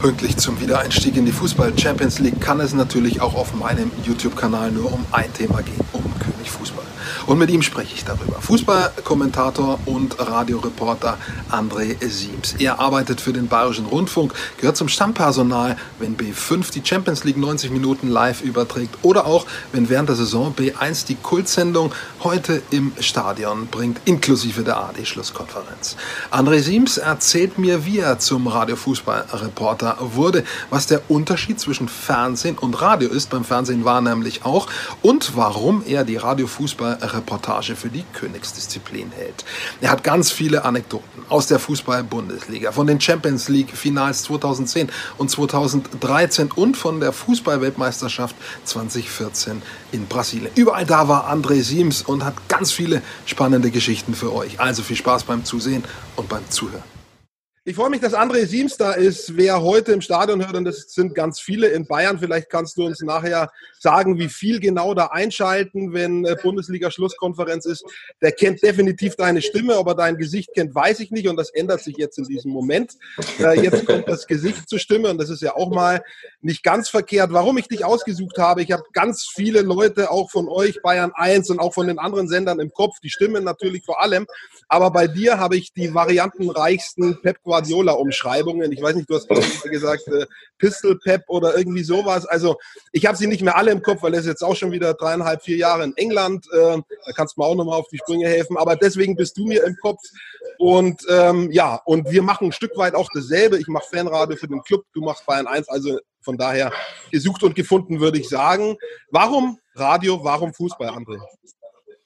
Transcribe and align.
Pünktlich 0.00 0.38
zum 0.38 0.58
Wiedereinstieg 0.58 1.14
in 1.18 1.26
die 1.26 1.32
Fußball 1.32 1.78
Champions 1.78 2.20
League 2.20 2.40
kann 2.40 2.58
es 2.58 2.72
natürlich 2.72 3.20
auch 3.20 3.34
auf 3.34 3.54
meinem 3.54 3.90
YouTube-Kanal 4.02 4.72
nur 4.72 4.90
um 4.90 5.04
ein 5.12 5.30
Thema 5.34 5.60
gehen, 5.60 5.84
um. 5.92 6.09
Und 7.30 7.38
mit 7.38 7.48
ihm 7.48 7.62
spreche 7.62 7.94
ich 7.94 8.04
darüber. 8.04 8.40
Fußballkommentator 8.40 9.78
und 9.86 10.18
Radioreporter 10.18 11.16
André 11.48 11.94
Siems. 12.04 12.56
Er 12.58 12.80
arbeitet 12.80 13.20
für 13.20 13.32
den 13.32 13.46
Bayerischen 13.46 13.86
Rundfunk, 13.86 14.34
gehört 14.56 14.76
zum 14.76 14.88
Stammpersonal, 14.88 15.76
wenn 16.00 16.16
B5 16.16 16.72
die 16.72 16.82
Champions 16.84 17.22
League 17.22 17.36
90 17.36 17.70
Minuten 17.70 18.08
live 18.08 18.42
überträgt 18.42 18.98
oder 19.02 19.26
auch, 19.26 19.46
wenn 19.70 19.88
während 19.88 20.08
der 20.08 20.16
Saison 20.16 20.52
B1 20.58 21.06
die 21.06 21.14
Kultsendung 21.14 21.92
heute 22.24 22.62
im 22.72 22.90
Stadion 22.98 23.68
bringt, 23.68 24.00
inklusive 24.06 24.64
der 24.64 24.78
AD-Schlusskonferenz. 24.78 25.94
André 26.32 26.58
Siems 26.62 26.98
erzählt 26.98 27.58
mir, 27.58 27.86
wie 27.86 28.00
er 28.00 28.18
zum 28.18 28.48
Radiofußballreporter 28.48 29.98
wurde, 30.00 30.42
was 30.70 30.88
der 30.88 31.08
Unterschied 31.08 31.60
zwischen 31.60 31.88
Fernsehen 31.88 32.58
und 32.58 32.82
Radio 32.82 33.08
ist. 33.08 33.30
Beim 33.30 33.44
Fernsehen 33.44 33.84
war 33.84 34.00
nämlich 34.00 34.44
auch 34.44 34.66
und 35.00 35.36
warum 35.36 35.84
er 35.86 36.02
die 36.02 36.16
Radiofußballreporter 36.16 37.19
Reportage 37.20 37.76
für 37.76 37.88
die 37.88 38.04
Königsdisziplin 38.14 39.12
hält. 39.12 39.44
Er 39.80 39.90
hat 39.90 40.02
ganz 40.02 40.30
viele 40.30 40.64
Anekdoten 40.64 41.24
aus 41.28 41.46
der 41.46 41.58
Fußball-Bundesliga, 41.58 42.72
von 42.72 42.86
den 42.86 43.00
Champions 43.00 43.48
League-Finals 43.48 44.24
2010 44.24 44.90
und 45.18 45.30
2013 45.30 46.50
und 46.52 46.76
von 46.76 47.00
der 47.00 47.12
Fußball-Weltmeisterschaft 47.12 48.34
2014 48.64 49.62
in 49.92 50.06
Brasilien. 50.06 50.50
Überall 50.54 50.86
da 50.86 51.08
war 51.08 51.30
André 51.30 51.62
Siems 51.62 52.02
und 52.02 52.24
hat 52.24 52.48
ganz 52.48 52.72
viele 52.72 53.02
spannende 53.26 53.70
Geschichten 53.70 54.14
für 54.14 54.32
euch. 54.34 54.58
Also 54.58 54.82
viel 54.82 54.96
Spaß 54.96 55.24
beim 55.24 55.44
Zusehen 55.44 55.84
und 56.16 56.28
beim 56.28 56.48
Zuhören. 56.48 56.99
Ich 57.70 57.76
freue 57.76 57.88
mich, 57.88 58.00
dass 58.00 58.14
André 58.14 58.46
Siems 58.46 58.76
da 58.78 58.94
ist. 58.94 59.36
Wer 59.36 59.62
heute 59.62 59.92
im 59.92 60.00
Stadion 60.00 60.44
hört, 60.44 60.56
und 60.56 60.64
das 60.64 60.88
sind 60.88 61.14
ganz 61.14 61.38
viele 61.38 61.68
in 61.68 61.86
Bayern, 61.86 62.18
vielleicht 62.18 62.50
kannst 62.50 62.76
du 62.76 62.84
uns 62.84 63.00
nachher 63.00 63.52
sagen, 63.78 64.18
wie 64.18 64.28
viel 64.28 64.58
genau 64.58 64.92
da 64.92 65.06
einschalten, 65.06 65.92
wenn 65.92 66.24
äh, 66.24 66.34
Bundesliga-Schlusskonferenz 66.42 67.66
ist. 67.66 67.84
Der 68.20 68.32
kennt 68.32 68.60
definitiv 68.60 69.14
deine 69.14 69.40
Stimme, 69.40 69.76
aber 69.76 69.94
dein 69.94 70.16
Gesicht 70.16 70.50
kennt, 70.52 70.74
weiß 70.74 70.98
ich 70.98 71.12
nicht. 71.12 71.28
Und 71.28 71.36
das 71.36 71.50
ändert 71.50 71.80
sich 71.80 71.96
jetzt 71.96 72.18
in 72.18 72.24
diesem 72.24 72.50
Moment. 72.50 72.94
Äh, 73.38 73.60
jetzt 73.62 73.86
kommt 73.86 74.08
das 74.08 74.26
Gesicht 74.26 74.68
zur 74.68 74.80
Stimme 74.80 75.08
und 75.08 75.18
das 75.18 75.30
ist 75.30 75.40
ja 75.40 75.54
auch 75.54 75.70
mal 75.70 76.02
nicht 76.40 76.64
ganz 76.64 76.88
verkehrt. 76.88 77.32
Warum 77.32 77.56
ich 77.56 77.68
dich 77.68 77.84
ausgesucht 77.84 78.38
habe, 78.38 78.62
ich 78.62 78.72
habe 78.72 78.82
ganz 78.92 79.30
viele 79.32 79.60
Leute, 79.60 80.10
auch 80.10 80.28
von 80.28 80.48
euch, 80.48 80.82
Bayern 80.82 81.12
1 81.14 81.50
und 81.50 81.60
auch 81.60 81.72
von 81.72 81.86
den 81.86 82.00
anderen 82.00 82.26
Sendern 82.26 82.58
im 82.58 82.72
Kopf, 82.72 82.98
die 82.98 83.10
Stimmen 83.10 83.44
natürlich 83.44 83.84
vor 83.84 84.02
allem. 84.02 84.26
Aber 84.66 84.90
bei 84.90 85.06
dir 85.06 85.38
habe 85.38 85.56
ich 85.56 85.72
die 85.72 85.94
variantenreichsten 85.94 87.20
Pep 87.22 87.38
Guardiola-Umschreibungen. 87.60 88.72
Ich 88.72 88.82
weiß 88.82 88.94
nicht, 88.94 89.08
du 89.08 89.14
hast 89.14 89.28
gesagt 89.70 90.06
äh, 90.08 90.26
Pistol 90.58 90.98
Pep 90.98 91.22
oder 91.28 91.56
irgendwie 91.56 91.82
sowas. 91.82 92.26
Also 92.26 92.56
ich 92.92 93.06
habe 93.06 93.16
sie 93.16 93.26
nicht 93.26 93.42
mehr 93.42 93.56
alle 93.56 93.70
im 93.70 93.82
Kopf, 93.82 94.02
weil 94.02 94.14
er 94.14 94.20
ist 94.20 94.26
jetzt 94.26 94.42
auch 94.42 94.56
schon 94.56 94.72
wieder 94.72 94.94
dreieinhalb, 94.94 95.42
vier 95.42 95.56
Jahre 95.56 95.84
in 95.84 95.96
England. 95.96 96.46
Äh, 96.52 96.78
da 96.78 97.12
kannst 97.14 97.36
du 97.36 97.40
mir 97.40 97.46
auch 97.46 97.54
nochmal 97.54 97.78
auf 97.78 97.88
die 97.88 97.98
Sprünge 97.98 98.28
helfen. 98.28 98.56
Aber 98.56 98.76
deswegen 98.76 99.16
bist 99.16 99.36
du 99.36 99.46
mir 99.46 99.64
im 99.64 99.76
Kopf. 99.76 100.00
Und 100.58 101.02
ähm, 101.08 101.50
ja, 101.52 101.80
und 101.84 102.10
wir 102.10 102.22
machen 102.22 102.48
ein 102.48 102.52
Stück 102.52 102.76
weit 102.76 102.94
auch 102.94 103.08
dasselbe. 103.14 103.58
Ich 103.58 103.68
mache 103.68 103.86
Fanradio 103.90 104.36
für 104.36 104.48
den 104.48 104.62
Club, 104.62 104.84
du 104.92 105.00
machst 105.00 105.26
Bayern 105.26 105.46
1. 105.46 105.68
Also 105.68 105.98
von 106.22 106.36
daher 106.36 106.72
gesucht 107.10 107.42
und 107.42 107.54
gefunden, 107.54 108.00
würde 108.00 108.18
ich 108.18 108.28
sagen. 108.28 108.76
Warum 109.10 109.58
Radio, 109.74 110.22
warum 110.22 110.52
Fußball, 110.52 110.90
André? 110.90 111.18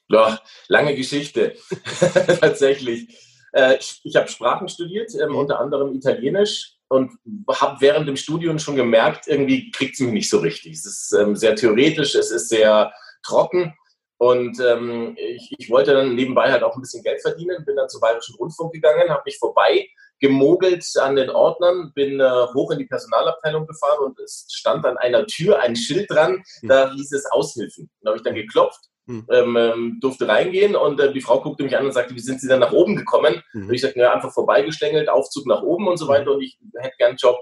Ja, 0.07 0.39
lange 0.67 0.95
Geschichte. 0.95 1.55
Tatsächlich. 2.39 3.34
Äh, 3.55 3.77
ich 4.03 4.15
habe 4.15 4.27
Sprachen 4.27 4.67
studiert, 4.67 5.11
ähm, 5.15 5.29
mhm. 5.29 5.37
unter 5.37 5.59
anderem 5.59 5.95
Italienisch 5.95 6.73
und 6.89 7.13
habe 7.49 7.79
während 7.79 8.07
dem 8.07 8.17
Studium 8.17 8.59
schon 8.59 8.75
gemerkt, 8.75 9.27
irgendwie 9.27 9.71
kriegt 9.71 9.93
es 9.93 10.01
mich 10.01 10.11
nicht 10.11 10.29
so 10.29 10.39
richtig. 10.39 10.73
Es 10.73 10.85
ist 10.85 11.13
ähm, 11.13 11.35
sehr 11.35 11.55
theoretisch, 11.55 12.15
es 12.15 12.31
ist 12.31 12.49
sehr 12.49 12.91
trocken 13.25 13.73
und 14.17 14.59
ähm, 14.59 15.15
ich, 15.17 15.55
ich, 15.57 15.69
wollte 15.69 15.93
dann 15.93 16.15
nebenbei 16.15 16.51
halt 16.51 16.63
auch 16.63 16.75
ein 16.75 16.81
bisschen 16.81 17.01
Geld 17.01 17.21
verdienen, 17.21 17.63
bin 17.65 17.77
dann 17.77 17.89
zum 17.89 18.01
Bayerischen 18.01 18.35
Rundfunk 18.35 18.73
gegangen, 18.73 19.09
habe 19.09 19.23
mich 19.25 19.37
vorbei 19.37 19.87
gemogelt 20.19 20.85
an 21.01 21.15
den 21.15 21.29
Ordnern, 21.29 21.91
bin 21.93 22.19
äh, 22.19 22.47
hoch 22.53 22.71
in 22.71 22.79
die 22.79 22.85
Personalabteilung 22.85 23.65
gefahren 23.67 24.05
und 24.05 24.19
es 24.19 24.47
stand 24.51 24.85
an 24.85 24.97
einer 24.97 25.25
Tür 25.27 25.59
ein 25.61 25.75
Schild 25.75 26.11
dran, 26.11 26.43
mhm. 26.61 26.67
da 26.67 26.91
hieß 26.93 27.13
es 27.13 27.25
Aushilfen. 27.31 27.89
Da 28.01 28.09
habe 28.09 28.17
ich 28.17 28.23
dann 28.23 28.35
geklopft 28.35 28.89
hm. 29.07 29.27
Ähm, 29.31 29.97
durfte 30.01 30.27
reingehen 30.27 30.75
und 30.75 30.99
äh, 30.99 31.13
die 31.13 31.21
Frau 31.21 31.41
guckte 31.41 31.63
mich 31.63 31.77
an 31.77 31.85
und 31.85 31.91
sagte, 31.91 32.15
wie 32.15 32.19
sind 32.19 32.41
Sie 32.41 32.47
denn 32.47 32.59
nach 32.59 32.71
oben 32.71 32.95
gekommen? 32.95 33.41
Mhm. 33.53 33.67
Und 33.67 33.73
ich 33.73 33.81
sagte, 33.81 33.99
ja, 33.99 34.13
einfach 34.13 34.33
vorbeigeschlängelt, 34.33 35.09
Aufzug 35.09 35.45
nach 35.45 35.61
oben 35.61 35.87
und 35.87 35.97
so 35.97 36.07
weiter 36.07 36.31
und 36.31 36.41
ich 36.41 36.57
hätte 36.75 36.95
gern 36.97 37.09
einen 37.09 37.17
Job. 37.17 37.37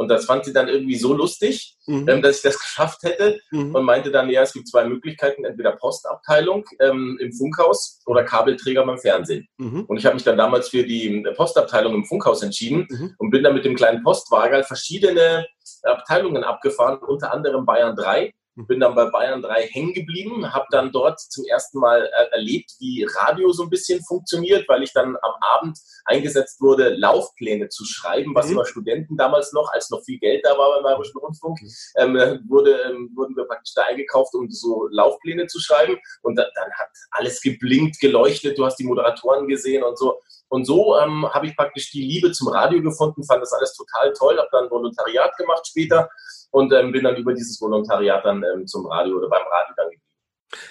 Und 0.00 0.08
das 0.08 0.24
fand 0.24 0.46
sie 0.46 0.54
dann 0.54 0.68
irgendwie 0.68 0.96
so 0.96 1.12
lustig, 1.12 1.76
mhm. 1.86 2.08
ähm, 2.08 2.22
dass 2.22 2.36
ich 2.36 2.42
das 2.42 2.58
geschafft 2.60 3.02
hätte 3.02 3.38
mhm. 3.50 3.74
und 3.74 3.84
meinte 3.84 4.10
dann, 4.10 4.30
ja, 4.30 4.40
es 4.40 4.54
gibt 4.54 4.66
zwei 4.66 4.86
Möglichkeiten, 4.86 5.44
entweder 5.44 5.72
Postabteilung 5.72 6.64
ähm, 6.80 7.18
im 7.20 7.32
Funkhaus 7.34 8.00
oder 8.06 8.24
Kabelträger 8.24 8.86
beim 8.86 8.96
Fernsehen. 8.96 9.46
Mhm. 9.58 9.84
Und 9.88 9.98
ich 9.98 10.06
habe 10.06 10.14
mich 10.14 10.24
dann 10.24 10.38
damals 10.38 10.70
für 10.70 10.84
die 10.84 11.22
Postabteilung 11.36 11.94
im 11.94 12.06
Funkhaus 12.06 12.42
entschieden 12.42 12.86
mhm. 12.88 13.14
und 13.18 13.28
bin 13.28 13.42
dann 13.42 13.52
mit 13.52 13.66
dem 13.66 13.76
kleinen 13.76 14.02
Postwagen 14.02 14.64
verschiedene 14.64 15.46
Abteilungen 15.82 16.44
abgefahren, 16.44 16.98
unter 17.00 17.34
anderem 17.34 17.66
Bayern 17.66 17.94
3 17.94 18.32
bin 18.56 18.80
dann 18.80 18.94
bei 18.94 19.06
Bayern 19.06 19.42
3 19.42 19.62
hängen 19.68 19.94
geblieben, 19.94 20.52
habe 20.52 20.66
dann 20.70 20.92
dort 20.92 21.20
zum 21.20 21.44
ersten 21.46 21.78
Mal 21.78 22.04
er 22.12 22.32
erlebt, 22.32 22.72
wie 22.78 23.06
Radio 23.18 23.52
so 23.52 23.62
ein 23.62 23.70
bisschen 23.70 24.02
funktioniert, 24.04 24.68
weil 24.68 24.82
ich 24.82 24.92
dann 24.92 25.16
am 25.22 25.32
Abend 25.40 25.78
eingesetzt 26.04 26.60
wurde, 26.60 26.94
Laufpläne 26.94 27.68
zu 27.68 27.84
schreiben, 27.84 28.34
was 28.34 28.46
mhm. 28.46 28.52
immer 28.52 28.66
Studenten 28.66 29.16
damals 29.16 29.52
noch, 29.52 29.72
als 29.72 29.90
noch 29.90 30.02
viel 30.02 30.18
Geld 30.18 30.44
da 30.44 30.56
war 30.58 30.74
beim 30.74 30.82
Bayerischen 30.82 31.18
Rundfunk, 31.18 31.58
ähm, 31.96 32.14
wurde, 32.48 32.72
ähm, 32.82 33.10
wurden 33.14 33.36
wir 33.36 33.44
praktisch 33.44 33.74
da 33.74 33.82
eingekauft, 33.82 34.34
um 34.34 34.50
so 34.50 34.88
Laufpläne 34.90 35.46
zu 35.46 35.60
schreiben. 35.60 35.96
Und 36.22 36.36
da, 36.36 36.44
dann 36.54 36.72
hat 36.72 36.88
alles 37.10 37.40
geblinkt, 37.40 38.00
geleuchtet, 38.00 38.58
du 38.58 38.64
hast 38.64 38.76
die 38.76 38.84
Moderatoren 38.84 39.48
gesehen 39.48 39.82
und 39.82 39.98
so. 39.98 40.20
Und 40.48 40.64
so 40.64 40.98
ähm, 40.98 41.28
habe 41.32 41.46
ich 41.46 41.56
praktisch 41.56 41.92
die 41.92 42.02
Liebe 42.02 42.32
zum 42.32 42.48
Radio 42.48 42.82
gefunden, 42.82 43.24
fand 43.24 43.40
das 43.40 43.52
alles 43.52 43.72
total 43.74 44.12
toll, 44.12 44.36
habe 44.36 44.48
dann 44.50 44.70
Volontariat 44.70 45.36
gemacht 45.36 45.66
später 45.66 46.10
und 46.50 46.72
ähm, 46.72 46.92
bin 46.92 47.04
dann 47.04 47.16
über 47.16 47.32
dieses 47.34 47.60
Volontariat 47.60 48.24
dann 48.24 48.42
ähm, 48.42 48.66
zum 48.66 48.86
Radio 48.86 49.16
oder 49.18 49.28
beim 49.28 49.42
Radio 49.42 49.74
dann 49.76 49.90
geblieben. 49.90 50.10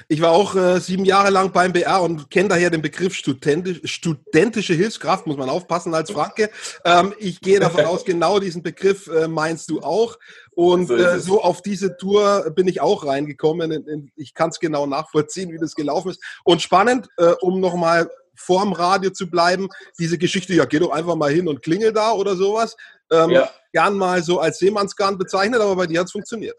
Ich 0.07 0.21
war 0.21 0.31
auch 0.31 0.55
äh, 0.55 0.79
sieben 0.79 1.05
Jahre 1.05 1.29
lang 1.29 1.51
beim 1.51 1.71
BR 1.71 2.01
und 2.01 2.29
kenne 2.29 2.49
daher 2.49 2.69
den 2.69 2.81
Begriff 2.81 3.13
studentisch, 3.13 3.79
studentische 3.85 4.73
Hilfskraft, 4.73 5.25
muss 5.25 5.37
man 5.37 5.49
aufpassen 5.49 5.93
als 5.93 6.11
Franke. 6.11 6.49
Ähm, 6.83 7.13
ich 7.17 7.39
gehe 7.39 7.59
davon 7.59 7.85
aus, 7.85 8.03
genau 8.03 8.39
diesen 8.39 8.61
Begriff 8.61 9.07
äh, 9.07 9.27
meinst 9.27 9.69
du 9.69 9.81
auch. 9.81 10.17
Und 10.51 10.89
äh, 10.89 11.19
so 11.19 11.41
auf 11.41 11.61
diese 11.61 11.95
Tour 11.95 12.51
bin 12.53 12.67
ich 12.67 12.81
auch 12.81 13.05
reingekommen. 13.05 14.11
Ich 14.17 14.33
kann 14.33 14.49
es 14.49 14.59
genau 14.59 14.85
nachvollziehen, 14.85 15.53
wie 15.53 15.57
das 15.57 15.75
gelaufen 15.75 16.11
ist. 16.11 16.21
Und 16.43 16.61
spannend, 16.61 17.07
äh, 17.17 17.33
um 17.39 17.61
nochmal 17.61 18.09
vorm 18.39 18.73
Radio 18.73 19.11
zu 19.11 19.29
bleiben, 19.29 19.67
diese 19.99 20.17
Geschichte, 20.17 20.53
ja, 20.53 20.65
geh 20.65 20.79
doch 20.79 20.91
einfach 20.91 21.15
mal 21.15 21.31
hin 21.31 21.47
und 21.47 21.61
klingel 21.61 21.93
da 21.93 22.11
oder 22.11 22.35
sowas. 22.35 22.75
Ähm, 23.11 23.31
ja. 23.31 23.49
Gern 23.73 23.97
mal 23.97 24.23
so 24.23 24.39
als 24.39 24.59
Seemannsgarn 24.59 25.17
bezeichnet, 25.17 25.61
aber 25.61 25.75
bei 25.75 25.87
dir 25.87 25.99
hat 25.99 26.07
es 26.07 26.11
funktioniert. 26.11 26.57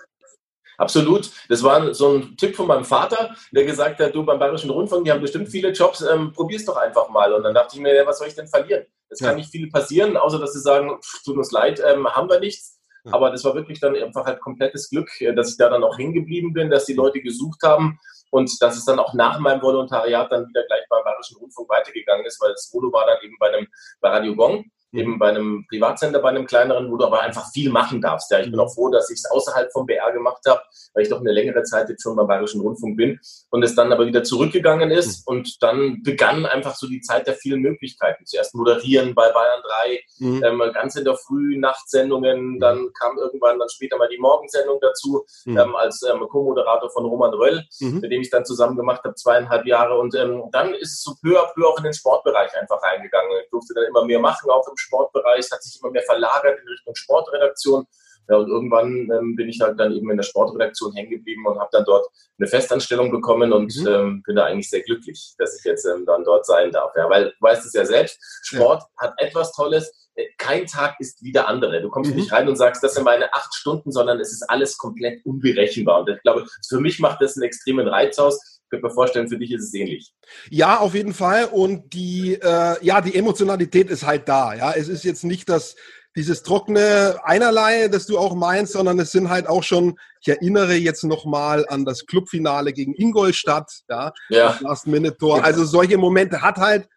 Absolut. 0.78 1.30
Das 1.48 1.62
war 1.62 1.92
so 1.92 2.16
ein 2.16 2.36
Tipp 2.38 2.56
von 2.56 2.66
meinem 2.66 2.84
Vater, 2.84 3.34
der 3.52 3.64
gesagt 3.64 4.00
hat, 4.00 4.14
du 4.14 4.24
beim 4.24 4.38
Bayerischen 4.38 4.70
Rundfunk, 4.70 5.04
die 5.04 5.12
haben 5.12 5.20
bestimmt 5.20 5.48
viele 5.48 5.72
Jobs, 5.72 6.00
ähm, 6.00 6.32
probier's 6.32 6.64
doch 6.64 6.76
einfach 6.76 7.10
mal. 7.10 7.32
Und 7.34 7.42
dann 7.42 7.52
dachte 7.52 7.76
ich 7.76 7.82
mir, 7.82 7.94
ja, 7.94 8.06
was 8.06 8.18
soll 8.18 8.28
ich 8.28 8.34
denn 8.34 8.48
verlieren? 8.48 8.86
Es 9.10 9.18
kann 9.18 9.36
nicht 9.36 9.50
viel 9.50 9.68
passieren, 9.68 10.16
außer 10.16 10.38
dass 10.38 10.52
sie 10.52 10.60
sagen, 10.60 10.98
tut 11.24 11.36
uns 11.36 11.50
leid, 11.50 11.82
ähm, 11.84 12.06
haben 12.08 12.30
wir 12.30 12.40
nichts. 12.40 12.78
Aber 13.04 13.30
das 13.30 13.44
war 13.44 13.54
wirklich 13.54 13.80
dann 13.80 13.96
einfach 13.96 14.24
halt 14.24 14.40
komplettes 14.40 14.88
Glück, 14.88 15.08
äh, 15.20 15.34
dass 15.34 15.50
ich 15.50 15.56
da 15.56 15.68
dann 15.68 15.84
auch 15.84 15.96
hingeblieben 15.96 16.52
bin, 16.52 16.70
dass 16.70 16.86
die 16.86 16.94
Leute 16.94 17.20
gesucht 17.20 17.62
haben 17.62 17.98
und 18.30 18.50
dass 18.60 18.76
es 18.76 18.84
dann 18.84 18.98
auch 18.98 19.14
nach 19.14 19.38
meinem 19.38 19.62
Volontariat 19.62 20.30
dann 20.30 20.48
wieder 20.48 20.64
gleich 20.66 20.84
beim 20.88 21.04
Bayerischen 21.04 21.38
Rundfunk 21.38 21.68
weitergegangen 21.68 22.24
ist, 22.24 22.40
weil 22.40 22.52
das 22.52 22.70
Volo 22.72 22.92
war 22.92 23.06
dann 23.06 23.18
eben 23.22 23.36
bei 23.38 23.48
einem 23.48 23.66
bei 24.00 24.08
Radio 24.08 24.34
Gong 24.34 24.64
eben 24.92 25.18
bei 25.18 25.28
einem 25.28 25.66
Privatsender, 25.68 26.20
bei 26.20 26.30
einem 26.30 26.46
kleineren, 26.46 26.90
wo 26.90 26.96
du 26.96 27.04
aber 27.04 27.20
einfach 27.20 27.50
viel 27.52 27.70
machen 27.70 28.00
darfst. 28.00 28.30
Ja, 28.30 28.38
ich 28.38 28.46
bin 28.46 28.54
mhm. 28.54 28.60
auch 28.60 28.74
froh, 28.74 28.90
dass 28.90 29.10
ich 29.10 29.18
es 29.18 29.30
außerhalb 29.30 29.70
vom 29.72 29.86
BR 29.86 30.12
gemacht 30.12 30.42
habe, 30.48 30.60
weil 30.94 31.04
ich 31.04 31.08
doch 31.08 31.20
eine 31.20 31.32
längere 31.32 31.62
Zeit 31.62 31.88
jetzt 31.88 32.02
schon 32.02 32.16
beim 32.16 32.26
Bayerischen 32.26 32.60
Rundfunk 32.60 32.96
bin 32.96 33.20
und 33.50 33.62
es 33.62 33.74
dann 33.74 33.92
aber 33.92 34.06
wieder 34.06 34.24
zurückgegangen 34.24 34.90
ist 34.90 35.26
mhm. 35.26 35.36
und 35.36 35.62
dann 35.62 36.02
begann 36.02 36.46
einfach 36.46 36.74
so 36.74 36.88
die 36.88 37.00
Zeit 37.00 37.26
der 37.26 37.34
vielen 37.34 37.60
Möglichkeiten. 37.60 38.26
Zuerst 38.26 38.54
moderieren 38.54 39.14
bei 39.14 39.30
Bayern 39.30 39.62
3, 39.62 40.00
mhm. 40.18 40.44
ähm, 40.44 40.72
ganz 40.72 40.96
in 40.96 41.04
der 41.04 41.16
Früh 41.16 41.58
Nachtsendungen, 41.58 42.54
mhm. 42.54 42.60
dann 42.60 42.88
kam 42.98 43.18
irgendwann 43.18 43.58
dann 43.58 43.68
später 43.68 43.96
mal 43.96 44.08
die 44.08 44.18
Morgensendung 44.18 44.78
dazu 44.80 45.24
mhm. 45.44 45.58
ähm, 45.58 45.76
als 45.76 46.02
ähm, 46.02 46.20
Co-Moderator 46.28 46.90
von 46.90 47.04
Roman 47.04 47.34
Röll, 47.34 47.64
mhm. 47.80 48.00
mit 48.00 48.10
dem 48.10 48.22
ich 48.22 48.30
dann 48.30 48.44
zusammen 48.44 48.76
gemacht 48.76 49.02
habe, 49.04 49.14
zweieinhalb 49.14 49.66
Jahre 49.66 49.98
und 49.98 50.14
ähm, 50.14 50.44
dann 50.52 50.74
ist 50.74 50.94
es 50.94 51.02
so 51.02 51.14
peu 51.22 51.38
à 51.38 51.52
peu 51.54 51.66
auch 51.66 51.78
in 51.78 51.84
den 51.84 51.94
Sportbereich 51.94 52.54
einfach 52.56 52.82
reingegangen. 52.82 53.30
Ich 53.44 53.50
durfte 53.50 53.74
dann 53.74 53.84
immer 53.84 54.04
mehr 54.04 54.18
machen, 54.18 54.50
auch 54.50 54.66
im 54.66 54.76
Sportbereich, 54.80 55.50
hat 55.50 55.62
sich 55.62 55.80
immer 55.80 55.92
mehr 55.92 56.02
verlagert 56.02 56.58
in 56.60 56.68
Richtung 56.68 56.94
Sportredaktion. 56.94 57.86
Ja, 58.28 58.36
und 58.36 58.48
irgendwann 58.48 59.10
ähm, 59.10 59.34
bin 59.34 59.48
ich 59.48 59.60
halt 59.60 59.78
dann 59.80 59.92
eben 59.92 60.08
in 60.08 60.16
der 60.16 60.22
Sportredaktion 60.22 60.94
hängen 60.94 61.10
geblieben 61.10 61.44
und 61.46 61.58
habe 61.58 61.70
dann 61.72 61.84
dort 61.84 62.06
eine 62.38 62.46
Festanstellung 62.46 63.10
bekommen 63.10 63.52
und 63.52 63.74
mhm. 63.76 63.86
ähm, 63.88 64.22
bin 64.24 64.36
da 64.36 64.44
eigentlich 64.44 64.70
sehr 64.70 64.82
glücklich, 64.82 65.34
dass 65.38 65.58
ich 65.58 65.64
jetzt 65.64 65.84
ähm, 65.84 66.06
dann 66.06 66.22
dort 66.22 66.46
sein 66.46 66.70
darf. 66.70 66.92
Ja, 66.96 67.10
weil 67.10 67.24
du 67.24 67.32
weißt 67.40 67.66
es 67.66 67.72
ja 67.72 67.84
selbst, 67.84 68.18
Sport 68.42 68.82
ja. 68.82 69.08
hat 69.08 69.14
etwas 69.18 69.52
Tolles. 69.52 69.92
Äh, 70.14 70.26
kein 70.38 70.66
Tag 70.66 70.94
ist 71.00 71.22
wie 71.24 71.32
der 71.32 71.48
andere. 71.48 71.82
Du 71.82 71.88
kommst 71.88 72.10
mhm. 72.10 72.18
nicht 72.18 72.30
rein 72.30 72.48
und 72.48 72.54
sagst, 72.54 72.84
das 72.84 72.94
sind 72.94 73.02
meine 73.02 73.32
acht 73.34 73.52
Stunden, 73.52 73.90
sondern 73.90 74.20
es 74.20 74.30
ist 74.30 74.48
alles 74.48 74.78
komplett 74.78 75.26
unberechenbar. 75.26 76.00
Und 76.00 76.10
ich 76.10 76.22
glaube, 76.22 76.46
für 76.68 76.78
mich 76.78 77.00
macht 77.00 77.20
das 77.20 77.36
einen 77.36 77.44
extremen 77.44 77.88
Reiz 77.88 78.16
aus 78.20 78.59
könnte 78.70 78.86
mir 78.86 78.92
vorstellen, 78.92 79.28
für 79.28 79.38
dich 79.38 79.52
ist 79.52 79.64
es 79.64 79.74
ähnlich. 79.74 80.12
Ja, 80.48 80.78
auf 80.78 80.94
jeden 80.94 81.12
Fall. 81.12 81.46
Und 81.46 81.92
die, 81.92 82.34
äh, 82.34 82.76
ja, 82.84 83.00
die 83.00 83.14
Emotionalität 83.14 83.90
ist 83.90 84.06
halt 84.06 84.28
da. 84.28 84.54
Ja, 84.54 84.72
es 84.72 84.88
ist 84.88 85.04
jetzt 85.04 85.24
nicht 85.24 85.48
das, 85.48 85.76
dieses 86.16 86.42
trockene 86.42 87.18
Einerlei, 87.22 87.88
das 87.88 88.06
du 88.06 88.18
auch 88.18 88.34
meinst, 88.34 88.72
sondern 88.72 88.98
es 88.98 89.12
sind 89.12 89.28
halt 89.28 89.48
auch 89.48 89.62
schon, 89.62 89.98
ich 90.20 90.28
erinnere 90.28 90.74
jetzt 90.74 91.04
nochmal 91.04 91.66
an 91.68 91.84
das 91.84 92.06
Clubfinale 92.06 92.72
gegen 92.72 92.94
Ingolstadt, 92.94 93.70
ja, 93.88 94.12
ja. 94.28 94.58
Last-Minute-Tor. 94.60 95.44
Also 95.44 95.64
solche 95.64 95.98
Momente 95.98 96.42
hat 96.42 96.56
halt, 96.56 96.88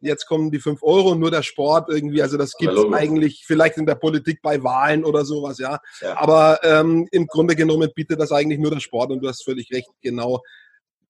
jetzt 0.00 0.26
kommen 0.26 0.50
die 0.50 0.60
fünf 0.60 0.82
Euro, 0.82 1.14
nur 1.14 1.30
der 1.30 1.42
Sport 1.42 1.88
irgendwie, 1.88 2.22
also 2.22 2.36
das 2.36 2.52
gibt 2.58 2.74
es 2.74 2.92
eigentlich 2.92 3.44
vielleicht 3.46 3.76
in 3.76 3.86
der 3.86 3.94
Politik 3.94 4.40
bei 4.42 4.62
Wahlen 4.62 5.04
oder 5.04 5.24
sowas, 5.24 5.58
ja. 5.58 5.78
ja. 6.00 6.16
Aber 6.16 6.60
ähm, 6.62 7.06
im 7.10 7.26
Grunde 7.26 7.56
genommen 7.56 7.90
bietet 7.94 8.20
das 8.20 8.32
eigentlich 8.32 8.58
nur 8.58 8.70
der 8.70 8.80
Sport 8.80 9.10
und 9.10 9.20
du 9.20 9.28
hast 9.28 9.44
völlig 9.44 9.70
recht, 9.72 9.88
genau 10.02 10.42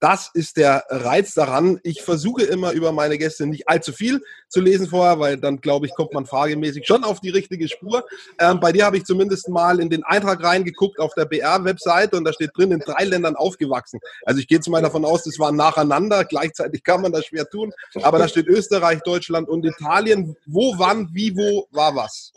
das 0.04 0.30
ist 0.34 0.58
der 0.58 0.84
Reiz 0.90 1.32
daran. 1.32 1.80
Ich 1.82 2.02
versuche 2.02 2.42
immer 2.42 2.72
über 2.72 2.92
meine 2.92 3.16
Gäste 3.16 3.46
nicht 3.46 3.70
allzu 3.70 3.90
viel 3.90 4.22
zu 4.50 4.60
lesen 4.60 4.86
vorher, 4.86 5.18
weil 5.18 5.38
dann, 5.38 5.62
glaube 5.62 5.86
ich, 5.86 5.94
kommt 5.94 6.12
man 6.12 6.26
fragemäßig 6.26 6.86
schon 6.86 7.04
auf 7.04 7.20
die 7.20 7.30
richtige 7.30 7.70
Spur. 7.70 8.04
Ähm, 8.38 8.60
bei 8.60 8.70
dir 8.70 8.84
habe 8.84 8.98
ich 8.98 9.04
zumindest 9.04 9.48
mal 9.48 9.80
in 9.80 9.88
den 9.88 10.04
Eintrag 10.04 10.44
reingeguckt 10.44 11.00
auf 11.00 11.14
der 11.14 11.24
BR-Webseite 11.24 12.18
und 12.18 12.24
da 12.24 12.34
steht 12.34 12.50
drin, 12.54 12.70
in 12.70 12.80
drei 12.80 13.04
Ländern 13.04 13.34
aufgewachsen. 13.34 13.98
Also 14.26 14.40
ich 14.40 14.46
gehe 14.46 14.58
jetzt 14.58 14.68
mal 14.68 14.82
davon 14.82 15.06
aus, 15.06 15.22
das 15.22 15.38
war 15.38 15.52
nacheinander. 15.52 16.26
Gleichzeitig 16.26 16.84
kann 16.84 17.00
man 17.00 17.10
das 17.10 17.24
schwer 17.24 17.48
tun. 17.48 17.72
Aber 18.02 18.18
da 18.18 18.28
steht 18.28 18.46
Österreich, 18.46 19.00
Deutschland 19.06 19.48
und 19.48 19.64
Italien. 19.64 20.36
Wo, 20.44 20.74
wann, 20.76 21.08
wie, 21.14 21.34
wo 21.34 21.66
war 21.70 21.96
was? 21.96 22.30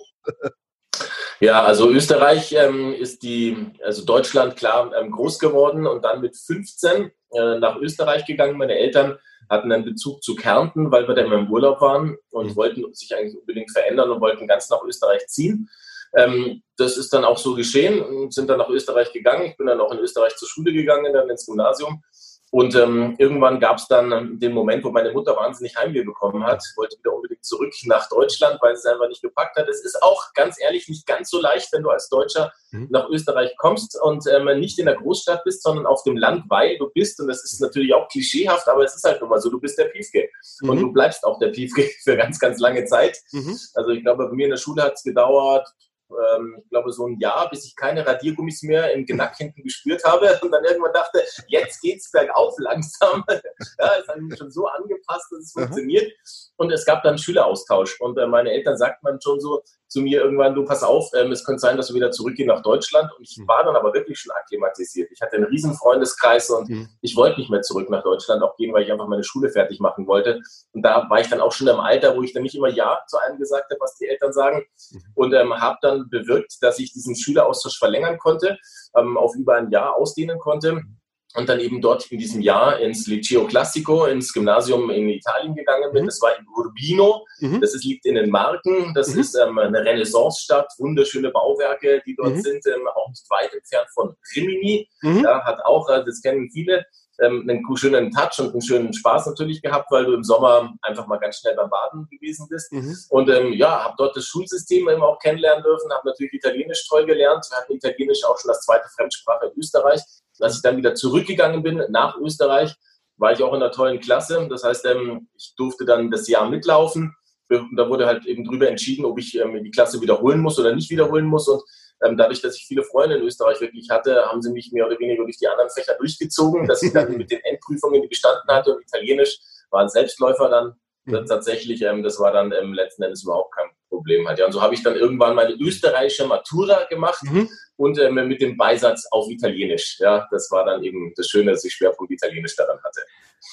Ja, 1.39 1.63
also 1.63 1.89
Österreich 1.89 2.53
ähm, 2.53 2.93
ist 2.93 3.21
die, 3.21 3.55
also 3.83 4.03
Deutschland 4.03 4.55
klar 4.55 4.91
ähm, 4.99 5.11
groß 5.11 5.37
geworden 5.37 5.85
und 5.85 6.03
dann 6.03 6.21
mit 6.21 6.35
15 6.35 7.11
äh, 7.31 7.59
nach 7.59 7.77
Österreich 7.77 8.25
gegangen. 8.25 8.57
Meine 8.57 8.77
Eltern 8.77 9.17
hatten 9.49 9.71
einen 9.71 9.85
Bezug 9.85 10.23
zu 10.23 10.35
Kärnten, 10.35 10.91
weil 10.91 11.07
wir 11.07 11.13
da 11.13 11.21
immer 11.21 11.37
im 11.37 11.51
Urlaub 11.51 11.79
waren 11.79 12.17
und 12.31 12.47
mhm. 12.47 12.55
wollten 12.55 12.93
sich 12.93 13.15
eigentlich 13.15 13.37
unbedingt 13.39 13.71
verändern 13.71 14.09
und 14.09 14.19
wollten 14.21 14.47
ganz 14.47 14.69
nach 14.69 14.83
Österreich 14.83 15.27
ziehen. 15.27 15.69
Ähm, 16.15 16.63
das 16.77 16.97
ist 16.97 17.13
dann 17.13 17.23
auch 17.23 17.37
so 17.37 17.53
geschehen 17.53 18.01
und 18.01 18.33
sind 18.33 18.49
dann 18.49 18.57
nach 18.57 18.69
Österreich 18.69 19.11
gegangen. 19.13 19.45
Ich 19.45 19.57
bin 19.57 19.67
dann 19.67 19.79
auch 19.79 19.91
in 19.91 19.99
Österreich 19.99 20.35
zur 20.35 20.47
Schule 20.47 20.73
gegangen, 20.73 21.13
dann 21.13 21.29
ins 21.29 21.45
Gymnasium 21.45 22.03
und 22.49 22.75
ähm, 22.75 23.15
irgendwann 23.17 23.59
gab 23.59 23.77
es 23.77 23.88
dann 23.88 24.11
ähm, 24.13 24.39
den 24.39 24.53
Moment, 24.53 24.83
wo 24.85 24.89
meine 24.89 25.11
Mutter 25.11 25.35
wahnsinnig 25.35 25.75
Heimweh 25.75 26.03
bekommen 26.03 26.45
hat, 26.45 26.63
wollte 26.77 26.97
wieder 26.97 27.13
unbedingt 27.13 27.44
zurück 27.44 27.73
nach 27.83 28.07
Deutschland, 28.07 28.57
weil 28.61 28.73
sie 28.75 28.88
es 28.88 28.94
einfach 28.94 29.09
nicht 29.09 29.21
gepackt 29.21 29.57
hat. 29.57 29.67
Es 29.67 29.83
ist 29.83 30.01
auch 30.01 30.33
ganz 30.33 30.55
ehrlich 30.61 30.88
nicht 30.88 31.05
ganz 31.05 31.29
so 31.29 31.41
leicht, 31.41 31.73
wenn 31.73 31.83
du 31.83 31.89
als 31.89 32.07
Deutscher 32.07 32.53
mhm. 32.71 32.88
nach 32.89 33.09
Österreich 33.09 33.53
kommst 33.57 33.99
und 34.01 34.23
ähm, 34.27 34.45
nicht 34.59 34.79
in 34.79 34.85
der 34.85 34.95
Großstadt 34.95 35.44
bist, 35.44 35.61
sondern 35.61 35.85
auf 35.85 36.03
dem 36.03 36.15
Land, 36.15 36.45
weil 36.47 36.77
du 36.77 36.89
bist, 36.89 37.19
und 37.19 37.27
das 37.27 37.44
ist 37.44 37.59
natürlich 37.59 37.94
auch 37.94 38.07
klischeehaft, 38.07 38.67
aber 38.69 38.85
es 38.85 38.95
ist 38.95 39.03
halt 39.03 39.19
nun 39.19 39.29
mal 39.29 39.41
so, 39.41 39.49
du 39.49 39.59
bist 39.59 39.77
der 39.77 39.85
Piefke. 39.85 40.29
Mhm. 40.61 40.69
Und 40.69 40.79
du 40.79 40.94
bleibst 40.94 41.25
auch 41.25 41.39
der 41.39 41.49
Piefke 41.49 41.83
für 42.03 42.15
ganz, 42.15 42.39
ganz 42.39 42.59
lange 42.59 42.85
Zeit. 42.85 43.17
Mhm. 43.33 43.57
Also 43.73 43.89
ich 43.89 44.03
glaube, 44.03 44.29
bei 44.29 44.33
mir 44.33 44.45
in 44.45 44.51
der 44.51 44.57
Schule 44.57 44.83
hat 44.83 44.94
es 44.94 45.03
gedauert, 45.03 45.67
ähm, 46.09 46.57
ich 46.63 46.69
glaube, 46.69 46.92
so 46.92 47.07
ein 47.07 47.19
Jahr, 47.19 47.50
bis 47.50 47.65
ich 47.65 47.75
keine 47.75 48.06
Radiergummis 48.06 48.63
mehr 48.63 48.94
im 48.94 49.06
Genack 49.06 49.38
hinten 49.38 49.63
gespürt 49.63 50.04
habe 50.04 50.38
und 50.42 50.51
dann 50.51 50.63
irgendwann 50.63 50.94
dachte, 50.94 51.24
jetzt 51.48 51.81
geht's 51.81 52.12
bergauf 52.12 52.56
langsam. 52.59 53.24
ja, 53.80 53.88
ist 54.00 54.07
dann 54.07 54.36
schon 54.38 54.51
so 54.51 54.68
angepasst, 54.68 55.31
dass 55.31 55.39
es 55.39 55.51
funktioniert. 55.51 56.12
Und 56.57 56.71
es 56.71 56.86
gab 56.86 57.04
dann 57.04 57.18
Schüleraustausch 57.18 58.00
und 58.00 58.18
äh, 58.18 58.27
meine 58.27 58.51
Eltern 58.51 58.77
sagten 58.77 59.06
dann 59.06 59.21
schon 59.21 59.39
so, 59.39 59.62
zu 59.87 60.01
mir 60.01 60.21
irgendwann, 60.21 60.53
du 60.53 60.65
pass 60.65 60.83
auf, 60.83 61.11
ähm, 61.15 61.31
es 61.31 61.43
könnte 61.43 61.59
sein, 61.59 61.77
dass 61.77 61.87
du 61.87 61.93
wieder 61.93 62.11
zurückgehst 62.11 62.47
nach 62.47 62.61
Deutschland. 62.61 63.09
Und 63.17 63.23
ich 63.23 63.37
mhm. 63.37 63.47
war 63.47 63.63
dann 63.63 63.75
aber 63.75 63.93
wirklich 63.93 64.19
schon 64.19 64.31
akklimatisiert. 64.31 65.09
Ich 65.11 65.21
hatte 65.21 65.37
einen 65.37 65.45
riesen 65.45 65.73
Freundeskreis 65.73 66.49
und 66.49 66.69
mhm. 66.69 66.89
ich 67.01 67.15
wollte 67.15 67.39
nicht 67.39 67.49
mehr 67.49 67.61
zurück 67.61 67.89
nach 67.89 68.03
Deutschland 68.03 68.43
auch 68.43 68.55
gehen, 68.57 68.73
weil 68.73 68.83
ich 68.83 68.91
einfach 68.91 69.07
meine 69.07 69.23
Schule 69.23 69.49
fertig 69.49 69.79
machen 69.79 70.07
wollte. 70.07 70.41
Und 70.73 70.83
da 70.83 71.09
war 71.09 71.19
ich 71.19 71.29
dann 71.29 71.41
auch 71.41 71.51
schon 71.51 71.67
im 71.67 71.79
Alter, 71.79 72.15
wo 72.15 72.21
ich 72.21 72.33
dann 72.33 72.43
nicht 72.43 72.55
immer 72.55 72.69
Ja 72.69 72.99
zu 73.07 73.17
allem 73.17 73.37
gesagt 73.37 73.71
habe, 73.71 73.79
was 73.79 73.95
die 73.95 74.07
Eltern 74.07 74.33
sagen. 74.33 74.65
Mhm. 74.91 75.03
Und 75.15 75.33
ähm, 75.33 75.53
habe 75.53 75.77
dann 75.81 76.09
bewirkt, 76.09 76.57
dass 76.61 76.79
ich 76.79 76.91
diesen 76.93 77.15
Schüleraustausch 77.15 77.77
verlängern 77.77 78.17
konnte, 78.17 78.57
ähm, 78.95 79.17
auf 79.17 79.35
über 79.35 79.55
ein 79.55 79.71
Jahr 79.71 79.95
ausdehnen 79.95 80.39
konnte 80.39 80.73
mhm 80.73 80.97
und 81.35 81.50
dann 81.50 81.59
eben 81.59 81.81
dort 81.81 82.12
in 82.12 82.19
diesem 82.19 82.41
Jahr 82.41 82.79
ins 82.79 83.07
Liceo 83.07 83.45
Classico, 83.45 84.06
ins 84.06 84.33
Gymnasium 84.33 84.89
in 84.89 85.09
Italien 85.09 85.56
gegangen 85.56 85.91
bin. 85.91 86.03
Mhm. 86.03 86.07
Das 86.07 86.21
war 86.21 86.38
in 86.38 86.45
Urbino, 86.56 87.25
mhm. 87.39 87.62
das 87.62 87.75
ist, 87.75 87.83
liegt 87.83 88.06
in 88.06 88.15
den 88.15 88.29
Marken, 88.29 88.94
das 88.94 89.13
mhm. 89.13 89.19
ist 89.19 89.35
ähm, 89.35 89.57
eine 89.59 89.83
Renaissance-Stadt, 89.83 90.74
wunderschöne 90.77 91.31
Bauwerke, 91.31 92.01
die 92.06 92.15
dort 92.15 92.35
mhm. 92.35 92.41
sind, 92.41 92.65
ähm, 92.68 92.88
auch 92.95 93.09
nicht 93.09 93.25
weit 93.29 93.53
entfernt 93.53 93.88
von 93.94 94.15
Rimini. 94.35 94.89
Mhm. 95.01 95.24
Ja, 95.24 95.44
hat 95.44 95.63
auch, 95.65 95.89
äh, 95.89 96.03
das 96.06 96.21
kennen 96.21 96.50
viele, 96.51 96.85
ähm, 97.19 97.47
einen 97.50 97.77
schönen 97.77 98.12
Touch 98.12 98.39
und 98.39 98.51
einen 98.51 98.62
schönen 98.62 98.94
Spaß 98.94 99.27
natürlich 99.27 99.62
gehabt, 99.62 99.91
weil 99.91 100.06
du 100.06 100.13
im 100.13 100.23
Sommer 100.23 100.73
einfach 100.81 101.07
mal 101.07 101.18
ganz 101.18 101.39
schnell 101.39 101.56
beim 101.56 101.69
Baden 101.69 102.07
gewesen 102.09 102.47
bist. 102.50 102.71
Mhm. 102.71 102.95
Und 103.09 103.30
ähm, 103.30 103.53
ja, 103.53 103.83
habe 103.83 103.95
dort 103.97 104.15
das 104.15 104.25
Schulsystem 104.25 104.88
eben 104.89 105.01
auch 105.01 105.19
kennenlernen 105.19 105.63
dürfen, 105.63 105.91
habe 105.91 106.07
natürlich 106.07 106.33
Italienisch 106.33 106.88
toll 106.88 107.06
gelernt. 107.06 107.45
Wir 107.50 107.57
hatten 107.57 107.73
Italienisch 107.73 108.23
auch 108.23 108.38
schon 108.39 108.51
als 108.51 108.62
zweite 108.62 108.88
Fremdsprache 108.95 109.47
in 109.47 109.59
Österreich. 109.59 110.01
Als 110.39 110.57
ich 110.57 110.61
dann 110.61 110.77
wieder 110.77 110.95
zurückgegangen 110.95 111.63
bin 111.63 111.81
nach 111.89 112.17
Österreich, 112.17 112.75
war 113.17 113.31
ich 113.31 113.41
auch 113.41 113.53
in 113.53 113.61
einer 113.61 113.71
tollen 113.71 113.99
Klasse. 113.99 114.47
Das 114.49 114.63
heißt, 114.63 114.85
ähm, 114.85 115.27
ich 115.35 115.53
durfte 115.57 115.85
dann 115.85 116.11
das 116.11 116.27
Jahr 116.27 116.49
mitlaufen. 116.49 117.15
Da 117.49 117.89
wurde 117.89 118.05
halt 118.05 118.25
eben 118.25 118.43
drüber 118.43 118.67
entschieden, 118.67 119.05
ob 119.05 119.17
ich 119.19 119.35
ähm, 119.39 119.63
die 119.63 119.71
Klasse 119.71 120.01
wiederholen 120.01 120.39
muss 120.39 120.59
oder 120.59 120.75
nicht 120.75 120.89
wiederholen 120.89 121.25
muss. 121.25 121.47
Und 121.47 121.63
ähm, 122.03 122.17
dadurch, 122.17 122.41
dass 122.41 122.57
ich 122.57 122.65
viele 122.67 122.83
Freunde 122.83 123.15
in 123.15 123.23
Österreich 123.23 123.59
wirklich 123.61 123.89
hatte, 123.89 124.25
haben 124.25 124.41
sie 124.41 124.51
mich 124.51 124.71
mehr 124.71 124.85
oder 124.85 124.99
weniger 124.99 125.23
durch 125.23 125.37
die 125.37 125.47
anderen 125.47 125.69
Fächer 125.69 125.95
durchgezogen, 125.95 126.67
dass 126.67 126.83
ich 126.83 126.93
dann 126.93 127.11
mit 127.17 127.31
den 127.31 127.39
Endprüfungen, 127.43 128.01
die 128.01 128.07
bestanden 128.07 128.53
hatte 128.53 128.75
und 128.75 128.81
Italienisch 128.81 129.39
war 129.71 129.81
ein 129.81 129.89
Selbstläufer 129.89 130.49
dann 130.49 130.75
mhm. 131.05 131.25
tatsächlich. 131.25 131.79
das 131.79 132.19
war 132.19 132.31
dann 132.31 132.51
letzten 132.73 133.03
Endes 133.03 133.23
überhaupt 133.23 133.55
kein 133.55 133.69
Problem 133.97 134.27
halt. 134.27 134.38
Ja, 134.39 134.45
und 134.45 134.51
so 134.51 134.61
habe 134.61 134.75
ich 134.75 134.83
dann 134.83 134.95
irgendwann 134.95 135.35
meine 135.35 135.53
österreichische 135.53 136.27
Matura 136.27 136.83
gemacht 136.83 137.23
mhm. 137.23 137.49
und 137.77 137.97
äh, 137.97 138.11
mit 138.11 138.41
dem 138.41 138.55
Beisatz 138.55 139.07
auf 139.11 139.27
Italienisch. 139.29 139.97
Ja, 139.99 140.27
das 140.29 140.51
war 140.51 140.65
dann 140.65 140.83
eben 140.83 141.13
das 141.15 141.27
Schöne, 141.27 141.51
dass 141.51 141.65
ich 141.65 141.73
Schwerpunkt 141.73 142.11
Italienisch 142.11 142.55
daran 142.55 142.77
hatte. 142.83 143.01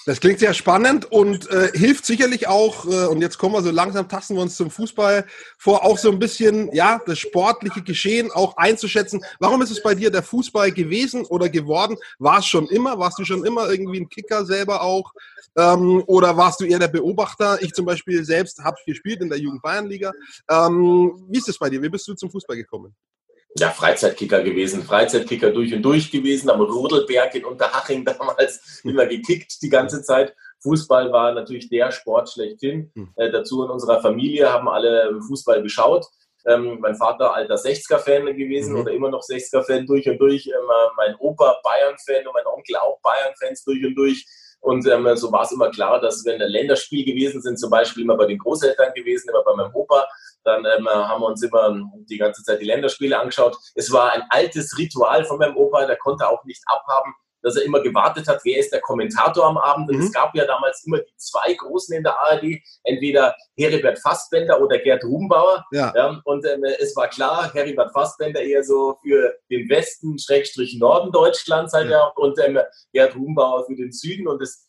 Das 0.06 0.20
klingt 0.20 0.38
sehr 0.38 0.52
spannend 0.52 1.10
und 1.10 1.50
äh, 1.50 1.70
hilft 1.72 2.04
sicherlich 2.04 2.46
auch, 2.46 2.84
äh, 2.84 3.06
und 3.06 3.22
jetzt 3.22 3.38
kommen 3.38 3.54
wir 3.54 3.62
so 3.62 3.70
langsam, 3.70 4.06
tasten 4.06 4.34
wir 4.34 4.42
uns 4.42 4.56
zum 4.56 4.70
Fußball 4.70 5.24
vor, 5.56 5.82
auch 5.82 5.96
so 5.96 6.10
ein 6.10 6.18
bisschen, 6.18 6.70
ja, 6.74 7.00
das 7.06 7.18
sportliche 7.18 7.82
Geschehen 7.82 8.30
auch 8.30 8.56
einzuschätzen. 8.58 9.24
Warum 9.40 9.62
ist 9.62 9.70
es 9.70 9.82
bei 9.82 9.94
dir 9.94 10.10
der 10.10 10.22
Fußball 10.22 10.72
gewesen 10.72 11.24
oder 11.24 11.48
geworden? 11.48 11.96
War 12.18 12.40
es 12.40 12.46
schon 12.46 12.68
immer? 12.68 12.98
Warst 12.98 13.18
du 13.18 13.24
schon 13.24 13.46
immer 13.46 13.70
irgendwie 13.70 14.00
ein 14.00 14.08
Kicker 14.10 14.44
selber 14.44 14.82
auch? 14.82 15.10
Ähm, 15.56 16.02
oder 16.06 16.36
warst 16.36 16.60
du 16.60 16.66
eher 16.66 16.78
der 16.78 16.88
Beobachter? 16.88 17.62
Ich 17.62 17.72
zum 17.72 17.86
Beispiel 17.86 18.24
selbst 18.24 18.62
habe 18.62 18.76
gespielt 18.86 19.22
in 19.22 19.30
der 19.30 19.38
Jugend 19.38 19.62
Bayernliga. 19.62 20.12
Ähm, 20.50 21.24
wie 21.30 21.38
ist 21.38 21.48
es 21.48 21.58
bei 21.58 21.70
dir? 21.70 21.80
Wie 21.80 21.88
bist 21.88 22.06
du 22.06 22.14
zum 22.14 22.30
Fußball 22.30 22.56
gekommen? 22.56 22.94
Ja, 23.56 23.70
Freizeitkicker 23.70 24.42
gewesen, 24.42 24.82
Freizeitkicker 24.82 25.50
durch 25.50 25.72
und 25.72 25.82
durch 25.82 26.10
gewesen, 26.10 26.50
am 26.50 26.60
Rodelberg 26.60 27.34
in 27.34 27.44
Unterhaching 27.44 28.04
damals 28.04 28.82
immer 28.84 29.06
gekickt 29.06 29.62
die 29.62 29.68
ganze 29.68 30.02
Zeit. 30.02 30.34
Fußball 30.60 31.12
war 31.12 31.32
natürlich 31.34 31.68
der 31.68 31.92
Sport 31.92 32.30
schlechthin. 32.30 32.90
Hm. 32.94 33.12
Äh, 33.16 33.30
dazu 33.30 33.62
in 33.62 33.70
unserer 33.70 34.00
Familie 34.00 34.52
haben 34.52 34.68
alle 34.68 35.20
Fußball 35.28 35.62
geschaut. 35.62 36.06
Ähm, 36.46 36.78
mein 36.80 36.94
Vater 36.94 37.34
alter 37.34 37.54
60er-Fan 37.54 38.26
gewesen 38.36 38.74
mhm. 38.74 38.80
oder 38.80 38.92
immer 38.92 39.08
noch 39.08 39.22
60er-Fan 39.22 39.86
durch 39.86 40.08
und 40.08 40.18
durch. 40.18 40.46
Ähm, 40.46 40.68
mein 40.96 41.14
Opa 41.16 41.58
Bayern-Fan 41.62 42.26
und 42.26 42.34
mein 42.34 42.46
Onkel 42.46 42.76
auch 42.76 43.00
Bayern-Fans 43.00 43.64
durch 43.64 43.82
und 43.84 43.94
durch. 43.94 44.26
Und 44.64 44.86
ähm, 44.86 45.06
so 45.14 45.30
war 45.30 45.42
es 45.42 45.52
immer 45.52 45.70
klar, 45.70 46.00
dass 46.00 46.24
wenn 46.24 46.38
der 46.38 46.48
Länderspiel 46.48 47.04
gewesen 47.04 47.42
sind, 47.42 47.60
zum 47.60 47.68
Beispiel 47.68 48.02
immer 48.02 48.16
bei 48.16 48.24
den 48.24 48.38
Großeltern 48.38 48.94
gewesen, 48.94 49.28
immer 49.28 49.44
bei 49.44 49.54
meinem 49.54 49.74
Opa, 49.74 50.08
dann 50.42 50.64
ähm, 50.64 50.88
haben 50.88 51.20
wir 51.20 51.26
uns 51.26 51.42
immer 51.42 51.78
die 52.08 52.16
ganze 52.16 52.42
Zeit 52.42 52.62
die 52.62 52.64
Länderspiele 52.64 53.18
angeschaut. 53.18 53.58
Es 53.74 53.92
war 53.92 54.12
ein 54.12 54.22
altes 54.30 54.78
Ritual 54.78 55.26
von 55.26 55.36
meinem 55.36 55.58
Opa, 55.58 55.84
der 55.84 55.96
konnte 55.96 56.26
auch 56.26 56.42
nicht 56.44 56.62
abhaben, 56.66 57.14
dass 57.44 57.56
er 57.56 57.64
immer 57.64 57.80
gewartet 57.80 58.26
hat, 58.26 58.40
wer 58.42 58.58
ist 58.58 58.72
der 58.72 58.80
Kommentator 58.80 59.44
am 59.44 59.58
Abend. 59.58 59.90
Und 59.90 59.98
mhm. 59.98 60.02
es 60.04 60.12
gab 60.12 60.34
ja 60.34 60.46
damals 60.46 60.84
immer 60.84 60.98
die 60.98 61.16
zwei 61.16 61.54
Großen 61.54 61.94
in 61.94 62.02
der 62.02 62.18
ARD, 62.18 62.60
entweder 62.82 63.36
Heribert 63.56 63.98
Fassbender 64.00 64.60
oder 64.60 64.78
Gerd 64.78 65.04
Rubenbauer. 65.04 65.64
Ja. 65.70 65.92
ja 65.94 66.20
und 66.24 66.46
ähm, 66.46 66.64
es 66.64 66.96
war 66.96 67.08
klar, 67.08 67.52
Heribert 67.52 67.92
Fassbender 67.92 68.40
eher 68.40 68.64
so 68.64 68.98
für 69.02 69.34
den 69.50 69.68
Westen, 69.68 70.18
Schrägstrich 70.18 70.78
Norden 70.78 71.12
Deutschlands 71.12 71.74
halt, 71.74 71.90
ja. 71.90 71.98
ja 71.98 72.12
und 72.16 72.38
ähm, 72.40 72.58
Gerd 72.92 73.14
Rubenbauer 73.14 73.66
für 73.66 73.76
den 73.76 73.92
Süden. 73.92 74.26
Und 74.26 74.40
es 74.42 74.63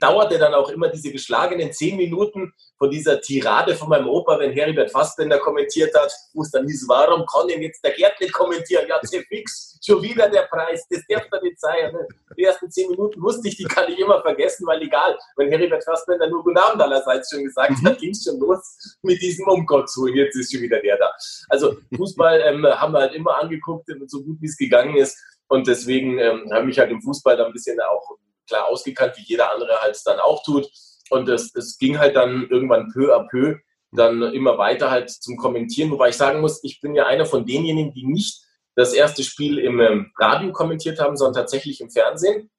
dauerte 0.00 0.38
dann 0.38 0.54
auch 0.54 0.68
immer 0.70 0.88
diese 0.88 1.10
geschlagenen 1.10 1.72
zehn 1.72 1.96
Minuten 1.96 2.52
von 2.78 2.90
dieser 2.90 3.20
Tirade 3.20 3.74
von 3.74 3.88
meinem 3.88 4.08
Opa, 4.08 4.38
wenn 4.38 4.52
Heribert 4.52 4.90
Fassbender 4.90 5.38
kommentiert 5.38 5.92
hat, 5.98 6.12
wo 6.32 6.42
es 6.42 6.50
dann 6.50 6.66
hieß, 6.66 6.86
warum 6.88 7.26
kann 7.26 7.48
denn 7.48 7.62
jetzt 7.62 7.82
der 7.84 7.92
Gerd 7.92 8.20
nicht 8.20 8.32
kommentieren? 8.32 8.86
Ja, 8.88 9.00
fix, 9.28 9.78
schon 9.84 10.02
wieder 10.02 10.28
der 10.28 10.42
Preis, 10.42 10.86
das 10.88 11.02
darf 11.08 11.28
doch 11.30 11.42
nicht 11.42 11.60
sein. 11.60 11.92
Die 12.36 12.44
ersten 12.44 12.70
zehn 12.70 12.88
Minuten 12.90 13.20
wusste 13.20 13.48
ich, 13.48 13.56
die 13.56 13.64
kann 13.64 13.90
ich 13.90 13.98
immer 13.98 14.22
vergessen, 14.22 14.66
weil 14.66 14.80
egal, 14.82 15.18
wenn 15.36 15.50
Heribert 15.50 15.84
Fassbender 15.84 16.28
nur 16.28 16.44
Guten 16.44 16.58
Abend 16.58 16.80
allerseits 16.80 17.30
schon 17.30 17.44
gesagt 17.44 17.72
hat, 17.84 17.94
mhm. 17.94 18.00
ging 18.00 18.10
es 18.10 18.24
schon 18.24 18.38
los 18.38 18.96
mit 19.02 19.20
diesem 19.20 19.48
Um 19.48 19.66
Gottes 19.66 19.96
Willen, 19.96 20.16
jetzt 20.16 20.36
ist 20.36 20.52
schon 20.52 20.62
wieder 20.62 20.80
der 20.80 20.98
da. 20.98 21.12
Also 21.48 21.76
Fußball 21.96 22.40
ähm, 22.42 22.64
haben 22.64 22.92
wir 22.92 23.00
halt 23.00 23.14
immer 23.14 23.38
angeguckt, 23.38 23.88
so 24.06 24.22
gut 24.22 24.36
wie 24.40 24.46
es 24.46 24.56
gegangen 24.56 24.96
ist. 24.96 25.18
Und 25.48 25.66
deswegen 25.66 26.18
ähm, 26.18 26.48
habe 26.52 26.60
ich 26.60 26.66
mich 26.66 26.78
halt 26.78 26.90
im 26.90 27.00
Fußball 27.02 27.36
da 27.36 27.46
ein 27.46 27.52
bisschen 27.52 27.80
auch 27.80 28.18
klar 28.48 28.66
ausgekannt, 28.66 29.14
wie 29.16 29.24
jeder 29.24 29.52
andere 29.52 29.80
halt 29.80 29.94
es 29.94 30.02
dann 30.02 30.18
auch 30.18 30.42
tut. 30.42 30.68
Und 31.10 31.28
es, 31.28 31.54
es 31.54 31.78
ging 31.78 31.98
halt 31.98 32.16
dann 32.16 32.48
irgendwann 32.50 32.90
peu 32.92 33.14
à 33.14 33.28
peu 33.28 33.58
dann 33.92 34.22
immer 34.34 34.58
weiter 34.58 34.90
halt 34.90 35.10
zum 35.10 35.36
Kommentieren, 35.36 35.90
wobei 35.90 36.10
ich 36.10 36.16
sagen 36.16 36.40
muss, 36.40 36.62
ich 36.62 36.80
bin 36.80 36.94
ja 36.94 37.06
einer 37.06 37.24
von 37.24 37.46
denjenigen, 37.46 37.92
die 37.92 38.06
nicht 38.06 38.42
das 38.74 38.92
erste 38.92 39.24
Spiel 39.24 39.58
im 39.58 39.80
ähm, 39.80 40.12
Radio 40.18 40.52
kommentiert 40.52 41.00
haben, 41.00 41.16
sondern 41.16 41.42
tatsächlich 41.42 41.80
im 41.80 41.90
Fernsehen. 41.90 42.50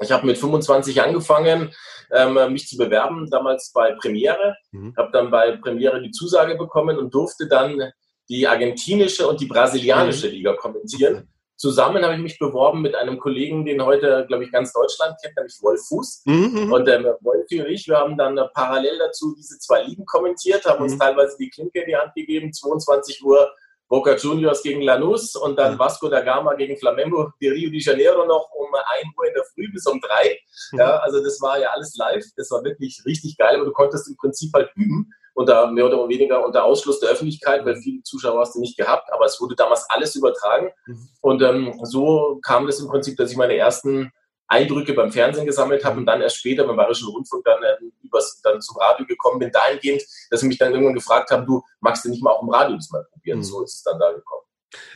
Ich 0.00 0.10
habe 0.10 0.26
mit 0.26 0.38
25 0.38 1.00
angefangen, 1.02 1.72
ähm, 2.10 2.52
mich 2.52 2.66
zu 2.66 2.76
bewerben, 2.76 3.30
damals 3.30 3.72
bei 3.72 3.92
Premiere, 3.92 4.56
mhm. 4.70 4.94
habe 4.96 5.10
dann 5.12 5.30
bei 5.30 5.56
Premiere 5.56 6.02
die 6.02 6.10
Zusage 6.10 6.56
bekommen 6.56 6.98
und 6.98 7.14
durfte 7.14 7.46
dann 7.46 7.92
die 8.28 8.46
argentinische 8.46 9.26
und 9.26 9.40
die 9.40 9.46
brasilianische 9.46 10.26
mhm. 10.28 10.32
Liga 10.32 10.54
kommentieren. 10.54 11.31
Zusammen 11.56 12.02
habe 12.02 12.14
ich 12.14 12.20
mich 12.20 12.38
beworben 12.38 12.82
mit 12.82 12.94
einem 12.94 13.18
Kollegen, 13.18 13.64
den 13.64 13.84
heute, 13.84 14.24
glaube 14.26 14.44
ich, 14.44 14.52
ganz 14.52 14.72
Deutschland 14.72 15.16
kennt, 15.22 15.36
nämlich 15.36 15.56
Wolf 15.62 15.80
Fuß. 15.88 16.22
Mhm. 16.24 16.72
Und 16.72 16.88
ähm, 16.88 17.04
Wolf 17.20 17.46
und 17.50 17.66
ich, 17.66 17.86
wir 17.86 17.98
haben 17.98 18.16
dann 18.16 18.36
äh, 18.36 18.48
parallel 18.54 18.98
dazu 18.98 19.34
diese 19.36 19.58
zwei 19.58 19.82
Ligen 19.82 20.04
kommentiert, 20.06 20.64
haben 20.64 20.78
mhm. 20.78 20.84
uns 20.84 20.98
teilweise 20.98 21.36
die 21.38 21.50
Klinke 21.50 21.80
in 21.80 21.86
die 21.86 21.96
Hand 21.96 22.14
gegeben, 22.14 22.52
22 22.52 23.22
Uhr 23.24 23.48
Boca 23.88 24.16
Juniors 24.16 24.62
gegen 24.62 24.80
Lanús 24.80 25.36
und 25.36 25.56
dann 25.58 25.74
mhm. 25.74 25.78
Vasco 25.78 26.08
da 26.08 26.22
Gama 26.22 26.54
gegen 26.54 26.78
Flamengo 26.78 27.30
de 27.40 27.50
Rio 27.50 27.70
de 27.70 27.78
Janeiro 27.78 28.24
noch 28.24 28.48
um 28.52 28.68
1 28.74 28.84
Uhr 29.18 29.26
in 29.26 29.34
der 29.34 29.44
Früh 29.44 29.70
bis 29.70 29.86
um 29.86 30.00
3. 30.00 30.38
Mhm. 30.72 30.78
Ja, 30.78 30.96
also 30.96 31.22
das 31.22 31.40
war 31.42 31.60
ja 31.60 31.70
alles 31.70 31.94
live. 31.96 32.24
Das 32.36 32.50
war 32.50 32.64
wirklich 32.64 33.02
richtig 33.04 33.36
geil, 33.36 33.56
aber 33.56 33.66
du 33.66 33.72
konntest 33.72 34.08
im 34.08 34.16
Prinzip 34.16 34.50
halt 34.54 34.70
üben 34.76 35.12
unter 35.34 35.70
mehr 35.70 35.86
oder 35.86 36.08
weniger 36.08 36.44
unter 36.44 36.64
Ausschluss 36.64 37.00
der 37.00 37.10
Öffentlichkeit, 37.10 37.64
weil 37.64 37.76
viele 37.76 38.02
Zuschauer 38.02 38.40
hast 38.40 38.54
du 38.54 38.60
nicht 38.60 38.76
gehabt, 38.76 39.12
aber 39.12 39.24
es 39.24 39.40
wurde 39.40 39.54
damals 39.56 39.86
alles 39.88 40.14
übertragen. 40.14 40.70
Mhm. 40.86 41.08
Und 41.20 41.42
ähm, 41.42 41.80
so 41.82 42.38
kam 42.42 42.66
das 42.66 42.80
im 42.80 42.88
Prinzip, 42.88 43.16
dass 43.16 43.30
ich 43.30 43.36
meine 43.36 43.56
ersten 43.56 44.12
Eindrücke 44.52 44.92
beim 44.92 45.10
Fernsehen 45.10 45.46
gesammelt 45.46 45.84
habe 45.84 45.98
und 45.98 46.06
dann 46.06 46.20
erst 46.20 46.36
später 46.36 46.66
beim 46.66 46.76
Bayerischen 46.76 47.08
Rundfunk 47.08 47.44
dann, 47.44 47.62
äh, 47.62 47.76
übers, 48.02 48.40
dann 48.42 48.60
zum 48.60 48.76
Radio 48.76 49.06
gekommen 49.06 49.38
bin, 49.38 49.50
dahingehend, 49.50 50.02
dass 50.30 50.40
sie 50.40 50.46
mich 50.46 50.58
dann 50.58 50.72
irgendwann 50.72 50.94
gefragt 50.94 51.30
haben, 51.30 51.46
du 51.46 51.62
magst 51.80 52.04
du 52.04 52.10
nicht 52.10 52.22
mal 52.22 52.32
auch 52.32 52.42
im 52.42 52.50
Radio 52.50 52.76
das 52.76 52.90
mal 52.90 53.04
probieren? 53.12 53.38
Mhm. 53.38 53.44
So 53.44 53.62
ist 53.62 53.76
es 53.76 53.82
dann 53.82 53.98
da 53.98 54.12
gekommen. 54.12 54.42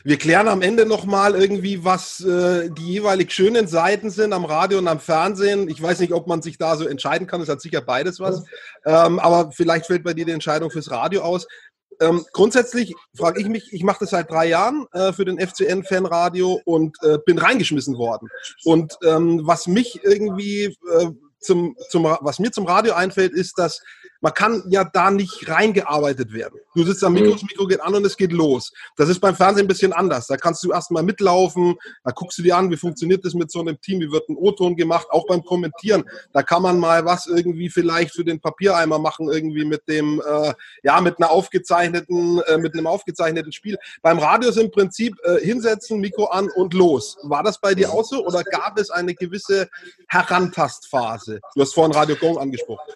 Wir 0.03 0.17
klären 0.17 0.47
am 0.47 0.61
Ende 0.61 0.85
nochmal 0.85 1.35
irgendwie, 1.35 1.83
was 1.83 2.19
äh, 2.21 2.69
die 2.69 2.93
jeweilig 2.93 3.31
schönen 3.31 3.67
Seiten 3.67 4.09
sind 4.09 4.33
am 4.33 4.45
Radio 4.45 4.79
und 4.79 4.87
am 4.87 4.99
Fernsehen. 4.99 5.69
Ich 5.69 5.81
weiß 5.81 5.99
nicht, 5.99 6.13
ob 6.13 6.27
man 6.27 6.41
sich 6.41 6.57
da 6.57 6.75
so 6.75 6.87
entscheiden 6.87 7.27
kann. 7.27 7.41
Es 7.41 7.49
hat 7.49 7.61
sicher 7.61 7.81
beides 7.81 8.19
was. 8.19 8.43
Ähm, 8.85 9.19
aber 9.19 9.51
vielleicht 9.51 9.85
fällt 9.85 10.03
bei 10.03 10.13
dir 10.13 10.25
die 10.25 10.31
Entscheidung 10.31 10.71
fürs 10.71 10.91
Radio 10.91 11.21
aus. 11.21 11.47
Ähm, 11.99 12.25
grundsätzlich 12.31 12.93
frage 13.15 13.41
ich 13.41 13.47
mich, 13.47 13.73
ich 13.73 13.83
mache 13.83 13.99
das 14.01 14.11
seit 14.11 14.29
drei 14.29 14.47
Jahren 14.47 14.85
äh, 14.93 15.13
für 15.13 15.25
den 15.25 15.39
FCN 15.39 15.83
Fanradio 15.83 16.61
und 16.65 16.95
äh, 17.01 17.17
bin 17.25 17.39
reingeschmissen 17.39 17.97
worden. 17.97 18.29
Und 18.63 18.97
ähm, 19.03 19.41
was 19.43 19.67
mich 19.67 19.99
irgendwie 20.03 20.65
äh, 20.65 21.07
zum, 21.39 21.75
zum, 21.89 22.03
was 22.21 22.39
mir 22.39 22.51
zum 22.51 22.65
Radio 22.65 22.93
einfällt, 22.93 23.33
ist, 23.33 23.57
dass 23.57 23.81
man 24.21 24.33
kann 24.33 24.63
ja 24.69 24.83
da 24.83 25.11
nicht 25.11 25.49
reingearbeitet 25.49 26.33
werden. 26.33 26.59
Du 26.75 26.83
sitzt 26.83 27.03
am 27.03 27.13
Mikro, 27.13 27.29
mhm. 27.29 27.33
das 27.33 27.43
Mikro 27.43 27.67
geht 27.67 27.81
an 27.81 27.95
und 27.95 28.05
es 28.05 28.17
geht 28.17 28.31
los. 28.31 28.71
Das 28.95 29.09
ist 29.09 29.19
beim 29.19 29.35
Fernsehen 29.35 29.65
ein 29.65 29.67
bisschen 29.67 29.93
anders. 29.93 30.27
Da 30.27 30.37
kannst 30.37 30.63
du 30.63 30.71
erstmal 30.71 31.03
mitlaufen, 31.03 31.75
da 32.03 32.11
guckst 32.11 32.37
du 32.37 32.43
dir 32.43 32.57
an, 32.57 32.71
wie 32.71 32.77
funktioniert 32.77 33.25
das 33.25 33.33
mit 33.33 33.51
so 33.51 33.59
einem 33.59 33.79
Team, 33.81 33.99
wie 33.99 34.11
wird 34.11 34.29
ein 34.29 34.35
O-Ton 34.35 34.75
gemacht, 34.75 35.07
auch 35.11 35.25
beim 35.27 35.43
Kommentieren. 35.43 36.03
Da 36.33 36.43
kann 36.43 36.61
man 36.61 36.79
mal 36.79 37.05
was 37.05 37.27
irgendwie 37.27 37.69
vielleicht 37.69 38.13
für 38.13 38.23
den 38.23 38.39
Papiereimer 38.39 38.99
machen, 38.99 39.29
irgendwie 39.31 39.65
mit 39.65 39.87
dem, 39.87 40.21
äh, 40.21 40.53
ja, 40.83 41.01
mit 41.01 41.17
einer 41.17 41.31
aufgezeichneten, 41.31 42.41
äh, 42.47 42.57
mit 42.57 42.73
einem 42.73 42.87
aufgezeichneten 42.87 43.51
Spiel. 43.51 43.77
Beim 44.01 44.19
Radio 44.19 44.49
ist 44.49 44.57
im 44.57 44.71
Prinzip 44.71 45.15
äh, 45.23 45.39
hinsetzen, 45.39 45.99
Mikro 45.99 46.25
an 46.25 46.49
und 46.49 46.73
los. 46.73 47.17
War 47.23 47.43
das 47.43 47.59
bei 47.59 47.73
dir 47.73 47.91
auch 47.91 48.05
so 48.05 48.25
oder 48.25 48.43
gab 48.43 48.79
es 48.79 48.89
eine 48.89 49.13
gewisse 49.15 49.69
Herantastphase? 50.07 51.39
Du 51.55 51.61
hast 51.61 51.73
vorhin 51.73 51.93
Radio 51.93 52.15
Gong 52.15 52.37
angesprochen. 52.37 52.93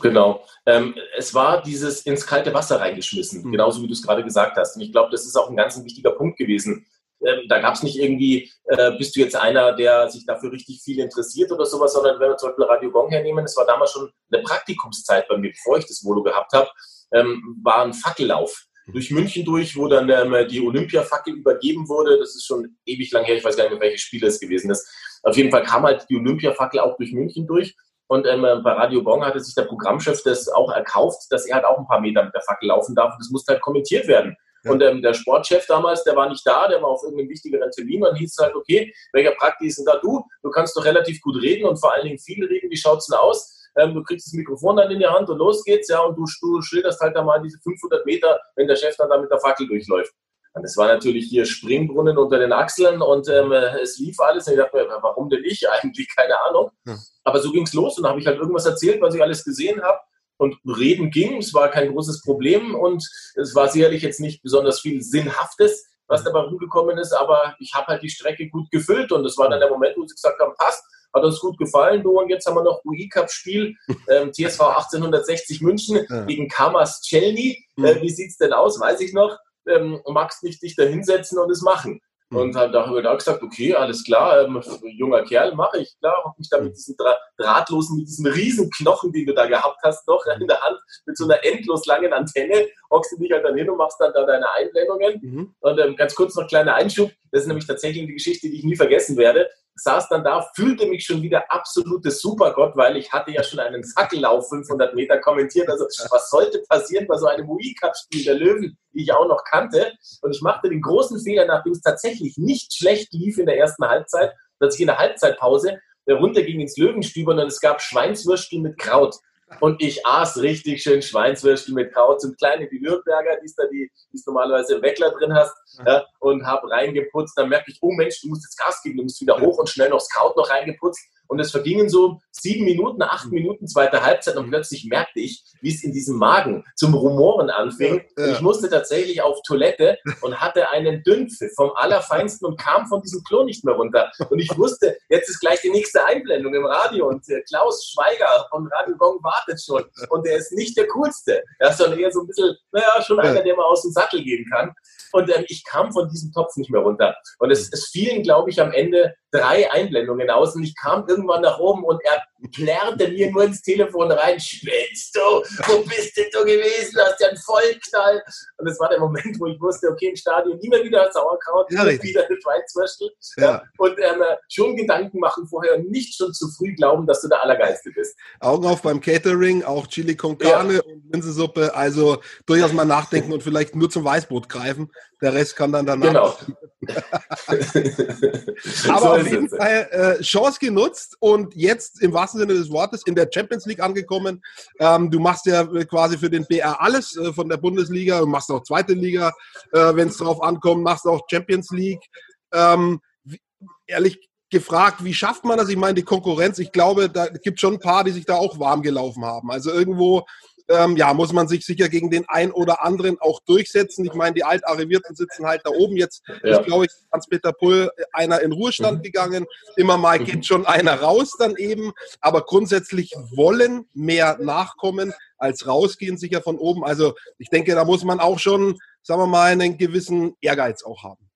Genau. 0.00 0.44
Ähm, 0.66 0.94
es 1.16 1.34
war 1.34 1.62
dieses 1.62 2.02
ins 2.02 2.26
kalte 2.26 2.54
Wasser 2.54 2.80
reingeschmissen, 2.80 3.44
mhm. 3.44 3.52
genauso 3.52 3.82
wie 3.82 3.86
du 3.86 3.92
es 3.92 4.02
gerade 4.02 4.24
gesagt 4.24 4.56
hast. 4.56 4.76
Und 4.76 4.82
ich 4.82 4.92
glaube, 4.92 5.10
das 5.10 5.26
ist 5.26 5.36
auch 5.36 5.50
ein 5.50 5.56
ganz 5.56 5.82
wichtiger 5.82 6.12
Punkt 6.12 6.38
gewesen. 6.38 6.86
Ähm, 7.24 7.46
da 7.48 7.60
gab 7.60 7.74
es 7.74 7.82
nicht 7.82 7.98
irgendwie, 7.98 8.50
äh, 8.64 8.92
bist 8.96 9.14
du 9.14 9.20
jetzt 9.20 9.36
einer, 9.36 9.72
der 9.72 10.08
sich 10.10 10.26
dafür 10.26 10.52
richtig 10.52 10.82
viel 10.82 10.98
interessiert 10.98 11.52
oder 11.52 11.66
sowas, 11.66 11.92
sondern 11.92 12.18
wenn 12.18 12.30
wir 12.30 12.36
zum 12.36 12.50
Beispiel 12.50 12.64
Radio 12.64 12.90
Gong 12.90 13.10
hernehmen, 13.10 13.44
es 13.44 13.56
war 13.56 13.66
damals 13.66 13.92
schon 13.92 14.10
eine 14.32 14.42
Praktikumszeit 14.42 15.28
bei 15.28 15.36
mir, 15.36 15.50
bevor 15.50 15.78
ich 15.78 15.86
das 15.86 16.04
Volo 16.04 16.22
gehabt 16.22 16.52
habe, 16.52 16.68
ähm, 17.12 17.60
war 17.62 17.84
ein 17.84 17.92
Fackellauf 17.92 18.66
mhm. 18.86 18.92
durch 18.92 19.10
München 19.10 19.44
durch, 19.44 19.76
wo 19.76 19.86
dann 19.88 20.08
ähm, 20.08 20.48
die 20.48 20.60
Olympiafackel 20.60 21.34
übergeben 21.34 21.88
wurde. 21.88 22.18
Das 22.18 22.34
ist 22.34 22.44
schon 22.44 22.76
ewig 22.86 23.12
lang 23.12 23.24
her, 23.24 23.36
ich 23.36 23.44
weiß 23.44 23.56
gar 23.56 23.64
nicht 23.64 23.72
mehr, 23.72 23.80
welches 23.80 24.00
Spiel 24.00 24.24
es 24.24 24.40
gewesen 24.40 24.70
ist. 24.70 24.88
Auf 25.22 25.36
jeden 25.36 25.50
Fall 25.50 25.62
kam 25.62 25.84
halt 25.84 26.06
die 26.10 26.16
Olympiafackel 26.16 26.80
auch 26.80 26.96
durch 26.96 27.12
München 27.12 27.46
durch 27.46 27.76
und 28.12 28.26
ähm, 28.26 28.42
bei 28.42 28.72
Radio 28.72 29.02
Gong 29.02 29.24
hatte 29.24 29.40
sich 29.40 29.54
der 29.54 29.62
Programmchef 29.62 30.22
das 30.22 30.46
auch 30.46 30.70
erkauft, 30.70 31.28
dass 31.30 31.46
er 31.46 31.54
halt 31.54 31.64
auch 31.64 31.78
ein 31.78 31.86
paar 31.86 31.98
Meter 32.02 32.22
mit 32.22 32.34
der 32.34 32.42
Fackel 32.42 32.68
laufen 32.68 32.94
darf. 32.94 33.14
Und 33.14 33.20
das 33.20 33.30
musste 33.30 33.54
halt 33.54 33.62
kommentiert 33.62 34.06
werden. 34.06 34.36
Ja. 34.64 34.70
Und 34.70 34.82
ähm, 34.82 35.00
der 35.00 35.14
Sportchef 35.14 35.64
damals, 35.66 36.04
der 36.04 36.14
war 36.14 36.28
nicht 36.28 36.46
da, 36.46 36.68
der 36.68 36.82
war 36.82 36.90
auf 36.90 37.02
irgendeinem 37.02 37.30
wichtigeren 37.30 37.70
Termin. 37.70 38.04
Und 38.04 38.16
hieß 38.16 38.36
es 38.36 38.44
halt, 38.44 38.54
okay, 38.54 38.92
welcher 39.14 39.30
Praktik 39.30 39.68
ist 39.68 39.78
denn 39.78 39.86
da 39.86 39.96
du? 39.96 40.22
Du 40.42 40.50
kannst 40.50 40.76
doch 40.76 40.84
relativ 40.84 41.22
gut 41.22 41.40
reden 41.40 41.66
und 41.66 41.80
vor 41.80 41.94
allen 41.94 42.04
Dingen 42.04 42.18
viel 42.18 42.44
reden. 42.44 42.68
Wie 42.68 42.76
schaut's 42.76 43.06
denn 43.06 43.16
aus? 43.16 43.66
Ähm, 43.78 43.94
du 43.94 44.02
kriegst 44.02 44.26
das 44.26 44.34
Mikrofon 44.34 44.76
dann 44.76 44.90
in 44.90 44.98
die 44.98 45.06
Hand 45.06 45.30
und 45.30 45.38
los 45.38 45.64
geht's, 45.64 45.88
ja, 45.88 46.00
und 46.00 46.14
du, 46.14 46.26
du 46.42 46.60
schilderst 46.60 47.00
halt 47.00 47.16
da 47.16 47.22
mal 47.22 47.40
diese 47.40 47.58
500 47.60 48.04
Meter, 48.04 48.38
wenn 48.56 48.68
der 48.68 48.76
Chef 48.76 48.94
dann 48.98 49.08
da 49.08 49.16
mit 49.16 49.30
der 49.30 49.40
Fackel 49.40 49.66
durchläuft. 49.66 50.12
Und 50.54 50.64
es 50.64 50.76
war 50.76 50.86
natürlich 50.86 51.26
hier 51.28 51.46
Springbrunnen 51.46 52.18
unter 52.18 52.38
den 52.38 52.52
Achseln 52.52 53.00
und 53.00 53.28
ähm, 53.28 53.52
es 53.52 53.98
lief 53.98 54.20
alles. 54.20 54.46
Und 54.46 54.54
ich 54.54 54.58
dachte 54.58 54.76
mir, 54.76 54.98
warum 55.00 55.30
denn 55.30 55.44
ich 55.44 55.68
eigentlich? 55.82 56.08
Keine 56.14 56.34
Ahnung. 56.48 56.70
Ja. 56.86 56.96
Aber 57.24 57.40
so 57.40 57.50
ging 57.52 57.64
es 57.64 57.72
los 57.72 57.98
und 57.98 58.06
habe 58.06 58.20
ich 58.20 58.26
halt 58.26 58.38
irgendwas 58.38 58.66
erzählt, 58.66 59.00
was 59.00 59.14
ich 59.14 59.22
alles 59.22 59.44
gesehen 59.44 59.80
habe. 59.82 59.98
Und 60.38 60.56
reden 60.66 61.10
ging, 61.10 61.38
es 61.38 61.54
war 61.54 61.68
kein 61.68 61.92
großes 61.92 62.22
Problem 62.22 62.74
und 62.74 63.06
es 63.36 63.54
war 63.54 63.68
sicherlich 63.68 64.02
jetzt 64.02 64.18
nicht 64.18 64.42
besonders 64.42 64.80
viel 64.80 65.00
Sinnhaftes, 65.00 65.86
was 66.08 66.24
dabei 66.24 66.40
rumgekommen 66.40 66.98
ist, 66.98 67.12
aber 67.12 67.54
ich 67.60 67.72
habe 67.74 67.86
halt 67.86 68.02
die 68.02 68.08
Strecke 68.08 68.48
gut 68.48 68.68
gefüllt 68.72 69.12
und 69.12 69.22
das 69.22 69.38
war 69.38 69.48
dann 69.48 69.60
der 69.60 69.70
Moment, 69.70 69.96
wo 69.96 70.04
sie 70.04 70.14
gesagt 70.14 70.40
haben, 70.40 70.52
passt, 70.58 70.82
hat 71.14 71.22
uns 71.22 71.38
gut 71.38 71.58
gefallen, 71.58 72.02
du 72.02 72.18
und 72.18 72.28
jetzt 72.28 72.46
haben 72.46 72.56
wir 72.56 72.64
noch 72.64 72.84
UI-Cup-Spiel, 72.84 73.76
ähm, 74.10 74.32
TSV 74.32 74.60
1860 74.62 75.60
München 75.60 76.04
ja. 76.08 76.24
gegen 76.24 76.48
Kamas 76.48 77.02
Celny. 77.02 77.64
Äh, 77.76 78.00
wie 78.00 78.10
sieht's 78.10 78.36
denn 78.36 78.52
aus, 78.52 78.80
weiß 78.80 79.00
ich 79.00 79.12
noch 79.12 79.38
ähm, 79.66 80.00
magst 80.06 80.42
nicht 80.42 80.62
dich 80.62 80.76
da 80.76 80.84
hinsetzen 80.84 81.38
und 81.38 81.50
es 81.50 81.62
machen. 81.62 82.00
Mhm. 82.30 82.38
Und 82.38 82.56
habe 82.56 82.72
darüber 82.72 83.02
da 83.02 83.14
gesagt, 83.14 83.42
okay, 83.42 83.74
alles 83.74 84.04
klar, 84.04 84.42
ähm, 84.42 84.60
junger 84.96 85.22
Kerl, 85.22 85.54
mache 85.54 85.80
ich, 85.80 85.98
klar, 85.98 86.16
habe 86.24 86.34
mich 86.38 86.48
da 86.48 86.60
mit 86.60 86.76
diesem 86.76 86.96
Dra 86.96 87.16
drahtlosen, 87.36 87.98
mit 87.98 88.08
diesem 88.08 88.26
riesen 88.26 88.70
Knochen, 88.70 89.12
den 89.12 89.26
du 89.26 89.34
da 89.34 89.46
gehabt 89.46 89.78
hast, 89.82 90.06
noch 90.06 90.24
in 90.40 90.46
der 90.46 90.60
Hand, 90.60 90.78
mit 91.06 91.16
so 91.16 91.24
einer 91.24 91.44
endlos 91.44 91.86
langen 91.86 92.12
Antenne, 92.12 92.68
hockst 92.90 93.12
du 93.12 93.18
dich 93.18 93.32
halt 93.32 93.44
dann 93.44 93.56
hin 93.56 93.68
und 93.68 93.76
machst 93.76 94.00
dann 94.00 94.12
da 94.12 94.24
deine 94.24 94.50
Einblendungen. 94.52 95.20
Mhm. 95.22 95.54
Und 95.60 95.78
ähm, 95.78 95.96
ganz 95.96 96.14
kurz 96.14 96.34
noch 96.34 96.46
kleiner 96.46 96.74
Einschub, 96.74 97.10
das 97.30 97.42
ist 97.42 97.48
nämlich 97.48 97.66
tatsächlich 97.66 98.06
die 98.06 98.14
Geschichte, 98.14 98.48
die 98.48 98.58
ich 98.58 98.64
nie 98.64 98.76
vergessen 98.76 99.16
werde 99.16 99.48
saß 99.74 100.08
dann 100.08 100.24
da, 100.24 100.46
fühlte 100.54 100.86
mich 100.86 101.04
schon 101.04 101.22
wieder 101.22 101.50
absolutes 101.50 102.20
Supergott, 102.20 102.76
weil 102.76 102.96
ich 102.96 103.12
hatte 103.12 103.32
ja 103.32 103.42
schon 103.42 103.58
einen 103.58 103.84
Fackellauf 103.84 104.48
500 104.48 104.94
Meter 104.94 105.18
kommentiert. 105.18 105.68
Also 105.68 105.86
was 106.10 106.30
sollte 106.30 106.62
passieren 106.68 107.06
bei 107.06 107.16
so 107.16 107.26
einem 107.26 107.48
UI-Cup-Spiel 107.48 108.24
der 108.24 108.34
Löwen, 108.34 108.76
die 108.92 109.02
ich 109.02 109.12
auch 109.12 109.26
noch 109.26 109.44
kannte? 109.44 109.92
Und 110.20 110.34
ich 110.34 110.42
machte 110.42 110.68
den 110.68 110.82
großen 110.82 111.20
Fehler, 111.20 111.46
nachdem 111.46 111.72
es 111.72 111.80
tatsächlich 111.80 112.36
nicht 112.36 112.74
schlecht 112.74 113.12
lief 113.12 113.38
in 113.38 113.46
der 113.46 113.58
ersten 113.58 113.84
Halbzeit, 113.84 114.32
dass 114.58 114.74
ich 114.74 114.80
in 114.80 114.88
der 114.88 114.98
Halbzeitpause 114.98 115.78
runterging 116.08 116.60
ins 116.60 116.76
Löwenstübern 116.76 117.38
und 117.38 117.46
es 117.46 117.60
gab 117.60 117.80
Schweinswürstel 117.80 118.60
mit 118.60 118.78
Kraut. 118.78 119.16
Und 119.60 119.82
ich 119.82 120.04
aß 120.04 120.38
richtig 120.38 120.82
schön 120.82 121.02
Schweinswürstel 121.02 121.74
mit 121.74 121.92
Kraut, 121.92 122.20
so 122.20 122.32
kleine 122.32 122.70
wie 122.70 122.80
Nürnberger, 122.80 123.38
die 123.42 123.52
da 123.56 123.64
die 123.70 123.90
es 124.12 124.26
normalerweise 124.26 124.76
im 124.76 124.82
Weckler 124.82 125.10
drin 125.10 125.34
hast, 125.34 125.54
ja, 125.86 126.04
und 126.20 126.44
habe 126.46 126.70
reingeputzt. 126.70 127.36
Dann 127.36 127.48
merke 127.48 127.70
ich, 127.70 127.78
oh 127.80 127.92
Mensch, 127.92 128.20
du 128.22 128.28
musst 128.28 128.44
jetzt 128.44 128.58
Gas 128.58 128.82
geben, 128.82 128.98
du 128.98 129.02
musst 129.04 129.20
wieder 129.20 129.40
hoch 129.40 129.58
und 129.58 129.68
schnell 129.68 129.88
noch 129.88 129.98
das 129.98 130.08
Kraut 130.08 130.36
noch 130.36 130.48
reingeputzt. 130.50 131.00
Und 131.32 131.40
es 131.40 131.50
vergingen 131.50 131.88
so 131.88 132.20
sieben 132.30 132.66
Minuten, 132.66 133.00
acht 133.00 133.32
Minuten, 133.32 133.66
zweite 133.66 134.02
Halbzeit 134.02 134.36
und 134.36 134.50
plötzlich 134.50 134.84
merkte 134.84 135.20
ich, 135.20 135.42
wie 135.62 135.70
es 135.70 135.82
in 135.82 135.92
diesem 135.92 136.18
Magen 136.18 136.62
zum 136.76 136.92
Rumoren 136.92 137.48
anfing. 137.48 138.04
Ja, 138.18 138.26
ja. 138.26 138.32
Ich 138.32 138.42
musste 138.42 138.68
tatsächlich 138.68 139.22
auf 139.22 139.40
Toilette 139.46 139.96
und 140.20 140.38
hatte 140.42 140.68
einen 140.68 141.02
Dünnpfiff 141.04 141.54
vom 141.56 141.70
Allerfeinsten 141.74 142.46
und 142.46 142.60
kam 142.60 142.86
von 142.86 143.00
diesem 143.00 143.24
Klo 143.24 143.44
nicht 143.44 143.64
mehr 143.64 143.74
runter. 143.74 144.12
Und 144.28 144.40
ich 144.40 144.54
wusste, 144.58 144.98
jetzt 145.08 145.30
ist 145.30 145.40
gleich 145.40 145.62
die 145.62 145.70
nächste 145.70 146.04
Einblendung 146.04 146.54
im 146.54 146.66
Radio 146.66 147.08
und 147.08 147.26
äh, 147.30 147.40
Klaus 147.48 147.90
Schweiger 147.90 148.46
von 148.50 148.68
Radio 148.70 148.94
Gong 148.98 149.22
wartet 149.22 149.58
schon. 149.62 149.84
Und 150.10 150.26
er 150.26 150.36
ist 150.36 150.52
nicht 150.52 150.76
der 150.76 150.86
Coolste. 150.88 151.42
Er 151.58 151.70
ist 151.70 151.78
sondern 151.78 151.98
eher 151.98 152.12
so 152.12 152.20
ein 152.20 152.26
bisschen, 152.26 152.54
naja, 152.72 153.02
schon 153.02 153.18
einer, 153.20 153.42
der 153.42 153.56
mal 153.56 153.64
aus 153.64 153.80
dem 153.80 153.92
Sattel 153.92 154.22
gehen 154.22 154.44
kann. 154.52 154.74
Und 155.12 155.34
ähm, 155.34 155.44
ich 155.48 155.64
kam 155.64 155.92
von 155.92 156.08
diesem 156.10 156.30
Topf 156.32 156.56
nicht 156.56 156.70
mehr 156.70 156.82
runter. 156.82 157.16
Und 157.38 157.50
es, 157.50 157.72
es 157.72 157.88
fielen, 157.88 158.22
glaube 158.22 158.50
ich, 158.50 158.60
am 158.60 158.72
Ende 158.72 159.14
drei 159.32 159.70
Einblendungen 159.70 160.30
aus. 160.30 160.54
Und 160.54 160.62
ich 160.62 160.76
kam 160.76 161.06
irgendwann 161.08 161.42
nach 161.42 161.58
oben 161.58 161.82
und 161.84 162.00
er 162.04 162.22
plärrte 162.52 163.08
mir 163.08 163.30
nur 163.30 163.44
ins 163.44 163.62
Telefon 163.62 164.10
rein, 164.10 164.38
spinnst 164.38 165.16
du? 165.16 165.20
Wo 165.66 165.82
bist 165.84 166.16
denn 166.16 166.26
du 166.32 166.40
gewesen? 166.40 166.98
Hast 167.00 167.20
ja 167.20 167.28
einen 167.28 167.38
Vollknall. 167.38 168.22
Und 168.58 168.68
das 168.68 168.78
war 168.78 168.88
der 168.88 169.00
Moment, 169.00 169.38
wo 169.38 169.46
ich 169.46 169.60
wusste, 169.60 169.88
okay, 169.88 170.08
im 170.08 170.16
Stadion 170.16 170.58
nie 170.58 170.68
mehr 170.68 170.84
wieder 170.84 171.10
Sauerkraut, 171.12 171.70
ja, 171.70 171.84
nie 171.84 172.02
wieder 172.02 172.26
eine 172.26 172.40
Schweinswürstel. 172.40 173.10
Ja. 173.36 173.44
ja. 173.44 173.62
Und 173.78 173.98
ähm, 173.98 174.22
schon 174.48 174.76
Gedanken 174.76 175.18
machen 175.18 175.46
vorher 175.46 175.76
und 175.76 175.90
nicht 175.90 176.14
schon 176.14 176.32
zu 176.32 176.48
früh 176.48 176.74
glauben, 176.74 177.06
dass 177.06 177.22
du 177.22 177.28
der 177.28 177.42
Allergeiste 177.42 177.90
bist. 177.90 178.16
Augen 178.40 178.66
auf 178.66 178.82
beim 178.82 179.00
Catering, 179.00 179.62
auch 179.62 179.86
Chili 179.86 180.16
con 180.16 180.36
Carne 180.36 180.74
ja. 180.74 180.82
und 180.82 181.12
Linsensuppe. 181.12 181.74
Also 181.74 182.20
durchaus 182.46 182.72
mal 182.72 182.84
nachdenken 182.84 183.32
und 183.32 183.42
vielleicht 183.42 183.76
nur 183.76 183.88
zum 183.88 184.04
Weißbrot 184.04 184.48
greifen. 184.48 184.90
Der 185.22 185.32
Rest 185.32 185.54
kann 185.54 185.70
dann 185.70 185.86
danach. 185.86 186.12
Genau. 186.12 186.36
Aber 188.88 189.00
so 189.00 189.08
auf 189.08 189.30
jeden 189.30 189.48
Fall 189.48 189.88
äh, 189.92 190.20
Chance 190.22 190.58
genutzt 190.60 191.16
und 191.20 191.54
jetzt 191.54 192.02
im 192.02 192.12
wahrsten 192.12 192.40
Sinne 192.40 192.54
des 192.54 192.70
Wortes 192.70 193.06
in 193.06 193.14
der 193.14 193.28
Champions 193.32 193.66
League 193.66 193.80
angekommen. 193.80 194.42
Ähm, 194.80 195.10
du 195.10 195.20
machst 195.20 195.46
ja 195.46 195.64
quasi 195.84 196.18
für 196.18 196.28
den 196.28 196.44
BR 196.46 196.80
alles 196.80 197.16
äh, 197.16 197.32
von 197.32 197.48
der 197.48 197.56
Bundesliga 197.56 198.18
und 198.18 198.30
machst 198.30 198.50
auch 198.50 198.64
zweite 198.64 198.94
Liga, 198.94 199.32
äh, 199.72 199.94
wenn 199.94 200.08
es 200.08 200.16
drauf 200.16 200.42
ankommt, 200.42 200.82
machst 200.82 201.06
auch 201.06 201.22
Champions 201.30 201.70
League. 201.70 202.04
Ähm, 202.52 203.00
wie, 203.22 203.40
ehrlich 203.86 204.18
gefragt, 204.50 205.04
wie 205.04 205.14
schafft 205.14 205.44
man 205.44 205.56
das? 205.56 205.68
Ich 205.68 205.76
meine, 205.76 205.94
die 205.94 206.02
Konkurrenz, 206.02 206.58
ich 206.58 206.72
glaube, 206.72 207.08
da 207.08 207.28
gibt 207.28 207.60
schon 207.60 207.74
ein 207.74 207.80
paar, 207.80 208.02
die 208.04 208.10
sich 208.10 208.26
da 208.26 208.34
auch 208.34 208.58
warm 208.58 208.82
gelaufen 208.82 209.24
haben. 209.24 209.50
Also 209.50 209.72
irgendwo 209.72 210.26
ähm, 210.72 210.96
ja, 210.96 211.12
muss 211.14 211.32
man 211.32 211.48
sich 211.48 211.64
sicher 211.64 211.88
gegen 211.88 212.10
den 212.10 212.24
einen 212.28 212.52
oder 212.52 212.84
anderen 212.84 213.18
auch 213.20 213.40
durchsetzen. 213.46 214.04
Ich 214.04 214.14
meine, 214.14 214.34
die 214.34 214.44
Altarrivierten 214.44 215.14
sitzen 215.14 215.46
halt 215.46 215.62
da 215.64 215.70
oben. 215.70 215.96
Jetzt 215.96 216.22
ja. 216.42 216.58
ist, 216.58 216.66
glaube 216.66 216.86
ich, 216.86 216.92
Hans-Peter 217.12 217.52
Pull 217.52 217.90
einer 218.12 218.40
in 218.40 218.52
Ruhestand 218.52 218.98
mhm. 218.98 219.02
gegangen. 219.02 219.46
Immer 219.76 219.98
mal 219.98 220.18
mhm. 220.18 220.24
geht 220.24 220.46
schon 220.46 220.66
einer 220.66 221.00
raus 221.00 221.36
dann 221.38 221.56
eben. 221.56 221.92
Aber 222.20 222.42
grundsätzlich 222.42 223.14
wollen 223.30 223.86
mehr 223.92 224.38
nachkommen 224.40 225.12
als 225.38 225.66
rausgehen, 225.66 226.16
sicher 226.16 226.40
von 226.40 226.58
oben. 226.58 226.84
Also 226.84 227.14
ich 227.38 227.48
denke, 227.48 227.74
da 227.74 227.84
muss 227.84 228.04
man 228.04 228.20
auch 228.20 228.38
schon, 228.38 228.78
sagen 229.02 229.20
wir 229.20 229.26
mal, 229.26 229.52
einen 229.52 229.76
gewissen 229.76 230.36
Ehrgeiz 230.40 230.84
auch 230.84 231.02
haben. 231.02 231.28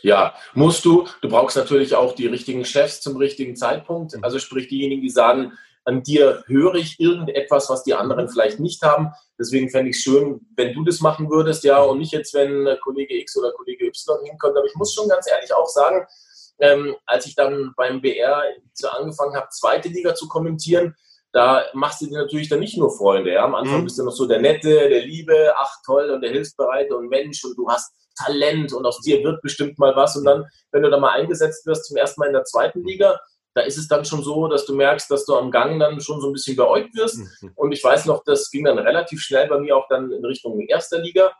Ja, 0.00 0.34
musst 0.54 0.84
du. 0.84 1.06
Du 1.20 1.28
brauchst 1.28 1.56
natürlich 1.56 1.94
auch 1.94 2.14
die 2.14 2.26
richtigen 2.26 2.64
Chefs 2.64 3.00
zum 3.00 3.16
richtigen 3.16 3.56
Zeitpunkt. 3.56 4.16
Also 4.22 4.38
sprich 4.38 4.68
diejenigen, 4.68 5.02
die 5.02 5.10
sagen, 5.10 5.52
an 5.84 6.02
dir 6.02 6.44
höre 6.46 6.74
ich 6.74 7.00
irgendetwas, 7.00 7.68
was 7.68 7.82
die 7.82 7.94
anderen 7.94 8.28
vielleicht 8.28 8.60
nicht 8.60 8.82
haben. 8.82 9.12
Deswegen 9.38 9.68
fände 9.70 9.90
ich 9.90 9.96
es 9.96 10.02
schön, 10.02 10.40
wenn 10.56 10.74
du 10.74 10.84
das 10.84 11.00
machen 11.00 11.28
würdest, 11.30 11.64
ja, 11.64 11.80
und 11.80 11.98
nicht 11.98 12.12
jetzt, 12.12 12.34
wenn 12.34 12.68
Kollege 12.82 13.18
X 13.18 13.36
oder 13.36 13.52
Kollege 13.52 13.86
Y 13.86 14.24
hinkommt. 14.24 14.56
Aber 14.56 14.66
ich 14.66 14.74
muss 14.76 14.94
schon 14.94 15.08
ganz 15.08 15.28
ehrlich 15.28 15.52
auch 15.54 15.68
sagen, 15.68 16.06
ähm, 16.60 16.94
als 17.06 17.26
ich 17.26 17.34
dann 17.34 17.72
beim 17.76 18.00
BR 18.00 18.42
angefangen 18.92 19.34
habe, 19.34 19.48
zweite 19.50 19.88
Liga 19.88 20.14
zu 20.14 20.28
kommentieren, 20.28 20.94
da 21.32 21.64
machst 21.72 22.02
du 22.02 22.06
dir 22.06 22.18
natürlich 22.18 22.48
dann 22.48 22.60
nicht 22.60 22.76
nur 22.76 22.94
Freunde. 22.96 23.32
Ja? 23.32 23.44
Am 23.44 23.54
Anfang 23.54 23.80
mhm. 23.80 23.84
bist 23.84 23.98
du 23.98 24.04
noch 24.04 24.12
so 24.12 24.26
der 24.26 24.40
Nette, 24.40 24.88
der 24.88 25.04
Liebe, 25.04 25.54
ach 25.56 25.76
toll 25.84 26.10
und 26.10 26.20
der 26.20 26.30
Hilfsbereite 26.30 26.94
und 26.96 27.08
Mensch 27.08 27.42
und 27.44 27.56
du 27.56 27.68
hast 27.68 27.92
Talent 28.16 28.72
und 28.74 28.84
aus 28.84 29.00
dir 29.00 29.24
wird 29.24 29.40
bestimmt 29.40 29.78
mal 29.78 29.96
was. 29.96 30.16
Und 30.16 30.24
dann, 30.24 30.44
wenn 30.70 30.82
du 30.82 30.90
da 30.90 30.98
mal 30.98 31.12
eingesetzt 31.12 31.66
wirst, 31.66 31.86
zum 31.86 31.96
ersten 31.96 32.20
Mal 32.20 32.26
in 32.26 32.34
der 32.34 32.44
zweiten 32.44 32.84
Liga, 32.84 33.18
da 33.54 33.62
ist 33.62 33.78
es 33.78 33.88
dann 33.88 34.04
schon 34.04 34.22
so, 34.22 34.48
dass 34.48 34.64
du 34.64 34.74
merkst, 34.74 35.10
dass 35.10 35.26
du 35.26 35.36
am 35.36 35.50
Gang 35.50 35.78
dann 35.78 36.00
schon 36.00 36.20
so 36.20 36.28
ein 36.28 36.32
bisschen 36.32 36.56
beäugt 36.56 36.96
wirst. 36.96 37.18
Mhm. 37.18 37.52
Und 37.54 37.72
ich 37.72 37.82
weiß 37.82 38.06
noch, 38.06 38.24
das 38.24 38.50
ging 38.50 38.64
dann 38.64 38.78
relativ 38.78 39.20
schnell 39.20 39.46
bei 39.48 39.58
mir 39.58 39.76
auch 39.76 39.88
dann 39.88 40.10
in 40.10 40.24
Richtung 40.24 40.58
erster 40.60 40.98
Liga. 40.98 41.32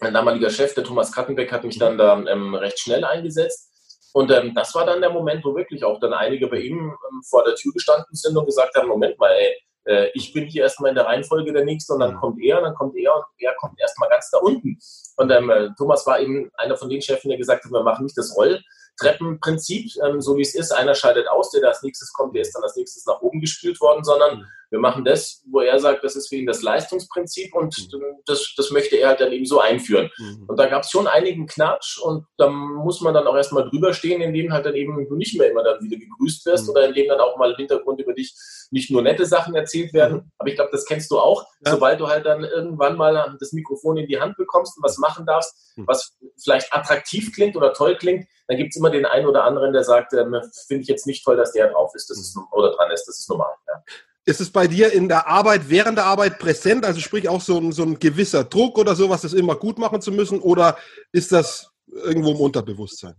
Mein 0.00 0.14
damaliger 0.14 0.50
Chef, 0.50 0.74
der 0.74 0.84
Thomas 0.84 1.12
Kattenbeck, 1.12 1.52
hat 1.52 1.64
mich 1.64 1.78
dann 1.78 1.96
da 1.96 2.18
ähm, 2.26 2.54
recht 2.54 2.78
schnell 2.78 3.04
eingesetzt. 3.04 3.72
Und 4.12 4.30
ähm, 4.30 4.54
das 4.54 4.74
war 4.74 4.86
dann 4.86 5.00
der 5.00 5.10
Moment, 5.10 5.44
wo 5.44 5.54
wirklich 5.54 5.84
auch 5.84 6.00
dann 6.00 6.12
einige 6.12 6.48
bei 6.48 6.58
ihm 6.58 6.78
ähm, 6.78 7.22
vor 7.28 7.44
der 7.44 7.54
Tür 7.54 7.72
gestanden 7.72 8.14
sind 8.14 8.36
und 8.36 8.46
gesagt 8.46 8.74
haben, 8.74 8.88
Moment 8.88 9.18
mal, 9.18 9.30
ey, 9.30 9.54
äh, 9.86 10.10
ich 10.14 10.32
bin 10.32 10.46
hier 10.46 10.62
erstmal 10.62 10.90
in 10.90 10.96
der 10.96 11.06
Reihenfolge 11.06 11.52
der 11.52 11.64
Nächste 11.64 11.92
und 11.92 12.00
dann 12.00 12.14
mhm. 12.14 12.20
kommt 12.20 12.42
er, 12.42 12.60
dann 12.60 12.74
kommt 12.74 12.96
er 12.96 13.14
und 13.14 13.24
er 13.38 13.54
kommt 13.56 13.78
erstmal 13.80 14.08
ganz 14.08 14.30
da 14.30 14.38
unten. 14.38 14.78
Und 15.16 15.30
ähm, 15.30 15.50
äh, 15.50 15.68
Thomas 15.76 16.06
war 16.06 16.18
eben 16.20 16.50
einer 16.56 16.76
von 16.76 16.88
den 16.88 17.00
Chefs, 17.00 17.22
der 17.22 17.36
gesagt 17.36 17.64
hat, 17.64 17.70
wir 17.70 17.82
machen 17.82 18.04
nicht 18.04 18.18
das 18.18 18.36
Roll, 18.36 18.60
Treppenprinzip, 18.98 19.92
ähm, 20.04 20.20
so 20.20 20.36
wie 20.36 20.42
es 20.42 20.54
ist. 20.54 20.72
Einer 20.72 20.94
scheidet 20.94 21.28
aus, 21.28 21.50
der 21.50 21.60
da 21.60 21.68
als 21.68 21.82
nächstes 21.82 22.12
kommt, 22.12 22.34
der 22.34 22.42
ist 22.42 22.54
dann 22.54 22.62
als 22.62 22.76
nächstes 22.76 23.06
nach 23.06 23.20
oben 23.20 23.40
gespült 23.40 23.80
worden, 23.80 24.04
sondern 24.04 24.38
mhm. 24.38 24.46
Wir 24.70 24.78
machen 24.78 25.04
das, 25.04 25.42
wo 25.50 25.60
er 25.60 25.78
sagt, 25.78 26.02
das 26.04 26.16
ist 26.16 26.28
für 26.28 26.36
ihn 26.36 26.46
das 26.46 26.62
Leistungsprinzip 26.62 27.54
und 27.54 27.76
mhm. 27.92 28.00
das, 28.26 28.54
das 28.56 28.70
möchte 28.70 28.96
er 28.96 29.08
halt 29.08 29.20
dann 29.20 29.32
eben 29.32 29.46
so 29.46 29.60
einführen. 29.60 30.10
Mhm. 30.18 30.44
Und 30.48 30.58
da 30.58 30.66
gab 30.66 30.82
es 30.82 30.90
schon 30.90 31.06
einigen 31.06 31.46
Knatsch 31.46 31.98
und 31.98 32.26
da 32.36 32.48
muss 32.48 33.00
man 33.00 33.14
dann 33.14 33.26
auch 33.26 33.36
erstmal 33.36 33.68
drüber 33.68 33.92
stehen, 33.92 34.20
indem 34.20 34.52
halt 34.52 34.66
dann 34.66 34.74
eben 34.74 35.06
du 35.08 35.16
nicht 35.16 35.38
mehr 35.38 35.50
immer 35.50 35.62
dann 35.62 35.82
wieder 35.82 35.96
gegrüßt 35.96 36.46
wirst 36.46 36.64
mhm. 36.64 36.70
oder 36.70 36.88
indem 36.88 37.08
dann 37.08 37.20
auch 37.20 37.36
mal 37.36 37.50
im 37.50 37.56
Hintergrund 37.56 38.00
über 38.00 38.12
dich 38.12 38.34
nicht 38.70 38.90
nur 38.90 39.02
nette 39.02 39.26
Sachen 39.26 39.54
erzählt 39.54 39.92
werden. 39.92 40.32
Aber 40.38 40.48
ich 40.48 40.56
glaube, 40.56 40.70
das 40.72 40.84
kennst 40.84 41.10
du 41.10 41.18
auch. 41.18 41.44
Ja. 41.64 41.72
Sobald 41.72 42.00
du 42.00 42.08
halt 42.08 42.26
dann 42.26 42.44
irgendwann 42.44 42.96
mal 42.96 43.36
das 43.38 43.52
Mikrofon 43.52 43.96
in 43.96 44.06
die 44.06 44.20
Hand 44.20 44.36
bekommst 44.36 44.76
und 44.76 44.82
was 44.82 44.98
machen 44.98 45.26
darfst, 45.26 45.54
was 45.76 46.16
vielleicht 46.42 46.72
attraktiv 46.72 47.32
klingt 47.32 47.56
oder 47.56 47.72
toll 47.72 47.96
klingt, 47.96 48.26
dann 48.48 48.56
gibt 48.56 48.70
es 48.70 48.76
immer 48.76 48.90
den 48.90 49.06
einen 49.06 49.26
oder 49.26 49.44
anderen, 49.44 49.72
der 49.72 49.84
sagt, 49.84 50.12
ähm, 50.14 50.40
finde 50.66 50.82
ich 50.82 50.88
jetzt 50.88 51.06
nicht 51.06 51.24
toll, 51.24 51.36
dass 51.36 51.52
der 51.52 51.70
drauf 51.70 51.92
ist, 51.94 52.10
das 52.10 52.18
ist 52.18 52.36
oder 52.52 52.72
dran 52.72 52.90
ist, 52.90 53.04
das 53.06 53.18
ist 53.18 53.28
normal. 53.28 53.52
Ja. 53.66 53.82
Ist 54.26 54.40
es 54.40 54.50
bei 54.50 54.66
dir 54.66 54.92
in 54.92 55.08
der 55.08 55.28
Arbeit, 55.28 55.70
während 55.70 55.98
der 55.98 56.06
Arbeit 56.06 56.38
präsent, 56.38 56.84
also 56.84 57.00
sprich 57.00 57.28
auch 57.28 57.40
so 57.40 57.58
ein, 57.58 57.72
so 57.72 57.84
ein 57.84 57.98
gewisser 57.98 58.44
Druck 58.44 58.76
oder 58.76 58.96
sowas, 58.96 59.22
das 59.22 59.32
immer 59.32 59.54
gut 59.54 59.78
machen 59.78 60.00
zu 60.00 60.10
müssen, 60.10 60.40
oder 60.40 60.76
ist 61.12 61.30
das 61.30 61.70
irgendwo 61.86 62.32
im 62.32 62.40
Unterbewusstsein? 62.40 63.14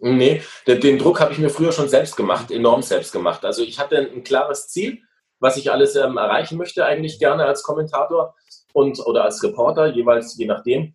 Nee, 0.00 0.42
den, 0.66 0.98
Druck 0.98 1.20
habe 1.20 1.32
ich 1.32 1.38
mir 1.38 1.50
früher 1.50 1.70
schon 1.70 1.88
selbst 1.88 2.16
gemacht, 2.16 2.50
enorm 2.50 2.82
selbst 2.82 3.12
gemacht. 3.12 3.44
Also 3.44 3.62
ich 3.62 3.78
hatte 3.78 3.98
ein, 3.98 4.10
ein 4.10 4.24
klares 4.24 4.68
Ziel, 4.68 5.02
was 5.38 5.56
ich 5.58 5.70
alles 5.70 5.96
ähm, 5.96 6.16
erreichen 6.16 6.56
möchte, 6.56 6.84
eigentlich 6.84 7.18
gerne 7.18 7.44
als 7.44 7.62
Kommentator 7.62 8.34
und 8.72 8.98
oder 9.00 9.24
als 9.24 9.42
Reporter, 9.42 9.86
jeweils 9.86 10.36
je 10.38 10.46
nachdem. 10.46 10.94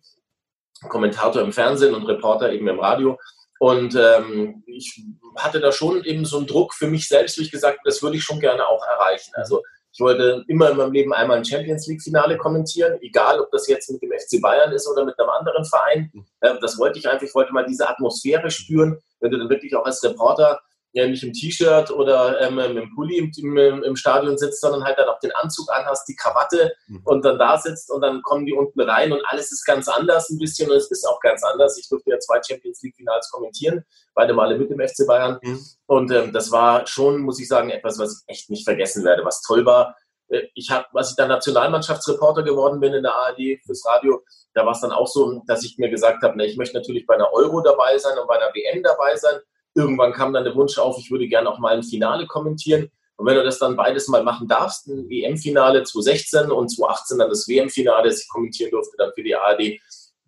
Kommentator 0.88 1.42
im 1.42 1.52
Fernsehen 1.52 1.94
und 1.94 2.06
Reporter 2.06 2.52
eben 2.52 2.68
im 2.68 2.80
Radio. 2.80 3.18
Und 3.58 3.96
ähm, 3.96 4.62
ich 4.66 5.02
hatte 5.36 5.60
da 5.60 5.72
schon 5.72 6.04
eben 6.04 6.24
so 6.24 6.38
einen 6.38 6.46
Druck 6.46 6.74
für 6.74 6.86
mich 6.86 7.08
selbst, 7.08 7.38
wie 7.38 7.42
ich 7.42 7.50
gesagt 7.50 7.80
das 7.84 8.02
würde 8.02 8.16
ich 8.16 8.22
schon 8.22 8.40
gerne 8.40 8.66
auch 8.66 8.84
erreichen. 8.86 9.32
Also 9.34 9.62
ich 9.92 10.00
wollte 10.00 10.44
immer 10.46 10.70
in 10.70 10.76
meinem 10.76 10.92
Leben 10.92 11.12
einmal 11.12 11.38
ein 11.38 11.44
Champions 11.44 11.86
League-Finale 11.88 12.36
kommentieren, 12.36 12.98
egal 13.00 13.40
ob 13.40 13.50
das 13.50 13.66
jetzt 13.66 13.90
mit 13.90 14.00
dem 14.00 14.12
FC 14.12 14.40
Bayern 14.40 14.72
ist 14.72 14.86
oder 14.86 15.04
mit 15.04 15.18
einem 15.18 15.30
anderen 15.30 15.64
Verein. 15.64 16.12
Äh, 16.40 16.54
das 16.60 16.78
wollte 16.78 16.98
ich 16.98 17.08
einfach, 17.08 17.26
ich 17.26 17.34
wollte 17.34 17.52
mal 17.52 17.66
diese 17.66 17.88
Atmosphäre 17.88 18.50
spüren, 18.50 18.98
wenn 19.20 19.30
du 19.32 19.38
dann 19.38 19.50
wirklich 19.50 19.74
auch 19.74 19.84
als 19.84 20.02
Reporter 20.04 20.60
ja, 20.98 21.06
nicht 21.06 21.22
im 21.22 21.32
T-Shirt 21.32 21.92
oder 21.92 22.40
ähm, 22.40 22.56
mit 22.56 22.76
dem 22.76 22.92
Pulli 22.94 23.18
im, 23.18 23.56
im, 23.56 23.82
im, 23.84 23.96
Stadion 23.96 24.36
sitzt, 24.36 24.60
sondern 24.60 24.82
halt 24.82 24.98
dann 24.98 25.08
auch 25.08 25.20
den 25.20 25.30
Anzug 25.32 25.70
anhast, 25.70 26.08
die 26.08 26.16
Krawatte 26.16 26.72
mhm. 26.88 27.02
und 27.04 27.24
dann 27.24 27.38
da 27.38 27.56
sitzt 27.56 27.92
und 27.92 28.00
dann 28.00 28.20
kommen 28.22 28.46
die 28.46 28.52
unten 28.52 28.80
rein 28.80 29.12
und 29.12 29.22
alles 29.26 29.52
ist 29.52 29.64
ganz 29.64 29.86
anders 29.86 30.28
ein 30.28 30.38
bisschen 30.38 30.68
und 30.70 30.76
es 30.76 30.90
ist 30.90 31.06
auch 31.06 31.20
ganz 31.20 31.44
anders. 31.44 31.78
Ich 31.78 31.88
durfte 31.88 32.10
ja 32.10 32.18
zwei 32.18 32.40
Champions 32.42 32.82
League 32.82 32.96
Finals 32.96 33.30
kommentieren, 33.30 33.84
beide 34.14 34.34
Male 34.34 34.58
mit 34.58 34.70
dem 34.70 34.80
FC 34.80 35.06
Bayern 35.06 35.38
mhm. 35.40 35.60
und 35.86 36.10
ähm, 36.10 36.32
das 36.32 36.50
war 36.50 36.84
schon, 36.88 37.20
muss 37.20 37.38
ich 37.38 37.46
sagen, 37.46 37.70
etwas, 37.70 37.98
was 38.00 38.24
ich 38.26 38.32
echt 38.32 38.50
nicht 38.50 38.64
vergessen 38.64 39.04
werde, 39.04 39.24
was 39.24 39.40
toll 39.42 39.64
war. 39.64 39.96
Äh, 40.30 40.48
ich 40.54 40.70
habe, 40.72 40.86
als 40.94 41.10
ich 41.10 41.16
dann 41.16 41.28
Nationalmannschaftsreporter 41.28 42.42
geworden 42.42 42.80
bin 42.80 42.92
in 42.92 43.04
der 43.04 43.14
ARD 43.14 43.60
fürs 43.64 43.86
Radio, 43.86 44.24
da 44.52 44.66
war 44.66 44.72
es 44.72 44.80
dann 44.80 44.90
auch 44.90 45.06
so, 45.06 45.42
dass 45.46 45.62
ich 45.64 45.78
mir 45.78 45.90
gesagt 45.90 46.24
habe, 46.24 46.36
ne, 46.36 46.46
ich 46.46 46.56
möchte 46.56 46.76
natürlich 46.76 47.06
bei 47.06 47.14
einer 47.14 47.32
Euro 47.32 47.60
dabei 47.60 47.96
sein 47.98 48.18
und 48.18 48.26
bei 48.26 48.34
einer 48.34 48.52
WM 48.52 48.82
dabei 48.82 49.14
sein 49.14 49.38
Irgendwann 49.78 50.12
kam 50.12 50.32
dann 50.32 50.42
der 50.42 50.56
Wunsch 50.56 50.76
auf, 50.76 50.98
ich 50.98 51.10
würde 51.10 51.28
gerne 51.28 51.48
auch 51.48 51.60
mal 51.60 51.76
ein 51.76 51.84
Finale 51.84 52.26
kommentieren. 52.26 52.90
Und 53.16 53.26
wenn 53.26 53.36
du 53.36 53.44
das 53.44 53.60
dann 53.60 53.76
beides 53.76 54.08
mal 54.08 54.24
machen 54.24 54.48
darfst, 54.48 54.88
ein 54.88 55.08
EM-Finale 55.08 55.84
2016 55.84 56.50
und 56.50 56.68
2018 56.68 57.18
dann 57.18 57.28
das 57.28 57.46
WM-Finale, 57.46 58.08
das 58.08 58.22
ich 58.22 58.28
kommentieren 58.28 58.72
durfte 58.72 58.96
dann 58.98 59.12
für 59.14 59.22
die 59.22 59.36
ARD, 59.36 59.78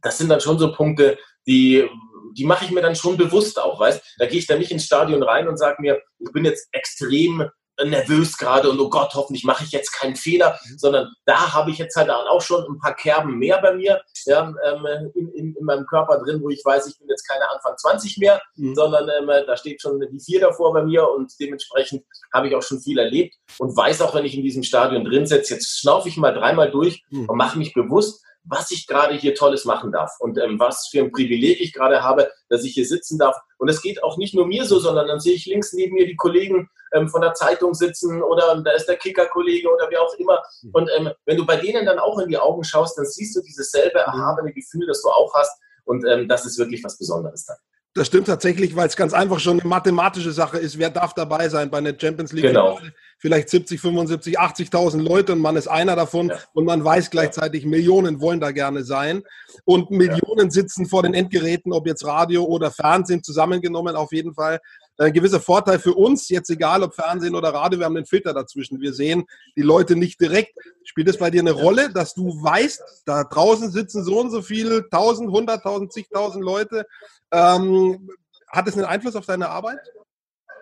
das 0.03 0.19
sind 0.19 0.29
dann 0.29 0.41
schon 0.41 0.59
so 0.59 0.73
Punkte, 0.73 1.19
die, 1.47 1.89
die 2.37 2.45
mache 2.45 2.65
ich 2.65 2.71
mir 2.71 2.81
dann 2.81 2.95
schon 2.95 3.17
bewusst 3.17 3.61
auch, 3.61 3.81
weißt? 3.81 4.17
Da 4.19 4.27
gehe 4.27 4.39
ich 4.39 4.47
dann 4.47 4.61
nicht 4.61 4.71
ins 4.71 4.85
Stadion 4.85 5.23
rein 5.23 5.49
und 5.49 5.57
sage 5.57 5.81
mir, 5.81 6.01
ich 6.19 6.33
bin 6.33 6.45
jetzt 6.45 6.69
extrem 6.73 7.49
nervös 7.85 8.37
gerade 8.37 8.71
und 8.71 8.81
oh 8.81 8.91
Gott, 8.91 9.15
hoffentlich 9.15 9.45
mache 9.45 9.65
ich 9.65 9.73
jetzt 9.73 9.93
keinen 9.93 10.17
Fehler, 10.17 10.59
mhm. 10.65 10.79
sondern 10.79 11.13
da 11.25 11.53
habe 11.55 11.71
ich 11.71 11.79
jetzt 11.79 11.97
halt 11.97 12.11
auch 12.11 12.41
schon 12.41 12.65
ein 12.65 12.79
paar 12.79 12.95
Kerben 12.95 13.39
mehr 13.39 13.61
bei 13.61 13.75
mir 13.75 14.01
ja, 14.27 14.53
ähm, 14.65 14.87
in, 15.15 15.29
in, 15.33 15.57
in, 15.57 15.65
meinem 15.65 15.87
Körper 15.87 16.19
drin, 16.19 16.41
wo 16.43 16.49
ich 16.51 16.63
weiß, 16.65 16.87
ich 16.87 16.99
bin 16.99 17.09
jetzt 17.09 17.27
keine 17.29 17.49
Anfang 17.49 17.77
20 17.77 18.19
mehr, 18.19 18.41
mhm. 18.57 18.75
sondern 18.75 19.09
ähm, 19.09 19.29
da 19.47 19.57
steht 19.57 19.81
schon 19.81 20.01
die 20.01 20.21
vier 20.21 20.41
davor 20.41 20.73
bei 20.73 20.83
mir 20.83 21.09
und 21.09 21.33
dementsprechend 21.41 22.05
habe 22.33 22.49
ich 22.49 22.55
auch 22.55 22.63
schon 22.63 22.81
viel 22.81 22.99
erlebt 22.99 23.35
und 23.59 23.77
weiß 23.77 24.03
auch, 24.03 24.15
wenn 24.15 24.25
ich 24.25 24.37
in 24.37 24.43
diesem 24.43 24.63
Stadion 24.63 25.05
drin 25.05 25.27
sitze, 25.27 25.55
jetzt 25.55 25.81
schnaufe 25.81 26.09
ich 26.09 26.17
mal 26.17 26.33
dreimal 26.33 26.71
durch 26.71 27.03
mhm. 27.11 27.29
und 27.29 27.37
mache 27.37 27.59
mich 27.59 27.73
bewusst, 27.73 28.25
was 28.45 28.71
ich 28.71 28.87
gerade 28.87 29.15
hier 29.15 29.35
Tolles 29.35 29.65
machen 29.65 29.93
darf 29.93 30.13
und 30.19 30.39
ähm, 30.39 30.59
was 30.59 30.89
für 30.89 31.01
ein 31.01 31.13
Privileg 31.13 31.61
ich 31.61 31.73
gerade 31.73 32.03
habe, 32.03 32.31
dass 32.49 32.65
ich 32.65 32.73
hier 32.73 32.87
sitzen 32.87 33.19
darf. 33.19 33.37
Und 33.59 33.69
es 33.69 33.83
geht 33.83 34.03
auch 34.03 34.17
nicht 34.17 34.35
nur 34.35 34.47
mir 34.47 34.65
so, 34.65 34.79
sondern 34.79 35.07
dann 35.07 35.21
sehe 35.21 35.35
ich 35.35 35.47
links 35.47 35.73
neben 35.73 35.95
mir 35.95 36.07
die 36.07 36.17
Kollegen 36.17 36.69
ähm, 36.93 37.09
von 37.09 37.21
der 37.21 37.35
Zeitung 37.35 37.75
sitzen 37.75 38.23
oder 38.23 38.61
da 38.63 38.71
ist 38.73 38.87
der 38.87 38.97
Kicker-Kollege 38.97 39.69
oder 39.69 39.87
wer 39.91 40.03
auch 40.03 40.15
immer. 40.15 40.43
Hm. 40.63 40.71
Und 40.73 40.91
ähm, 40.97 41.11
wenn 41.27 41.37
du 41.37 41.47
bei 41.47 41.57
denen 41.57 41.87
dann 41.87 41.99
auch 41.99 42.19
in 42.19 42.29
die 42.29 42.39
Augen 42.39 42.65
schaust, 42.65 42.99
dann 42.99 43.07
siehst 43.07 43.37
du 43.37 43.41
dieses 43.43 43.71
selbe 43.71 43.99
erhabene 43.99 44.53
Gefühl, 44.53 44.87
das 44.87 45.03
du 45.03 45.09
auch 45.09 45.35
hast. 45.35 45.61
Und 45.85 46.07
ähm, 46.07 46.29
das 46.29 46.47
ist 46.47 46.59
wirklich 46.59 46.83
was 46.85 46.99
Besonderes 46.99 47.45
dann. 47.47 47.57
Das 47.95 48.07
stimmt 48.07 48.29
tatsächlich, 48.29 48.77
weil 48.77 48.87
es 48.87 48.97
ganz 48.97 49.13
einfach 49.13 49.41
schon 49.41 49.59
eine 49.59 49.69
mathematische 49.69 50.31
Sache 50.31 50.59
ist. 50.59 50.79
Wer 50.79 50.91
darf 50.91 51.13
dabei 51.13 51.49
sein 51.49 51.71
bei 51.71 51.79
einer 51.79 51.99
Champions 51.99 52.33
League? 52.33 52.45
Genau. 52.45 52.79
Vielleicht 53.21 53.51
70, 53.51 53.79
75, 53.79 54.41
80.000 54.41 55.03
Leute 55.03 55.33
und 55.35 55.41
man 55.41 55.55
ist 55.57 55.69
einer 55.69 55.95
davon 55.95 56.31
ja. 56.31 56.39
und 56.55 56.65
man 56.65 56.83
weiß 56.83 57.11
gleichzeitig, 57.11 57.67
Millionen 57.67 58.19
wollen 58.19 58.41
da 58.41 58.51
gerne 58.51 58.83
sein 58.83 59.23
und 59.65 59.91
Millionen 59.91 60.47
ja. 60.47 60.51
sitzen 60.51 60.87
vor 60.87 61.03
den 61.03 61.13
Endgeräten, 61.13 61.75
ob 61.75 61.87
jetzt 61.87 62.07
Radio 62.07 62.45
oder 62.45 62.71
Fernsehen 62.71 63.23
zusammengenommen 63.23 63.95
auf 63.95 64.13
jeden 64.13 64.33
Fall. 64.33 64.59
Ein 64.97 65.13
gewisser 65.13 65.41
Vorteil 65.41 65.79
für 65.79 65.93
uns, 65.95 66.31
jetzt 66.31 66.49
egal 66.49 66.83
ob 66.83 66.95
Fernsehen 66.95 67.35
oder 67.35 67.51
Radio, 67.51 67.79
wir 67.79 67.85
haben 67.85 67.95
den 67.95 68.07
Filter 68.07 68.33
dazwischen. 68.33 68.81
Wir 68.81 68.95
sehen 68.95 69.25
die 69.55 69.63
Leute 69.63 69.97
nicht 69.97 70.19
direkt. 70.19 70.55
Spielt 70.85 71.09
es 71.09 71.19
bei 71.19 71.31
dir 71.31 71.41
eine 71.41 71.53
Rolle, 71.53 71.93
dass 71.93 72.15
du 72.15 72.43
weißt, 72.43 73.03
da 73.05 73.25
draußen 73.25 73.71
sitzen 73.71 74.03
so 74.03 74.19
und 74.19 74.31
so 74.31 74.41
viele, 74.41 74.89
tausend, 74.89 75.31
hunderttausend, 75.31 75.93
zigtausend 75.93 76.43
Leute? 76.43 76.87
Ähm, 77.33 78.11
hat 78.49 78.67
es 78.67 78.75
einen 78.75 78.87
Einfluss 78.87 79.17
auf 79.17 79.27
deine 79.27 79.49
Arbeit? 79.51 79.79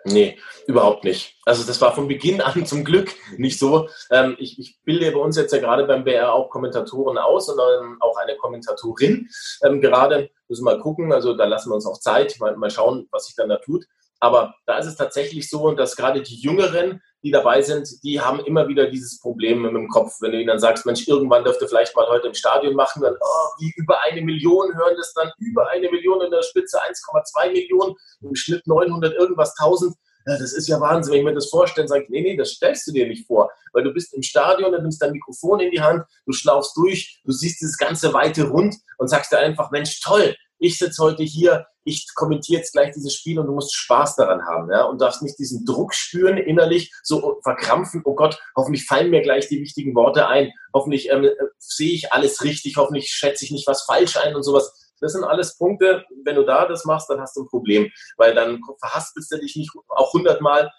Nee, 0.05 0.37
überhaupt 0.67 1.03
nicht. 1.03 1.37
Also 1.45 1.65
das 1.65 1.81
war 1.81 1.93
von 1.93 2.07
Beginn 2.07 2.41
an 2.41 2.65
zum 2.65 2.83
Glück 2.83 3.15
nicht 3.37 3.59
so. 3.59 3.89
Ähm, 4.11 4.35
ich, 4.39 4.59
ich, 4.59 4.79
bilde 4.83 5.11
bei 5.11 5.19
uns 5.19 5.37
jetzt 5.37 5.51
ja 5.51 5.59
gerade 5.59 5.85
beim 5.85 6.03
BR 6.03 6.33
auch 6.33 6.49
Kommentatoren 6.49 7.17
aus 7.17 7.49
und 7.49 7.59
auch 7.59 8.17
eine 8.17 8.37
Kommentatorin. 8.37 9.29
Ähm, 9.63 9.81
gerade 9.81 10.29
müssen 10.47 10.65
wir 10.65 10.75
mal 10.75 10.81
gucken, 10.81 11.11
also 11.11 11.33
da 11.35 11.45
lassen 11.45 11.69
wir 11.69 11.75
uns 11.75 11.85
auch 11.85 11.99
Zeit, 11.99 12.37
mal, 12.39 12.55
mal 12.55 12.71
schauen, 12.71 13.07
was 13.11 13.25
sich 13.25 13.35
dann 13.35 13.49
da 13.49 13.57
tut. 13.57 13.85
Aber 14.19 14.55
da 14.65 14.77
ist 14.77 14.85
es 14.85 14.95
tatsächlich 14.95 15.49
so, 15.49 15.71
dass 15.71 15.95
gerade 15.95 16.21
die 16.21 16.35
Jüngeren, 16.35 17.01
die 17.23 17.31
dabei 17.31 17.61
sind, 17.61 18.03
die 18.03 18.19
haben 18.19 18.39
immer 18.41 18.67
wieder 18.67 18.87
dieses 18.89 19.19
Problem 19.19 19.63
dem 19.63 19.87
Kopf. 19.87 20.15
Wenn 20.19 20.31
du 20.31 20.37
ihnen 20.37 20.47
dann 20.47 20.59
sagst, 20.59 20.85
Mensch, 20.85 21.07
irgendwann 21.07 21.43
dürfte 21.43 21.67
vielleicht 21.67 21.95
mal 21.95 22.07
heute 22.07 22.27
im 22.27 22.33
Stadion 22.33 22.75
machen, 22.75 23.01
dann, 23.01 23.15
oh, 23.19 23.47
wie 23.59 23.73
über 23.77 24.01
eine 24.03 24.21
Million 24.21 24.75
hören 24.75 24.95
das 24.97 25.13
dann, 25.13 25.31
über 25.39 25.69
eine 25.69 25.89
Million 25.89 26.21
in 26.21 26.31
der 26.31 26.43
Spitze 26.43 26.79
1,2 26.81 27.51
Millionen, 27.51 27.95
im 28.21 28.35
Schnitt 28.35 28.67
900 28.67 29.13
irgendwas 29.15 29.53
1000. 29.57 29.95
Ja, 30.25 30.37
das 30.37 30.51
ist 30.51 30.67
ja 30.67 30.79
Wahnsinn. 30.81 31.13
Wenn 31.13 31.19
ich 31.19 31.25
mir 31.25 31.33
das 31.33 31.49
vorstelle, 31.49 31.87
sage 31.87 32.03
ich, 32.03 32.09
nee, 32.09 32.21
nee, 32.21 32.35
das 32.35 32.51
stellst 32.51 32.87
du 32.87 32.91
dir 32.91 33.07
nicht 33.07 33.25
vor. 33.25 33.49
Weil 33.71 33.83
du 33.83 33.93
bist 33.93 34.13
im 34.13 34.21
Stadion, 34.21 34.71
du 34.71 34.81
nimmst 34.81 35.01
dein 35.01 35.13
Mikrofon 35.13 35.61
in 35.61 35.71
die 35.71 35.81
Hand, 35.81 36.03
du 36.25 36.33
schlaufst 36.33 36.75
durch, 36.75 37.21
du 37.23 37.31
siehst 37.31 37.61
dieses 37.61 37.77
ganze 37.77 38.13
weite 38.13 38.49
Rund 38.49 38.75
und 38.97 39.07
sagst 39.07 39.31
dir 39.31 39.39
einfach, 39.39 39.71
Mensch, 39.71 40.01
toll, 40.01 40.35
ich 40.59 40.77
sitze 40.77 41.01
heute 41.01 41.23
hier, 41.23 41.65
ich 41.83 42.07
kommentiere 42.13 42.59
jetzt 42.59 42.73
gleich 42.73 42.93
dieses 42.93 43.15
Spiel 43.15 43.39
und 43.39 43.47
du 43.47 43.53
musst 43.53 43.73
Spaß 43.73 44.15
daran 44.15 44.45
haben, 44.45 44.69
ja, 44.71 44.83
und 44.83 45.01
darfst 45.01 45.23
nicht 45.23 45.39
diesen 45.39 45.65
Druck 45.65 45.93
spüren 45.93 46.37
innerlich, 46.37 46.93
so 47.03 47.39
verkrampfen, 47.41 48.01
oh 48.05 48.13
Gott, 48.13 48.39
hoffentlich 48.55 48.85
fallen 48.85 49.09
mir 49.09 49.21
gleich 49.21 49.47
die 49.47 49.61
wichtigen 49.61 49.95
Worte 49.95 50.27
ein, 50.27 50.51
hoffentlich 50.73 51.09
ähm, 51.09 51.29
sehe 51.57 51.93
ich 51.93 52.13
alles 52.13 52.43
richtig, 52.43 52.77
hoffentlich 52.77 53.09
schätze 53.09 53.45
ich 53.45 53.51
nicht 53.51 53.67
was 53.67 53.83
falsch 53.83 54.17
ein 54.17 54.35
und 54.35 54.43
sowas. 54.43 54.71
Das 55.01 55.13
sind 55.13 55.23
alles 55.23 55.57
Punkte, 55.57 56.03
wenn 56.25 56.35
du 56.35 56.43
da 56.43 56.67
das 56.67 56.83
machst, 56.83 57.09
dann 57.09 57.21
hast 57.21 57.37
du 57.37 57.43
ein 57.43 57.47
Problem, 57.47 57.89
weil 58.17 58.35
dann 58.35 58.59
verhaspelst 58.79 59.31
du 59.31 59.39
dich 59.39 59.55
nicht 59.55 59.71
auch 59.87 60.11
hundertmal 60.13 60.69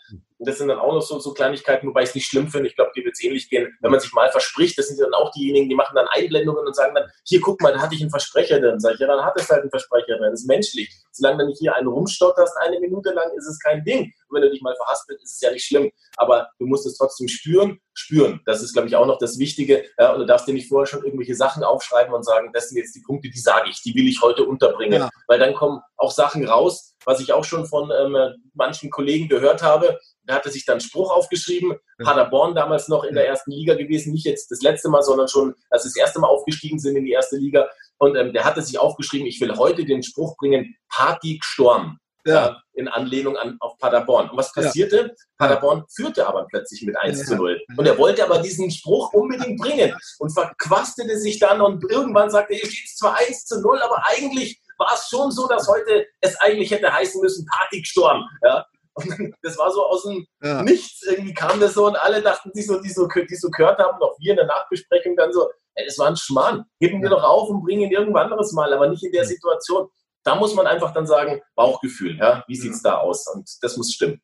und 0.41 0.49
das 0.49 0.57
sind 0.57 0.69
dann 0.69 0.79
auch 0.79 0.95
noch 0.95 1.03
so, 1.03 1.19
so 1.19 1.35
Kleinigkeiten, 1.35 1.87
wobei 1.87 2.03
ich 2.03 2.09
es 2.09 2.15
nicht 2.15 2.27
schlimm 2.27 2.49
finde. 2.49 2.67
Ich 2.67 2.75
glaube, 2.75 2.93
die 2.97 3.05
wird 3.05 3.13
es 3.13 3.23
ähnlich 3.23 3.51
gehen. 3.51 3.77
Wenn 3.83 3.91
man 3.91 4.01
sich 4.01 4.11
mal 4.15 4.31
verspricht, 4.31 4.79
das 4.79 4.89
sind 4.89 4.99
dann 4.99 5.13
auch 5.13 5.31
diejenigen, 5.33 5.69
die 5.69 5.75
machen 5.75 5.95
dann 5.95 6.07
Einblendungen 6.09 6.67
und 6.67 6.75
sagen 6.75 6.95
dann, 6.95 7.11
hier, 7.25 7.43
guck 7.43 7.61
mal, 7.61 7.75
da 7.75 7.81
hatte 7.81 7.95
ich 7.95 8.01
einen 8.01 8.09
Versprecher 8.09 8.59
drin. 8.59 8.81
Sag 8.81 8.95
ich, 8.95 9.01
ja, 9.01 9.07
dann 9.07 9.23
hat 9.23 9.39
es 9.39 9.51
halt 9.51 9.61
einen 9.61 9.71
Versprecher 9.71 10.17
drin. 10.17 10.31
Das 10.31 10.41
ist 10.41 10.47
menschlich. 10.47 10.91
Solange 11.13 11.43
du 11.43 11.49
nicht 11.49 11.59
hier 11.59 11.75
einen 11.75 11.89
rumstotterst, 11.89 12.57
eine 12.57 12.81
Minute 12.81 13.11
lang, 13.11 13.31
ist 13.37 13.49
es 13.49 13.59
kein 13.59 13.85
Ding. 13.85 14.15
Und 14.29 14.37
wenn 14.37 14.41
du 14.41 14.51
dich 14.51 14.63
mal 14.63 14.75
verhaspelst, 14.77 15.23
ist 15.23 15.35
es 15.35 15.41
ja 15.43 15.51
nicht 15.51 15.67
schlimm. 15.67 15.91
Aber 16.17 16.49
du 16.59 16.65
musst 16.65 16.87
es 16.87 16.97
trotzdem 16.97 17.29
spüren, 17.29 17.79
spüren. 17.93 18.41
Das 18.47 18.63
ist, 18.63 18.73
glaube 18.73 18.89
ich, 18.89 18.97
auch 18.97 19.05
noch 19.05 19.19
das 19.19 19.39
Wichtige. 19.39 19.85
Ja, 19.99 20.15
und 20.15 20.21
du 20.21 20.25
darfst 20.25 20.49
dir 20.49 20.55
nicht 20.55 20.71
vorher 20.71 20.87
schon 20.87 21.05
irgendwelche 21.05 21.35
Sachen 21.35 21.63
aufschreiben 21.65 22.15
und 22.15 22.25
sagen, 22.25 22.51
das 22.55 22.71
sind 22.71 22.79
jetzt 22.79 22.95
die 22.95 23.03
Punkte, 23.03 23.29
die 23.29 23.39
sage 23.39 23.69
ich, 23.69 23.83
die 23.83 23.95
will 23.95 24.09
ich 24.09 24.23
heute 24.23 24.45
unterbringen. 24.45 25.01
Ja. 25.01 25.11
Weil 25.27 25.39
dann 25.39 25.53
kommen 25.53 25.83
auch 25.99 26.13
Sachen 26.13 26.49
raus, 26.49 26.90
was 27.05 27.21
ich 27.21 27.33
auch 27.33 27.45
schon 27.45 27.67
von 27.67 27.91
ähm, 27.91 28.17
manchen 28.55 28.91
Kollegen 28.91 29.29
gehört 29.29 29.63
habe. 29.63 29.99
Da 30.25 30.35
hatte 30.35 30.51
sich 30.51 30.65
dann 30.65 30.81
Spruch 30.81 31.11
aufgeschrieben. 31.11 31.77
Ja. 31.99 32.05
Paderborn 32.05 32.55
damals 32.55 32.89
noch 32.89 33.05
in 33.05 33.15
der 33.15 33.27
ersten 33.27 33.51
Liga 33.51 33.75
gewesen, 33.75 34.13
nicht 34.13 34.27
jetzt 34.27 34.51
das 34.51 34.63
letzte 34.63 34.89
Mal, 34.89 35.03
sondern 35.03 35.29
schon, 35.29 35.55
als 35.71 35.83
sie 35.83 35.89
das 35.89 35.97
erste 35.97 36.21
Mal 36.21 36.29
aufgestiegen 36.29 36.79
sind 36.79 36.97
in 36.97 37.05
die 37.05 37.13
erste 37.13 37.37
Liga. 37.37 37.69
Und 37.99 38.17
ähm, 38.17 38.33
der 38.33 38.45
hatte 38.45 38.63
sich 38.63 38.79
aufgeschrieben, 38.79 39.27
ich 39.27 39.41
will 39.41 39.57
heute 39.57 39.85
den 39.85 40.03
Spruch 40.03 40.37
bringen, 40.37 40.77
Party 40.89 41.41
Sturm. 41.43 41.99
Ja. 42.27 42.61
in 42.75 42.87
Anlehnung 42.87 43.39
an, 43.39 43.57
auf 43.61 43.79
Paderborn. 43.79 44.29
Und 44.29 44.37
was 44.37 44.53
passierte? 44.53 44.97
Ja. 44.97 45.15
Paderborn 45.39 45.85
führte 45.89 46.27
aber 46.27 46.47
plötzlich 46.51 46.83
mit 46.83 46.95
1 46.95 47.25
zu 47.25 47.35
0. 47.35 47.59
Und 47.79 47.87
er 47.87 47.97
wollte 47.97 48.23
aber 48.23 48.41
diesen 48.41 48.71
Spruch 48.71 49.15
unbedingt 49.15 49.59
bringen 49.59 49.97
und 50.19 50.31
verquastete 50.31 51.19
sich 51.19 51.39
dann 51.39 51.63
und 51.63 51.83
irgendwann 51.91 52.31
sagte, 52.31 52.55
hier 52.55 52.71
steht 52.71 52.95
zwar 52.95 53.17
1 53.17 53.47
zu 53.47 53.63
0, 53.63 53.81
aber 53.81 54.03
eigentlich 54.05 54.61
war 54.81 54.95
es 54.95 55.09
schon 55.09 55.31
so, 55.31 55.47
dass 55.47 55.69
heute 55.69 56.07
es 56.21 56.35
eigentlich 56.41 56.71
hätte 56.71 56.93
heißen 56.93 57.21
müssen, 57.21 57.47
Partysturm. 57.47 58.25
Ja? 58.43 58.67
Und 58.95 59.35
das 59.43 59.57
war 59.59 59.71
so 59.71 59.85
aus 59.87 60.03
dem 60.03 60.27
ja. 60.43 60.63
Nichts. 60.63 61.03
Irgendwie 61.07 61.35
kam 61.35 61.61
das 61.61 61.75
so 61.75 61.87
und 61.87 61.97
alle 61.97 62.23
dachten 62.23 62.51
sich 62.53 62.67
so, 62.67 62.81
die 62.81 62.91
so, 62.91 63.07
die 63.07 63.37
so 63.37 63.51
gehört 63.51 63.79
haben, 63.79 64.03
auch 64.03 64.19
wir 64.19 64.33
in 64.33 64.37
der 64.37 64.47
Nachbesprechung 64.47 65.17
dann 65.17 65.33
so, 65.33 65.49
ey, 65.75 65.87
das 65.87 65.99
war 65.99 66.09
ein 66.09 66.17
Schmarrn. 66.17 66.65
Heben 66.81 67.03
wir 67.03 67.11
doch 67.11 67.23
auf 67.23 67.49
und 67.51 67.63
bringen 67.63 67.83
ihn 67.83 67.93
irgendwann 67.93 68.25
anderes 68.25 68.53
Mal, 68.53 68.73
aber 68.73 68.89
nicht 68.89 69.05
in 69.05 69.13
der 69.13 69.25
Situation. 69.25 69.89
Da 70.25 70.35
muss 70.35 70.55
man 70.55 70.67
einfach 70.67 70.93
dann 70.93 71.07
sagen, 71.07 71.41
Bauchgefühl, 71.55 72.17
ja, 72.19 72.45
wie 72.47 72.57
sieht 72.57 72.73
es 72.73 72.83
da 72.83 72.99
aus? 72.99 73.27
Und 73.33 73.49
das 73.63 73.77
muss 73.77 73.93
stimmen. 73.93 74.21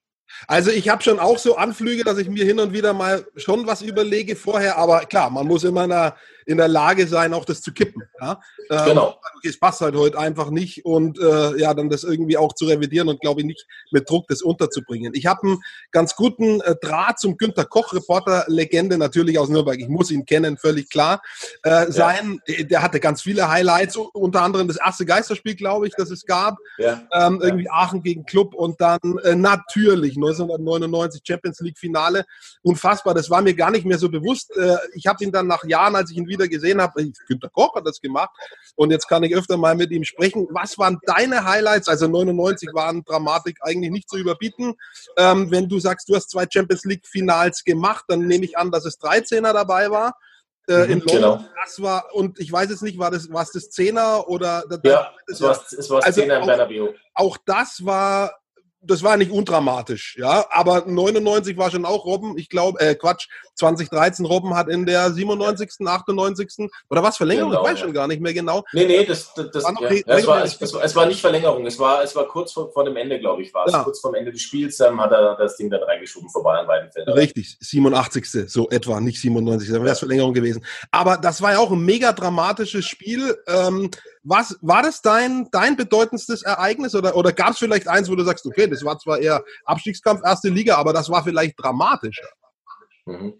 Also 0.49 0.71
ich 0.71 0.89
habe 0.89 1.03
schon 1.03 1.21
auch 1.21 1.39
so 1.39 1.57
Anflüge, 1.57 2.03
dass 2.03 2.19
ich 2.19 2.29
mir 2.29 2.45
hin 2.45 2.59
und 2.59 2.73
wieder 2.73 2.93
mal 2.93 3.27
schon 3.37 3.67
was 3.67 3.83
überlege 3.83 4.37
vorher, 4.37 4.77
aber 4.77 5.01
klar, 5.01 5.31
man 5.31 5.47
muss 5.47 5.65
immer 5.65 5.85
in 5.85 5.91
der, 5.91 6.17
in 6.47 6.59
der 6.59 6.69
Lage 6.69 7.07
sein, 7.07 7.35
auch 7.35 7.45
das 7.45 7.61
zu 7.61 7.73
kippen. 7.73 8.03
Ja? 8.21 8.41
Ähm, 8.71 8.85
genau. 8.87 9.21
okay, 9.37 9.49
es 9.49 9.59
passt 9.59 9.81
halt 9.81 9.97
heute 9.97 10.19
einfach 10.19 10.51
nicht 10.51 10.85
und 10.85 11.19
äh, 11.19 11.59
ja, 11.59 11.75
dann 11.75 11.91
das 11.91 12.05
irgendwie 12.05 12.37
auch 12.37 12.55
zu 12.55 12.67
revidieren 12.67 13.09
und 13.09 13.21
glaube 13.21 13.41
ich 13.41 13.47
nicht 13.47 13.67
mit 13.91 14.09
Druck 14.09 14.29
das 14.29 14.43
unterzubringen. 14.43 15.13
Ich 15.15 15.27
habe 15.27 15.43
einen 15.43 15.59
ganz 15.91 16.15
guten 16.15 16.61
äh, 16.61 16.77
Draht 16.81 17.19
zum 17.19 17.37
Günter 17.37 17.65
Koch, 17.65 17.93
Reporter-Legende 17.93 18.97
natürlich 18.97 19.39
aus 19.39 19.49
Nürnberg. 19.49 19.79
Ich 19.79 19.89
muss 19.89 20.11
ihn 20.11 20.25
kennen, 20.25 20.57
völlig 20.57 20.89
klar. 20.89 21.21
Äh, 21.65 21.91
sein, 21.91 22.41
ja. 22.47 22.63
der 22.65 22.83
hatte 22.83 23.01
ganz 23.01 23.23
viele 23.23 23.49
Highlights, 23.49 23.97
unter 23.97 24.43
anderem 24.43 24.69
das 24.69 24.77
erste 24.77 25.05
Geisterspiel, 25.05 25.57
glaube 25.57 25.89
ich, 25.89 25.95
das 25.97 26.11
es 26.11 26.25
gab. 26.25 26.59
Ja. 26.79 27.03
Ähm, 27.13 27.41
irgendwie 27.43 27.69
Aachen 27.71 28.03
gegen 28.03 28.25
Club 28.25 28.55
und 28.55 28.81
dann 28.81 29.01
äh, 29.25 29.35
natürlich 29.35 30.17
1999 30.17 31.23
Champions 31.27 31.61
League 31.61 31.79
Finale. 31.79 32.25
Unfassbar, 32.63 33.15
das 33.15 33.31
war 33.31 33.43
mir 33.43 33.55
gar 33.55 33.73
nicht 33.73 33.85
mehr 33.85 33.99
so 33.99 34.09
bewusst. 34.09 34.57
Äh, 34.57 34.77
ich 34.95 35.07
habe 35.07 35.25
ihn 35.25 35.33
dann 35.33 35.49
nach 35.49 35.65
Jahren, 35.65 35.97
als 35.97 36.11
ich 36.11 36.17
ihn 36.17 36.29
wieder 36.29 36.36
gesehen 36.37 36.81
habe, 36.81 37.11
Günter 37.27 37.49
Koch 37.49 37.75
hat 37.75 37.87
das 37.87 38.01
gemacht 38.01 38.31
und 38.75 38.91
jetzt 38.91 39.09
kann 39.09 39.23
ich 39.23 39.35
öfter 39.35 39.57
mal 39.57 39.75
mit 39.75 39.91
ihm 39.91 40.05
sprechen. 40.05 40.47
Was 40.51 40.79
waren 40.79 40.99
deine 41.07 41.45
Highlights? 41.45 41.89
Also 41.89 42.07
99 42.07 42.71
waren 42.73 43.05
Dramatik 43.05 43.59
eigentlich 43.63 43.91
nicht 43.91 44.09
zu 44.09 44.19
überbieten. 44.19 44.75
Ähm, 45.17 45.51
wenn 45.51 45.69
du 45.69 45.79
sagst, 45.81 46.09
du 46.09 46.15
hast 46.15 46.31
zwei 46.31 46.47
Champions 46.51 46.85
League 46.85 47.07
Finals 47.07 47.65
gemacht, 47.65 48.05
dann 48.09 48.27
nehme 48.27 48.45
ich 48.45 48.57
an, 48.59 48.71
dass 48.71 48.85
es 48.85 49.01
13er 49.01 49.53
dabei 49.53 49.91
war. 49.91 50.15
Äh, 50.69 50.91
in 50.91 50.99
mhm, 50.99 51.05
London. 51.07 51.39
Genau. 51.39 51.45
Das 51.65 51.81
war, 51.81 52.15
und 52.15 52.41
ich 52.41 52.51
weiß 52.51 52.71
jetzt 52.71 52.83
nicht, 52.83 52.99
war 52.99 53.11
das, 53.11 53.33
war 53.33 53.43
es 53.43 53.53
das 53.53 53.71
Zehner 53.71 54.29
oder? 54.29 54.65
Ja, 54.83 55.13
es 55.29 55.41
war, 55.41 55.53
es 55.53 55.91
war 55.91 56.05
also 56.05 56.21
Zehner 56.21 56.41
im 56.41 56.47
Bernabeu. 56.47 56.93
Auch 57.15 57.37
das 57.47 57.85
war 57.85 58.35
das 58.81 59.03
war 59.03 59.17
nicht 59.17 59.31
undramatisch, 59.31 60.17
ja. 60.19 60.47
Aber 60.51 60.85
99 60.87 61.57
war 61.57 61.71
schon 61.71 61.85
auch 61.85 62.05
Robben. 62.05 62.39
Ich 62.39 62.49
glaube, 62.49 62.81
äh, 62.81 62.95
Quatsch, 62.95 63.29
2013 63.55 64.25
Robben 64.25 64.55
hat 64.55 64.69
in 64.69 64.87
der 64.87 65.11
97., 65.11 65.87
98. 65.87 66.69
oder 66.91 67.03
was 67.03 67.17
Verlängerung? 67.17 67.51
Genau, 67.51 67.63
ich 67.63 67.71
weiß 67.71 67.79
ja. 67.79 67.85
schon 67.85 67.95
gar 67.95 68.07
nicht 68.07 68.21
mehr 68.21 68.35
genau. 68.35 68.65
Nee, 68.73 68.87
nee, 68.87 69.05
das, 69.05 69.33
das, 69.35 69.51
das 69.51 69.65
ja. 69.65 69.91
ja, 69.91 70.03
es, 70.07 70.27
war, 70.27 70.45
es, 70.45 70.61
es, 70.61 70.97
war 70.97 71.07
nicht 71.07 71.21
Verlängerung. 71.21 71.67
Es 71.67 71.79
war, 71.79 72.03
es 72.03 72.15
war 72.15 72.27
kurz 72.27 72.53
vor, 72.53 72.71
vor 72.73 72.85
dem 72.85 72.97
Ende, 72.97 73.19
glaube 73.19 73.43
ich, 73.43 73.53
war 73.55 73.67
es. 73.67 73.73
Ja. 73.73 73.83
Kurz 73.83 74.01
vor 74.01 74.13
dem 74.13 74.17
Ende 74.17 74.33
des 74.33 74.43
Spiels 74.43 74.79
ähm, 74.81 75.01
hat 75.01 75.11
er 75.11 75.37
das 75.37 75.57
Ding 75.57 75.71
dann 75.71 75.83
reingeschoben 75.83 76.29
vorbei 76.31 76.59
an 76.59 76.67
beiden 76.67 76.91
Feldern. 76.93 77.15
Richtig, 77.15 77.57
87. 77.61 78.27
so 78.49 78.69
etwa, 78.71 79.01
nicht 79.01 79.21
97. 79.21 79.69
Da 79.69 79.75
wäre 79.77 79.91
es 79.91 79.99
Verlängerung 79.99 80.35
gewesen. 80.35 80.65
Aber 80.91 81.17
das 81.17 81.43
war 81.43 81.53
ja 81.53 81.59
auch 81.59 81.73
ein 81.73 81.85
mega 81.85 82.13
dramatisches 82.13 82.85
Spiel. 82.85 83.37
Ähm, 83.49 83.91
Was 84.29 84.59
war 84.61 84.83
das 84.83 85.03
dein, 85.03 85.49
dein 85.53 85.77
bedeutendstes 85.77 86.43
Ereignis 86.43 86.97
oder, 86.97 87.15
oder 87.15 87.33
gab 87.33 87.51
es 87.51 87.59
vielleicht 87.59 87.87
eins, 87.87 88.11
wo 88.11 88.17
du 88.17 88.25
sagst, 88.25 88.45
okay, 88.45 88.67
das 88.67 88.85
war 88.85 88.99
zwar 88.99 89.21
eher 89.21 89.45
Abstiegskampf, 89.65 90.23
erste 90.25 90.49
Liga, 90.49 90.77
aber 90.77 90.93
das 90.93 91.09
war 91.09 91.23
vielleicht 91.23 91.55
dramatischer? 91.57 92.29
Mhm. 93.05 93.39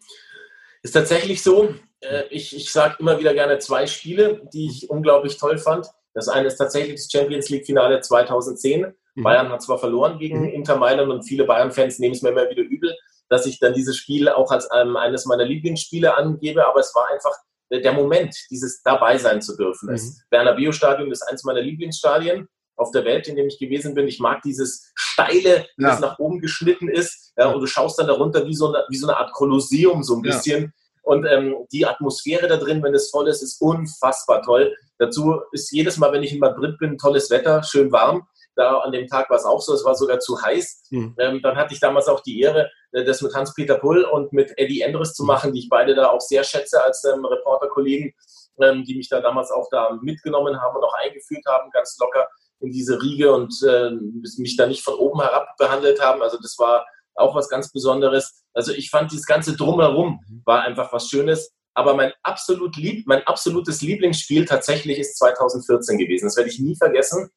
Ist 0.83 0.93
tatsächlich 0.93 1.43
so. 1.43 1.75
Äh, 2.01 2.25
ich, 2.31 2.55
ich 2.55 2.71
sage 2.71 2.97
immer 3.01 3.19
wieder 3.19 3.35
gerne 3.35 3.59
zwei 3.59 3.89
Spiele, 3.89 4.43
die 4.53 4.67
ich 4.67 4.89
unglaublich 4.89 5.39
toll 5.39 5.59
fand. 5.59 5.89
Das 6.15 6.29
eine 6.29 6.47
ist 6.47 6.57
tatsächlich 6.57 6.95
das 6.95 7.11
Champions 7.11 7.49
League-Finale 7.49 8.01
2010. 8.01 8.95
Mhm. 9.17 9.23
Bayern 9.25 9.49
hat 9.49 9.63
zwar 9.63 9.79
verloren 9.79 10.21
gegen 10.21 10.43
mhm. 10.43 10.51
Inter 10.51 10.77
Mailand 10.77 11.11
und 11.11 11.25
viele 11.25 11.45
Bayern-Fans 11.45 11.99
nehmen 11.99 12.15
es 12.15 12.23
mir 12.23 12.29
immer 12.29 12.49
wieder 12.49 12.63
übel, 12.63 12.95
dass 13.29 13.47
ich 13.47 13.59
dann 13.59 13.75
dieses 13.75 13.97
Spiel 13.97 14.29
auch 14.29 14.53
als 14.53 14.69
ähm, 14.73 14.97
eines 14.97 15.27
meiner 15.27 15.45
Lieblingsspiele 15.45 16.17
angebe, 16.17 16.65
aber 16.65 16.79
es 16.79 16.95
war 16.95 17.09
einfach 17.13 17.35
der 17.71 17.93
Moment, 17.93 18.37
dieses 18.51 18.83
dabei 18.83 19.19
sein 19.19 19.43
zu 19.43 19.57
dürfen. 19.57 19.89
Mhm. 19.89 19.93
Das 19.93 20.21
Bernabeu 20.31 20.73
Stadion 20.73 21.11
ist 21.11 21.23
eines 21.23 21.45
meiner 21.45 21.61
Lieblingsstadien 21.61 22.49
auf 22.77 22.91
der 22.91 23.05
Welt, 23.05 23.27
in 23.27 23.37
dem 23.37 23.49
ich 23.49 23.59
gewesen 23.59 23.95
bin. 23.95 24.07
Ich 24.07 24.21
mag 24.21 24.43
dieses 24.43 24.93
steile, 24.95 25.67
ja. 25.79 25.95
es 25.95 26.01
nach 26.01 26.19
oben 26.19 26.41
geschnitten 26.41 26.89
ist, 26.89 27.33
ja, 27.37 27.51
und 27.51 27.61
du 27.61 27.67
schaust 27.67 27.99
dann 27.99 28.07
darunter 28.07 28.47
wie 28.47 28.55
so 28.55 28.69
eine, 28.69 28.85
wie 28.89 28.97
so 28.97 29.07
eine 29.07 29.17
Art 29.17 29.33
Kolosseum 29.33 30.03
so 30.03 30.17
ein 30.17 30.23
bisschen. 30.23 30.63
Ja. 30.63 30.71
Und 31.03 31.25
ähm, 31.25 31.55
die 31.73 31.87
Atmosphäre 31.87 32.49
da 32.49 32.57
drin, 32.57 32.83
wenn 32.83 32.95
es 32.95 33.11
voll 33.11 33.29
ist, 33.29 33.43
ist 33.43 33.61
unfassbar 33.61 34.43
toll. 34.43 34.75
Dazu 34.99 35.41
ist 35.53 35.71
jedes 35.71 35.99
Mal, 35.99 36.13
wenn 36.13 36.23
ich 36.23 36.33
in 36.33 36.41
Madrid 36.41 36.79
bin, 36.79 36.99
tolles 36.99 37.31
Wetter, 37.31 37.63
schön 37.63 37.93
warm. 37.93 38.27
Da 38.57 38.79
an 38.79 38.93
dem 38.93 39.07
Tag 39.07 39.31
war 39.31 39.37
es 39.37 39.45
auch 39.45 39.61
so, 39.61 39.75
es 39.75 39.85
war 39.85 39.95
sogar 39.95 40.19
zu 40.19 40.41
heiß. 40.43 40.89
Mhm. 40.91 41.15
Ähm, 41.19 41.41
dann 41.43 41.57
hatte 41.57 41.75
ich 41.75 41.81
damals 41.81 42.09
auch 42.09 42.21
die 42.21 42.41
Ehre, 42.41 42.71
äh, 42.93 43.05
das 43.05 43.23
mit 43.23 43.35
Hans-Peter 43.35 43.79
Pull 43.79 44.05
und 44.05 44.33
mit 44.33 44.53
Eddie 44.57 44.81
Endres 44.81 45.13
zu 45.15 45.25
machen, 45.25 45.53
die 45.53 45.61
ich 45.61 45.69
beide 45.69 45.95
da 45.95 46.09
auch 46.09 46.21
sehr 46.21 46.43
schätze 46.43 46.83
als 46.83 47.05
ähm, 47.05 47.25
Reporterkollegen, 47.25 48.15
ähm, 48.63 48.85
die 48.85 48.97
mich 48.97 49.09
da 49.09 49.21
damals 49.21 49.51
auch 49.51 49.69
da 49.71 49.97
mitgenommen 50.03 50.61
haben 50.61 50.77
und 50.77 50.85
auch 50.85 50.95
eingeführt 50.95 51.45
haben, 51.47 51.71
ganz 51.71 51.97
locker 52.01 52.29
in 52.61 52.73
diese 52.73 53.01
Riege 53.01 53.33
und 53.33 53.55
äh, 53.69 53.91
mich 54.39 54.57
da 54.57 54.67
nicht 54.67 54.83
von 54.83 54.95
oben 54.95 55.21
herab 55.21 55.57
behandelt 55.59 56.01
haben. 56.01 56.23
Also 56.23 56.39
das 56.41 56.57
war 56.59 56.87
auch 57.15 57.35
was 57.35 57.49
ganz 57.49 57.71
Besonderes. 57.71 58.45
Also 58.55 58.73
ich 58.73 58.91
fand 58.91 59.13
dieses 59.13 59.27
ganze 59.27 59.57
Drumherum 59.57 60.21
war 60.45 60.63
einfach 60.63 60.93
was 60.93 61.09
Schönes. 61.09 61.53
Aber 61.75 61.95
mein 61.95 62.13
absolut 62.23 62.77
lieb, 62.77 63.07
mein 63.07 63.27
absolutes 63.27 63.83
Lieblingsspiel 63.83 64.47
tatsächlich 64.47 64.99
ist 64.99 65.19
2014 65.19 65.99
gewesen. 65.99 66.25
Das 66.25 66.37
werde 66.37 66.49
ich 66.49 66.59
nie 66.59 66.75
vergessen. 66.75 67.29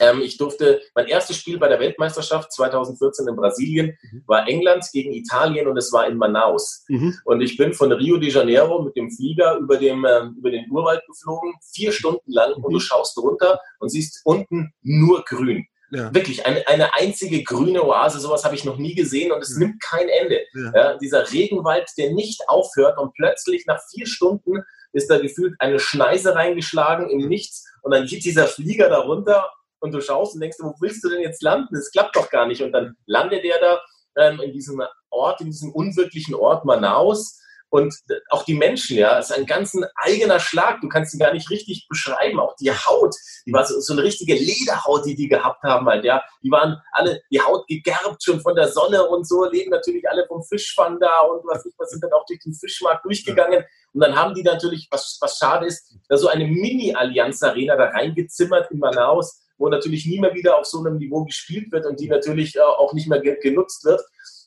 Ähm, 0.00 0.20
ich 0.22 0.36
durfte, 0.36 0.80
mein 0.94 1.06
erstes 1.06 1.36
Spiel 1.36 1.58
bei 1.58 1.68
der 1.68 1.80
Weltmeisterschaft 1.80 2.52
2014 2.52 3.26
in 3.26 3.36
Brasilien 3.36 3.98
mhm. 4.12 4.22
war 4.26 4.46
England 4.46 4.84
gegen 4.92 5.12
Italien 5.12 5.66
und 5.66 5.76
es 5.76 5.92
war 5.92 6.06
in 6.06 6.16
Manaus. 6.16 6.84
Mhm. 6.88 7.18
Und 7.24 7.40
ich 7.40 7.56
bin 7.56 7.72
von 7.72 7.92
Rio 7.92 8.18
de 8.18 8.30
Janeiro 8.30 8.82
mit 8.82 8.96
dem 8.96 9.10
Flieger 9.10 9.56
über, 9.56 9.76
dem, 9.76 10.04
äh, 10.04 10.26
über 10.36 10.50
den 10.50 10.70
Urwald 10.70 11.02
geflogen, 11.06 11.54
vier 11.72 11.92
Stunden 11.92 12.30
lang 12.30 12.56
mhm. 12.56 12.64
und 12.64 12.72
du 12.72 12.80
schaust 12.80 13.16
runter 13.18 13.60
und 13.80 13.88
siehst 13.88 14.20
unten 14.24 14.72
nur 14.82 15.24
grün. 15.24 15.66
Ja. 15.90 16.12
Wirklich 16.14 16.44
eine, 16.44 16.66
eine 16.68 16.94
einzige 16.94 17.42
grüne 17.42 17.82
Oase, 17.82 18.20
sowas 18.20 18.44
habe 18.44 18.54
ich 18.54 18.64
noch 18.64 18.76
nie 18.76 18.94
gesehen 18.94 19.32
und 19.32 19.40
es 19.40 19.54
ja. 19.54 19.60
nimmt 19.60 19.82
kein 19.82 20.08
Ende. 20.08 20.40
Ja. 20.54 20.72
ja. 20.74 20.98
dieser 20.98 21.30
Regenwald, 21.32 21.88
der 21.96 22.12
nicht 22.12 22.42
aufhört 22.46 22.98
und 22.98 23.14
plötzlich 23.14 23.64
nach 23.66 23.80
vier 23.90 24.06
Stunden 24.06 24.62
ist 24.92 25.10
da 25.10 25.18
gefühlt 25.18 25.54
eine 25.58 25.78
Schneise 25.78 26.34
reingeschlagen 26.34 27.08
im 27.08 27.28
Nichts 27.28 27.64
und 27.82 27.92
dann 27.92 28.06
geht 28.06 28.24
dieser 28.24 28.46
Flieger 28.46 28.90
da 28.90 28.98
runter 28.98 29.48
und 29.80 29.92
du 29.92 30.00
schaust 30.00 30.34
und 30.34 30.40
denkst, 30.40 30.58
wo 30.60 30.74
willst 30.80 31.04
du 31.04 31.08
denn 31.08 31.20
jetzt 31.20 31.42
landen? 31.42 31.74
Das 31.74 31.90
klappt 31.90 32.16
doch 32.16 32.30
gar 32.30 32.46
nicht. 32.46 32.62
Und 32.62 32.72
dann 32.72 32.96
landet 33.06 33.44
er 33.44 33.58
da 33.60 33.80
ähm, 34.18 34.40
in 34.40 34.52
diesem 34.52 34.82
Ort, 35.10 35.40
in 35.40 35.46
diesem 35.46 35.72
unwirklichen 35.72 36.34
Ort 36.34 36.64
Manaus. 36.64 37.40
Und 37.70 37.94
auch 38.30 38.44
die 38.44 38.54
Menschen, 38.54 38.96
ja, 38.96 39.18
ist 39.18 39.30
ein 39.30 39.44
ganz 39.44 39.76
eigener 39.96 40.40
Schlag. 40.40 40.80
Du 40.80 40.88
kannst 40.88 41.12
ihn 41.12 41.20
gar 41.20 41.34
nicht 41.34 41.50
richtig 41.50 41.86
beschreiben. 41.86 42.40
Auch 42.40 42.56
die 42.56 42.70
Haut, 42.70 43.14
die 43.44 43.52
war 43.52 43.66
so, 43.66 43.78
so 43.80 43.92
eine 43.92 44.02
richtige 44.02 44.32
Lederhaut, 44.34 45.04
die 45.04 45.14
die 45.14 45.28
gehabt 45.28 45.62
haben 45.62 45.86
halt, 45.86 46.02
ja. 46.04 46.22
Die 46.42 46.50
waren 46.50 46.80
alle, 46.92 47.20
die 47.30 47.42
Haut 47.42 47.66
gegerbt 47.66 48.22
schon 48.22 48.40
von 48.40 48.54
der 48.54 48.68
Sonne 48.68 49.06
und 49.06 49.28
so, 49.28 49.44
leben 49.44 49.70
natürlich 49.70 50.08
alle 50.08 50.26
vom 50.26 50.42
Fischfang 50.42 50.98
da 50.98 51.20
und 51.20 51.46
was 51.46 51.62
nicht, 51.66 51.78
was 51.78 51.90
sind 51.90 52.02
dann 52.02 52.12
auch 52.12 52.24
durch 52.24 52.40
den 52.40 52.54
Fischmarkt 52.54 53.04
durchgegangen. 53.04 53.62
Und 53.92 54.00
dann 54.00 54.16
haben 54.16 54.34
die 54.34 54.42
natürlich, 54.42 54.88
was, 54.90 55.18
was 55.20 55.36
schade 55.36 55.66
ist, 55.66 55.94
da 56.08 56.16
so 56.16 56.28
eine 56.28 56.46
Mini-Allianz-Arena 56.46 57.76
da 57.76 57.90
reingezimmert 57.90 58.70
in 58.70 58.78
Manaus 58.78 59.42
wo 59.58 59.68
natürlich 59.68 60.06
nie 60.06 60.20
mehr 60.20 60.34
wieder 60.34 60.58
auf 60.58 60.66
so 60.66 60.78
einem 60.78 60.98
Niveau 60.98 61.24
gespielt 61.24 61.70
wird 61.72 61.86
und 61.86 62.00
die 62.00 62.08
natürlich 62.08 62.56
äh, 62.56 62.60
auch 62.60 62.92
nicht 62.92 63.08
mehr 63.08 63.20
genutzt 63.20 63.84
wird. 63.84 64.00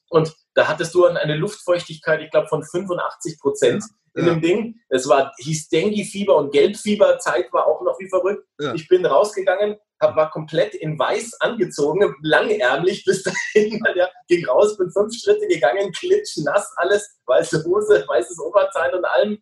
Und 0.09 0.33
da 0.55 0.67
hattest 0.67 0.93
du 0.93 1.05
eine 1.05 1.35
Luftfeuchtigkeit, 1.35 2.21
ich 2.21 2.31
glaube, 2.31 2.47
von 2.47 2.63
85 2.63 3.39
Prozent 3.39 3.83
in 4.15 4.25
ja. 4.25 4.33
dem 4.33 4.41
Ding. 4.41 4.75
Es 4.89 5.07
war, 5.07 5.31
hieß 5.37 5.69
Dengue-Fieber 5.69 6.35
und 6.35 6.51
Gelbfieber-Zeit 6.51 7.51
war 7.53 7.67
auch 7.67 7.81
noch 7.81 7.97
wie 7.99 8.09
verrückt. 8.09 8.45
Ja. 8.59 8.73
Ich 8.73 8.87
bin 8.87 9.05
rausgegangen, 9.05 9.77
hab, 10.01 10.15
war 10.15 10.29
komplett 10.31 10.75
in 10.75 10.99
weiß 10.99 11.39
angezogen, 11.39 12.13
langärmlich 12.21 13.05
bis 13.05 13.23
dahin, 13.53 13.81
ja, 13.95 14.09
ging 14.27 14.45
raus, 14.45 14.77
bin 14.77 14.91
fünf 14.91 15.13
Schritte 15.15 15.47
gegangen, 15.47 15.91
klitschnass, 15.93 16.73
alles, 16.77 17.17
weiße 17.25 17.63
Hose, 17.63 18.03
weißes 18.07 18.39
Oberteil 18.39 18.95
und 18.95 19.05
allem. 19.05 19.37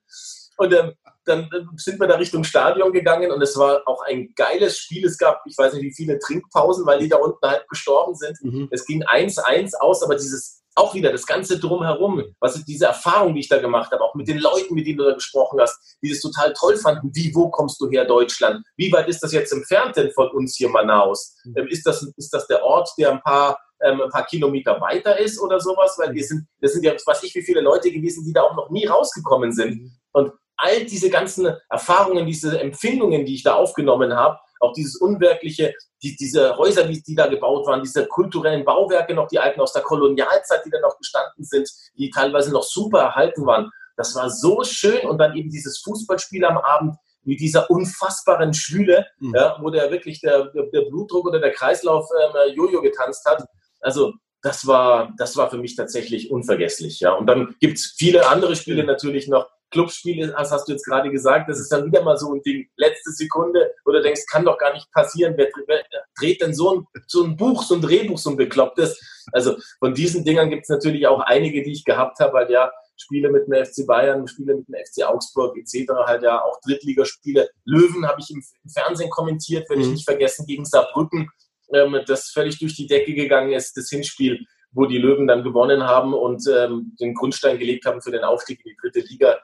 Und 0.58 0.74
ähm, 0.74 0.94
dann 1.30 1.50
sind 1.78 2.00
wir 2.00 2.08
da 2.08 2.16
Richtung 2.16 2.44
Stadion 2.44 2.92
gegangen 2.92 3.32
und 3.32 3.42
es 3.42 3.58
war 3.58 3.82
auch 3.86 4.02
ein 4.04 4.34
geiles 4.36 4.78
Spiel. 4.78 5.06
Es 5.06 5.18
gab, 5.18 5.42
ich 5.46 5.58
weiß 5.58 5.74
nicht, 5.74 5.84
wie 5.84 5.94
viele 5.94 6.20
Trinkpausen, 6.20 6.86
weil 6.86 7.00
die 7.00 7.10
da 7.10 7.18
unten 7.18 7.48
halt 7.48 7.68
gestorben 7.70 8.16
sind. 8.16 8.38
Mhm. 8.42 8.68
Es 8.72 8.86
ging 8.86 9.04
1-1 9.04 9.76
aus, 9.76 10.04
aber 10.04 10.16
dieses 10.16 10.60
auch 10.76 10.94
wieder 10.94 11.12
das 11.12 11.26
Ganze 11.26 11.60
drumherum, 11.60 12.24
was 12.40 12.56
ist 12.56 12.66
diese 12.66 12.86
Erfahrung, 12.86 13.34
die 13.34 13.42
ich 13.42 13.50
da 13.50 13.60
gemacht 13.60 13.92
habe, 13.92 14.02
auch 14.02 14.16
mit 14.16 14.28
den 14.28 14.40
Leuten, 14.40 14.74
mit 14.74 14.88
denen 14.88 14.98
du 14.98 15.04
da 15.06 15.14
gesprochen 15.14 15.60
hast, 15.60 15.98
die 16.02 16.10
das 16.10 16.22
total 16.22 16.54
toll 16.54 16.78
fanden. 16.78 17.12
Wie, 17.14 17.34
wo 17.36 17.50
kommst 17.50 17.82
du 17.82 17.90
her, 17.90 18.06
Deutschland? 18.06 18.66
Wie 18.78 18.92
weit 18.92 19.10
ist 19.10 19.22
das 19.22 19.34
jetzt 19.34 19.52
entfernt 19.52 19.98
denn 19.98 20.12
von 20.12 20.30
uns 20.30 20.56
hier 20.56 20.70
Manaus? 20.70 21.36
Mhm. 21.44 21.58
Ähm, 21.58 21.68
ist, 21.68 21.86
das, 21.86 22.04
ist 22.16 22.34
das 22.34 22.48
der 22.48 22.64
Ort, 22.64 22.90
der 22.98 23.12
ein 23.12 23.22
paar, 23.22 23.60
ähm, 23.82 24.02
ein 24.02 24.10
paar 24.10 24.26
Kilometer 24.26 24.80
weiter 24.80 25.20
ist 25.20 25.40
oder 25.40 25.60
sowas? 25.60 25.96
Weil 25.98 26.14
wir 26.14 26.24
sind, 26.24 26.48
das 26.62 26.74
sind 26.74 26.84
ja, 26.84 26.94
weiß 26.94 27.24
ich, 27.24 27.36
wie 27.36 27.44
viele 27.44 27.62
Leute 27.62 27.92
gewesen, 27.92 28.24
die 28.26 28.34
da 28.34 28.44
auch 28.44 28.56
noch 28.56 28.70
nie 28.70 28.86
rausgekommen 28.86 29.52
sind. 29.52 29.82
Mhm. 29.82 29.92
Und 30.12 30.32
all 30.60 30.86
diese 30.86 31.10
ganzen 31.10 31.56
Erfahrungen, 31.70 32.26
diese 32.26 32.60
Empfindungen, 32.60 33.26
die 33.26 33.36
ich 33.36 33.44
da 33.44 33.54
aufgenommen 33.54 34.14
habe, 34.14 34.38
auch 34.60 34.74
dieses 34.74 34.98
Unwirkliche, 34.98 35.74
die, 36.04 36.16
diese 36.16 36.58
Häuser, 36.58 36.84
die, 36.84 37.02
die 37.02 37.16
da 37.16 37.28
gebaut 37.28 37.66
waren, 37.66 37.82
diese 37.82 38.08
kulturellen 38.08 38.66
Bauwerke 38.66 39.14
noch, 39.14 39.28
die 39.28 39.40
alten 39.40 39.62
aus 39.62 39.74
der 39.74 39.84
Kolonialzeit, 39.84 40.66
die 40.66 40.70
da 40.70 40.80
noch 40.82 40.98
gestanden 40.98 41.44
sind, 41.44 41.70
die 41.98 42.10
teilweise 42.10 42.52
noch 42.52 42.64
super 42.64 43.00
erhalten 43.00 43.46
waren. 43.46 43.72
Das 43.96 44.16
war 44.16 44.30
so 44.30 44.64
schön 44.64 45.08
und 45.08 45.18
dann 45.18 45.36
eben 45.36 45.50
dieses 45.50 45.80
Fußballspiel 45.80 46.44
am 46.46 46.58
Abend 46.58 46.96
mit 47.24 47.40
dieser 47.40 47.70
unfassbaren 47.70 48.54
Schwüle, 48.54 49.06
mhm. 49.20 49.36
ja, 49.36 49.58
wo 49.62 49.70
der 49.70 49.92
wirklich 49.92 50.22
der, 50.22 50.52
der, 50.54 50.82
Blutdruck 50.90 51.28
oder 51.28 51.40
der 51.40 51.52
Kreislauf 51.52 52.08
ähm, 52.22 52.56
Jojo 52.56 52.82
getanzt 52.82 53.26
hat. 53.26 53.46
Also 53.82 54.14
das 54.42 54.68
war, 54.68 55.14
das 55.18 55.36
war 55.38 55.50
für 55.50 55.58
mich 55.58 55.76
tatsächlich 55.76 56.32
unvergesslich. 56.32 57.00
Ja. 57.02 57.14
Und 57.14 57.28
dann 57.28 57.56
gibt 57.60 57.78
es 57.78 57.94
viele 57.98 58.28
andere 58.28 58.56
Spiele 58.56 58.84
natürlich 58.84 59.28
noch, 59.28 59.50
Clubspiele, 59.72 60.28
das 60.28 60.52
hast 60.52 60.68
du 60.68 60.74
jetzt 60.74 60.86
gerade 60.86 61.10
gesagt, 61.10 61.50
das 61.50 61.60
ist 61.60 61.72
dann 61.72 61.86
wieder 61.86 62.04
mal 62.04 62.18
so 62.18 62.34
ein 62.34 62.42
Ding, 62.42 62.68
letzte 62.78 63.12
Sekunde, 63.12 63.72
wo 63.86 63.92
du 63.92 64.02
denkst, 64.02 64.26
kann 64.30 64.46
doch 64.46 64.58
gar 64.58 64.74
nicht 64.74 64.92
passieren, 64.92 65.34
wer, 65.38 65.50
wer 65.68 65.84
dreht 66.20 66.42
denn 66.42 66.54
so 66.54 66.76
ein, 66.76 66.86
so 67.08 67.24
ein 67.24 67.38
Buch, 67.38 67.64
so 67.64 67.76
ein 67.76 67.82
Drehbuch, 67.82 68.18
so 68.18 68.32
ein 68.32 68.38
beklopptes? 68.38 69.00
Also 69.32 69.58
von 69.80 69.94
diesen 69.94 70.24
Dingern 70.24 70.50
gibt 70.50 70.64
es 70.64 70.70
natürlich 70.70 71.08
auch 71.08 71.22
einige, 71.22 71.64
die 71.64 71.72
ich 71.72 71.86
gehabt 71.86 72.20
habe, 72.20 72.34
weil 72.34 72.52
ja 72.52 72.72
Spiele 72.98 73.32
mit 73.32 73.48
dem 73.48 73.66
FC 73.66 73.88
Bayern, 73.88 74.28
Spiele 74.28 74.56
mit 74.56 74.68
dem 74.68 74.76
FC 74.76 75.08
Augsburg 75.08 75.58
etc., 75.58 75.90
halt 76.06 76.24
ja 76.24 76.42
auch 76.44 76.60
Drittligaspiele. 76.66 77.50
Löwen 77.64 78.06
habe 78.06 78.20
ich 78.20 78.30
im, 78.32 78.44
im, 78.64 78.70
Fernsehen 78.70 79.10
kommentiert, 79.10 79.70
werde 79.70 79.82
ich 79.82 79.88
mhm. 79.88 79.94
nicht 79.94 80.06
vergessen, 80.06 80.46
gegen 80.46 80.66
Saarbrücken, 80.66 81.30
ähm, 81.74 81.98
das 82.06 82.30
völlig 82.32 82.60
durch 82.60 82.76
die 82.76 82.88
Decke 82.88 83.14
gegangen 83.14 83.54
ist, 83.54 83.78
das 83.78 83.90
Hinspiel 83.90 84.46
wo 84.72 84.86
die 84.86 84.98
Löwen 84.98 85.28
dann 85.28 85.44
gewonnen 85.44 85.84
haben 85.84 86.14
und 86.14 86.44
ähm, 86.48 86.96
den 87.00 87.14
Grundstein 87.14 87.58
gelegt 87.58 87.86
haben 87.86 88.02
für 88.02 88.12
den 88.12 88.24
Aufstieg 88.24 88.60
in 88.64 88.72
die 88.72 88.78
dritte 88.80 89.00
Liga 89.08 89.40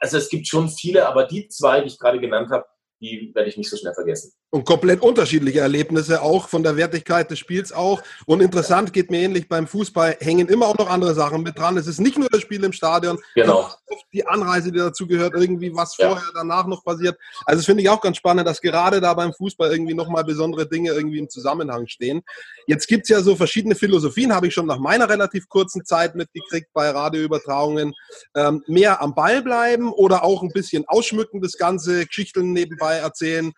also 0.00 0.18
es 0.18 0.28
gibt 0.28 0.46
schon 0.46 0.68
viele, 0.68 1.06
aber 1.06 1.24
die 1.24 1.48
zwei, 1.48 1.80
die 1.80 1.88
ich 1.88 1.98
gerade 1.98 2.20
genannt 2.20 2.50
habe, 2.50 2.66
die 3.00 3.32
werde 3.34 3.48
ich 3.48 3.56
nicht 3.56 3.70
so 3.70 3.76
schnell 3.76 3.94
vergessen. 3.94 4.32
Und 4.54 4.66
komplett 4.66 5.00
unterschiedliche 5.00 5.60
Erlebnisse 5.60 6.20
auch 6.20 6.46
von 6.46 6.62
der 6.62 6.76
Wertigkeit 6.76 7.30
des 7.30 7.38
Spiels 7.38 7.72
auch. 7.72 8.02
Und 8.26 8.42
interessant 8.42 8.92
geht 8.92 9.10
mir 9.10 9.20
ähnlich 9.20 9.48
beim 9.48 9.66
Fußball, 9.66 10.18
hängen 10.20 10.46
immer 10.46 10.66
auch 10.66 10.76
noch 10.76 10.90
andere 10.90 11.14
Sachen 11.14 11.42
mit 11.42 11.58
dran. 11.58 11.78
Es 11.78 11.86
ist 11.86 12.00
nicht 12.00 12.18
nur 12.18 12.28
das 12.28 12.42
Spiel 12.42 12.62
im 12.62 12.74
Stadion, 12.74 13.18
genau. 13.34 13.70
die 14.12 14.26
Anreise, 14.26 14.70
die 14.70 14.78
dazu 14.78 15.06
gehört, 15.06 15.32
irgendwie 15.34 15.74
was 15.74 15.96
ja. 15.96 16.10
vorher, 16.10 16.28
danach 16.34 16.66
noch 16.66 16.84
passiert. 16.84 17.18
Also 17.46 17.60
das 17.60 17.64
finde 17.64 17.82
ich 17.82 17.88
auch 17.88 18.02
ganz 18.02 18.18
spannend, 18.18 18.46
dass 18.46 18.60
gerade 18.60 19.00
da 19.00 19.14
beim 19.14 19.32
Fußball 19.32 19.72
irgendwie 19.72 19.94
nochmal 19.94 20.22
besondere 20.22 20.68
Dinge 20.68 20.90
irgendwie 20.90 21.18
im 21.18 21.30
Zusammenhang 21.30 21.86
stehen. 21.86 22.20
Jetzt 22.66 22.88
gibt 22.88 23.04
es 23.04 23.08
ja 23.08 23.22
so 23.22 23.34
verschiedene 23.36 23.74
Philosophien, 23.74 24.34
habe 24.34 24.48
ich 24.48 24.52
schon 24.52 24.66
nach 24.66 24.78
meiner 24.78 25.08
relativ 25.08 25.48
kurzen 25.48 25.82
Zeit 25.86 26.14
mitgekriegt 26.14 26.68
bei 26.74 26.90
Radioübertragungen. 26.90 27.94
Ähm, 28.36 28.62
mehr 28.66 29.00
am 29.00 29.14
Ball 29.14 29.40
bleiben 29.40 29.90
oder 29.90 30.24
auch 30.24 30.42
ein 30.42 30.52
bisschen 30.52 30.84
ausschmücken, 30.88 31.40
das 31.40 31.54
Ganze, 31.54 32.04
Geschichten 32.04 32.52
nebenbei 32.52 32.96
erzählen. 32.96 33.54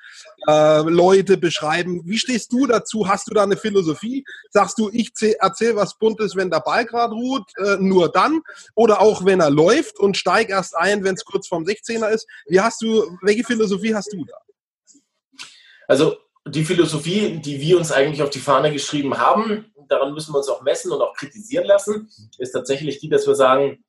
Äh, 0.46 0.83
Leute 0.83 1.37
beschreiben. 1.37 2.02
Wie 2.04 2.18
stehst 2.18 2.52
du 2.52 2.66
dazu? 2.66 3.09
Hast 3.09 3.28
du 3.28 3.35
da 3.35 3.44
eine 3.44 3.57
Philosophie? 3.57 4.24
Sagst 4.50 4.78
du, 4.78 4.90
ich 4.92 5.12
erzähle 5.38 5.76
was 5.76 5.98
Buntes, 5.98 6.37
wenn 6.37 6.50
der 6.50 6.61
Ball 6.61 6.85
gerade 6.85 7.14
ruht, 7.14 7.44
äh, 7.59 7.76
nur 7.78 8.11
dann? 8.11 8.40
Oder 8.74 9.00
auch 9.00 9.24
wenn 9.24 9.40
er 9.40 9.50
läuft 9.50 9.98
und 9.98 10.16
steig 10.16 10.50
erst 10.50 10.76
ein, 10.76 11.04
wenn 11.04 11.14
es 11.14 11.24
kurz 11.24 11.48
vorm 11.48 11.64
16er 11.64 12.09
ist? 12.09 12.26
Wie 12.46 12.61
hast 12.61 12.83
du, 12.83 13.16
welche 13.22 13.44
Philosophie 13.44 13.94
hast 13.94 14.12
du 14.12 14.24
da? 14.24 14.37
Also 15.88 16.16
die 16.46 16.64
Philosophie, 16.64 17.38
die 17.38 17.61
wir 17.61 17.78
uns 17.78 17.90
eigentlich 17.90 18.22
auf 18.22 18.30
die 18.30 18.38
Fahne 18.38 18.72
geschrieben 18.72 19.16
haben, 19.16 19.72
daran 19.88 20.12
müssen 20.12 20.33
wir 20.33 20.38
uns 20.38 20.48
auch 20.48 20.62
messen 20.62 20.92
und 20.92 21.00
auch 21.00 21.14
kritisieren 21.14 21.66
lassen, 21.66 22.11
ist 22.38 22.52
tatsächlich 22.52 22.98
die, 22.98 23.09
dass 23.09 23.26
wir 23.26 23.35
sagen, 23.35 23.85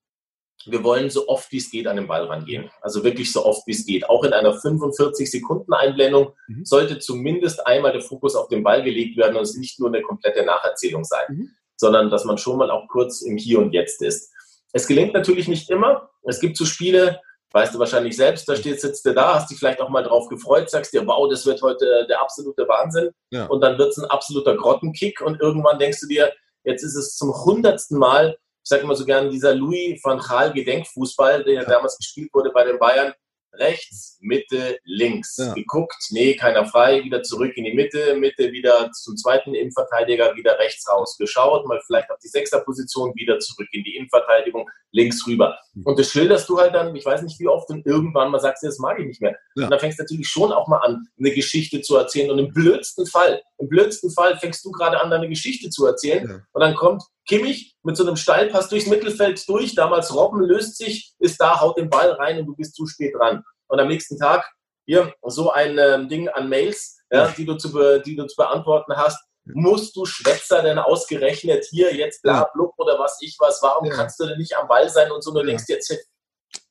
wir 0.67 0.83
wollen 0.83 1.09
so 1.09 1.27
oft 1.27 1.51
wie 1.51 1.57
es 1.57 1.69
geht 1.69 1.87
an 1.87 1.95
den 1.95 2.07
Ball 2.07 2.25
rangehen. 2.25 2.69
Also 2.81 3.03
wirklich 3.03 3.31
so 3.31 3.45
oft 3.45 3.65
wie 3.67 3.71
es 3.71 3.85
geht. 3.85 4.09
Auch 4.09 4.23
in 4.23 4.33
einer 4.33 4.53
45-Sekunden-Einblendung 4.53 6.33
mhm. 6.47 6.65
sollte 6.65 6.99
zumindest 6.99 7.65
einmal 7.65 7.91
der 7.91 8.01
Fokus 8.01 8.35
auf 8.35 8.47
den 8.47 8.63
Ball 8.63 8.83
gelegt 8.83 9.17
werden 9.17 9.35
und 9.35 9.43
es 9.43 9.55
nicht 9.55 9.79
nur 9.79 9.89
eine 9.89 10.01
komplette 10.01 10.43
Nacherzählung 10.45 11.03
sein, 11.03 11.25
mhm. 11.29 11.49
sondern 11.77 12.09
dass 12.09 12.25
man 12.25 12.37
schon 12.37 12.57
mal 12.57 12.71
auch 12.71 12.87
kurz 12.87 13.21
im 13.21 13.37
Hier 13.37 13.59
und 13.59 13.73
Jetzt 13.73 14.01
ist. 14.01 14.31
Es 14.73 14.87
gelingt 14.87 15.13
natürlich 15.13 15.47
nicht 15.47 15.69
immer. 15.69 16.09
Es 16.23 16.39
gibt 16.39 16.57
so 16.57 16.65
Spiele, 16.65 17.21
weißt 17.51 17.73
du 17.73 17.79
wahrscheinlich 17.79 18.17
selbst, 18.17 18.49
da 18.49 18.55
steht, 18.55 18.81
sitzt 18.81 19.05
du 19.05 19.13
da, 19.13 19.35
hast 19.35 19.49
dich 19.49 19.57
vielleicht 19.57 19.79
auch 19.79 19.89
mal 19.89 20.03
drauf 20.03 20.27
gefreut, 20.27 20.69
sagst 20.69 20.93
dir, 20.93 21.07
wow, 21.07 21.29
das 21.29 21.45
wird 21.45 21.61
heute 21.61 22.05
der 22.09 22.21
absolute 22.21 22.67
Wahnsinn. 22.67 23.11
Ja. 23.31 23.45
Und 23.45 23.61
dann 23.61 23.77
wird 23.77 23.91
es 23.91 23.97
ein 23.97 24.09
absoluter 24.09 24.57
Grottenkick 24.57 25.21
und 25.21 25.39
irgendwann 25.39 25.79
denkst 25.79 26.01
du 26.01 26.07
dir, 26.07 26.33
jetzt 26.65 26.83
ist 26.83 26.95
es 26.95 27.15
zum 27.15 27.33
hundertsten 27.45 27.97
Mal 27.97 28.37
ich 28.65 28.69
sage 28.69 28.81
immer 28.81 28.95
so 28.95 29.05
gerne, 29.05 29.29
dieser 29.29 29.53
Louis 29.53 29.99
van 30.03 30.17
Gaal 30.17 30.51
Gedenkfußball, 30.51 31.43
der 31.43 31.53
ja. 31.53 31.65
damals 31.65 31.97
gespielt 31.97 32.33
wurde 32.33 32.49
bei 32.49 32.63
den 32.65 32.79
Bayern, 32.79 33.13
rechts, 33.53 34.17
Mitte, 34.21 34.79
links. 34.85 35.37
Ja. 35.37 35.53
Geguckt, 35.53 35.95
nee, 36.09 36.35
keiner 36.35 36.65
frei, 36.65 37.03
wieder 37.03 37.21
zurück 37.21 37.53
in 37.55 37.65
die 37.65 37.73
Mitte, 37.73 38.15
Mitte 38.15 38.51
wieder 38.51 38.91
zum 38.91 39.15
zweiten 39.17 39.53
Innenverteidiger, 39.53 40.35
wieder 40.35 40.57
rechts 40.57 40.89
raus. 40.89 41.15
Geschaut, 41.17 41.67
mal 41.67 41.79
vielleicht 41.85 42.09
auf 42.09 42.17
die 42.23 42.27
Sechserposition, 42.27 43.13
wieder 43.15 43.37
zurück 43.37 43.67
in 43.71 43.83
die 43.83 43.95
Innenverteidigung, 43.97 44.67
links 44.91 45.25
rüber. 45.27 45.59
Mhm. 45.73 45.83
Und 45.85 45.99
das 45.99 46.11
schilderst 46.11 46.49
du 46.49 46.57
halt 46.57 46.73
dann, 46.73 46.95
ich 46.95 47.05
weiß 47.05 47.21
nicht 47.21 47.39
wie 47.39 47.47
oft, 47.47 47.69
und 47.69 47.85
irgendwann 47.85 48.31
mal 48.31 48.39
sagst 48.39 48.63
du, 48.63 48.67
das 48.67 48.79
mag 48.79 48.99
ich 48.99 49.05
nicht 49.05 49.21
mehr. 49.21 49.37
Ja. 49.55 49.65
Und 49.65 49.69
dann 49.69 49.79
fängst 49.79 49.99
du 49.99 50.03
natürlich 50.03 50.27
schon 50.27 50.51
auch 50.51 50.67
mal 50.67 50.79
an, 50.79 51.07
eine 51.19 51.31
Geschichte 51.31 51.81
zu 51.81 51.95
erzählen. 51.97 52.31
Und 52.31 52.39
im 52.39 52.51
blödsten 52.51 53.05
Fall, 53.05 53.43
im 53.59 53.69
blödsten 53.69 54.09
Fall 54.11 54.37
fängst 54.39 54.65
du 54.65 54.71
gerade 54.71 54.99
an, 54.99 55.11
deine 55.11 55.29
Geschichte 55.29 55.69
zu 55.69 55.85
erzählen. 55.85 56.27
Ja. 56.27 56.39
Und 56.51 56.61
dann 56.61 56.75
kommt 56.75 57.03
Kimmich 57.27 57.74
mit 57.85 57.95
so 57.95 58.05
einem 58.05 58.15
Steilpass 58.15 58.69
durchs 58.69 58.87
Mittelfeld 58.87 59.47
durch, 59.47 59.75
damals 59.75 60.13
Robben 60.13 60.41
löst 60.41 60.77
sich, 60.77 61.13
ist 61.19 61.39
da, 61.39 61.61
haut 61.61 61.77
den 61.77 61.89
Ball 61.89 62.11
rein 62.11 62.39
und 62.39 62.47
du 62.47 62.55
bist 62.55 62.75
zu 62.75 62.87
spät 62.87 63.13
dran. 63.15 63.43
Und 63.67 63.79
am 63.79 63.87
nächsten 63.87 64.17
Tag 64.17 64.51
hier 64.85 65.13
so 65.23 65.51
ein 65.51 65.77
ähm, 65.77 66.09
Ding 66.09 66.27
an 66.29 66.49
Mails, 66.49 66.99
ja, 67.11 67.27
die, 67.29 67.45
du 67.45 67.55
zu 67.55 68.01
die 68.01 68.15
du 68.15 68.25
zu 68.25 68.35
beantworten 68.35 68.93
hast. 68.95 69.23
Musst 69.45 69.95
du 69.95 70.05
Schwätzer 70.05 70.63
denn 70.63 70.79
ausgerechnet 70.79 71.65
hier 71.69 71.95
jetzt 71.95 72.23
bla 72.23 72.49
blub 72.53 72.73
oder 72.77 72.97
was 72.97 73.19
ich 73.21 73.35
was, 73.39 73.61
warum 73.61 73.85
ja. 73.85 73.93
kannst 73.93 74.19
du 74.19 74.25
denn 74.25 74.39
nicht 74.39 74.57
am 74.57 74.67
Ball 74.67 74.89
sein 74.89 75.11
und 75.11 75.23
so, 75.23 75.31
du 75.31 75.41
ja. 75.41 75.45
denkst 75.45 75.65
jetzt 75.67 75.93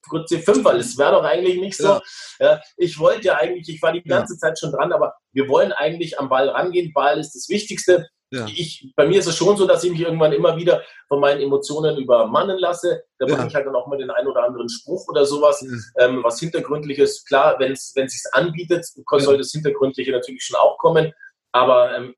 gut 0.09 0.27
C5, 0.29 0.65
weil 0.65 0.81
es 0.81 0.99
wäre 0.99 1.13
doch 1.13 1.25
eigentlich 1.25 1.61
nicht 1.61 1.77
so. 1.77 2.01
Ja. 2.41 2.61
Ich 2.77 2.99
wollte 2.99 3.29
ja 3.29 3.37
eigentlich, 3.37 3.69
ich 3.69 3.81
war 3.81 3.93
die 3.93 4.03
ganze. 4.03 4.37
Zeit 4.37 4.59
schon 4.59 4.73
dran, 4.73 4.93
aber 4.93 5.15
wir 5.33 5.49
wollen 5.49 5.73
eigentlich 5.73 6.19
am 6.19 6.29
Ball 6.29 6.49
rangehen. 6.49 6.93
Ball 6.93 7.19
ist 7.19 7.33
das 7.35 7.49
Wichtigste. 7.49 8.09
Ja. 8.35 8.47
Ich, 8.47 8.93
bei 8.97 9.07
mir 9.07 9.21
ist 9.21 9.27
es 9.27 9.37
schon 9.37 9.57
so, 9.57 9.67
dass 9.67 9.85
ich 9.85 9.93
mich 9.93 10.01
irgendwann 10.01 10.33
immer 10.33 10.57
wieder 10.57 10.83
von 11.09 11.21
meinen 11.21 11.41
Emotionen 11.41 11.97
übermannen 11.97 12.59
lasse. 12.59 13.05
Da 13.19 13.27
bringe 13.27 13.41
ja. 13.41 13.47
ich 13.47 13.55
halt 13.55 13.67
dann 13.67 13.77
auch 13.77 13.87
mal 13.87 13.97
den 13.97 14.11
einen 14.11 14.27
oder 14.27 14.45
anderen 14.45 14.69
Spruch 14.69 15.07
oder 15.09 15.25
sowas, 15.25 15.65
ja. 15.65 16.05
ähm, 16.05 16.23
was 16.25 16.41
hintergründliches. 16.41 17.25
Klar, 17.25 17.57
wenn 17.59 17.73
es 17.73 17.93
sich 17.93 18.23
anbietet, 18.33 18.87
soll 19.19 19.39
das 19.39 19.53
Hintergründliche 19.53 20.11
natürlich 20.11 20.43
schon 20.43 20.57
auch 20.57 20.79
kommen. 20.79 21.13
Aber 21.53 21.97
ähm, 21.97 22.15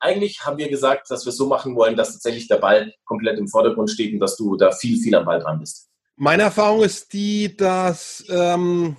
eigentlich 0.00 0.44
haben 0.44 0.56
wir 0.56 0.68
gesagt, 0.68 1.10
dass 1.10 1.26
wir 1.26 1.30
es 1.30 1.36
so 1.36 1.46
machen 1.46 1.76
wollen, 1.76 1.96
dass 1.96 2.12
tatsächlich 2.12 2.48
der 2.48 2.56
Ball 2.56 2.92
komplett 3.04 3.38
im 3.38 3.48
Vordergrund 3.48 3.90
steht 3.90 4.12
und 4.14 4.20
dass 4.20 4.36
du 4.36 4.56
da 4.56 4.72
viel, 4.72 4.98
viel 4.98 5.14
am 5.14 5.26
Ball 5.26 5.40
dran 5.40 5.60
bist. 5.60 5.88
Meine 6.16 6.44
Erfahrung 6.44 6.82
ist 6.82 7.12
die, 7.12 7.56
dass 7.56 8.24
ähm, 8.28 8.96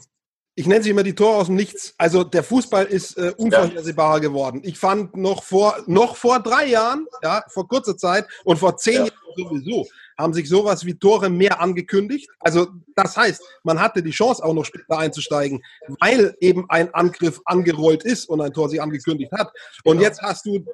ich 0.60 0.68
nenne 0.68 0.84
sie 0.84 0.90
immer 0.90 1.04
die 1.04 1.16
Tore 1.16 1.38
aus 1.38 1.46
dem 1.46 1.56
Nichts. 1.56 1.94
Also 1.98 2.26
der 2.26 2.44
Fußball 2.44 2.84
ist 2.84 3.18
äh, 3.18 3.32
unvorhersehbarer 3.38 4.16
ja. 4.16 4.20
geworden. 4.20 4.60
Ich 4.66 4.78
fand 4.78 5.16
noch 5.16 5.42
vor, 5.42 5.78
noch 5.88 6.18
vor 6.18 6.42
drei 6.42 6.66
Jahren, 6.66 7.08
ja, 7.24 7.46
vor 7.48 7.66
kurzer 7.66 7.96
Zeit 7.96 8.28
und 8.44 8.58
vor 8.58 8.76
zehn 8.76 8.96
ja. 8.96 9.00
Jahren 9.06 9.14
sowieso, 9.38 9.88
haben 10.20 10.34
sich 10.34 10.50
sowas 10.50 10.86
wie 10.86 10.96
Tore 10.96 11.30
mehr 11.30 11.62
angekündigt. 11.62 12.30
Also 12.40 12.68
das 12.96 13.16
heißt, 13.16 13.42
man 13.64 13.80
hatte 13.80 14.04
die 14.04 14.12
Chance 14.12 14.44
auch 14.44 14.54
noch 14.54 14.66
später 14.66 14.98
einzusteigen, 14.98 15.62
weil 16.00 16.36
eben 16.42 16.66
ein 16.70 16.94
Angriff 16.94 17.40
angerollt 17.46 18.04
ist 18.04 18.28
und 18.28 18.42
ein 18.42 18.52
Tor 18.52 18.68
sich 18.68 18.82
angekündigt 18.82 19.32
hat. 19.32 19.52
Und 19.86 19.98
genau. 19.98 20.10
jetzt 20.10 20.22
hast 20.22 20.46
du 20.46 20.66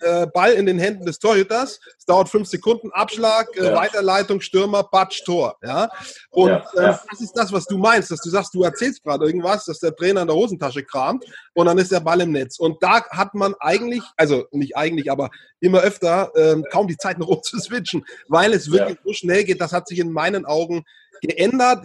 äh, 0.00 0.26
Ball 0.26 0.52
in 0.52 0.66
den 0.66 0.78
Händen 0.78 1.06
des 1.06 1.18
Torhüters. 1.18 1.80
Es 1.98 2.04
dauert 2.04 2.28
fünf 2.28 2.46
Sekunden, 2.48 2.90
Abschlag, 2.92 3.48
äh, 3.56 3.64
ja. 3.64 3.74
Weiterleitung, 3.74 4.42
Stürmer, 4.42 4.82
Batsch, 4.84 5.24
Tor. 5.24 5.56
Ja? 5.62 5.88
Und 6.30 6.50
ja, 6.50 6.64
ja. 6.74 6.90
Äh, 6.90 6.96
das 7.10 7.20
ist 7.20 7.32
das, 7.32 7.50
was 7.50 7.64
du 7.64 7.78
meinst, 7.78 8.10
dass 8.10 8.20
du 8.20 8.28
sagst, 8.28 8.52
du 8.52 8.62
erzählst 8.62 9.02
gerade 9.02 9.24
irgendwas, 9.24 9.64
dass 9.64 9.78
der 9.78 9.96
Trainer 9.96 10.22
in 10.22 10.28
der 10.28 10.36
Hosentasche 10.36 10.84
kramt 10.84 11.24
und 11.54 11.64
dann 11.66 11.78
ist 11.78 11.90
der 11.90 12.00
Ball 12.00 12.20
im 12.20 12.32
Netz. 12.32 12.58
Und 12.58 12.82
da 12.82 13.02
hat 13.08 13.32
man 13.34 13.54
eigentlich, 13.60 14.02
also 14.18 14.44
nicht 14.50 14.76
eigentlich, 14.76 15.10
aber 15.10 15.30
immer 15.60 15.80
öfter 15.80 16.30
ähm, 16.36 16.66
kaum 16.70 16.86
die 16.88 16.96
Zeit 16.98 17.18
noch 17.18 17.28
umzuswitchen, 17.28 18.04
weil 18.28 18.52
es 18.52 18.70
wirklich 18.70 18.81
so 19.04 19.12
schnell 19.12 19.44
geht. 19.44 19.60
Das 19.60 19.72
hat 19.72 19.88
sich 19.88 19.98
in 19.98 20.12
meinen 20.12 20.44
Augen 20.44 20.84
geändert. 21.20 21.84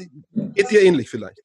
Geht 0.56 0.72
dir 0.72 0.82
ähnlich 0.82 1.10
vielleicht? 1.10 1.42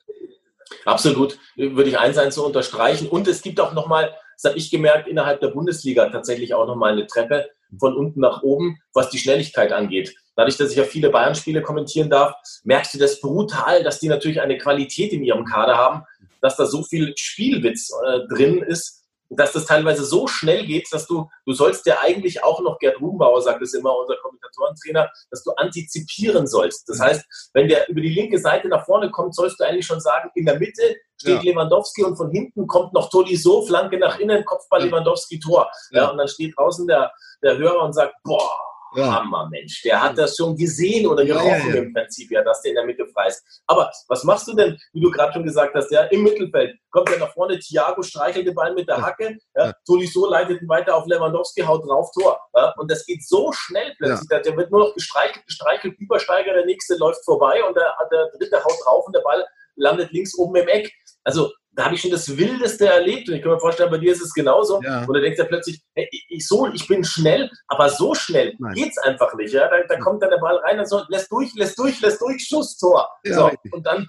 Absolut, 0.84 1.38
würde 1.56 1.90
ich 1.90 1.98
eins 1.98 2.18
eins 2.18 2.34
so 2.34 2.46
unterstreichen. 2.46 3.08
Und 3.08 3.28
es 3.28 3.42
gibt 3.42 3.60
auch 3.60 3.72
nochmal, 3.72 4.14
das 4.36 4.50
habe 4.50 4.58
ich 4.58 4.70
gemerkt, 4.70 5.08
innerhalb 5.08 5.40
der 5.40 5.48
Bundesliga 5.48 6.08
tatsächlich 6.08 6.54
auch 6.54 6.66
nochmal 6.66 6.92
eine 6.92 7.06
Treppe 7.06 7.50
von 7.78 7.96
unten 7.96 8.20
nach 8.20 8.42
oben, 8.42 8.78
was 8.92 9.10
die 9.10 9.18
Schnelligkeit 9.18 9.72
angeht. 9.72 10.14
Dadurch, 10.36 10.56
dass 10.56 10.70
ich 10.70 10.76
ja 10.76 10.84
viele 10.84 11.10
Bayern-Spiele 11.10 11.62
kommentieren 11.62 12.10
darf, 12.10 12.34
merkst 12.64 12.94
du 12.94 12.98
das 12.98 13.20
brutal, 13.20 13.82
dass 13.82 14.00
die 14.00 14.08
natürlich 14.08 14.40
eine 14.40 14.58
Qualität 14.58 15.12
in 15.12 15.22
ihrem 15.22 15.44
Kader 15.44 15.76
haben, 15.76 16.02
dass 16.40 16.56
da 16.56 16.66
so 16.66 16.82
viel 16.82 17.12
Spielwitz 17.16 17.90
äh, 18.06 18.34
drin 18.34 18.62
ist, 18.62 19.01
dass 19.36 19.52
das 19.52 19.66
teilweise 19.66 20.04
so 20.04 20.26
schnell 20.26 20.66
geht, 20.66 20.88
dass 20.92 21.06
du, 21.06 21.28
du 21.46 21.52
sollst 21.52 21.86
ja 21.86 21.98
eigentlich 22.02 22.42
auch 22.42 22.60
noch, 22.60 22.78
Gerd 22.78 23.00
Rubenbauer 23.00 23.40
sagt 23.42 23.62
es 23.62 23.74
immer, 23.74 23.96
unser 23.96 24.16
Kommentatorentrainer, 24.16 25.10
dass 25.30 25.42
du 25.42 25.52
antizipieren 25.52 26.46
sollst. 26.46 26.88
Das 26.88 27.00
heißt, 27.00 27.50
wenn 27.54 27.68
der 27.68 27.88
über 27.88 28.00
die 28.00 28.10
linke 28.10 28.38
Seite 28.38 28.68
nach 28.68 28.84
vorne 28.84 29.10
kommt, 29.10 29.34
sollst 29.34 29.60
du 29.60 29.64
eigentlich 29.64 29.86
schon 29.86 30.00
sagen, 30.00 30.30
in 30.34 30.44
der 30.44 30.58
Mitte 30.58 30.96
steht 31.16 31.42
ja. 31.42 31.52
Lewandowski 31.52 32.04
und 32.04 32.16
von 32.16 32.30
hinten 32.30 32.66
kommt 32.66 32.92
noch 32.92 33.08
Tolisso, 33.10 33.62
Flanke 33.62 33.98
nach 33.98 34.18
innen, 34.18 34.44
Kopfball 34.44 34.84
Lewandowski, 34.84 35.38
Tor. 35.38 35.70
Ja, 35.90 36.10
und 36.10 36.18
dann 36.18 36.28
steht 36.28 36.56
draußen 36.56 36.86
der, 36.86 37.12
der 37.42 37.56
Hörer 37.58 37.84
und 37.84 37.92
sagt, 37.92 38.14
boah, 38.24 38.50
ja. 38.96 39.12
Hammer, 39.12 39.48
Mensch. 39.50 39.82
Der 39.82 40.02
hat 40.02 40.18
das 40.18 40.36
schon 40.36 40.56
gesehen 40.56 41.06
oder 41.06 41.24
gerochen 41.24 41.46
ja, 41.46 41.74
ja, 41.74 41.74
im 41.74 41.92
Prinzip, 41.92 42.30
ja, 42.30 42.42
dass 42.42 42.62
der 42.62 42.70
in 42.70 42.76
der 42.76 42.86
Mitte 42.86 43.06
frei 43.06 43.28
ist. 43.28 43.42
Aber 43.66 43.90
was 44.08 44.24
machst 44.24 44.48
du 44.48 44.54
denn, 44.54 44.78
wie 44.92 45.00
du 45.00 45.10
gerade 45.10 45.32
schon 45.32 45.44
gesagt 45.44 45.74
hast, 45.74 45.90
ja, 45.90 46.02
im 46.04 46.22
Mittelfeld 46.22 46.76
kommt 46.90 47.10
ja 47.10 47.18
nach 47.18 47.32
vorne, 47.32 47.58
Thiago 47.58 48.02
streichelt 48.02 48.46
den 48.46 48.54
Ball 48.54 48.74
mit 48.74 48.88
der 48.88 49.00
Hacke, 49.00 49.38
ja, 49.54 49.72
Tolisso 49.86 50.28
leitet 50.28 50.62
ihn 50.62 50.68
weiter 50.68 50.94
auf 50.96 51.06
Lewandowski, 51.06 51.62
haut 51.62 51.88
drauf, 51.88 52.10
Tor. 52.12 52.38
Und 52.76 52.90
das 52.90 53.04
geht 53.06 53.26
so 53.26 53.52
schnell 53.52 53.94
plötzlich, 53.98 54.28
der 54.28 54.56
wird 54.56 54.70
nur 54.70 54.80
noch 54.80 54.94
gestreichelt, 54.94 55.46
gestreichelt, 55.46 55.98
Übersteiger, 55.98 56.52
der 56.52 56.66
nächste 56.66 56.96
läuft 56.96 57.24
vorbei 57.24 57.62
und 57.64 57.76
der, 57.76 57.94
der 58.10 58.30
dritte 58.38 58.62
haut 58.64 58.76
drauf 58.84 59.06
und 59.06 59.14
der 59.14 59.22
Ball 59.22 59.44
landet 59.76 60.12
links 60.12 60.36
oben 60.36 60.56
im 60.56 60.68
Eck. 60.68 60.92
Also 61.24 61.50
da 61.74 61.86
habe 61.86 61.94
ich 61.94 62.02
schon 62.02 62.10
das 62.10 62.36
Wildeste 62.36 62.86
erlebt 62.86 63.28
und 63.28 63.34
ich 63.34 63.42
kann 63.42 63.52
mir 63.52 63.60
vorstellen, 63.60 63.90
bei 63.90 63.98
dir 63.98 64.12
ist 64.12 64.20
es 64.20 64.34
genauso. 64.34 64.80
Ja. 64.82 65.04
Und 65.06 65.14
da 65.14 65.20
denkst 65.20 65.38
du 65.38 65.46
plötzlich, 65.46 65.80
hey, 65.94 66.06
ich, 66.28 66.46
so, 66.46 66.66
ich 66.68 66.86
bin 66.86 67.02
schnell, 67.02 67.50
aber 67.68 67.88
so 67.88 68.14
schnell 68.14 68.54
geht 68.74 68.90
es 68.90 68.98
einfach 68.98 69.34
nicht. 69.34 69.54
Ja? 69.54 69.68
Da, 69.68 69.82
da 69.88 69.98
kommt 69.98 70.22
dann 70.22 70.30
der 70.30 70.38
Ball 70.38 70.56
rein 70.58 70.78
und 70.78 70.88
so, 70.88 71.02
lässt 71.08 71.32
durch, 71.32 71.54
lässt 71.54 71.78
durch, 71.78 72.00
lässt 72.00 72.20
durch, 72.20 72.46
Schuss, 72.46 72.76
Tor. 72.76 73.08
Ja, 73.24 73.34
so, 73.34 73.50
und 73.70 73.86
dann, 73.86 74.06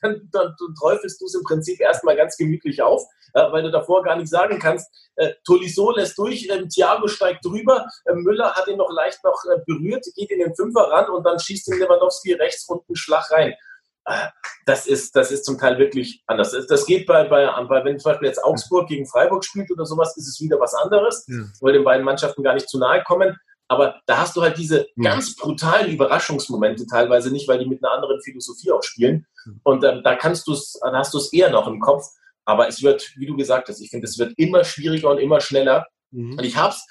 dann, 0.00 0.28
dann, 0.32 0.54
dann 0.58 0.74
träufelst 0.78 1.20
du 1.20 1.26
es 1.26 1.34
im 1.34 1.44
Prinzip 1.44 1.80
erstmal 1.80 2.16
ganz 2.16 2.36
gemütlich 2.36 2.82
auf, 2.82 3.02
ja, 3.34 3.52
weil 3.52 3.62
du 3.62 3.70
davor 3.70 4.02
gar 4.02 4.16
nicht 4.16 4.28
sagen 4.28 4.58
kannst, 4.58 4.90
äh, 5.16 5.34
Tolisso 5.44 5.92
lässt 5.92 6.18
durch, 6.18 6.48
äh, 6.48 6.66
Thiago 6.66 7.06
steigt 7.06 7.44
drüber, 7.44 7.86
äh, 8.06 8.14
Müller 8.14 8.54
hat 8.54 8.66
ihn 8.66 8.78
noch 8.78 8.90
leicht 8.90 9.22
noch 9.22 9.40
äh, 9.44 9.60
berührt, 9.66 10.04
geht 10.16 10.30
in 10.30 10.40
den 10.40 10.54
Fünfer 10.56 10.90
ran 10.90 11.08
und 11.10 11.24
dann 11.24 11.38
schießt 11.38 11.68
den 11.68 11.78
Lewandowski 11.78 12.32
rechts 12.34 12.68
unten 12.68 12.96
Schlag 12.96 13.30
rein 13.30 13.54
das 14.66 14.86
ist, 14.86 15.16
das 15.16 15.30
ist 15.30 15.44
zum 15.44 15.58
Teil 15.58 15.78
wirklich 15.78 16.22
anders. 16.26 16.54
Das 16.68 16.86
geht 16.86 17.06
bei, 17.06 17.24
bei, 17.24 17.46
bei 17.64 17.84
wenn 17.84 17.98
zum 17.98 18.12
Beispiel 18.12 18.28
jetzt 18.28 18.42
Augsburg 18.42 18.88
gegen 18.88 19.06
Freiburg 19.06 19.44
spielt 19.44 19.70
oder 19.70 19.86
sowas, 19.86 20.16
ist 20.16 20.28
es 20.28 20.40
wieder 20.40 20.60
was 20.60 20.74
anderes, 20.74 21.26
ja. 21.28 21.44
weil 21.60 21.72
den 21.72 21.84
beiden 21.84 22.04
Mannschaften 22.04 22.42
gar 22.42 22.54
nicht 22.54 22.68
zu 22.68 22.78
nahe 22.78 23.02
kommen. 23.04 23.36
Aber 23.70 24.00
da 24.06 24.18
hast 24.18 24.34
du 24.34 24.42
halt 24.42 24.56
diese 24.56 24.86
ganz 25.00 25.36
brutalen 25.36 25.90
Überraschungsmomente 25.90 26.86
teilweise 26.86 27.30
nicht, 27.30 27.46
weil 27.48 27.58
die 27.58 27.66
mit 27.66 27.84
einer 27.84 27.92
anderen 27.92 28.20
Philosophie 28.22 28.72
auch 28.72 28.82
spielen. 28.82 29.26
Und 29.62 29.84
ähm, 29.84 30.02
da 30.02 30.16
kannst 30.16 30.48
du 30.48 30.52
es, 30.52 30.78
da 30.80 30.92
hast 30.92 31.12
du 31.12 31.18
es 31.18 31.32
eher 31.32 31.50
noch 31.50 31.66
im 31.66 31.78
Kopf. 31.78 32.06
Aber 32.46 32.66
es 32.66 32.82
wird, 32.82 33.12
wie 33.16 33.26
du 33.26 33.36
gesagt 33.36 33.68
hast, 33.68 33.80
ich 33.80 33.90
finde, 33.90 34.06
es 34.06 34.18
wird 34.18 34.32
immer 34.38 34.64
schwieriger 34.64 35.10
und 35.10 35.18
immer 35.18 35.40
schneller. 35.42 35.86
Mhm. 36.10 36.38
Und 36.38 36.44
ich 36.44 36.56
habe 36.56 36.74
es 36.74 36.86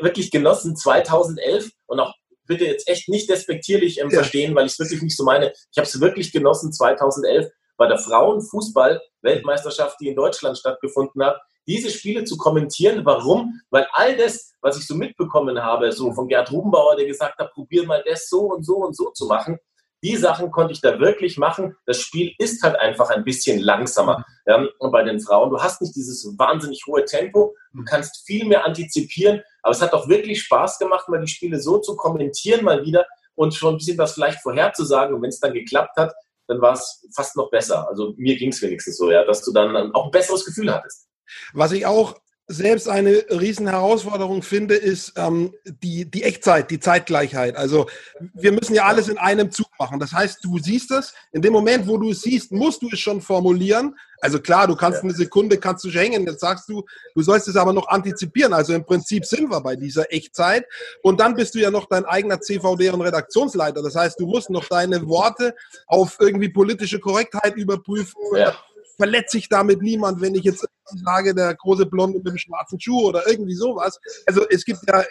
wirklich 0.00 0.32
genossen 0.32 0.74
2011 0.74 1.70
und 1.86 2.00
auch 2.00 2.14
bitte 2.48 2.64
jetzt 2.64 2.88
echt 2.88 3.08
nicht 3.08 3.30
despektierlich 3.30 4.00
ähm, 4.00 4.10
ja. 4.10 4.18
verstehen, 4.18 4.56
weil 4.56 4.66
ich 4.66 4.72
es 4.72 4.80
wirklich 4.80 5.02
nicht 5.02 5.16
so 5.16 5.22
meine. 5.24 5.52
Ich 5.70 5.78
habe 5.78 5.86
es 5.86 6.00
wirklich 6.00 6.32
genossen 6.32 6.72
2011 6.72 7.46
bei 7.76 7.86
der 7.86 7.98
Frauenfußball-Weltmeisterschaft, 7.98 10.00
die 10.00 10.08
in 10.08 10.16
Deutschland 10.16 10.58
stattgefunden 10.58 11.22
hat, 11.22 11.40
diese 11.68 11.90
Spiele 11.90 12.24
zu 12.24 12.36
kommentieren. 12.36 13.04
Warum? 13.04 13.60
Weil 13.70 13.86
all 13.92 14.16
das, 14.16 14.52
was 14.62 14.78
ich 14.78 14.86
so 14.86 14.96
mitbekommen 14.96 15.62
habe, 15.62 15.92
so 15.92 16.12
von 16.12 16.26
Gerd 16.26 16.50
Rubenbauer, 16.50 16.96
der 16.96 17.06
gesagt 17.06 17.38
hat, 17.38 17.52
probier 17.52 17.86
mal 17.86 18.02
das 18.04 18.28
so 18.28 18.52
und 18.52 18.64
so 18.64 18.78
und 18.78 18.96
so 18.96 19.10
zu 19.10 19.26
machen, 19.26 19.58
Die 20.04 20.16
Sachen 20.16 20.52
konnte 20.52 20.72
ich 20.72 20.80
da 20.80 21.00
wirklich 21.00 21.38
machen. 21.38 21.76
Das 21.84 22.00
Spiel 22.00 22.32
ist 22.38 22.62
halt 22.62 22.78
einfach 22.78 23.10
ein 23.10 23.24
bisschen 23.24 23.58
langsamer. 23.58 24.24
Ja, 24.46 24.64
und 24.78 24.92
bei 24.92 25.02
den 25.02 25.20
Frauen, 25.20 25.50
du 25.50 25.60
hast 25.60 25.82
nicht 25.82 25.96
dieses 25.96 26.24
wahnsinnig 26.38 26.84
hohe 26.86 27.04
Tempo, 27.04 27.54
du 27.72 27.82
kannst 27.84 28.24
viel 28.24 28.46
mehr 28.46 28.64
antizipieren, 28.64 29.42
aber 29.68 29.76
es 29.76 29.82
hat 29.82 29.92
doch 29.92 30.08
wirklich 30.08 30.40
Spaß 30.44 30.78
gemacht, 30.78 31.10
mal 31.10 31.20
die 31.20 31.30
Spiele 31.30 31.60
so 31.60 31.76
zu 31.76 31.94
kommentieren 31.94 32.64
mal 32.64 32.86
wieder 32.86 33.04
und 33.34 33.54
schon 33.54 33.74
ein 33.74 33.76
bisschen 33.76 33.98
was 33.98 34.14
vielleicht 34.14 34.40
vorherzusagen. 34.40 35.14
Und 35.14 35.20
wenn 35.20 35.28
es 35.28 35.40
dann 35.40 35.52
geklappt 35.52 35.94
hat, 35.98 36.14
dann 36.46 36.62
war 36.62 36.72
es 36.72 37.06
fast 37.14 37.36
noch 37.36 37.50
besser. 37.50 37.86
Also 37.86 38.14
mir 38.16 38.36
ging 38.36 38.48
es 38.48 38.62
wenigstens 38.62 38.96
so, 38.96 39.10
ja, 39.10 39.26
dass 39.26 39.44
du 39.44 39.52
dann 39.52 39.92
auch 39.92 40.06
ein 40.06 40.10
besseres 40.10 40.46
Gefühl 40.46 40.72
hattest. 40.72 41.06
Was 41.52 41.72
ich 41.72 41.84
auch 41.84 42.14
selbst 42.48 42.88
eine 42.88 43.24
riesen 43.30 43.68
Herausforderung 43.68 44.42
finde, 44.42 44.74
ist 44.74 45.12
ähm, 45.16 45.52
die, 45.82 46.10
die 46.10 46.22
Echtzeit, 46.22 46.70
die 46.70 46.80
Zeitgleichheit. 46.80 47.56
Also 47.56 47.86
wir 48.32 48.52
müssen 48.52 48.74
ja 48.74 48.86
alles 48.86 49.08
in 49.08 49.18
einem 49.18 49.50
Zug 49.50 49.68
machen. 49.78 50.00
Das 50.00 50.12
heißt, 50.12 50.42
du 50.42 50.58
siehst 50.58 50.90
es, 50.90 51.12
in 51.32 51.42
dem 51.42 51.52
Moment, 51.52 51.86
wo 51.86 51.98
du 51.98 52.10
es 52.10 52.22
siehst, 52.22 52.50
musst 52.50 52.80
du 52.80 52.88
es 52.90 53.00
schon 53.00 53.20
formulieren. 53.20 53.94
Also 54.22 54.40
klar, 54.40 54.66
du 54.66 54.76
kannst 54.76 55.04
eine 55.04 55.12
Sekunde, 55.12 55.58
kannst 55.58 55.84
du 55.84 55.90
hängen, 55.90 56.26
jetzt 56.26 56.40
sagst 56.40 56.68
du, 56.70 56.84
du 57.14 57.22
sollst 57.22 57.48
es 57.48 57.56
aber 57.56 57.74
noch 57.74 57.88
antizipieren. 57.88 58.54
Also 58.54 58.72
im 58.72 58.84
Prinzip 58.84 59.26
sind 59.26 59.50
wir 59.50 59.60
bei 59.60 59.76
dieser 59.76 60.10
Echtzeit. 60.10 60.64
Und 61.02 61.20
dann 61.20 61.34
bist 61.34 61.54
du 61.54 61.58
ja 61.58 61.70
noch 61.70 61.86
dein 61.86 62.06
eigener 62.06 62.40
CVD 62.40 62.88
und 62.88 63.02
Redaktionsleiter. 63.02 63.82
Das 63.82 63.94
heißt, 63.94 64.18
du 64.18 64.26
musst 64.26 64.48
noch 64.48 64.64
deine 64.64 65.06
Worte 65.06 65.54
auf 65.86 66.16
irgendwie 66.18 66.48
politische 66.48 66.98
Korrektheit 66.98 67.56
überprüfen. 67.56 68.20
Ja 68.34 68.56
verletze 68.98 69.38
ich 69.38 69.48
damit 69.48 69.80
niemand, 69.80 70.20
wenn 70.20 70.34
ich 70.34 70.42
jetzt 70.42 70.66
sage, 71.04 71.34
der 71.34 71.54
große 71.54 71.86
Blonde 71.86 72.18
mit 72.18 72.26
dem 72.26 72.38
schwarzen 72.38 72.80
Schuh 72.80 73.08
oder 73.08 73.26
irgendwie 73.28 73.54
sowas. 73.54 73.98
Also 74.26 74.46
es 74.48 74.64
gibt 74.64 74.80
ja, 74.86 75.04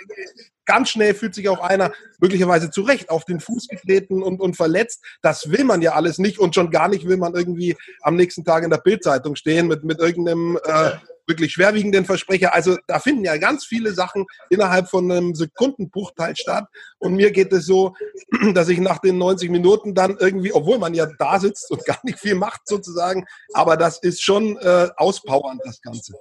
ganz 0.66 0.90
schnell 0.90 1.14
fühlt 1.14 1.34
sich 1.34 1.50
auch 1.50 1.60
einer 1.60 1.92
möglicherweise 2.20 2.70
zu 2.70 2.82
Recht 2.82 3.10
auf 3.10 3.26
den 3.26 3.40
Fuß 3.40 3.68
getreten 3.68 4.22
und, 4.22 4.40
und 4.40 4.56
verletzt. 4.56 5.04
Das 5.22 5.52
will 5.52 5.64
man 5.64 5.82
ja 5.82 5.94
alles 5.94 6.20
nicht 6.20 6.40
und 6.40 6.56
schon 6.56 6.70
gar 6.72 6.88
nicht 6.88 7.08
will 7.08 7.18
man 7.18 7.34
irgendwie 7.34 7.76
am 8.02 8.16
nächsten 8.16 8.44
Tag 8.44 8.64
in 8.64 8.70
der 8.70 8.78
Bildzeitung 8.78 9.36
stehen 9.36 9.68
mit, 9.68 9.84
mit 9.84 10.00
irgendeinem 10.00 10.60
äh, 10.64 10.92
wirklich 11.28 11.54
schwerwiegenden 11.54 12.06
Versprecher. 12.06 12.54
Also 12.54 12.78
da 12.88 13.00
finden 13.00 13.26
ja 13.26 13.38
ganz 13.38 13.66
viele 13.66 13.94
Sachen 13.94 14.26
innerhalb 14.50 14.90
von 14.90 15.12
einem 15.12 15.36
Sekundenbruchteil 15.36 16.36
statt. 16.36 16.66
Und 17.00 17.16
mir 17.16 17.32
geht 17.32 17.52
es 17.54 17.66
so, 17.66 17.94
dass 18.54 18.70
ich 18.70 18.80
nach 18.80 19.00
den 19.00 19.18
90 19.18 19.50
Minuten 19.50 19.94
dann 19.94 20.18
irgendwie, 20.18 20.54
obwohl 20.54 20.80
man 20.80 20.94
ja 20.94 21.08
da 21.20 21.40
sitzt 21.40 21.70
und 21.72 21.86
gar 21.86 22.00
nicht 22.04 22.20
viel 22.20 22.36
macht 22.36 22.62
sozusagen, 22.66 23.26
aber 23.54 23.78
das 23.78 24.00
ist 24.00 24.24
schon 24.24 24.58
äh, 24.58 24.90
auspowernd, 24.96 25.62
das 25.64 25.82
Ganze. 25.82 26.14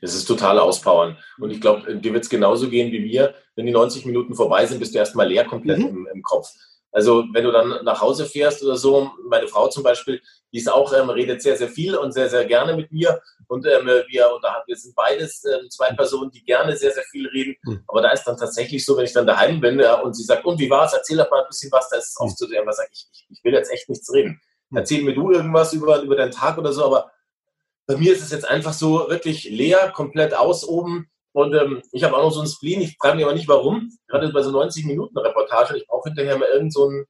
Es 0.00 0.14
ist 0.14 0.26
total 0.26 0.58
auspowern. 0.58 1.16
Und 1.38 1.50
ich 1.50 1.60
glaube, 1.60 1.96
dir 1.96 2.12
wird 2.12 2.24
es 2.24 2.30
genauso 2.30 2.68
gehen 2.68 2.92
wie 2.92 3.00
mir. 3.00 3.34
Wenn 3.56 3.66
die 3.66 3.72
90 3.72 4.04
Minuten 4.04 4.34
vorbei 4.34 4.66
sind, 4.66 4.78
bist 4.78 4.94
du 4.94 4.98
erstmal 4.98 5.28
leer 5.28 5.44
komplett 5.44 5.78
mhm. 5.78 5.86
im, 5.86 6.08
im 6.12 6.22
Kopf. 6.22 6.50
Also 6.94 7.24
wenn 7.32 7.42
du 7.42 7.50
dann 7.50 7.84
nach 7.84 8.00
Hause 8.00 8.24
fährst 8.24 8.62
oder 8.62 8.76
so, 8.76 9.10
meine 9.28 9.48
Frau 9.48 9.66
zum 9.66 9.82
Beispiel, 9.82 10.22
die 10.52 10.58
ist 10.58 10.70
auch, 10.70 10.92
ähm, 10.92 11.10
redet 11.10 11.42
sehr, 11.42 11.56
sehr 11.56 11.68
viel 11.68 11.96
und 11.96 12.12
sehr, 12.12 12.30
sehr 12.30 12.44
gerne 12.44 12.76
mit 12.76 12.92
mir. 12.92 13.20
Und 13.48 13.66
ähm, 13.66 13.84
wir, 13.86 14.04
wir 14.06 14.76
sind 14.76 14.94
beides 14.94 15.44
ähm, 15.44 15.68
zwei 15.70 15.92
Personen, 15.92 16.30
die 16.30 16.44
gerne 16.44 16.76
sehr, 16.76 16.92
sehr 16.92 17.02
viel 17.10 17.26
reden. 17.26 17.56
Mhm. 17.64 17.82
Aber 17.88 18.00
da 18.00 18.12
ist 18.12 18.22
dann 18.22 18.36
tatsächlich 18.36 18.84
so, 18.84 18.96
wenn 18.96 19.06
ich 19.06 19.12
dann 19.12 19.26
daheim 19.26 19.60
bin 19.60 19.80
ja, 19.80 20.00
und 20.00 20.14
sie 20.14 20.22
sagt, 20.22 20.44
und 20.44 20.60
wie 20.60 20.70
war 20.70 20.86
es? 20.86 20.92
Erzähl 20.92 21.16
doch 21.16 21.28
mal 21.32 21.42
ein 21.42 21.48
bisschen 21.48 21.72
was, 21.72 21.88
da 21.88 21.96
ist 21.96 22.10
es 22.10 22.20
oft 22.20 22.38
so, 22.38 22.46
was 22.46 22.76
sage 22.76 22.90
ich, 22.92 23.08
ich, 23.12 23.26
ich 23.28 23.44
will 23.44 23.54
jetzt 23.54 23.72
echt 23.72 23.88
nichts 23.88 24.12
reden. 24.12 24.40
Hm. 24.70 24.78
Erzähl 24.78 25.02
mir 25.02 25.14
du 25.14 25.32
irgendwas 25.32 25.72
über, 25.72 26.00
über 26.00 26.14
deinen 26.14 26.30
Tag 26.30 26.58
oder 26.58 26.72
so, 26.72 26.84
aber 26.84 27.10
bei 27.86 27.96
mir 27.96 28.12
ist 28.12 28.22
es 28.22 28.30
jetzt 28.30 28.48
einfach 28.48 28.72
so 28.72 29.08
wirklich 29.08 29.44
leer, 29.50 29.90
komplett 29.90 30.32
aus 30.32 30.64
oben. 30.64 31.10
Und 31.34 31.52
ähm, 31.54 31.82
ich 31.90 32.04
habe 32.04 32.16
auch 32.16 32.22
noch 32.22 32.30
so 32.30 32.40
einen 32.40 32.48
Spleen, 32.48 32.80
ich 32.80 32.96
frage 32.96 33.16
mich 33.16 33.24
aber 33.24 33.34
nicht 33.34 33.48
warum, 33.48 33.90
gerade 34.06 34.32
bei 34.32 34.40
so 34.42 34.52
90 34.52 34.84
Minuten 34.84 35.18
Reportage, 35.18 35.76
ich 35.76 35.86
brauche 35.86 36.08
hinterher 36.08 36.38
mal 36.38 36.48
irgend 36.48 36.72
so 36.72 36.86
einen 36.88 37.06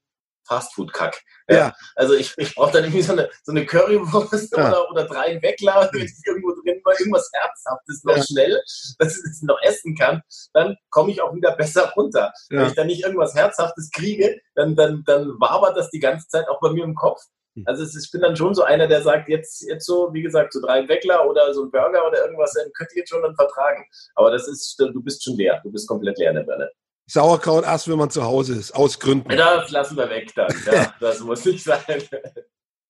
Fastfood-Kack. 0.47 1.23
Ja. 1.49 1.57
ja. 1.57 1.75
Also 1.95 2.15
ich, 2.15 2.33
ich 2.39 2.55
brauche 2.55 2.73
dann 2.73 2.85
irgendwie 2.85 3.03
so 3.03 3.13
eine, 3.13 3.31
so 3.43 3.53
eine 3.53 3.67
Currywurst 3.67 4.57
ja. 4.57 4.69
oder, 4.69 4.91
oder 4.91 5.05
drei 5.05 5.41
Weckler, 5.43 5.91
damit 5.93 6.11
ich 6.11 6.27
irgendwo 6.27 6.53
drin 6.53 6.81
mal 6.85 6.95
irgendwas 6.99 7.31
Herzhaftes 7.33 8.05
noch 8.05 8.17
ja. 8.17 8.23
schnell, 8.23 8.63
dass 8.99 9.17
ich 9.17 9.31
es 9.31 9.43
noch 9.43 9.61
essen 9.63 9.97
kann, 9.97 10.23
dann 10.53 10.77
komme 10.91 11.11
ich 11.11 11.21
auch 11.21 11.35
wieder 11.35 11.57
besser 11.57 11.93
runter. 11.97 12.33
Wenn 12.49 12.67
ich 12.67 12.75
dann 12.75 12.87
nicht 12.87 13.03
irgendwas 13.03 13.35
Herzhaftes 13.35 13.91
kriege, 13.91 14.41
dann, 14.55 14.77
dann, 14.77 15.03
dann 15.07 15.29
wabert 15.41 15.77
das 15.77 15.91
die 15.91 16.01
ganze 16.01 16.29
Zeit 16.29 16.49
auch 16.49 16.61
bei 16.61 16.71
mir 16.71 16.85
im 16.85 16.95
Kopf. 16.95 17.21
Hm. 17.55 17.65
Also 17.67 17.83
ist, 17.83 17.97
ich 17.97 18.11
bin 18.11 18.21
dann 18.21 18.37
schon 18.37 18.55
so 18.55 18.63
einer, 18.63 18.87
der 18.87 19.03
sagt, 19.03 19.29
jetzt, 19.29 19.63
jetzt 19.63 19.87
so, 19.87 20.11
wie 20.13 20.23
gesagt, 20.23 20.53
so 20.53 20.61
drei 20.61 20.87
Weckler 20.89 21.29
oder 21.29 21.53
so 21.55 21.65
ein 21.65 21.71
Burger 21.71 22.07
oder 22.07 22.25
irgendwas, 22.25 22.53
dann 22.55 22.71
könnt 22.73 22.91
ihr 22.93 22.99
jetzt 22.99 23.11
schon 23.11 23.23
dann 23.23 23.35
vertragen. 23.37 23.85
Aber 24.15 24.31
das 24.31 24.49
ist, 24.49 24.77
du 24.79 25.03
bist 25.03 25.23
schon 25.23 25.37
leer. 25.37 25.61
Du 25.63 25.71
bist 25.71 25.89
komplett 25.89 26.19
leer 26.19 26.31
in 26.31 26.37
der 26.37 26.43
Birne. 26.43 26.71
Sauerkraut 27.07 27.65
erst, 27.65 27.89
wenn 27.89 27.99
man 27.99 28.11
zu 28.11 28.25
Hause 28.25 28.55
ist, 28.55 28.75
aus 28.75 28.99
Gründen. 28.99 29.29
Das 29.29 29.71
lassen 29.71 29.97
wir 29.97 30.09
weg 30.09 30.33
dann. 30.35 30.55
Ja, 30.73 30.95
das 31.01 31.21
muss 31.21 31.45
nicht 31.45 31.63
sein. 31.63 31.81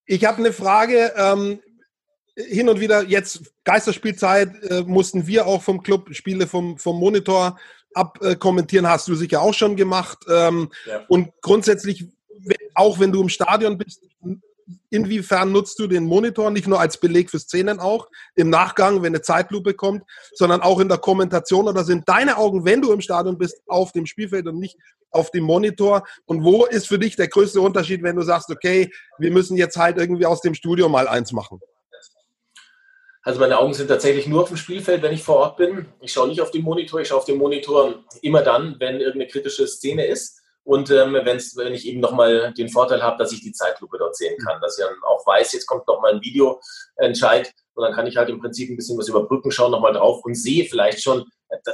Ich 0.06 0.24
habe 0.24 0.38
eine 0.38 0.52
Frage. 0.52 1.12
Ähm, 1.16 1.60
hin 2.36 2.68
und 2.68 2.80
wieder, 2.80 3.02
jetzt 3.04 3.42
Geisterspielzeit, 3.62 4.50
äh, 4.64 4.82
mussten 4.82 5.26
wir 5.26 5.46
auch 5.46 5.62
vom 5.62 5.82
Club 5.82 6.12
Spiele 6.14 6.48
vom, 6.48 6.78
vom 6.78 6.98
Monitor 6.98 7.56
abkommentieren, 7.92 8.86
äh, 8.86 8.88
hast 8.88 9.06
du 9.06 9.14
sicher 9.14 9.40
auch 9.40 9.54
schon 9.54 9.76
gemacht. 9.76 10.18
Ähm, 10.28 10.68
ja. 10.84 11.04
Und 11.06 11.30
grundsätzlich 11.42 12.08
auch 12.74 12.98
wenn 12.98 13.12
du 13.12 13.22
im 13.22 13.28
Stadion 13.28 13.78
bist, 13.78 14.02
inwiefern 14.90 15.52
nutzt 15.52 15.78
du 15.78 15.86
den 15.86 16.04
Monitor 16.04 16.50
nicht 16.50 16.66
nur 16.66 16.80
als 16.80 16.98
Beleg 16.98 17.30
für 17.30 17.38
Szenen 17.38 17.80
auch 17.80 18.08
im 18.34 18.50
Nachgang, 18.50 19.02
wenn 19.02 19.14
eine 19.14 19.22
Zeitlupe 19.22 19.74
kommt, 19.74 20.02
sondern 20.34 20.60
auch 20.60 20.80
in 20.80 20.88
der 20.88 20.98
Kommentation 20.98 21.68
oder 21.68 21.84
sind 21.84 22.08
deine 22.08 22.36
Augen, 22.36 22.64
wenn 22.64 22.82
du 22.82 22.92
im 22.92 23.00
Stadion 23.00 23.38
bist, 23.38 23.62
auf 23.66 23.92
dem 23.92 24.06
Spielfeld 24.06 24.46
und 24.46 24.58
nicht 24.58 24.76
auf 25.10 25.30
dem 25.30 25.44
Monitor? 25.44 26.04
Und 26.26 26.44
wo 26.44 26.64
ist 26.64 26.88
für 26.88 26.98
dich 26.98 27.16
der 27.16 27.28
größte 27.28 27.60
Unterschied, 27.60 28.02
wenn 28.02 28.16
du 28.16 28.22
sagst, 28.22 28.50
okay, 28.50 28.90
wir 29.18 29.30
müssen 29.30 29.56
jetzt 29.56 29.76
halt 29.76 29.98
irgendwie 29.98 30.26
aus 30.26 30.40
dem 30.40 30.54
Studio 30.54 30.88
mal 30.88 31.08
eins 31.08 31.32
machen? 31.32 31.60
Also 33.24 33.40
meine 33.40 33.58
Augen 33.58 33.72
sind 33.72 33.88
tatsächlich 33.88 34.26
nur 34.26 34.42
auf 34.42 34.48
dem 34.48 34.58
Spielfeld, 34.58 35.02
wenn 35.02 35.14
ich 35.14 35.22
vor 35.22 35.36
Ort 35.36 35.56
bin. 35.56 35.86
Ich 36.00 36.12
schaue 36.12 36.28
nicht 36.28 36.42
auf 36.42 36.50
den 36.50 36.62
Monitor, 36.62 37.00
ich 37.00 37.08
schaue 37.08 37.18
auf 37.18 37.24
den 37.24 37.38
Monitor 37.38 38.04
immer 38.20 38.42
dann, 38.42 38.76
wenn 38.80 38.96
irgendeine 38.96 39.28
kritische 39.28 39.66
Szene 39.66 40.04
ist. 40.04 40.42
Und 40.64 40.90
ähm, 40.90 41.12
wenn's, 41.24 41.56
wenn 41.56 41.74
ich 41.74 41.86
eben 41.86 42.00
nochmal 42.00 42.54
den 42.54 42.70
Vorteil 42.70 43.02
habe, 43.02 43.18
dass 43.18 43.32
ich 43.32 43.42
die 43.42 43.52
Zeitlupe 43.52 43.98
dort 43.98 44.16
sehen 44.16 44.36
kann, 44.44 44.60
dass 44.62 44.78
ich 44.78 44.84
dann 44.84 44.94
auch 45.02 45.26
weiß, 45.26 45.52
jetzt 45.52 45.66
kommt 45.66 45.86
nochmal 45.86 46.14
ein 46.14 46.22
Videoentscheid 46.22 47.52
und 47.74 47.84
dann 47.84 47.92
kann 47.92 48.06
ich 48.06 48.16
halt 48.16 48.30
im 48.30 48.40
Prinzip 48.40 48.70
ein 48.70 48.76
bisschen 48.76 48.98
was 48.98 49.08
überbrücken, 49.08 49.50
schauen 49.50 49.72
nochmal 49.72 49.92
drauf 49.92 50.24
und 50.24 50.34
sehe 50.34 50.64
vielleicht 50.64 51.02
schon, 51.02 51.24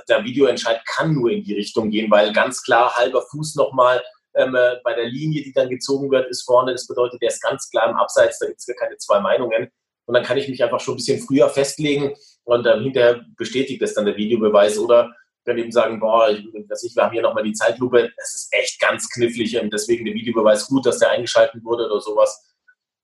der 0.09 0.25
Videoentscheid 0.25 0.81
kann 0.87 1.15
nur 1.15 1.31
in 1.31 1.45
die 1.45 1.55
Richtung 1.55 1.91
gehen, 1.91 2.11
weil 2.11 2.33
ganz 2.33 2.63
klar 2.63 2.95
halber 2.97 3.23
Fuß 3.31 3.55
nochmal 3.55 4.03
ähm, 4.35 4.55
äh, 4.55 4.77
bei 4.85 4.95
der 4.95 5.07
Linie, 5.07 5.43
die 5.43 5.53
dann 5.53 5.69
gezogen 5.69 6.11
wird, 6.11 6.29
ist 6.29 6.43
vorne. 6.43 6.73
Das 6.73 6.87
bedeutet, 6.87 7.21
der 7.21 7.29
ist 7.29 7.43
ganz 7.43 7.69
klar 7.71 7.91
im 7.91 7.97
Abseits, 7.97 8.39
da 8.39 8.47
gibt 8.47 8.59
es 8.59 8.67
gar 8.67 8.77
keine 8.77 8.97
zwei 8.97 9.21
Meinungen. 9.21 9.71
Und 10.07 10.15
dann 10.15 10.25
kann 10.25 10.39
ich 10.39 10.49
mich 10.49 10.63
einfach 10.63 10.81
schon 10.81 10.95
ein 10.95 10.97
bisschen 10.97 11.21
früher 11.21 11.49
festlegen 11.49 12.15
und 12.45 12.67
ähm, 12.67 12.83
hinterher 12.83 13.25
bestätigt 13.37 13.81
das 13.81 13.95
dann 13.95 14.07
der 14.07 14.17
Videobeweis 14.17 14.79
oder 14.79 15.15
kann 15.45 15.59
eben 15.59 15.73
sagen, 15.73 16.01
boah, 16.01 16.29
ich, 16.31 16.45
ich, 16.45 16.97
wir 16.97 17.03
haben 17.03 17.13
hier 17.13 17.23
nochmal 17.23 17.45
die 17.45 17.53
Zeitlupe, 17.53 18.11
das 18.17 18.35
ist 18.35 18.49
echt 18.53 18.81
ganz 18.81 19.09
knifflig 19.09 19.59
und 19.61 19.73
deswegen 19.73 20.05
der 20.05 20.15
Videobeweis 20.15 20.67
gut, 20.67 20.87
dass 20.87 20.99
der 20.99 21.11
eingeschaltet 21.11 21.65
wurde 21.65 21.87
oder 21.87 22.01
sowas. 22.01 22.47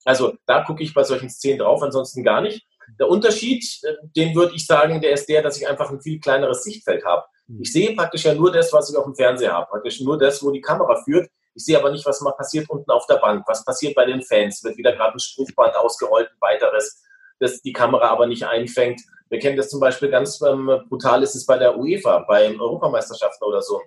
Also 0.05 0.35
da 0.45 0.63
gucke 0.63 0.83
ich 0.83 0.93
bei 0.93 1.03
solchen 1.03 1.29
Szenen 1.29 1.59
drauf, 1.59 1.81
ansonsten 1.81 2.23
gar 2.23 2.41
nicht. 2.41 2.65
Der 2.99 3.09
Unterschied, 3.09 3.65
äh, 3.83 3.95
den 4.15 4.33
würde 4.35 4.55
ich 4.55 4.65
sagen, 4.65 5.01
der 5.01 5.11
ist 5.11 5.27
der, 5.27 5.41
dass 5.41 5.57
ich 5.57 5.67
einfach 5.67 5.91
ein 5.91 6.01
viel 6.01 6.19
kleineres 6.19 6.63
Sichtfeld 6.63 7.03
habe. 7.05 7.25
Hm. 7.47 7.61
Ich 7.61 7.73
sehe 7.73 7.93
praktisch 7.95 8.23
ja 8.23 8.33
nur 8.33 8.51
das, 8.51 8.71
was 8.71 8.89
ich 8.89 8.95
auf 8.95 9.03
dem 9.03 9.15
Fernseher 9.15 9.53
habe, 9.53 9.67
praktisch 9.69 9.99
nur 10.01 10.17
das, 10.17 10.41
wo 10.43 10.51
die 10.51 10.61
Kamera 10.61 11.01
führt. 11.03 11.29
Ich 11.55 11.65
sehe 11.65 11.77
aber 11.77 11.91
nicht, 11.91 12.05
was 12.05 12.21
mal 12.21 12.31
passiert 12.31 12.69
unten 12.69 12.89
auf 12.91 13.07
der 13.07 13.15
Bank, 13.15 13.43
was 13.47 13.65
passiert 13.65 13.95
bei 13.95 14.05
den 14.05 14.21
Fans. 14.21 14.63
Wird 14.63 14.77
wieder 14.77 14.93
gerade 14.93 15.15
ein 15.15 15.19
Spruchband 15.19 15.75
ausgerollt, 15.75 16.29
ein 16.29 16.37
weiteres, 16.39 17.03
das 17.39 17.61
die 17.61 17.73
Kamera 17.73 18.09
aber 18.09 18.27
nicht 18.27 18.45
einfängt. 18.45 19.01
Wir 19.29 19.39
kennen 19.39 19.57
das 19.57 19.69
zum 19.69 19.79
Beispiel 19.79 20.09
ganz 20.09 20.41
ähm, 20.41 20.69
brutal, 20.89 21.23
ist 21.23 21.35
es 21.35 21.45
bei 21.45 21.57
der 21.57 21.77
UEFA, 21.77 22.25
bei 22.27 22.49
Europameisterschaften 22.57 23.45
oder 23.45 23.61
so. 23.61 23.81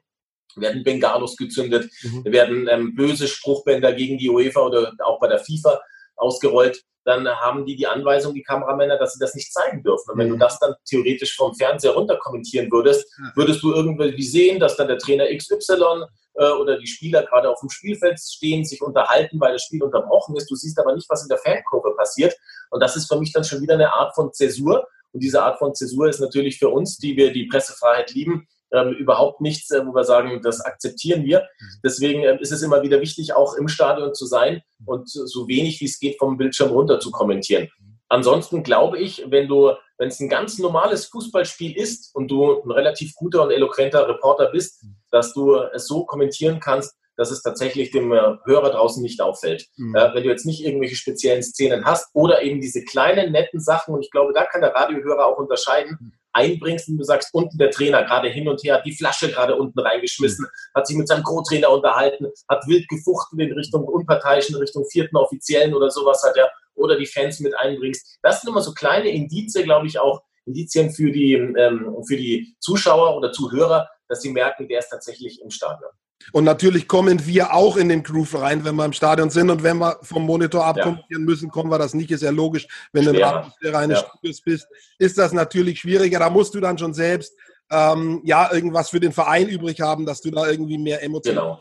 Werden 0.56 0.82
Bengalos 0.82 1.36
gezündet, 1.36 1.90
mhm. 2.02 2.24
werden 2.24 2.68
ähm, 2.68 2.94
böse 2.94 3.28
Spruchbänder 3.28 3.92
gegen 3.92 4.18
die 4.18 4.28
UEFA 4.28 4.60
oder 4.60 4.92
auch 5.04 5.20
bei 5.20 5.28
der 5.28 5.38
FIFA 5.38 5.80
ausgerollt. 6.16 6.82
Dann 7.04 7.26
haben 7.28 7.64
die 7.64 7.76
die 7.76 7.86
Anweisung, 7.86 8.34
die 8.34 8.42
Kameramänner, 8.42 8.98
dass 8.98 9.14
sie 9.14 9.20
das 9.20 9.34
nicht 9.34 9.52
zeigen 9.52 9.82
dürfen. 9.82 10.10
Und 10.10 10.18
wenn 10.18 10.28
mhm. 10.28 10.32
du 10.32 10.38
das 10.38 10.58
dann 10.58 10.74
theoretisch 10.84 11.34
vom 11.36 11.54
Fernseher 11.54 11.92
runter 11.92 12.18
kommentieren 12.18 12.70
würdest, 12.70 13.10
würdest 13.36 13.62
du 13.62 13.72
irgendwie 13.72 14.22
sehen, 14.22 14.60
dass 14.60 14.76
dann 14.76 14.88
der 14.88 14.98
Trainer 14.98 15.26
XY 15.34 16.04
äh, 16.34 16.50
oder 16.50 16.78
die 16.78 16.86
Spieler 16.86 17.24
gerade 17.24 17.48
auf 17.48 17.60
dem 17.60 17.70
Spielfeld 17.70 18.20
stehen, 18.20 18.64
sich 18.64 18.82
unterhalten, 18.82 19.40
weil 19.40 19.52
das 19.52 19.62
Spiel 19.62 19.82
unterbrochen 19.82 20.36
ist. 20.36 20.50
Du 20.50 20.54
siehst 20.54 20.78
aber 20.78 20.94
nicht, 20.94 21.08
was 21.08 21.22
in 21.22 21.28
der 21.28 21.38
Fankurve 21.38 21.94
passiert. 21.96 22.36
Und 22.70 22.80
das 22.80 22.96
ist 22.96 23.08
für 23.08 23.18
mich 23.18 23.32
dann 23.32 23.44
schon 23.44 23.62
wieder 23.62 23.74
eine 23.74 23.94
Art 23.94 24.14
von 24.14 24.32
Zäsur, 24.32 24.86
und 25.12 25.22
diese 25.22 25.42
Art 25.42 25.58
von 25.58 25.74
Zäsur 25.74 26.08
ist 26.08 26.20
natürlich 26.20 26.58
für 26.58 26.68
uns, 26.68 26.98
die 26.98 27.16
wir 27.16 27.32
die 27.32 27.46
Pressefreiheit 27.46 28.12
lieben, 28.12 28.46
ähm, 28.72 28.92
überhaupt 28.92 29.40
nichts, 29.40 29.70
äh, 29.70 29.84
wo 29.84 29.94
wir 29.94 30.04
sagen, 30.04 30.40
das 30.42 30.60
akzeptieren 30.60 31.24
wir. 31.24 31.40
Mhm. 31.40 31.66
Deswegen 31.84 32.22
ähm, 32.22 32.38
ist 32.38 32.52
es 32.52 32.62
immer 32.62 32.82
wieder 32.82 33.00
wichtig, 33.00 33.34
auch 33.34 33.54
im 33.56 33.68
Stadion 33.68 34.14
zu 34.14 34.26
sein 34.26 34.62
und 34.86 35.08
so 35.08 35.48
wenig 35.48 35.80
wie 35.80 35.86
es 35.86 35.98
geht 35.98 36.18
vom 36.18 36.36
Bildschirm 36.36 36.70
runter 36.70 37.00
zu 37.00 37.10
kommentieren. 37.10 37.68
Ansonsten 38.08 38.62
glaube 38.64 38.98
ich, 38.98 39.24
wenn 39.28 39.46
du, 39.46 39.72
wenn 39.98 40.08
es 40.08 40.18
ein 40.18 40.28
ganz 40.28 40.58
normales 40.58 41.06
Fußballspiel 41.06 41.76
ist 41.76 42.14
und 42.14 42.28
du 42.28 42.60
ein 42.60 42.70
relativ 42.70 43.14
guter 43.14 43.44
und 43.44 43.52
eloquenter 43.52 44.08
Reporter 44.08 44.50
bist, 44.50 44.84
dass 45.12 45.32
du 45.32 45.54
es 45.72 45.86
so 45.86 46.04
kommentieren 46.04 46.58
kannst, 46.58 46.96
dass 47.20 47.30
es 47.30 47.42
tatsächlich 47.42 47.90
dem 47.90 48.12
äh, 48.12 48.36
Hörer 48.46 48.70
draußen 48.70 49.02
nicht 49.02 49.20
auffällt. 49.20 49.66
Mhm. 49.76 49.94
Äh, 49.94 50.14
wenn 50.14 50.22
du 50.22 50.30
jetzt 50.30 50.46
nicht 50.46 50.64
irgendwelche 50.64 50.96
speziellen 50.96 51.42
Szenen 51.42 51.84
hast 51.84 52.08
oder 52.14 52.42
eben 52.42 52.62
diese 52.62 52.82
kleinen, 52.82 53.32
netten 53.32 53.60
Sachen, 53.60 53.94
und 53.94 54.02
ich 54.02 54.10
glaube, 54.10 54.32
da 54.32 54.46
kann 54.46 54.62
der 54.62 54.74
Radiohörer 54.74 55.26
auch 55.26 55.36
unterscheiden, 55.36 55.98
mhm. 56.00 56.12
einbringst 56.32 56.88
und 56.88 56.96
du 56.96 57.04
sagst, 57.04 57.34
unten 57.34 57.58
der 57.58 57.70
Trainer 57.70 58.04
gerade 58.04 58.30
hin 58.30 58.48
und 58.48 58.62
her, 58.64 58.76
hat 58.76 58.86
die 58.86 58.96
Flasche 58.96 59.30
gerade 59.30 59.54
unten 59.56 59.78
reingeschmissen, 59.80 60.46
mhm. 60.46 60.74
hat 60.74 60.86
sich 60.86 60.96
mit 60.96 61.08
seinem 61.08 61.22
Co-Trainer 61.22 61.68
unterhalten, 61.68 62.26
hat 62.48 62.66
wild 62.66 62.88
gefuchtelt 62.88 63.50
in 63.50 63.52
Richtung 63.52 63.84
Unparteiischen, 63.84 64.56
Richtung 64.56 64.86
vierten 64.90 65.18
Offiziellen 65.18 65.74
oder 65.74 65.90
sowas 65.90 66.22
hat 66.22 66.38
er, 66.38 66.50
oder 66.74 66.96
die 66.96 67.04
Fans 67.04 67.38
mit 67.40 67.54
einbringst. 67.54 68.18
Das 68.22 68.40
sind 68.40 68.48
immer 68.48 68.62
so 68.62 68.72
kleine 68.72 69.10
Indizien, 69.10 69.64
glaube 69.64 69.86
ich, 69.86 69.98
auch 69.98 70.22
Indizien 70.46 70.90
für 70.90 71.10
die, 71.10 71.34
ähm, 71.34 72.02
für 72.08 72.16
die 72.16 72.56
Zuschauer 72.60 73.14
oder 73.14 73.30
Zuhörer, 73.30 73.90
dass 74.08 74.22
sie 74.22 74.32
merken, 74.32 74.68
der 74.68 74.78
ist 74.78 74.88
tatsächlich 74.88 75.42
im 75.42 75.50
Stadion. 75.50 75.90
Und 76.32 76.44
natürlich 76.44 76.86
kommen 76.86 77.26
wir 77.26 77.54
auch 77.54 77.76
in 77.76 77.88
den 77.88 78.02
Groove 78.02 78.40
rein, 78.40 78.64
wenn 78.64 78.76
wir 78.76 78.84
im 78.84 78.92
Stadion 78.92 79.30
sind. 79.30 79.50
Und 79.50 79.62
wenn 79.62 79.78
wir 79.78 79.98
vom 80.02 80.24
Monitor 80.24 80.64
abkommentieren 80.64 81.22
ja. 81.22 81.30
müssen, 81.30 81.50
kommen 81.50 81.70
wir 81.70 81.78
das 81.78 81.94
nicht. 81.94 82.10
Ist 82.10 82.22
ja 82.22 82.30
logisch. 82.30 82.66
Wenn 82.92 83.04
Schwer. 83.04 83.12
du 83.12 83.18
in 83.18 83.24
der 83.24 83.36
Atmosphäre 83.36 83.78
eines 83.78 84.00
ja. 84.00 84.08
Studios 84.08 84.40
bist, 84.40 84.68
ist 84.98 85.18
das 85.18 85.32
natürlich 85.32 85.80
schwieriger. 85.80 86.18
Da 86.18 86.30
musst 86.30 86.54
du 86.54 86.60
dann 86.60 86.78
schon 86.78 86.94
selbst 86.94 87.34
ähm, 87.70 88.20
ja 88.24 88.52
irgendwas 88.52 88.90
für 88.90 89.00
den 89.00 89.12
Verein 89.12 89.48
übrig 89.48 89.80
haben, 89.80 90.06
dass 90.06 90.20
du 90.20 90.30
da 90.30 90.48
irgendwie 90.48 90.78
mehr 90.78 91.02
Emotionen 91.02 91.38
genau. 91.38 91.60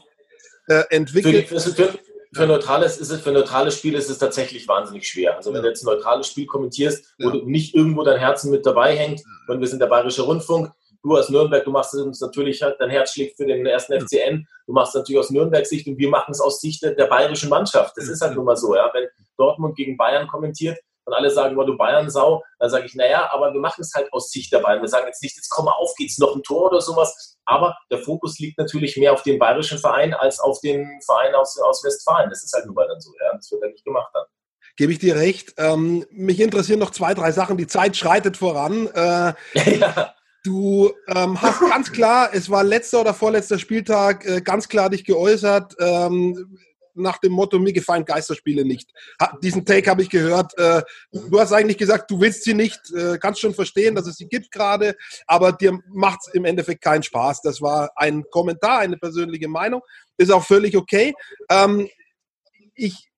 äh, 0.68 0.84
entwickelst. 0.90 1.50
Für, 1.50 1.60
für, 1.60 2.00
für, 2.34 2.48
neutrales, 2.48 2.98
ist 2.98 3.12
es, 3.12 3.22
für 3.22 3.32
neutrales 3.32 3.78
Spiel 3.78 3.96
ist 3.96 4.10
es 4.10 4.18
tatsächlich 4.18 4.68
wahnsinnig 4.68 5.08
schwer. 5.08 5.38
Also 5.38 5.52
wenn 5.52 5.58
ja. 5.58 5.64
du 5.64 5.68
jetzt 5.70 5.84
ein 5.84 5.86
neutrales 5.86 6.28
Spiel 6.28 6.46
kommentierst, 6.46 7.16
wo 7.20 7.30
du 7.30 7.46
nicht 7.46 7.76
irgendwo 7.76 8.04
dein 8.04 8.20
Herzen 8.20 8.52
mit 8.52 8.66
dabei 8.66 8.96
hängt, 8.96 9.22
und 9.48 9.60
wir 9.60 9.68
sind 9.68 9.80
der 9.80 9.88
Bayerische 9.88 10.24
Rundfunk, 10.24 10.72
du 11.04 11.18
aus 11.18 11.30
Nürnberg, 11.30 11.64
du 11.64 11.72
machst 11.72 11.94
uns 11.96 12.22
natürlich, 12.22 12.60
dein 12.60 12.90
Herz 12.90 13.14
schlägt 13.14 13.38
für 13.38 13.46
den 13.46 13.66
ersten 13.66 14.00
FCN, 14.00 14.48
du 14.66 14.74
machst 14.74 14.96
es 14.96 15.00
natürlich 15.00 15.20
aus 15.20 15.30
Nürnbergs 15.30 15.70
Sicht 15.70 15.88
und 15.88 15.98
wir 15.98 16.10
machen 16.10 16.32
es 16.32 16.42
aus 16.42 16.60
Sicht 16.62 16.84
der 16.84 17.06
bayerischen 17.08 17.50
Mannschaft. 17.50 17.98
Das 17.98 18.08
ist 18.08 18.22
halt 18.22 18.36
nun 18.36 18.46
mal 18.46 18.58
so, 18.58 18.76
ja. 18.76 18.90
Wenn 18.94 19.08
Dortmund 19.38 19.76
gegen 19.76 19.98
Bayern 19.98 20.28
kommentiert 20.28 20.78
und 21.06 21.14
alle 21.14 21.30
sagen, 21.30 21.56
boah, 21.56 21.66
du 21.66 21.78
Bayern-Sau, 21.78 22.44
dann 22.60 22.70
sage 22.70 22.86
ich, 22.86 22.96
naja, 22.96 23.30
aber 23.32 23.54
wir 23.54 23.62
machen 23.62 23.82
es 23.82 23.94
halt 23.94 24.12
aus 24.14 24.32
Sicht 24.32 24.52
der 24.52 24.60
Bayern. 24.60 24.82
Wir 24.82 24.90
sagen 24.90 25.08
jetzt 25.08 25.24
nicht, 25.24 25.36
jetzt 25.36 25.50
komm 25.50 25.66
mal 25.66 25.74
auf, 25.74 25.94
geht's 25.98 26.20
noch 26.20 26.36
ein 26.36 26.44
Tor 26.44 26.68
oder 26.70 26.82
sowas. 26.82 27.38
Aber 27.46 27.76
der 27.90 28.00
Fokus 28.00 28.38
liegt 28.40 28.58
natürlich 28.58 28.98
mehr 28.98 29.14
auf 29.14 29.24
den 29.24 29.40
bayerischen 29.40 29.80
Verein 29.80 30.14
als 30.14 30.40
auf 30.40 30.60
den 30.62 30.88
Verein 31.06 31.34
aus, 31.36 31.58
aus 31.60 31.84
Westfalen. 31.84 32.30
Das 32.30 32.44
ist 32.44 32.54
halt 32.54 32.66
nun 32.66 32.76
mal 32.76 32.88
dann 32.88 33.00
so, 33.00 33.12
ja. 33.20 33.34
Das 33.36 33.52
wird 33.52 33.64
ja 33.64 33.70
nicht 33.70 33.86
gemacht 33.86 34.12
dann 34.14 34.26
gebe 34.78 34.94
ich 34.94 35.00
dir 35.00 35.18
recht. 35.18 35.56
Ähm, 35.58 36.06
mich 36.10 36.40
interessieren 36.40 36.80
noch 36.80 36.92
zwei, 36.92 37.14
drei 37.14 37.34
Sachen. 37.34 37.58
Die 37.58 37.68
Zeit 37.68 37.98
schreitet 37.98 38.38
voran. 38.38 38.88
Äh, 38.88 39.34
ja. 39.78 40.16
Du 40.44 40.92
ähm, 41.08 41.42
hast 41.42 41.60
ganz 41.60 41.92
klar, 41.92 42.30
es 42.34 42.50
war 42.50 42.64
letzter 42.64 43.02
oder 43.02 43.14
vorletzter 43.14 43.60
Spieltag, 43.60 44.26
äh, 44.26 44.42
ganz 44.42 44.70
klar 44.70 44.90
dich 44.90 45.04
geäußert 45.04 45.76
ähm, 45.80 46.58
nach 47.00 47.18
dem 47.18 47.32
Motto, 47.32 47.60
mir 47.60 47.74
gefallen 47.74 48.06
Geisterspiele 48.06 48.66
nicht. 48.66 48.92
Ha, 49.22 49.38
diesen 49.42 49.66
Take 49.66 49.90
habe 49.90 50.02
ich 50.02 50.10
gehört. 50.10 50.58
Äh, 50.58 50.84
du 51.12 51.40
hast 51.40 51.52
eigentlich 51.52 51.78
gesagt, 51.78 52.10
du 52.12 52.20
willst 52.20 52.44
sie 52.44 52.54
nicht, 52.54 52.80
äh, 52.94 53.18
kannst 53.18 53.42
schon 53.42 53.54
verstehen, 53.54 53.96
dass 53.96 54.08
es 54.08 54.18
sie 54.18 54.28
gibt 54.28 54.52
gerade, 54.52 54.96
aber 55.28 55.52
dir 55.52 55.80
macht 55.90 56.20
es 56.26 56.34
im 56.34 56.46
Endeffekt 56.46 56.84
keinen 56.84 57.04
Spaß. 57.04 57.42
Das 57.42 57.62
war 57.62 57.92
ein 57.96 58.24
Kommentar, 58.30 58.80
eine 58.80 58.98
persönliche 58.98 59.48
Meinung, 59.48 59.82
ist 60.18 60.32
auch 60.32 60.44
völlig 60.44 60.78
okay. 60.78 61.14
Ähm, 61.50 61.90
ich 62.76 63.09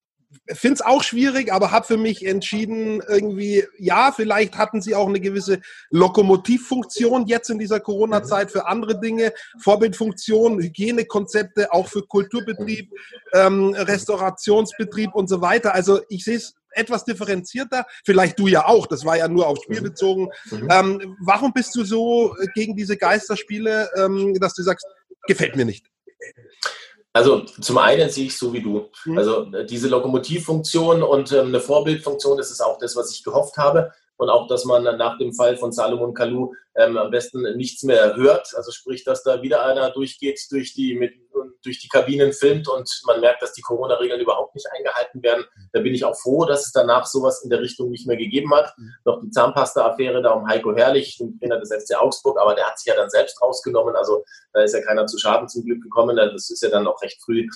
finde 0.47 0.75
es 0.75 0.81
auch 0.81 1.03
schwierig, 1.03 1.51
aber 1.51 1.71
habe 1.71 1.85
für 1.85 1.97
mich 1.97 2.25
entschieden, 2.25 3.01
irgendwie, 3.07 3.65
ja, 3.77 4.11
vielleicht 4.11 4.57
hatten 4.57 4.81
sie 4.81 4.95
auch 4.95 5.07
eine 5.07 5.19
gewisse 5.19 5.61
Lokomotivfunktion 5.89 7.27
jetzt 7.27 7.49
in 7.49 7.59
dieser 7.59 7.79
Corona-Zeit 7.79 8.51
für 8.51 8.67
andere 8.67 8.99
Dinge, 8.99 9.33
Vorbildfunktion, 9.59 10.61
Hygienekonzepte, 10.61 11.71
auch 11.71 11.87
für 11.87 12.03
Kulturbetrieb, 12.03 12.91
ähm, 13.33 13.73
Restaurationsbetrieb 13.73 15.13
und 15.13 15.27
so 15.27 15.41
weiter. 15.41 15.73
Also 15.73 16.01
ich 16.09 16.23
sehe 16.23 16.37
es 16.37 16.55
etwas 16.73 17.03
differenzierter. 17.03 17.85
Vielleicht 18.05 18.39
du 18.39 18.47
ja 18.47 18.65
auch, 18.65 18.87
das 18.87 19.05
war 19.05 19.17
ja 19.17 19.27
nur 19.27 19.47
aufs 19.47 19.63
Spiel 19.63 19.81
bezogen. 19.81 20.29
Mhm. 20.49 20.67
Ähm, 20.71 21.17
warum 21.19 21.53
bist 21.53 21.75
du 21.75 21.83
so 21.83 22.35
gegen 22.55 22.75
diese 22.75 22.97
Geisterspiele, 22.97 23.89
ähm, 23.97 24.33
dass 24.39 24.53
du 24.53 24.63
sagst, 24.63 24.85
gefällt 25.27 25.55
mir 25.55 25.65
nicht? 25.65 25.87
Also 27.13 27.41
zum 27.41 27.77
einen 27.77 28.09
sehe 28.09 28.27
ich 28.27 28.37
so 28.37 28.53
wie 28.53 28.61
du. 28.61 28.89
Mhm. 29.05 29.17
Also 29.17 29.43
äh, 29.53 29.65
diese 29.65 29.89
Lokomotivfunktion 29.89 31.03
und 31.03 31.31
ähm, 31.31 31.47
eine 31.47 31.59
Vorbildfunktion, 31.59 32.37
das 32.37 32.51
ist 32.51 32.61
auch 32.61 32.77
das, 32.77 32.95
was 32.95 33.11
ich 33.11 33.23
gehofft 33.23 33.57
habe 33.57 33.91
und 34.21 34.29
auch, 34.29 34.47
dass 34.47 34.65
man 34.65 34.83
nach 34.83 35.17
dem 35.17 35.33
Fall 35.33 35.57
von 35.57 35.71
Salomon 35.71 36.13
Kalou 36.13 36.53
ähm, 36.75 36.95
am 36.95 37.09
besten 37.09 37.41
nichts 37.57 37.81
mehr 37.81 38.15
hört. 38.15 38.53
Also 38.55 38.71
sprich, 38.71 39.03
dass 39.03 39.23
da 39.23 39.41
wieder 39.41 39.65
einer 39.65 39.89
durchgeht 39.89 40.39
durch 40.51 40.75
die, 40.75 40.93
mit, 40.93 41.13
durch 41.63 41.79
die 41.79 41.87
Kabinen 41.87 42.31
filmt 42.31 42.67
und 42.67 42.87
man 43.07 43.19
merkt, 43.19 43.41
dass 43.41 43.53
die 43.53 43.63
Corona-Regeln 43.63 44.21
überhaupt 44.21 44.53
nicht 44.53 44.67
eingehalten 44.71 45.23
werden. 45.23 45.45
Da 45.73 45.79
bin 45.79 45.95
ich 45.95 46.05
auch 46.05 46.15
froh, 46.15 46.45
dass 46.45 46.67
es 46.67 46.71
danach 46.71 47.07
sowas 47.07 47.41
in 47.43 47.49
der 47.49 47.61
Richtung 47.61 47.89
nicht 47.89 48.05
mehr 48.05 48.15
gegeben 48.15 48.53
hat. 48.53 48.77
Mhm. 48.77 48.93
Noch 49.05 49.21
die 49.21 49.31
Zahnpasta-Affäre 49.31 50.21
da 50.21 50.33
um 50.33 50.47
Heiko 50.47 50.75
Herrlich, 50.75 51.17
den 51.17 51.39
Trainer 51.39 51.59
des 51.59 51.69
FC 51.69 51.99
Augsburg, 51.99 52.39
aber 52.39 52.53
der 52.53 52.67
hat 52.67 52.77
sich 52.77 52.93
ja 52.93 52.95
dann 52.95 53.09
selbst 53.09 53.41
rausgenommen. 53.41 53.95
Also 53.95 54.23
da 54.53 54.61
ist 54.61 54.75
ja 54.75 54.83
keiner 54.83 55.07
zu 55.07 55.17
Schaden 55.17 55.49
zum 55.49 55.65
Glück 55.65 55.81
gekommen. 55.81 56.15
Das 56.15 56.51
ist 56.51 56.61
ja 56.61 56.69
dann 56.69 56.85
auch 56.85 57.01
recht 57.01 57.19
früh 57.23 57.47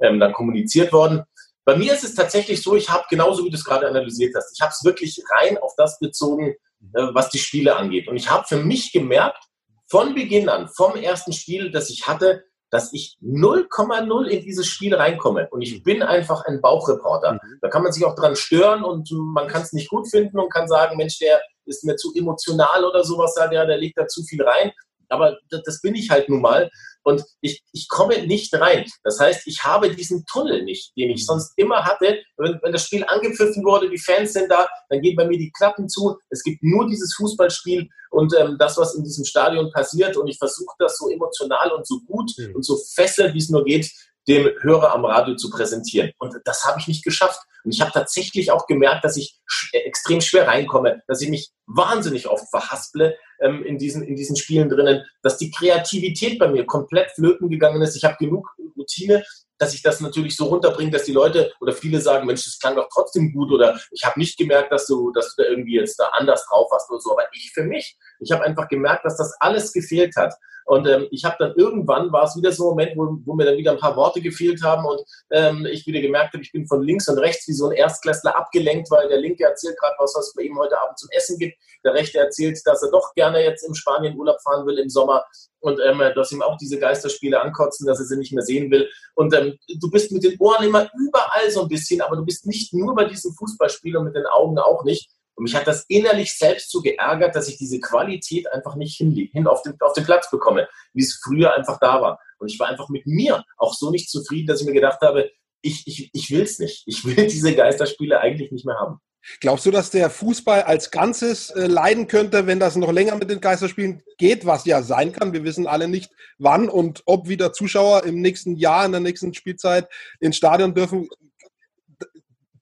ähm, 0.00 0.20
dann 0.20 0.32
kommuniziert 0.32 0.90
worden. 0.94 1.24
Bei 1.68 1.76
mir 1.76 1.92
ist 1.92 2.02
es 2.02 2.14
tatsächlich 2.14 2.62
so, 2.62 2.76
ich 2.76 2.88
habe 2.88 3.04
genauso 3.10 3.44
wie 3.44 3.50
du 3.50 3.56
es 3.56 3.62
gerade 3.62 3.86
analysiert 3.86 4.34
hast, 4.34 4.56
ich 4.56 4.62
habe 4.62 4.72
es 4.72 4.82
wirklich 4.84 5.22
rein 5.36 5.58
auf 5.58 5.74
das 5.76 5.98
bezogen, 5.98 6.54
äh, 6.94 7.08
was 7.12 7.28
die 7.28 7.38
Spiele 7.38 7.76
angeht. 7.76 8.08
Und 8.08 8.16
ich 8.16 8.30
habe 8.30 8.46
für 8.48 8.56
mich 8.56 8.90
gemerkt, 8.90 9.44
von 9.86 10.14
Beginn 10.14 10.48
an, 10.48 10.70
vom 10.74 10.96
ersten 10.96 11.34
Spiel, 11.34 11.70
das 11.70 11.90
ich 11.90 12.06
hatte, 12.06 12.42
dass 12.70 12.94
ich 12.94 13.18
0,0 13.22 14.26
in 14.28 14.42
dieses 14.44 14.66
Spiel 14.66 14.94
reinkomme. 14.94 15.48
Und 15.50 15.60
ich 15.60 15.82
bin 15.82 16.02
einfach 16.02 16.46
ein 16.46 16.62
Bauchreporter. 16.62 17.34
Mhm. 17.34 17.58
Da 17.60 17.68
kann 17.68 17.82
man 17.82 17.92
sich 17.92 18.06
auch 18.06 18.14
dran 18.14 18.34
stören 18.34 18.82
und 18.82 19.10
man 19.10 19.46
kann 19.46 19.60
es 19.60 19.74
nicht 19.74 19.90
gut 19.90 20.08
finden 20.08 20.38
und 20.38 20.50
kann 20.50 20.68
sagen, 20.68 20.96
Mensch, 20.96 21.18
der 21.18 21.42
ist 21.66 21.84
mir 21.84 21.96
zu 21.96 22.14
emotional 22.14 22.82
oder 22.82 23.04
sowas, 23.04 23.34
der, 23.34 23.66
der 23.66 23.76
legt 23.76 23.98
da 23.98 24.06
zu 24.06 24.22
viel 24.22 24.42
rein. 24.42 24.72
Aber 25.10 25.36
das, 25.50 25.60
das 25.66 25.82
bin 25.82 25.94
ich 25.94 26.08
halt 26.08 26.30
nun 26.30 26.40
mal 26.40 26.70
und 27.08 27.24
ich, 27.40 27.62
ich 27.72 27.88
komme 27.88 28.26
nicht 28.26 28.54
rein. 28.54 28.84
Das 29.02 29.18
heißt, 29.18 29.46
ich 29.46 29.64
habe 29.64 29.94
diesen 29.94 30.26
Tunnel 30.26 30.62
nicht, 30.62 30.92
den 30.94 31.08
ich 31.08 31.24
sonst 31.24 31.54
immer 31.56 31.84
hatte. 31.84 32.18
Wenn, 32.36 32.58
wenn 32.62 32.72
das 32.72 32.84
Spiel 32.84 33.02
angepfiffen 33.02 33.64
wurde, 33.64 33.88
die 33.88 33.98
Fans 33.98 34.34
sind 34.34 34.50
da, 34.50 34.68
dann 34.90 35.00
gehen 35.00 35.16
bei 35.16 35.26
mir 35.26 35.38
die 35.38 35.50
Klappen 35.50 35.88
zu. 35.88 36.18
Es 36.28 36.42
gibt 36.42 36.62
nur 36.62 36.86
dieses 36.86 37.14
Fußballspiel 37.14 37.88
und 38.10 38.34
ähm, 38.38 38.56
das, 38.58 38.76
was 38.76 38.94
in 38.94 39.04
diesem 39.04 39.24
Stadion 39.24 39.72
passiert. 39.72 40.18
Und 40.18 40.28
ich 40.28 40.36
versuche 40.36 40.74
das 40.78 40.98
so 40.98 41.08
emotional 41.08 41.72
und 41.72 41.86
so 41.86 41.98
gut 42.06 42.30
mhm. 42.36 42.56
und 42.56 42.64
so 42.64 42.76
fesselnd, 42.94 43.32
wie 43.32 43.38
es 43.38 43.48
nur 43.48 43.64
geht, 43.64 43.90
dem 44.28 44.50
Hörer 44.60 44.94
am 44.94 45.04
Radio 45.04 45.34
zu 45.36 45.50
präsentieren. 45.50 46.12
Und 46.18 46.36
das 46.44 46.64
habe 46.64 46.78
ich 46.80 46.86
nicht 46.86 47.04
geschafft. 47.04 47.40
Und 47.64 47.74
ich 47.74 47.80
habe 47.80 47.90
tatsächlich 47.90 48.52
auch 48.52 48.66
gemerkt, 48.66 49.04
dass 49.04 49.16
ich 49.16 49.38
äh, 49.72 49.78
extrem 49.78 50.20
schwer 50.20 50.46
reinkomme, 50.46 51.02
dass 51.08 51.20
ich 51.22 51.28
mich 51.28 51.50
wahnsinnig 51.66 52.28
oft 52.28 52.48
verhasple 52.50 53.16
ähm, 53.40 53.64
in, 53.64 53.78
diesen, 53.78 54.02
in 54.02 54.16
diesen 54.16 54.36
Spielen 54.36 54.68
drinnen, 54.68 55.04
dass 55.22 55.38
die 55.38 55.50
Kreativität 55.50 56.38
bei 56.38 56.48
mir 56.48 56.66
komplett 56.66 57.10
flöten 57.12 57.48
gegangen 57.48 57.82
ist. 57.82 57.96
Ich 57.96 58.04
habe 58.04 58.16
genug 58.18 58.54
Routine, 58.76 59.24
dass 59.58 59.74
ich 59.74 59.82
das 59.82 60.00
natürlich 60.00 60.36
so 60.36 60.46
runterbringe, 60.46 60.92
dass 60.92 61.04
die 61.04 61.12
Leute 61.12 61.52
oder 61.60 61.72
viele 61.72 62.00
sagen, 62.00 62.26
Mensch, 62.26 62.44
das 62.44 62.58
klang 62.58 62.76
doch 62.76 62.88
trotzdem 62.92 63.32
gut 63.32 63.50
oder 63.50 63.78
ich 63.90 64.04
habe 64.04 64.18
nicht 64.18 64.38
gemerkt, 64.38 64.72
dass 64.72 64.86
du, 64.86 65.10
dass 65.12 65.34
du 65.34 65.42
da 65.42 65.48
irgendwie 65.48 65.74
jetzt 65.74 65.98
da 65.98 66.06
anders 66.12 66.46
drauf 66.48 66.68
hast 66.72 66.88
oder 66.90 67.00
so. 67.00 67.12
Aber 67.12 67.28
ich 67.32 67.50
für 67.52 67.64
mich, 67.64 67.98
ich 68.20 68.30
habe 68.30 68.44
einfach 68.44 68.68
gemerkt, 68.68 69.04
dass 69.04 69.16
das 69.16 69.34
alles 69.40 69.72
gefehlt 69.72 70.14
hat. 70.16 70.34
Und 70.68 70.86
ähm, 70.86 71.08
ich 71.10 71.24
habe 71.24 71.36
dann 71.38 71.54
irgendwann, 71.56 72.12
war 72.12 72.24
es 72.24 72.36
wieder 72.36 72.52
so 72.52 72.64
ein 72.64 72.68
Moment, 72.76 72.92
wo, 72.94 73.18
wo, 73.24 73.34
mir 73.34 73.46
dann 73.46 73.56
wieder 73.56 73.72
ein 73.72 73.78
paar 73.78 73.96
Worte 73.96 74.20
gefehlt 74.20 74.62
haben 74.62 74.84
und 74.84 75.00
ähm, 75.30 75.64
ich 75.64 75.86
wieder 75.86 76.02
gemerkt 76.02 76.34
habe, 76.34 76.42
ich 76.42 76.52
bin 76.52 76.66
von 76.66 76.82
links 76.82 77.08
und 77.08 77.16
rechts 77.16 77.48
wie 77.48 77.54
so 77.54 77.68
ein 77.68 77.72
Erstklässler 77.72 78.36
abgelenkt, 78.36 78.90
weil 78.90 79.08
der 79.08 79.16
Linke 79.16 79.44
erzählt 79.44 79.78
gerade 79.78 79.94
was, 79.98 80.14
was 80.14 80.26
es 80.26 80.34
bei 80.34 80.42
ihm 80.42 80.58
heute 80.58 80.78
Abend 80.78 80.98
zum 80.98 81.08
Essen 81.12 81.38
gibt. 81.38 81.56
Der 81.84 81.94
Rechte 81.94 82.18
erzählt, 82.18 82.60
dass 82.66 82.82
er 82.82 82.90
doch 82.90 83.14
gerne 83.14 83.42
jetzt 83.42 83.66
im 83.66 83.74
Spanien 83.74 84.18
Urlaub 84.18 84.42
fahren 84.42 84.66
will 84.66 84.78
im 84.78 84.90
Sommer 84.90 85.24
und 85.60 85.80
ähm, 85.88 86.02
dass 86.14 86.32
ihm 86.32 86.42
auch 86.42 86.58
diese 86.58 86.78
Geisterspiele 86.78 87.40
ankotzen, 87.40 87.86
dass 87.86 88.00
er 88.00 88.04
sie 88.04 88.18
nicht 88.18 88.34
mehr 88.34 88.44
sehen 88.44 88.70
will. 88.70 88.90
Und 89.14 89.32
ähm, 89.32 89.56
du 89.80 89.90
bist 89.90 90.12
mit 90.12 90.22
den 90.22 90.36
Ohren 90.38 90.66
immer 90.66 90.90
überall 90.98 91.50
so 91.50 91.62
ein 91.62 91.68
bisschen, 91.68 92.02
aber 92.02 92.16
du 92.16 92.26
bist 92.26 92.44
nicht 92.44 92.74
nur 92.74 92.94
bei 92.94 93.06
diesem 93.06 93.32
Fußballspiel 93.32 93.96
und 93.96 94.04
mit 94.04 94.14
den 94.14 94.26
Augen 94.26 94.58
auch 94.58 94.84
nicht. 94.84 95.08
Und 95.38 95.44
mich 95.44 95.54
hat 95.54 95.68
das 95.68 95.84
innerlich 95.86 96.36
selbst 96.36 96.72
so 96.72 96.80
geärgert, 96.80 97.36
dass 97.36 97.48
ich 97.48 97.56
diese 97.58 97.78
Qualität 97.78 98.50
einfach 98.52 98.74
nicht 98.74 98.96
hin, 98.96 99.14
hin 99.14 99.46
auf, 99.46 99.62
den, 99.62 99.74
auf 99.78 99.92
den 99.92 100.04
Platz 100.04 100.28
bekomme, 100.32 100.68
wie 100.92 101.02
es 101.02 101.20
früher 101.22 101.54
einfach 101.54 101.78
da 101.78 102.02
war. 102.02 102.18
Und 102.38 102.50
ich 102.50 102.58
war 102.58 102.66
einfach 102.66 102.88
mit 102.88 103.06
mir 103.06 103.44
auch 103.56 103.72
so 103.72 103.90
nicht 103.90 104.10
zufrieden, 104.10 104.48
dass 104.48 104.60
ich 104.60 104.66
mir 104.66 104.72
gedacht 104.72 105.00
habe, 105.00 105.30
ich, 105.62 105.86
ich, 105.86 106.10
ich 106.12 106.30
will 106.30 106.42
es 106.42 106.58
nicht. 106.58 106.82
Ich 106.86 107.04
will 107.04 107.14
diese 107.28 107.54
Geisterspiele 107.54 108.18
eigentlich 108.18 108.50
nicht 108.50 108.66
mehr 108.66 108.80
haben. 108.80 108.98
Glaubst 109.40 109.64
du, 109.64 109.70
dass 109.70 109.90
der 109.90 110.10
Fußball 110.10 110.62
als 110.62 110.90
Ganzes 110.90 111.50
äh, 111.50 111.66
leiden 111.66 112.08
könnte, 112.08 112.48
wenn 112.48 112.58
das 112.58 112.74
noch 112.74 112.90
länger 112.90 113.14
mit 113.14 113.30
den 113.30 113.40
Geisterspielen 113.40 114.02
geht, 114.16 114.44
was 114.44 114.64
ja 114.64 114.82
sein 114.82 115.12
kann? 115.12 115.32
Wir 115.32 115.44
wissen 115.44 115.68
alle 115.68 115.86
nicht, 115.86 116.10
wann 116.38 116.68
und 116.68 117.02
ob 117.06 117.28
wieder 117.28 117.52
Zuschauer 117.52 118.02
im 118.04 118.20
nächsten 118.20 118.56
Jahr, 118.56 118.84
in 118.86 118.92
der 118.92 119.00
nächsten 119.00 119.34
Spielzeit 119.34 119.88
ins 120.18 120.36
Stadion 120.36 120.74
dürfen 120.74 121.08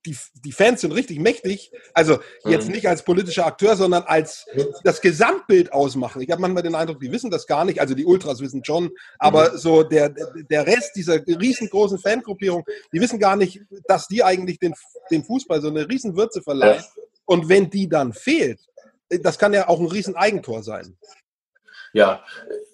die, 0.07 0.17
die 0.45 0.53
Fans 0.53 0.81
sind 0.81 0.93
richtig 0.93 1.19
mächtig. 1.19 1.73
Also 1.93 2.19
jetzt 2.45 2.69
mhm. 2.69 2.75
nicht 2.75 2.89
als 2.89 3.03
politischer 3.03 3.47
Akteur, 3.47 3.77
sondern 3.77 4.05
als 4.05 4.47
das 4.85 5.01
Gesamtbild 5.01 5.73
ausmachen. 5.73 6.23
Ich 6.23 6.31
habe 6.31 6.41
manchmal 6.41 6.63
den 6.63 6.75
Eindruck, 6.75 7.01
die 7.01 7.11
wissen 7.13 7.31
das 7.31 7.47
gar 7.47 7.65
nicht. 7.65 7.81
Also 7.81 7.95
die 7.95 8.07
Ultras 8.07 8.41
wissen 8.41 8.65
schon, 8.65 8.91
aber 9.19 9.53
mhm. 9.53 9.59
so 9.59 9.83
der, 9.83 10.11
der 10.11 10.67
Rest 10.67 10.97
dieser 10.97 11.27
riesengroßen 11.27 11.99
Fangruppierung, 11.99 12.65
die 12.93 13.01
wissen 13.01 13.19
gar 13.19 13.37
nicht, 13.37 13.61
dass 13.87 14.07
die 14.07 14.23
eigentlich 14.23 14.59
den, 14.59 14.75
den 15.11 15.25
Fußball 15.25 15.61
so 15.61 15.69
eine 15.69 15.89
Riesenwürze 15.89 16.43
verleihen. 16.43 16.85
Und 17.25 17.49
wenn 17.49 17.71
die 17.71 17.89
dann 17.89 18.13
fehlt, 18.13 18.61
das 19.09 19.39
kann 19.39 19.53
ja 19.53 19.69
auch 19.69 19.81
ein 19.81 19.87
Rieseneigentor 19.87 20.63
sein. 20.63 20.97
Ja, 21.97 22.23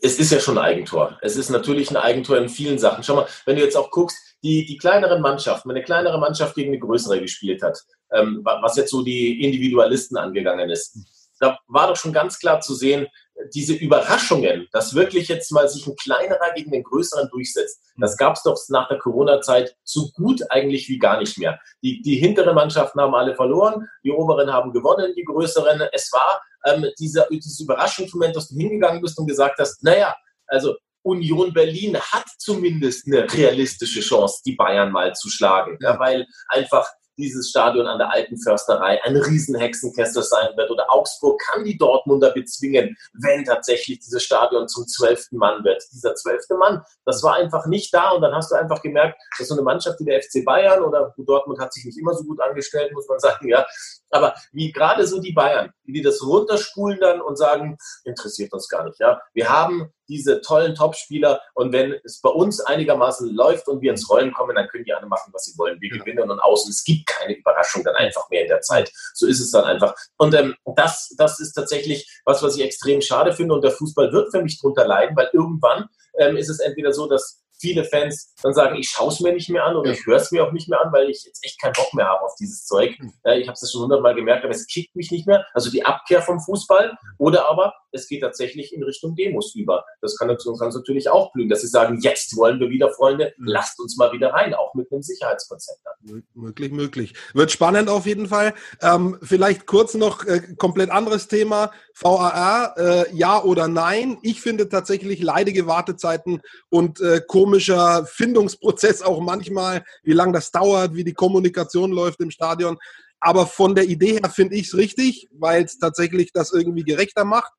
es 0.00 0.18
ist 0.18 0.32
ja 0.32 0.40
schon 0.40 0.58
ein 0.58 0.64
Eigentor. 0.64 1.16
Es 1.22 1.36
ist 1.36 1.48
natürlich 1.48 1.92
ein 1.92 1.96
Eigentor 1.96 2.38
in 2.38 2.48
vielen 2.48 2.80
Sachen. 2.80 3.04
Schau 3.04 3.14
mal, 3.14 3.28
wenn 3.46 3.54
du 3.54 3.62
jetzt 3.62 3.76
auch 3.76 3.92
guckst, 3.92 4.18
die, 4.42 4.66
die 4.66 4.76
kleineren 4.76 5.22
Mannschaften, 5.22 5.68
wenn 5.68 5.76
eine 5.76 5.84
kleinere 5.84 6.18
Mannschaft 6.18 6.56
gegen 6.56 6.70
eine 6.70 6.80
größere 6.80 7.20
gespielt 7.20 7.62
hat, 7.62 7.78
ähm, 8.10 8.40
was 8.42 8.76
jetzt 8.76 8.90
so 8.90 9.04
die 9.04 9.44
Individualisten 9.44 10.16
angegangen 10.16 10.70
ist, 10.70 10.98
da 11.38 11.56
war 11.68 11.86
doch 11.86 11.94
schon 11.94 12.12
ganz 12.12 12.40
klar 12.40 12.60
zu 12.60 12.74
sehen, 12.74 13.06
diese 13.54 13.74
Überraschungen, 13.74 14.68
dass 14.72 14.94
wirklich 14.94 15.28
jetzt 15.28 15.50
mal 15.52 15.68
sich 15.68 15.86
ein 15.86 15.96
kleinerer 15.96 16.52
gegen 16.54 16.70
den 16.70 16.82
größeren 16.82 17.28
durchsetzt, 17.30 17.80
das 17.98 18.16
gab 18.16 18.36
es 18.36 18.42
doch 18.42 18.58
nach 18.68 18.88
der 18.88 18.98
Corona-Zeit 18.98 19.76
so 19.84 20.10
gut 20.14 20.42
eigentlich 20.50 20.88
wie 20.88 20.98
gar 20.98 21.18
nicht 21.18 21.38
mehr. 21.38 21.58
Die, 21.82 22.02
die 22.02 22.16
hinteren 22.16 22.54
Mannschaften 22.54 23.00
haben 23.00 23.14
alle 23.14 23.34
verloren, 23.34 23.88
die 24.04 24.10
oberen 24.10 24.52
haben 24.52 24.72
gewonnen, 24.72 25.14
die 25.16 25.24
größeren. 25.24 25.82
Es 25.92 26.10
war 26.12 26.42
ähm, 26.64 26.86
dieser, 26.98 27.26
dieses 27.30 27.60
Überraschungsmoment, 27.60 28.36
dass 28.36 28.48
du 28.48 28.56
hingegangen 28.56 29.02
bist 29.02 29.18
und 29.18 29.26
gesagt 29.26 29.58
hast, 29.58 29.82
naja, 29.82 30.14
also 30.46 30.76
Union 31.02 31.52
Berlin 31.52 31.98
hat 31.98 32.26
zumindest 32.38 33.06
eine 33.06 33.30
realistische 33.32 34.00
Chance, 34.00 34.40
die 34.46 34.54
Bayern 34.54 34.92
mal 34.92 35.14
zu 35.14 35.28
schlagen, 35.28 35.76
ja, 35.80 35.98
weil 35.98 36.26
einfach 36.48 36.88
dieses 37.22 37.50
Stadion 37.50 37.86
an 37.86 37.98
der 37.98 38.12
alten 38.12 38.36
Försterei 38.36 39.02
ein 39.04 39.16
Riesenhexenkessel 39.16 40.22
sein 40.22 40.56
wird. 40.56 40.70
Oder 40.70 40.86
Augsburg 40.90 41.40
kann 41.40 41.64
die 41.64 41.78
Dortmunder 41.78 42.30
bezwingen, 42.32 42.96
wenn 43.14 43.44
tatsächlich 43.44 44.00
dieses 44.00 44.22
Stadion 44.22 44.68
zum 44.68 44.86
zwölften 44.86 45.36
Mann 45.38 45.64
wird. 45.64 45.82
Dieser 45.92 46.14
zwölfte 46.14 46.56
Mann, 46.56 46.82
das 47.04 47.22
war 47.22 47.34
einfach 47.34 47.66
nicht 47.66 47.94
da. 47.94 48.10
Und 48.10 48.22
dann 48.22 48.34
hast 48.34 48.50
du 48.50 48.56
einfach 48.56 48.82
gemerkt, 48.82 49.20
dass 49.38 49.48
so 49.48 49.54
eine 49.54 49.62
Mannschaft 49.62 50.00
wie 50.00 50.04
der 50.04 50.20
FC 50.20 50.44
Bayern 50.44 50.82
oder 50.82 51.14
Dortmund 51.16 51.60
hat 51.60 51.72
sich 51.72 51.84
nicht 51.84 51.98
immer 51.98 52.14
so 52.14 52.24
gut 52.24 52.40
angestellt, 52.40 52.92
muss 52.92 53.08
man 53.08 53.18
sagen, 53.18 53.48
ja. 53.48 53.64
Aber 54.12 54.34
wie 54.52 54.70
gerade 54.70 55.06
so 55.06 55.20
die 55.20 55.32
Bayern, 55.32 55.72
die 55.84 56.02
das 56.02 56.22
runterspulen 56.22 57.00
dann 57.00 57.20
und 57.20 57.36
sagen, 57.36 57.76
interessiert 58.04 58.52
uns 58.52 58.68
gar 58.68 58.84
nicht, 58.84 59.00
ja. 59.00 59.20
Wir 59.32 59.48
haben 59.48 59.92
diese 60.12 60.40
tollen 60.42 60.74
Topspieler. 60.74 61.40
Und 61.54 61.72
wenn 61.72 61.94
es 62.04 62.20
bei 62.20 62.28
uns 62.28 62.60
einigermaßen 62.60 63.34
läuft 63.34 63.68
und 63.68 63.80
wir 63.80 63.90
ins 63.90 64.08
Rollen 64.08 64.32
kommen, 64.32 64.54
dann 64.54 64.68
können 64.68 64.84
die 64.84 64.92
alle 64.92 65.06
machen, 65.06 65.32
was 65.32 65.44
sie 65.44 65.56
wollen. 65.58 65.80
Wir 65.80 65.90
ja. 65.90 65.98
gewinnen 65.98 66.30
und 66.30 66.40
außen. 66.40 66.70
Es 66.70 66.84
gibt 66.84 67.06
keine 67.06 67.34
Überraschung 67.34 67.82
dann 67.82 67.96
einfach 67.96 68.28
mehr 68.30 68.42
in 68.42 68.48
der 68.48 68.60
Zeit. 68.60 68.92
So 69.14 69.26
ist 69.26 69.40
es 69.40 69.50
dann 69.50 69.64
einfach. 69.64 69.94
Und 70.18 70.34
ähm, 70.34 70.54
das, 70.76 71.14
das 71.16 71.40
ist 71.40 71.54
tatsächlich 71.54 72.20
was, 72.24 72.42
was 72.42 72.56
ich 72.56 72.64
extrem 72.64 73.00
schade 73.00 73.32
finde. 73.32 73.54
Und 73.54 73.64
der 73.64 73.72
Fußball 73.72 74.12
wird 74.12 74.30
für 74.30 74.42
mich 74.42 74.60
drunter 74.60 74.86
leiden, 74.86 75.16
weil 75.16 75.30
irgendwann 75.32 75.88
ähm, 76.18 76.36
ist 76.36 76.50
es 76.50 76.60
entweder 76.60 76.92
so, 76.92 77.08
dass 77.08 77.41
viele 77.62 77.84
Fans 77.84 78.34
dann 78.42 78.52
sagen, 78.52 78.76
ich 78.76 78.88
schaue 78.88 79.08
es 79.08 79.20
mir 79.20 79.32
nicht 79.32 79.48
mehr 79.48 79.64
an 79.64 79.76
oder 79.76 79.90
ja. 79.90 79.96
ich 79.96 80.04
höre 80.04 80.16
es 80.16 80.32
mir 80.32 80.44
auch 80.44 80.52
nicht 80.52 80.68
mehr 80.68 80.84
an, 80.84 80.92
weil 80.92 81.08
ich 81.08 81.24
jetzt 81.24 81.44
echt 81.44 81.60
keinen 81.60 81.72
Bock 81.74 81.94
mehr 81.94 82.06
habe 82.06 82.24
auf 82.24 82.34
dieses 82.38 82.66
Zeug. 82.66 82.98
Mhm. 82.98 83.12
ich 83.24 83.46
habe 83.46 83.54
es 83.54 83.70
schon 83.70 83.82
hundertmal 83.82 84.14
gemerkt, 84.14 84.44
aber 84.44 84.52
es 84.52 84.66
kickt 84.66 84.94
mich 84.96 85.10
nicht 85.10 85.26
mehr. 85.26 85.46
Also 85.54 85.70
die 85.70 85.84
Abkehr 85.84 86.20
vom 86.20 86.40
Fußball 86.40 86.98
oder 87.18 87.48
aber 87.48 87.72
es 87.92 88.08
geht 88.08 88.22
tatsächlich 88.22 88.72
in 88.72 88.82
Richtung 88.82 89.14
Demos 89.14 89.54
über. 89.54 89.84
Das 90.00 90.16
kann 90.16 90.30
uns 90.30 90.44
natürlich 90.44 91.08
auch 91.08 91.32
blühen, 91.32 91.48
dass 91.48 91.60
sie 91.60 91.68
sagen, 91.68 92.00
jetzt 92.00 92.36
wollen 92.36 92.58
wir 92.58 92.70
wieder, 92.70 92.90
Freunde, 92.90 93.34
mhm. 93.36 93.46
lasst 93.46 93.78
uns 93.80 93.96
mal 93.96 94.12
wieder 94.12 94.32
rein, 94.32 94.54
auch 94.54 94.74
mit 94.74 94.90
einem 94.90 95.02
Sicherheitskonzept. 95.02 95.80
Dann. 95.84 96.22
Möglich, 96.34 96.72
möglich. 96.72 97.14
Wird 97.34 97.50
spannend 97.50 97.88
auf 97.88 98.06
jeden 98.06 98.26
Fall. 98.26 98.54
Ähm, 98.80 99.18
vielleicht 99.22 99.66
kurz 99.66 99.94
noch 99.94 100.24
äh, 100.24 100.40
komplett 100.56 100.90
anderes 100.90 101.28
Thema. 101.28 101.70
VAR, 101.94 102.74
äh, 102.78 103.14
ja 103.14 103.42
oder 103.42 103.68
nein? 103.68 104.18
Ich 104.22 104.40
finde 104.40 104.68
tatsächlich 104.68 105.22
leidige 105.22 105.66
Wartezeiten 105.66 106.40
und 106.70 107.00
äh, 107.00 107.20
komischer 107.26 108.06
Findungsprozess 108.06 109.02
auch 109.02 109.20
manchmal, 109.20 109.84
wie 110.02 110.12
lange 110.12 110.32
das 110.32 110.50
dauert, 110.50 110.94
wie 110.94 111.04
die 111.04 111.14
Kommunikation 111.14 111.92
läuft 111.92 112.20
im 112.20 112.30
Stadion. 112.30 112.78
Aber 113.20 113.46
von 113.46 113.76
der 113.76 113.84
Idee 113.84 114.14
her 114.14 114.30
finde 114.30 114.56
ich 114.56 114.66
es 114.66 114.76
richtig, 114.76 115.28
weil 115.32 115.64
es 115.64 115.78
tatsächlich 115.78 116.32
das 116.32 116.52
irgendwie 116.52 116.82
gerechter 116.82 117.24
macht. 117.24 117.52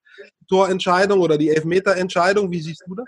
Torentscheidung 0.48 1.20
oder 1.20 1.38
die 1.38 1.50
Elfmeterentscheidung. 1.50 2.52
Wie 2.52 2.60
siehst 2.60 2.84
du 2.88 2.96
das? 2.96 3.06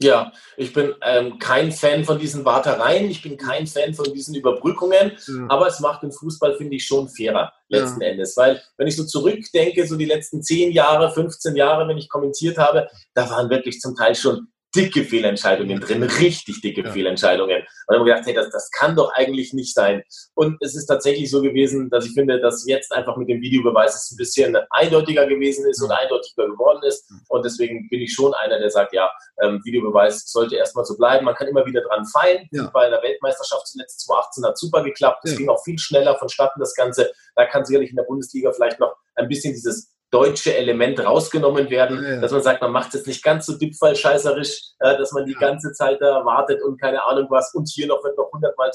Ja, 0.00 0.32
ich 0.56 0.72
bin 0.72 0.94
ähm, 1.02 1.40
kein 1.40 1.72
Fan 1.72 2.04
von 2.04 2.20
diesen 2.20 2.44
Wartereien, 2.44 3.10
ich 3.10 3.20
bin 3.20 3.36
kein 3.36 3.66
Fan 3.66 3.94
von 3.94 4.12
diesen 4.12 4.36
Überbrückungen, 4.36 5.12
ja. 5.26 5.46
aber 5.48 5.66
es 5.66 5.80
macht 5.80 6.04
den 6.04 6.12
Fußball, 6.12 6.56
finde 6.56 6.76
ich, 6.76 6.86
schon 6.86 7.08
fairer 7.08 7.52
letzten 7.68 8.00
ja. 8.02 8.10
Endes. 8.10 8.36
Weil, 8.36 8.62
wenn 8.76 8.86
ich 8.86 8.94
so 8.94 9.04
zurückdenke, 9.04 9.84
so 9.88 9.96
die 9.96 10.04
letzten 10.04 10.40
10 10.40 10.70
Jahre, 10.70 11.10
15 11.10 11.56
Jahre, 11.56 11.88
wenn 11.88 11.98
ich 11.98 12.08
kommentiert 12.08 12.58
habe, 12.58 12.88
da 13.14 13.28
waren 13.28 13.50
wirklich 13.50 13.80
zum 13.80 13.96
Teil 13.96 14.14
schon 14.14 14.46
dicke 14.74 15.04
Fehlentscheidungen 15.04 15.80
drin, 15.80 16.02
richtig 16.02 16.60
dicke 16.60 16.82
ja. 16.82 16.92
Fehlentscheidungen. 16.92 17.56
Und 17.58 17.66
dann 17.86 17.98
haben 17.98 18.06
wir 18.06 18.14
gedacht, 18.14 18.26
hey, 18.26 18.34
das, 18.34 18.50
das 18.50 18.70
kann 18.70 18.96
doch 18.96 19.12
eigentlich 19.14 19.52
nicht 19.52 19.74
sein. 19.74 20.02
Und 20.34 20.56
es 20.60 20.74
ist 20.74 20.86
tatsächlich 20.86 21.30
so 21.30 21.40
gewesen, 21.40 21.88
dass 21.90 22.06
ich 22.06 22.12
finde, 22.12 22.40
dass 22.40 22.66
jetzt 22.66 22.92
einfach 22.92 23.16
mit 23.16 23.28
dem 23.28 23.40
Videobeweis 23.40 23.94
es 23.94 24.10
ein 24.10 24.16
bisschen 24.16 24.56
eindeutiger 24.70 25.26
gewesen 25.26 25.68
ist 25.68 25.82
und 25.82 25.90
eindeutiger 25.90 26.46
geworden 26.46 26.82
ist. 26.82 27.10
Und 27.28 27.44
deswegen 27.44 27.88
bin 27.88 28.00
ich 28.00 28.12
schon 28.12 28.34
einer, 28.34 28.58
der 28.58 28.70
sagt, 28.70 28.92
ja, 28.92 29.10
ähm, 29.42 29.60
Videobeweis 29.64 30.30
sollte 30.30 30.56
erstmal 30.56 30.84
so 30.84 30.96
bleiben. 30.96 31.24
Man 31.24 31.34
kann 31.34 31.48
immer 31.48 31.64
wieder 31.64 31.80
dran 31.82 32.04
feilen. 32.04 32.48
Ja. 32.52 32.70
Bei 32.72 32.86
einer 32.86 33.02
Weltmeisterschaft 33.02 33.66
zuletzt 33.68 34.00
2018 34.06 34.44
hat 34.44 34.58
super 34.58 34.82
geklappt. 34.84 35.20
Es 35.24 35.32
ja. 35.32 35.38
ging 35.38 35.48
auch 35.48 35.62
viel 35.64 35.78
schneller 35.78 36.16
vonstatten, 36.16 36.60
das 36.60 36.74
Ganze. 36.74 37.10
Da 37.34 37.46
kann 37.46 37.64
sicherlich 37.64 37.90
in 37.90 37.96
der 37.96 38.04
Bundesliga 38.04 38.52
vielleicht 38.52 38.80
noch 38.80 38.94
ein 39.14 39.28
bisschen 39.28 39.52
dieses 39.54 39.90
deutsche 40.10 40.56
Element 40.56 41.00
rausgenommen 41.00 41.68
werden, 41.70 42.02
ja, 42.02 42.10
ja. 42.14 42.20
dass 42.20 42.32
man 42.32 42.42
sagt, 42.42 42.62
man 42.62 42.72
macht 42.72 42.94
es 42.94 43.06
nicht 43.06 43.22
ganz 43.22 43.46
so 43.46 43.58
dippfallscheißerisch, 43.58 44.72
äh, 44.78 44.96
dass 44.96 45.12
man 45.12 45.26
die 45.26 45.32
ja. 45.32 45.38
ganze 45.38 45.72
Zeit 45.72 46.00
da 46.00 46.24
wartet 46.24 46.62
und 46.62 46.80
keine 46.80 47.02
Ahnung 47.04 47.26
was 47.30 47.54
und 47.54 47.68
hier 47.68 47.86
noch 47.86 48.02
wird 48.04 48.16
noch 48.16 48.30
hundertmal 48.32 48.70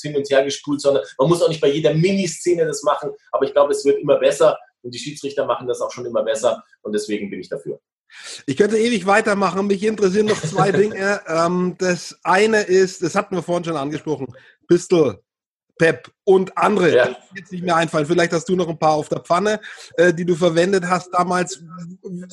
hin 0.00 0.16
und 0.16 0.28
her 0.28 0.44
gespult, 0.44 0.80
sondern 0.80 1.04
man 1.18 1.28
muss 1.28 1.42
auch 1.42 1.48
nicht 1.48 1.60
bei 1.60 1.70
jeder 1.70 1.94
Miniszene 1.94 2.66
das 2.66 2.82
machen, 2.82 3.10
aber 3.32 3.46
ich 3.46 3.52
glaube, 3.52 3.72
es 3.72 3.84
wird 3.84 3.98
immer 4.00 4.18
besser 4.18 4.58
und 4.82 4.92
die 4.94 4.98
Schiedsrichter 4.98 5.46
machen 5.46 5.66
das 5.66 5.80
auch 5.80 5.90
schon 5.90 6.04
immer 6.04 6.22
besser 6.22 6.62
und 6.82 6.92
deswegen 6.92 7.30
bin 7.30 7.40
ich 7.40 7.48
dafür. 7.48 7.80
Ich 8.46 8.56
könnte 8.56 8.78
ewig 8.78 9.06
weitermachen. 9.06 9.66
Mich 9.66 9.82
interessieren 9.82 10.26
noch 10.26 10.40
zwei 10.40 10.70
Dinge. 10.72 11.20
Ähm, 11.26 11.74
das 11.78 12.16
eine 12.22 12.60
ist, 12.60 13.02
das 13.02 13.16
hatten 13.16 13.34
wir 13.34 13.42
vorhin 13.42 13.64
schon 13.64 13.76
angesprochen, 13.76 14.28
Pistol 14.68 15.23
Pep 15.76 16.10
und 16.24 16.56
andere, 16.56 16.94
ja. 16.94 17.08
die 17.08 17.38
jetzt 17.38 17.52
nicht 17.52 17.64
mehr 17.64 17.76
einfallen. 17.76 18.06
Vielleicht 18.06 18.32
hast 18.32 18.48
du 18.48 18.56
noch 18.56 18.68
ein 18.68 18.78
paar 18.78 18.92
auf 18.92 19.08
der 19.08 19.20
Pfanne, 19.20 19.60
äh, 19.96 20.14
die 20.14 20.24
du 20.24 20.34
verwendet 20.34 20.84
hast 20.88 21.12
damals. 21.12 21.62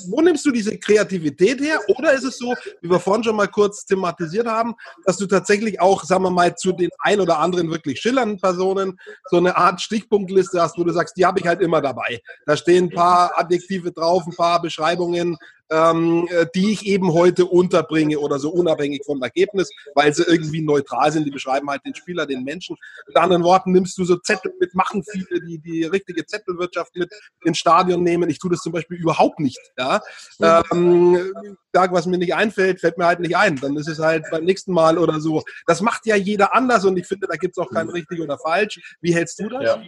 Wo 0.07 0.21
nimmst 0.21 0.45
du 0.45 0.51
diese 0.51 0.77
Kreativität 0.77 1.59
her? 1.59 1.79
Oder 1.87 2.13
ist 2.13 2.23
es 2.23 2.37
so, 2.37 2.53
wie 2.81 2.89
wir 2.89 2.99
vorhin 2.99 3.23
schon 3.23 3.35
mal 3.35 3.47
kurz 3.47 3.85
thematisiert 3.85 4.47
haben, 4.47 4.75
dass 5.05 5.17
du 5.17 5.25
tatsächlich 5.25 5.81
auch, 5.81 6.03
sagen 6.03 6.23
wir 6.23 6.29
mal, 6.29 6.55
zu 6.55 6.71
den 6.71 6.89
ein 6.99 7.19
oder 7.19 7.39
anderen 7.39 7.69
wirklich 7.71 7.99
schillernden 7.99 8.39
Personen 8.39 8.99
so 9.29 9.37
eine 9.37 9.57
Art 9.57 9.81
Stichpunktliste 9.81 10.61
hast, 10.61 10.77
wo 10.77 10.83
du 10.83 10.93
sagst, 10.93 11.17
die 11.17 11.25
habe 11.25 11.39
ich 11.39 11.47
halt 11.47 11.61
immer 11.61 11.81
dabei. 11.81 12.21
Da 12.45 12.55
stehen 12.55 12.85
ein 12.85 12.89
paar 12.91 13.37
Adjektive 13.37 13.91
drauf, 13.91 14.23
ein 14.27 14.35
paar 14.35 14.61
Beschreibungen, 14.61 15.37
ähm, 15.71 16.27
äh, 16.29 16.45
die 16.53 16.71
ich 16.71 16.85
eben 16.85 17.13
heute 17.13 17.45
unterbringe 17.45 18.19
oder 18.19 18.39
so 18.39 18.49
unabhängig 18.49 19.03
vom 19.05 19.21
Ergebnis, 19.21 19.69
weil 19.95 20.13
sie 20.13 20.23
irgendwie 20.23 20.61
neutral 20.61 21.11
sind. 21.11 21.25
Die 21.25 21.31
beschreiben 21.31 21.69
halt 21.69 21.85
den 21.85 21.95
Spieler, 21.95 22.25
den 22.25 22.43
Menschen. 22.43 22.75
Mit 23.07 23.15
anderen 23.15 23.43
Worten 23.43 23.71
nimmst 23.71 23.97
du 23.97 24.03
so 24.03 24.17
Zettel 24.17 24.53
mit, 24.59 24.75
machen 24.75 25.03
viele, 25.09 25.41
die 25.41 25.59
die 25.59 25.83
richtige 25.85 26.25
Zettelwirtschaft 26.25 26.95
mit 26.95 27.09
ins 27.45 27.57
Stadion 27.57 28.03
nehmen. 28.03 28.29
Ich 28.29 28.39
tue 28.39 28.51
das 28.51 28.59
zum 28.59 28.73
Beispiel 28.73 28.97
überhaupt 28.97 29.39
nicht. 29.39 29.59
Ja? 29.77 30.01
Ähm, 30.39 31.33
was 31.73 32.05
mir 32.05 32.17
nicht 32.17 32.35
einfällt, 32.35 32.81
fällt 32.81 32.97
mir 32.97 33.05
halt 33.05 33.19
nicht 33.19 33.37
ein. 33.37 33.55
Dann 33.55 33.77
ist 33.77 33.87
es 33.87 33.99
halt 33.99 34.25
beim 34.29 34.43
nächsten 34.43 34.73
Mal 34.73 34.97
oder 34.97 35.19
so. 35.21 35.43
Das 35.67 35.81
macht 35.81 36.05
ja 36.05 36.15
jeder 36.15 36.53
anders 36.53 36.83
und 36.85 36.97
ich 36.97 37.07
finde, 37.07 37.27
da 37.27 37.35
gibt 37.35 37.57
es 37.57 37.63
auch 37.63 37.69
kein 37.69 37.89
richtig 37.89 38.19
oder 38.19 38.37
falsch. 38.37 38.79
Wie 39.01 39.13
hältst 39.13 39.39
du 39.39 39.49
das? 39.49 39.63
Ja. 39.63 39.81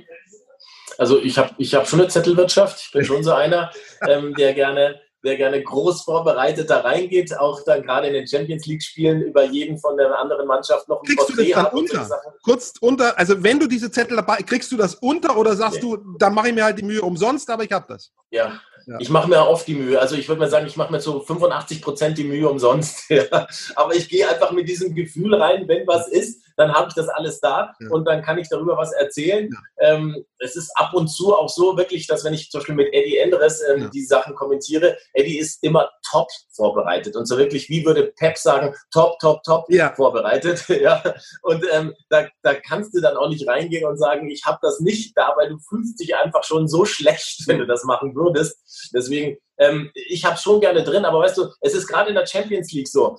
Also 0.98 1.20
ich 1.20 1.38
habe 1.38 1.52
ich 1.58 1.74
hab 1.74 1.88
schon 1.88 2.00
eine 2.00 2.10
Zettelwirtschaft. 2.10 2.82
Ich 2.86 2.92
bin 2.92 3.04
schon 3.04 3.24
so 3.24 3.34
einer, 3.34 3.72
ähm, 4.08 4.34
der 4.36 4.54
gerne 4.54 5.02
der 5.24 5.38
gerne 5.38 5.64
groß 5.64 6.02
vorbereitet 6.04 6.70
da 6.70 6.82
reingeht, 6.82 7.38
auch 7.38 7.64
dann 7.64 7.84
gerade 7.84 8.08
in 8.08 8.14
den 8.14 8.28
Champions 8.28 8.66
League 8.66 8.84
Spielen 8.84 9.22
über 9.22 9.46
jeden 9.46 9.78
von 9.78 9.96
der 9.98 10.18
anderen 10.18 10.48
Mannschaft 10.48 10.88
noch 10.90 11.02
ein 11.02 11.06
kriegst 11.06 11.28
Porträt 11.28 11.50
du 11.50 11.54
das 11.54 11.64
dann 11.64 11.78
unter? 11.78 12.22
Kurz 12.44 12.74
unter, 12.82 13.18
also 13.18 13.42
wenn 13.42 13.60
du 13.60 13.68
diese 13.68 13.90
Zettel 13.90 14.18
dabei, 14.18 14.38
kriegst 14.38 14.72
du 14.72 14.78
das 14.78 14.96
unter 14.96 15.38
oder 15.38 15.56
sagst 15.56 15.82
nee. 15.82 15.96
du, 15.96 16.18
dann 16.18 16.34
mache 16.34 16.50
ich 16.50 16.54
mir 16.54 16.66
halt 16.66 16.78
die 16.78 16.84
Mühe 16.84 17.02
umsonst, 17.02 17.50
aber 17.50 17.64
ich 17.64 17.72
habe 17.72 17.86
das? 17.88 18.12
Ja, 18.32 18.60
ja. 18.86 18.98
Ich 19.00 19.10
mache 19.10 19.30
mir 19.30 19.48
oft 19.48 19.66
die 19.68 19.76
Mühe. 19.76 20.00
Also 20.00 20.16
ich 20.16 20.28
würde 20.28 20.42
mal 20.42 20.50
sagen, 20.50 20.68
ich 20.68 20.76
mache 20.76 20.92
mir 20.92 21.00
so 21.00 21.22
85 21.22 21.82
Prozent 21.82 22.18
die 22.18 22.26
Mühe 22.26 22.50
umsonst. 22.50 23.10
Aber 23.76 23.96
ich 23.96 24.10
gehe 24.10 24.28
einfach 24.28 24.52
mit 24.52 24.68
diesem 24.68 24.94
Gefühl 24.94 25.36
rein, 25.36 25.68
wenn 25.68 25.88
was 25.88 26.10
ist, 26.10 26.43
dann 26.56 26.74
habe 26.74 26.88
ich 26.90 26.94
das 26.94 27.10
alles 27.10 27.40
da 27.40 27.74
ja. 27.80 27.90
und 27.90 28.06
dann 28.06 28.22
kann 28.22 28.38
ich 28.38 28.50
darüber 28.50 28.78
was 28.78 28.92
erzählen. 28.94 29.50
Ja. 29.52 29.94
Ähm, 29.94 30.26
es 30.40 30.56
ist 30.56 30.72
ab 30.76 30.94
und 30.94 31.08
zu 31.08 31.36
auch 31.36 31.50
so 31.50 31.78
wirklich, 31.78 32.08
dass 32.08 32.24
wenn 32.24 32.34
ich 32.34 32.50
zum 32.50 32.60
Beispiel 32.60 32.76
mit 32.76 32.94
Eddie 32.94 33.18
Endres 33.18 33.62
ähm, 33.68 33.90
die 33.92 34.04
Sachen 34.04 34.36
kommentiere, 34.36 34.98
Eddie 35.14 35.40
ist 35.40 35.64
immer 35.64 35.90
top 36.10 36.28
vorbereitet 36.52 37.16
und 37.16 37.26
so 37.26 37.38
wirklich, 37.38 37.70
wie 37.70 37.86
würde 37.86 38.14
Pep 38.18 38.38
sagen, 38.38 38.76
top, 38.92 39.20
top, 39.20 39.44
top 39.44 39.66
vorbereitet. 39.96 40.68
ja. 40.70 41.02
Und 41.42 41.64
ähm, 41.72 41.94
da, 42.10 42.28
da 42.42 42.54
kannst 42.54 42.96
du 42.96 43.02
dann 43.02 43.18
auch 43.18 43.30
nicht 43.30 43.48
reingehen 43.48 43.86
und 43.86 43.98
sagen, 43.98 44.30
ich 44.30 44.46
habe 44.46 44.60
das 44.62 44.80
nicht 44.80 45.18
da, 45.18 45.34
weil 45.38 45.50
du 45.50 45.58
fühlst 45.58 46.00
dich 46.00 46.16
einfach 46.16 46.44
schon 46.44 46.68
so 46.68 46.86
schlecht, 46.86 47.44
wenn 47.48 47.60
du 47.60 47.66
das 47.66 47.84
machen 47.84 48.16
würdest. 48.16 48.92
Deswegen, 48.94 49.38
ähm, 49.58 49.92
ich 49.94 50.26
habe 50.26 50.38
schon 50.38 50.62
gerne 50.62 50.84
drin, 50.84 51.06
aber 51.06 51.20
weißt 51.20 51.38
du, 51.38 51.50
es 51.62 51.74
ist 51.74 51.88
gerade 51.88 52.10
in 52.10 52.16
der 52.16 52.26
Champions 52.26 52.72
League 52.72 52.88
so, 52.88 53.18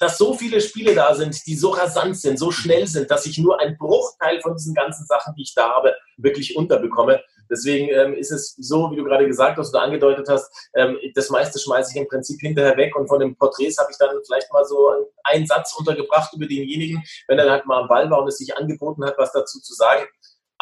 dass 0.00 0.18
so 0.18 0.34
viele 0.34 0.60
Spiele 0.60 0.94
da 0.94 1.14
sind, 1.14 1.46
die 1.46 1.56
so 1.56 1.70
rasant 1.70 2.16
sind, 2.16 2.38
so 2.38 2.50
schnell 2.50 2.86
sind, 2.86 3.10
dass 3.10 3.26
ich 3.26 3.38
nur 3.38 3.60
einen 3.60 3.76
Bruchteil 3.76 4.40
von 4.40 4.54
diesen 4.54 4.74
ganzen 4.74 5.06
Sachen, 5.06 5.34
die 5.34 5.42
ich 5.42 5.54
da 5.54 5.70
habe, 5.74 5.94
wirklich 6.16 6.56
unterbekomme. 6.56 7.22
Deswegen 7.50 7.88
ähm, 7.88 8.14
ist 8.14 8.30
es 8.30 8.54
so, 8.56 8.90
wie 8.90 8.96
du 8.96 9.04
gerade 9.04 9.26
gesagt 9.26 9.58
hast 9.58 9.74
oder 9.74 9.82
angedeutet 9.82 10.28
hast, 10.28 10.50
ähm, 10.74 10.98
das 11.14 11.28
meiste 11.30 11.58
schmeiße 11.58 11.92
ich 11.92 12.00
im 12.00 12.08
Prinzip 12.08 12.40
hinterher 12.40 12.76
weg 12.76 12.96
und 12.96 13.08
von 13.08 13.20
den 13.20 13.36
Porträts 13.36 13.78
habe 13.78 13.90
ich 13.90 13.98
dann 13.98 14.16
vielleicht 14.24 14.52
mal 14.52 14.64
so 14.64 14.90
einen 15.24 15.46
Satz 15.46 15.74
untergebracht 15.76 16.32
über 16.34 16.46
denjenigen, 16.46 17.02
wenn 17.28 17.38
er 17.38 17.50
halt 17.50 17.66
mal 17.66 17.82
am 17.82 17.88
Ball 17.88 18.10
war 18.10 18.22
und 18.22 18.28
es 18.28 18.38
sich 18.38 18.56
angeboten 18.56 19.04
hat, 19.04 19.18
was 19.18 19.32
dazu 19.32 19.60
zu 19.60 19.74
sagen. 19.74 20.06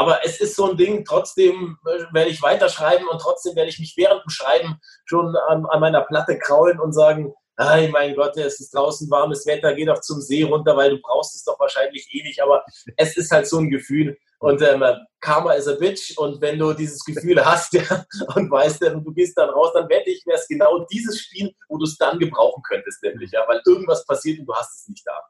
Aber 0.00 0.24
es 0.24 0.40
ist 0.40 0.56
so 0.56 0.70
ein 0.70 0.78
Ding, 0.78 1.04
trotzdem 1.04 1.76
äh, 1.86 2.04
werde 2.12 2.30
ich 2.30 2.42
weiterschreiben 2.42 3.06
und 3.06 3.20
trotzdem 3.20 3.54
werde 3.54 3.68
ich 3.68 3.78
mich 3.78 3.94
während 3.96 4.24
dem 4.24 4.30
Schreiben 4.30 4.80
schon 5.04 5.36
an, 5.48 5.66
an 5.66 5.80
meiner 5.80 6.00
Platte 6.00 6.38
kraulen 6.38 6.80
und 6.80 6.92
sagen, 6.92 7.34
Ay, 7.60 7.88
mein 7.88 8.14
Gott, 8.14 8.38
es 8.38 8.58
ist 8.58 8.74
draußen 8.74 9.10
warmes 9.10 9.44
Wetter, 9.44 9.74
geh 9.74 9.84
doch 9.84 10.00
zum 10.00 10.22
See 10.22 10.44
runter, 10.44 10.74
weil 10.78 10.90
du 10.90 10.98
brauchst 11.02 11.36
es 11.36 11.44
doch 11.44 11.60
wahrscheinlich 11.60 12.08
eh 12.10 12.22
nicht. 12.22 12.42
Aber 12.42 12.64
es 12.96 13.18
ist 13.18 13.30
halt 13.30 13.46
so 13.46 13.58
ein 13.58 13.68
Gefühl. 13.68 14.16
Und 14.38 14.62
ähm, 14.62 14.82
Karma 15.20 15.52
is 15.52 15.68
a 15.68 15.74
bitch. 15.74 16.16
Und 16.16 16.40
wenn 16.40 16.58
du 16.58 16.72
dieses 16.72 17.04
Gefühl 17.04 17.44
hast 17.44 17.72
ja, 17.74 18.06
und 18.34 18.50
weißt, 18.50 18.82
ähm, 18.84 19.04
du 19.04 19.12
gehst 19.12 19.36
dann 19.36 19.50
raus, 19.50 19.72
dann 19.74 19.90
wette 19.90 20.08
ich, 20.08 20.24
wäre 20.24 20.38
es 20.38 20.48
genau 20.48 20.86
dieses 20.90 21.20
Spiel, 21.20 21.52
wo 21.68 21.76
du 21.76 21.84
es 21.84 21.98
dann 21.98 22.18
gebrauchen 22.18 22.62
könntest, 22.62 23.02
nämlich, 23.02 23.30
ja, 23.32 23.44
weil 23.46 23.60
irgendwas 23.66 24.06
passiert 24.06 24.40
und 24.40 24.46
du 24.46 24.54
hast 24.54 24.80
es 24.80 24.88
nicht 24.88 25.06
da. 25.06 25.20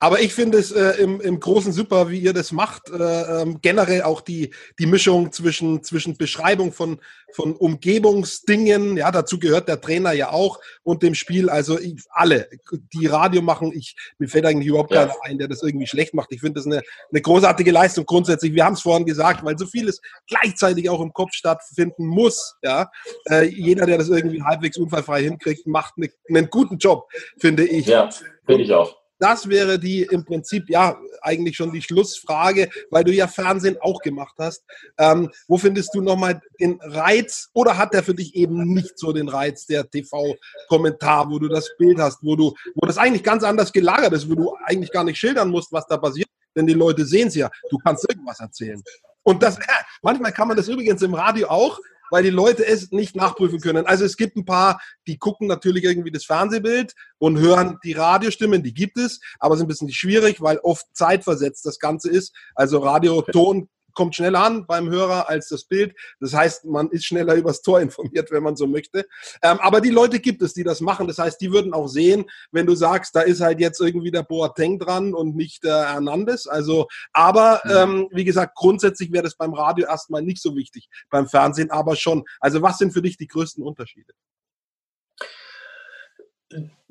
Aber 0.00 0.20
ich 0.20 0.32
finde 0.32 0.58
es 0.58 0.72
äh, 0.72 0.92
im, 1.02 1.20
im 1.20 1.40
Großen 1.40 1.72
super, 1.72 2.10
wie 2.10 2.18
ihr 2.18 2.32
das 2.32 2.52
macht. 2.52 2.90
Äh, 2.90 3.42
ähm, 3.42 3.58
generell 3.60 4.02
auch 4.02 4.20
die, 4.20 4.54
die 4.78 4.86
Mischung 4.86 5.32
zwischen, 5.32 5.82
zwischen 5.82 6.16
Beschreibung 6.16 6.72
von, 6.72 7.00
von 7.32 7.54
Umgebungsdingen, 7.54 8.96
ja, 8.96 9.10
dazu 9.10 9.38
gehört 9.38 9.68
der 9.68 9.80
Trainer 9.80 10.12
ja 10.12 10.30
auch 10.30 10.60
und 10.82 11.02
dem 11.02 11.14
Spiel. 11.14 11.50
Also 11.50 11.78
ich, 11.78 12.02
alle, 12.10 12.48
die 12.92 13.06
Radio 13.06 13.42
machen, 13.42 13.72
ich, 13.74 13.96
mir 14.18 14.28
fällt 14.28 14.46
eigentlich 14.46 14.68
überhaupt 14.68 14.92
ja. 14.92 15.06
keiner 15.06 15.14
ein, 15.22 15.38
der 15.38 15.48
das 15.48 15.62
irgendwie 15.62 15.86
schlecht 15.86 16.14
macht. 16.14 16.32
Ich 16.32 16.40
finde 16.40 16.60
das 16.60 16.66
eine, 16.66 16.82
eine 17.10 17.20
großartige 17.20 17.70
Leistung 17.70 18.06
grundsätzlich. 18.06 18.54
Wir 18.54 18.64
haben 18.64 18.74
es 18.74 18.82
vorhin 18.82 19.06
gesagt, 19.06 19.44
weil 19.44 19.58
so 19.58 19.66
vieles 19.66 20.00
gleichzeitig 20.28 20.88
auch 20.88 21.00
im 21.00 21.12
Kopf 21.12 21.32
stattfinden 21.32 22.06
muss. 22.06 22.56
Ja, 22.62 22.90
äh, 23.28 23.44
jeder, 23.46 23.86
der 23.86 23.98
das 23.98 24.08
irgendwie 24.08 24.42
halbwegs 24.42 24.78
unfallfrei 24.78 25.22
hinkriegt, 25.22 25.66
macht 25.66 25.94
eine, 25.96 26.08
einen 26.28 26.48
guten 26.50 26.78
Job, 26.78 27.08
finde 27.38 27.64
ich. 27.66 27.86
Ja, 27.86 28.08
finde 28.46 28.64
ich 28.64 28.72
auch 28.72 29.03
das 29.18 29.48
wäre 29.48 29.78
die 29.78 30.02
im 30.02 30.24
Prinzip 30.24 30.68
ja 30.68 30.98
eigentlich 31.22 31.56
schon 31.56 31.72
die 31.72 31.82
Schlussfrage, 31.82 32.68
weil 32.90 33.04
du 33.04 33.12
ja 33.12 33.28
Fernsehen 33.28 33.76
auch 33.80 34.00
gemacht 34.00 34.34
hast. 34.38 34.64
Ähm, 34.98 35.30
wo 35.48 35.56
findest 35.56 35.94
du 35.94 36.00
nochmal 36.00 36.40
den 36.60 36.80
Reiz 36.82 37.48
oder 37.52 37.78
hat 37.78 37.94
der 37.94 38.02
für 38.02 38.14
dich 38.14 38.34
eben 38.34 38.74
nicht 38.74 38.98
so 38.98 39.12
den 39.12 39.28
Reiz, 39.28 39.66
der 39.66 39.88
TV-Kommentar, 39.88 41.30
wo 41.30 41.38
du 41.38 41.48
das 41.48 41.70
Bild 41.78 41.98
hast, 41.98 42.18
wo 42.22 42.36
du, 42.36 42.54
wo 42.74 42.86
das 42.86 42.98
eigentlich 42.98 43.22
ganz 43.22 43.44
anders 43.44 43.72
gelagert 43.72 44.12
ist, 44.12 44.28
wo 44.28 44.34
du 44.34 44.56
eigentlich 44.64 44.90
gar 44.90 45.04
nicht 45.04 45.18
schildern 45.18 45.50
musst, 45.50 45.72
was 45.72 45.86
da 45.86 45.96
passiert, 45.96 46.28
denn 46.56 46.66
die 46.66 46.74
Leute 46.74 47.04
sehen 47.04 47.28
es 47.28 47.34
ja. 47.34 47.50
Du 47.70 47.78
kannst 47.78 48.08
irgendwas 48.08 48.40
erzählen. 48.40 48.82
Und 49.22 49.42
das, 49.42 49.58
manchmal 50.02 50.32
kann 50.32 50.48
man 50.48 50.56
das 50.56 50.68
übrigens 50.68 51.02
im 51.02 51.14
Radio 51.14 51.48
auch, 51.48 51.78
weil 52.10 52.22
die 52.22 52.30
Leute 52.30 52.66
es 52.66 52.90
nicht 52.90 53.16
nachprüfen 53.16 53.60
können. 53.60 53.86
Also 53.86 54.04
es 54.04 54.16
gibt 54.16 54.36
ein 54.36 54.44
paar, 54.44 54.80
die 55.06 55.18
gucken 55.18 55.46
natürlich 55.46 55.84
irgendwie 55.84 56.10
das 56.10 56.24
Fernsehbild 56.24 56.94
und 57.18 57.38
hören 57.38 57.78
die 57.84 57.92
Radiostimmen, 57.92 58.62
die 58.62 58.74
gibt 58.74 58.98
es, 58.98 59.20
aber 59.38 59.54
es 59.54 59.60
ist 59.60 59.64
ein 59.64 59.68
bisschen 59.68 59.92
schwierig, 59.92 60.40
weil 60.40 60.58
oft 60.58 60.86
zeitversetzt 60.92 61.66
das 61.66 61.78
Ganze 61.78 62.10
ist. 62.10 62.34
Also 62.54 62.78
Radioton 62.78 63.68
kommt 63.94 64.14
schneller 64.14 64.42
an 64.42 64.66
beim 64.66 64.90
Hörer 64.90 65.28
als 65.28 65.48
das 65.48 65.64
Bild. 65.64 65.94
Das 66.20 66.34
heißt, 66.34 66.64
man 66.64 66.90
ist 66.90 67.04
schneller 67.04 67.34
übers 67.34 67.62
Tor 67.62 67.80
informiert, 67.80 68.30
wenn 68.30 68.42
man 68.42 68.56
so 68.56 68.66
möchte. 68.66 69.06
Ähm, 69.42 69.58
aber 69.60 69.80
die 69.80 69.90
Leute 69.90 70.20
gibt 70.20 70.42
es, 70.42 70.54
die 70.54 70.64
das 70.64 70.80
machen. 70.80 71.06
Das 71.06 71.18
heißt, 71.18 71.40
die 71.40 71.52
würden 71.52 71.72
auch 71.72 71.88
sehen, 71.88 72.24
wenn 72.52 72.66
du 72.66 72.74
sagst, 72.74 73.14
da 73.14 73.22
ist 73.22 73.40
halt 73.40 73.60
jetzt 73.60 73.80
irgendwie 73.80 74.10
der 74.10 74.22
Boateng 74.22 74.78
dran 74.78 75.14
und 75.14 75.36
nicht 75.36 75.64
der 75.64 75.92
Hernandez. 75.92 76.46
Also, 76.46 76.86
aber 77.12 77.62
ähm, 77.70 78.08
wie 78.12 78.24
gesagt, 78.24 78.54
grundsätzlich 78.56 79.12
wäre 79.12 79.24
das 79.24 79.36
beim 79.36 79.54
Radio 79.54 79.86
erstmal 79.86 80.22
nicht 80.22 80.42
so 80.42 80.56
wichtig, 80.56 80.88
beim 81.10 81.28
Fernsehen 81.28 81.70
aber 81.70 81.96
schon. 81.96 82.24
Also, 82.40 82.62
was 82.62 82.78
sind 82.78 82.92
für 82.92 83.02
dich 83.02 83.16
die 83.16 83.28
größten 83.28 83.62
Unterschiede? 83.62 84.12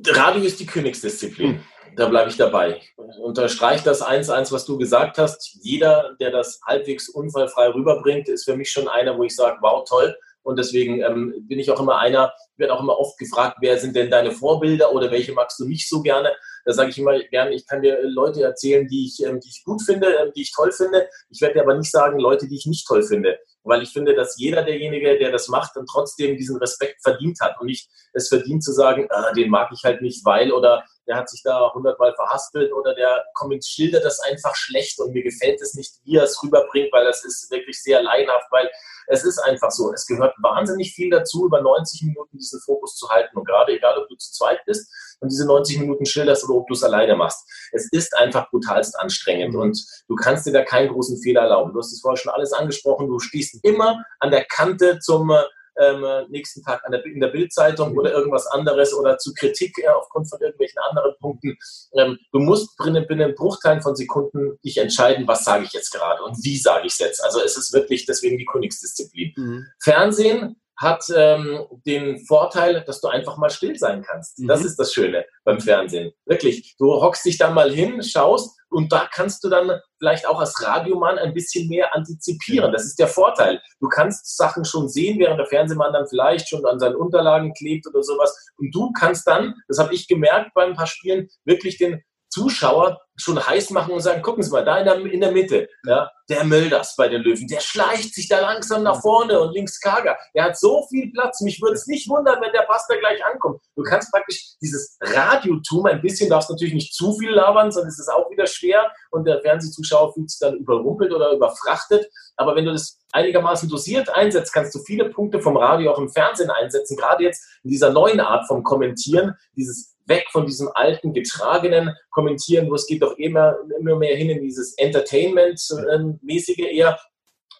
Radio 0.05 0.43
ist 0.43 0.59
die 0.59 0.65
Königsdisziplin. 0.65 1.61
Da 1.95 2.07
bleibe 2.07 2.29
ich 2.29 2.37
dabei. 2.37 2.81
Unterstreiche 3.21 3.83
das 3.83 4.01
eins, 4.01 4.29
eins, 4.29 4.51
was 4.51 4.65
du 4.65 4.77
gesagt 4.77 5.17
hast. 5.17 5.57
Jeder, 5.61 6.15
der 6.19 6.31
das 6.31 6.59
halbwegs 6.65 7.09
unfallfrei 7.09 7.69
rüberbringt, 7.69 8.29
ist 8.29 8.45
für 8.45 8.55
mich 8.55 8.71
schon 8.71 8.87
einer, 8.87 9.17
wo 9.17 9.23
ich 9.23 9.35
sage, 9.35 9.57
wow, 9.61 9.83
toll. 9.87 10.15
Und 10.43 10.59
deswegen 10.59 11.01
ähm, 11.01 11.33
bin 11.47 11.59
ich 11.59 11.71
auch 11.71 11.79
immer 11.79 11.99
einer, 11.99 12.33
werde 12.57 12.73
auch 12.73 12.81
immer 12.81 12.99
oft 12.99 13.17
gefragt, 13.17 13.57
wer 13.61 13.77
sind 13.77 13.95
denn 13.95 14.11
deine 14.11 14.31
Vorbilder 14.31 14.91
oder 14.91 15.09
welche 15.09 15.31
magst 15.31 15.59
du 15.59 15.65
nicht 15.65 15.87
so 15.87 16.01
gerne? 16.01 16.33
Da 16.65 16.73
sage 16.73 16.89
ich 16.89 16.97
immer 16.97 17.17
gerne, 17.19 17.53
ich 17.53 17.65
kann 17.65 17.81
dir 17.81 17.99
Leute 18.03 18.43
erzählen, 18.43 18.87
die 18.87 19.05
ich, 19.07 19.25
ähm, 19.25 19.39
die 19.39 19.49
ich 19.49 19.63
gut 19.63 19.81
finde, 19.81 20.07
ähm, 20.15 20.31
die 20.35 20.41
ich 20.41 20.53
toll 20.53 20.71
finde. 20.71 21.07
Ich 21.29 21.41
werde 21.41 21.55
dir 21.55 21.61
aber 21.61 21.75
nicht 21.75 21.91
sagen, 21.91 22.19
Leute, 22.19 22.47
die 22.47 22.57
ich 22.57 22.65
nicht 22.65 22.85
toll 22.85 23.03
finde. 23.03 23.39
Weil 23.63 23.81
ich 23.81 23.89
finde, 23.89 24.13
dass 24.15 24.37
jeder 24.37 24.63
derjenige, 24.63 25.17
der 25.17 25.31
das 25.31 25.47
macht, 25.47 25.75
dann 25.75 25.85
trotzdem 25.85 26.35
diesen 26.35 26.57
Respekt 26.57 27.01
verdient 27.01 27.39
hat 27.39 27.55
und 27.61 27.67
nicht 27.67 27.89
es 28.11 28.27
verdient 28.27 28.63
zu 28.63 28.73
sagen, 28.73 29.07
ah, 29.09 29.31
den 29.31 29.49
mag 29.49 29.71
ich 29.73 29.83
halt 29.85 30.01
nicht, 30.01 30.25
weil 30.25 30.51
oder 30.51 30.83
der 31.07 31.17
hat 31.17 31.29
sich 31.29 31.41
da 31.43 31.71
hundertmal 31.73 32.13
verhaspelt 32.15 32.73
oder 32.73 32.93
der 32.95 33.23
kommt, 33.33 33.65
schildert 33.65 34.05
das 34.05 34.19
einfach 34.21 34.55
schlecht 34.55 34.99
und 34.99 35.13
mir 35.13 35.23
gefällt 35.23 35.61
es 35.61 35.73
nicht, 35.73 35.95
wie 36.03 36.17
er 36.17 36.23
es 36.23 36.41
rüberbringt, 36.41 36.91
weil 36.91 37.05
das 37.05 37.23
ist 37.23 37.49
wirklich 37.51 37.81
sehr 37.81 38.01
laienhaft, 38.01 38.47
weil 38.51 38.69
es 39.07 39.23
ist 39.23 39.39
einfach 39.39 39.71
so. 39.71 39.91
Es 39.93 40.05
gehört 40.05 40.33
wahnsinnig 40.41 40.93
viel 40.93 41.09
dazu, 41.09 41.45
über 41.45 41.61
90 41.61 42.03
Minuten 42.03 42.37
diesen 42.37 42.61
Fokus 42.61 42.95
zu 42.95 43.09
halten 43.09 43.37
und 43.37 43.45
gerade 43.45 43.73
egal, 43.73 43.97
ob 43.97 44.07
du 44.07 44.15
zu 44.15 44.31
zweit 44.31 44.63
bist 44.65 44.89
und 45.19 45.31
diese 45.31 45.45
90 45.45 45.79
Minuten 45.79 46.05
schilderst 46.05 46.43
oder 46.45 46.55
ob 46.55 46.67
du 46.67 46.73
es 46.73 46.83
alleine 46.83 47.15
machst. 47.15 47.47
Es 47.71 47.89
ist 47.91 48.15
einfach 48.17 48.49
brutalst 48.49 48.99
anstrengend 48.99 49.53
mhm. 49.53 49.61
und 49.61 49.85
du 50.07 50.15
kannst 50.15 50.45
dir 50.45 50.53
da 50.53 50.63
keinen 50.63 50.89
großen 50.89 51.21
Fehler 51.21 51.41
erlauben. 51.41 51.73
Du 51.73 51.79
hast 51.79 51.91
es 51.91 52.01
vorher 52.01 52.17
schon 52.17 52.31
alles 52.31 52.53
angesprochen, 52.53 53.07
du 53.07 53.19
stehst 53.19 53.63
immer 53.63 54.03
an 54.19 54.31
der 54.31 54.45
Kante 54.45 54.99
zum 54.99 55.33
ähm, 55.79 56.05
nächsten 56.29 56.61
Tag 56.63 56.81
der, 56.89 57.05
in 57.05 57.19
der 57.19 57.29
Bildzeitung 57.29 57.97
oder 57.97 58.11
irgendwas 58.11 58.47
anderes 58.47 58.93
oder 58.93 59.17
zu 59.17 59.33
Kritik 59.33 59.77
äh, 59.79 59.87
aufgrund 59.87 60.29
von 60.29 60.39
irgendwelchen 60.39 60.79
anderen 60.89 61.13
Punkten. 61.19 61.57
Ähm, 61.93 62.17
du 62.31 62.39
musst 62.39 62.77
binnen, 62.77 63.07
binnen 63.07 63.35
Bruchteilen 63.35 63.81
von 63.81 63.95
Sekunden 63.95 64.57
dich 64.63 64.77
entscheiden, 64.77 65.27
was 65.27 65.45
sage 65.45 65.65
ich 65.65 65.73
jetzt 65.73 65.91
gerade 65.91 66.23
und 66.23 66.37
wie 66.43 66.57
sage 66.57 66.87
ich 66.87 66.93
es 66.93 66.99
jetzt. 66.99 67.23
Also 67.23 67.41
es 67.41 67.57
ist 67.57 67.73
wirklich 67.73 68.05
deswegen 68.05 68.37
die 68.37 68.45
Königsdisziplin. 68.45 69.33
Mhm. 69.35 69.65
Fernsehen 69.81 70.55
hat 70.77 71.05
ähm, 71.15 71.65
den 71.85 72.25
Vorteil, 72.25 72.83
dass 72.85 73.01
du 73.01 73.07
einfach 73.07 73.37
mal 73.37 73.49
still 73.49 73.77
sein 73.77 74.03
kannst. 74.03 74.39
Mhm. 74.39 74.47
Das 74.47 74.63
ist 74.63 74.77
das 74.77 74.93
Schöne 74.93 75.25
beim 75.43 75.59
Fernsehen. 75.59 76.11
Wirklich. 76.25 76.75
Du 76.77 76.93
hockst 77.01 77.25
dich 77.25 77.37
dann 77.37 77.53
mal 77.53 77.71
hin, 77.71 78.01
schaust 78.03 78.57
und 78.69 78.91
da 78.91 79.07
kannst 79.11 79.43
du 79.43 79.49
dann 79.49 79.79
vielleicht 79.99 80.27
auch 80.27 80.39
als 80.39 80.61
Radiomann 80.61 81.19
ein 81.19 81.33
bisschen 81.33 81.69
mehr 81.69 81.95
antizipieren. 81.95 82.73
Das 82.73 82.85
ist 82.85 82.97
der 82.97 83.07
Vorteil. 83.07 83.61
Du 83.79 83.87
kannst 83.87 84.35
Sachen 84.35 84.65
schon 84.65 84.89
sehen, 84.89 85.19
während 85.19 85.39
der 85.39 85.45
Fernsehmann 85.45 85.93
dann 85.93 86.07
vielleicht 86.07 86.49
schon 86.49 86.65
an 86.65 86.79
seinen 86.79 86.95
Unterlagen 86.95 87.53
klebt 87.53 87.87
oder 87.87 88.01
sowas. 88.01 88.35
Und 88.57 88.73
du 88.73 88.91
kannst 88.93 89.27
dann, 89.27 89.53
das 89.67 89.77
habe 89.77 89.93
ich 89.93 90.07
gemerkt 90.07 90.53
bei 90.55 90.65
ein 90.65 90.75
paar 90.75 90.87
Spielen, 90.87 91.29
wirklich 91.45 91.77
den 91.77 92.01
Zuschauer 92.33 92.99
schon 93.15 93.45
heiß 93.45 93.69
machen 93.69 93.93
und 93.93 94.01
sagen, 94.01 94.23
gucken 94.23 94.41
Sie 94.41 94.49
mal, 94.49 94.65
da 94.65 94.79
in 94.79 94.85
der, 94.85 94.97
in 95.05 95.21
der 95.21 95.31
Mitte, 95.31 95.69
ja, 95.85 96.09
der 96.29 96.43
Mölders 96.43 96.95
bei 96.95 97.07
den 97.07 97.21
Löwen, 97.21 97.47
der 97.47 97.59
schleicht 97.59 98.15
sich 98.15 98.27
da 98.27 98.39
langsam 98.39 98.81
nach 98.81 99.01
vorne 99.01 99.39
und 99.39 99.53
links 99.53 99.79
Kager. 99.79 100.17
Der 100.33 100.45
hat 100.45 100.57
so 100.57 100.87
viel 100.89 101.11
Platz. 101.11 101.41
Mich 101.41 101.61
würde 101.61 101.75
es 101.75 101.85
nicht 101.85 102.09
wundern, 102.09 102.41
wenn 102.41 102.51
der 102.53 102.61
Pass 102.61 102.87
gleich 102.87 103.23
ankommt. 103.25 103.61
Du 103.75 103.83
kannst 103.83 104.11
praktisch 104.11 104.55
dieses 104.61 104.97
Radiotum 105.01 105.85
ein 105.85 106.01
bisschen, 106.01 106.29
darfst 106.29 106.49
natürlich 106.49 106.73
nicht 106.73 106.95
zu 106.95 107.13
viel 107.19 107.31
labern, 107.31 107.71
sonst 107.71 107.89
ist 107.89 107.99
es 107.99 108.09
auch 108.09 108.29
wieder 108.31 108.47
schwer 108.47 108.91
und 109.11 109.25
der 109.25 109.41
Fernsehzuschauer 109.41 110.13
fühlt 110.13 110.31
sich 110.31 110.39
dann 110.39 110.55
überrumpelt 110.55 111.13
oder 111.13 111.33
überfrachtet. 111.33 112.09
Aber 112.35 112.55
wenn 112.55 112.65
du 112.65 112.71
das 112.71 112.99
einigermaßen 113.11 113.69
dosiert 113.69 114.09
einsetzt, 114.09 114.53
kannst 114.53 114.73
du 114.73 114.79
viele 114.79 115.09
Punkte 115.09 115.39
vom 115.39 115.55
Radio 115.57 115.93
auch 115.93 115.99
im 115.99 116.09
Fernsehen 116.09 116.49
einsetzen. 116.49 116.97
Gerade 116.97 117.23
jetzt 117.23 117.45
in 117.63 117.69
dieser 117.69 117.91
neuen 117.91 118.19
Art 118.19 118.47
vom 118.47 118.63
Kommentieren, 118.63 119.35
dieses 119.55 119.92
weg 120.05 120.25
von 120.31 120.45
diesem 120.45 120.69
alten, 120.73 121.13
getragenen 121.13 121.95
Kommentieren, 122.09 122.69
wo 122.69 122.75
es 122.75 122.87
geht 122.87 123.01
doch 123.01 123.17
immer, 123.17 123.55
immer 123.79 123.95
mehr 123.95 124.15
hin 124.15 124.29
in 124.29 124.41
dieses 124.41 124.77
Entertainment-mäßige 124.77 126.59
eher. 126.71 126.99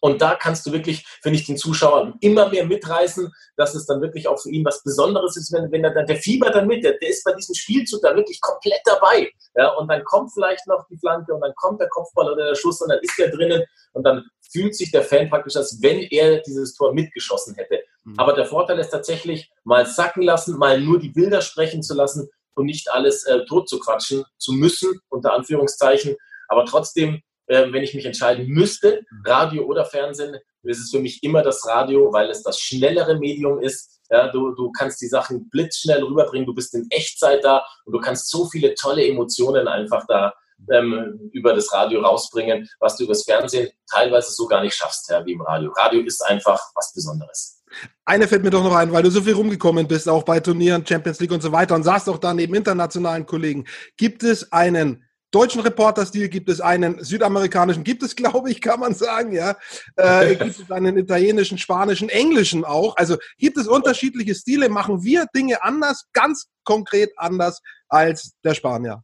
Und 0.04 0.22
da 0.22 0.36
kannst 0.36 0.66
du 0.66 0.74
wirklich, 0.74 1.06
finde 1.22 1.40
ich, 1.40 1.46
den 1.46 1.56
Zuschauer 1.56 2.14
immer 2.20 2.50
mehr 2.50 2.66
mitreißen, 2.66 3.32
dass 3.56 3.74
es 3.74 3.86
dann 3.86 4.02
wirklich 4.02 4.28
auch 4.28 4.38
für 4.38 4.50
ihn 4.50 4.66
was 4.66 4.84
Besonderes 4.84 5.38
ist, 5.38 5.54
wenn, 5.54 5.72
wenn 5.72 5.82
er 5.86 5.94
dann, 5.94 6.06
der 6.06 6.18
Fieber 6.18 6.50
dann 6.50 6.68
mit, 6.68 6.84
der, 6.84 6.98
der 6.98 7.08
ist 7.08 7.24
bei 7.24 7.32
diesem 7.32 7.56
Spielzug 7.56 8.02
da 8.02 8.14
wirklich 8.14 8.42
komplett 8.42 8.82
dabei. 8.84 9.32
Ja, 9.56 9.70
und 9.76 9.88
dann 9.88 10.04
kommt 10.04 10.34
vielleicht 10.34 10.68
noch 10.68 10.86
die 10.90 10.98
Flanke 10.98 11.34
und 11.34 11.40
dann 11.40 11.54
kommt 11.56 11.80
der 11.80 11.88
Kopfball 11.88 12.34
oder 12.34 12.48
der 12.48 12.56
Schuss 12.56 12.82
und 12.82 12.90
dann 12.90 13.00
ist 13.02 13.18
er 13.18 13.30
drinnen 13.30 13.64
und 13.94 14.04
dann 14.04 14.26
fühlt 14.52 14.76
sich 14.76 14.92
der 14.92 15.04
Fan 15.04 15.30
praktisch, 15.30 15.56
als 15.56 15.82
wenn 15.82 16.00
er 16.00 16.42
dieses 16.42 16.76
Tor 16.76 16.94
mitgeschossen 16.94 17.56
hätte. 17.56 17.80
Mhm. 18.04 18.20
Aber 18.20 18.34
der 18.34 18.46
Vorteil 18.46 18.80
ist 18.80 18.90
tatsächlich, 18.90 19.54
mal 19.64 19.86
sacken 19.86 20.24
lassen, 20.24 20.58
mal 20.58 20.82
nur 20.82 21.00
die 21.00 21.12
Bilder 21.12 21.40
sprechen 21.40 21.82
zu 21.82 21.96
lassen 21.96 22.28
und 22.56 22.66
nicht 22.66 22.92
alles 22.92 23.24
äh, 23.24 23.46
tot 23.46 23.70
zu 23.70 23.80
quatschen 23.80 24.26
zu 24.38 24.52
müssen, 24.52 25.00
unter 25.08 25.32
Anführungszeichen. 25.32 26.18
Aber 26.50 26.66
trotzdem, 26.66 27.22
äh, 27.48 27.72
wenn 27.72 27.84
ich 27.84 27.94
mich 27.94 28.06
entscheiden 28.06 28.48
müsste, 28.48 29.04
mhm. 29.10 29.24
Radio 29.26 29.64
oder 29.64 29.86
Fernsehen, 29.86 30.38
ist 30.64 30.80
es 30.80 30.92
für 30.92 31.00
mich 31.00 31.24
immer 31.24 31.42
das 31.42 31.66
Radio, 31.66 32.12
weil 32.14 32.30
es 32.30 32.42
das 32.44 32.60
schnellere 32.60 33.18
Medium 33.18 33.60
ist. 33.60 34.00
Ja, 34.10 34.32
du, 34.32 34.52
du 34.52 34.72
kannst 34.72 35.02
die 35.02 35.08
Sachen 35.08 35.50
blitzschnell 35.50 36.04
rüberbringen, 36.04 36.46
du 36.46 36.54
bist 36.54 36.74
in 36.74 36.88
Echtzeit 36.90 37.44
da 37.44 37.66
und 37.86 37.94
du 37.94 38.00
kannst 38.00 38.30
so 38.30 38.48
viele 38.48 38.74
tolle 38.76 39.06
Emotionen 39.06 39.68
einfach 39.68 40.06
da 40.08 40.34
ähm, 40.72 41.30
über 41.34 41.54
das 41.54 41.72
Radio 41.74 42.02
rausbringen, 42.02 42.70
was 42.80 42.98
du 42.98 43.06
übers 43.06 43.24
Fernsehen 43.24 43.70
teilweise 43.90 44.32
so 44.32 44.46
gar 44.46 44.62
nicht 44.62 44.76
schaffst, 44.76 45.10
ja, 45.10 45.26
wie 45.26 45.34
im 45.34 45.42
Radio. 45.42 45.72
Radio 45.72 46.02
ist 46.02 46.22
einfach 46.22 46.60
was 46.76 46.94
Besonderes. 46.94 47.62
Eine 48.06 48.28
fällt 48.28 48.44
mir 48.44 48.52
doch 48.52 48.64
noch 48.64 48.76
ein, 48.76 48.92
weil 48.92 49.04
du 49.04 49.10
so 49.10 49.22
viel 49.22 49.34
rumgekommen 49.34 49.88
bist, 49.88 50.08
auch 50.08 50.24
bei 50.24 50.40
Turnieren, 50.40 50.86
Champions 50.86 51.20
League 51.20 51.32
und 51.32 51.42
so 51.42 51.52
weiter 51.52 51.76
und 51.76 51.84
saßt 51.84 52.08
auch 52.10 52.20
da 52.20 52.34
neben 52.34 52.54
internationalen 52.54 53.26
Kollegen. 53.26 53.66
Gibt 53.98 54.24
es 54.24 54.52
einen 54.52 55.04
deutschen 55.34 55.62
Reporterstil, 55.62 56.30
gibt 56.30 56.50
es 56.50 56.62
einen 56.62 57.04
südamerikanischen, 57.04 57.84
gibt 57.84 58.04
es, 58.04 58.16
glaube 58.16 58.52
ich, 58.52 58.62
kann 58.62 58.80
man 58.80 58.94
sagen, 58.94 59.34
ja. 59.34 59.58
Äh, 59.96 60.36
gibt 60.36 60.60
es 60.60 60.72
einen 60.72 60.98
italienischen, 60.98 61.58
spanischen, 61.58 62.10
englischen 62.10 62.64
auch. 62.64 62.96
Also 62.98 63.18
gibt 63.38 63.58
es 63.58 63.68
unterschiedliche 63.68 64.36
Stile, 64.36 64.70
machen 64.70 65.04
wir 65.04 65.26
Dinge 65.36 65.64
anders, 65.64 66.06
ganz 66.14 66.48
konkret 66.64 67.12
anders 67.18 67.62
als 67.90 68.34
der 68.44 68.54
Spanier. 68.54 69.04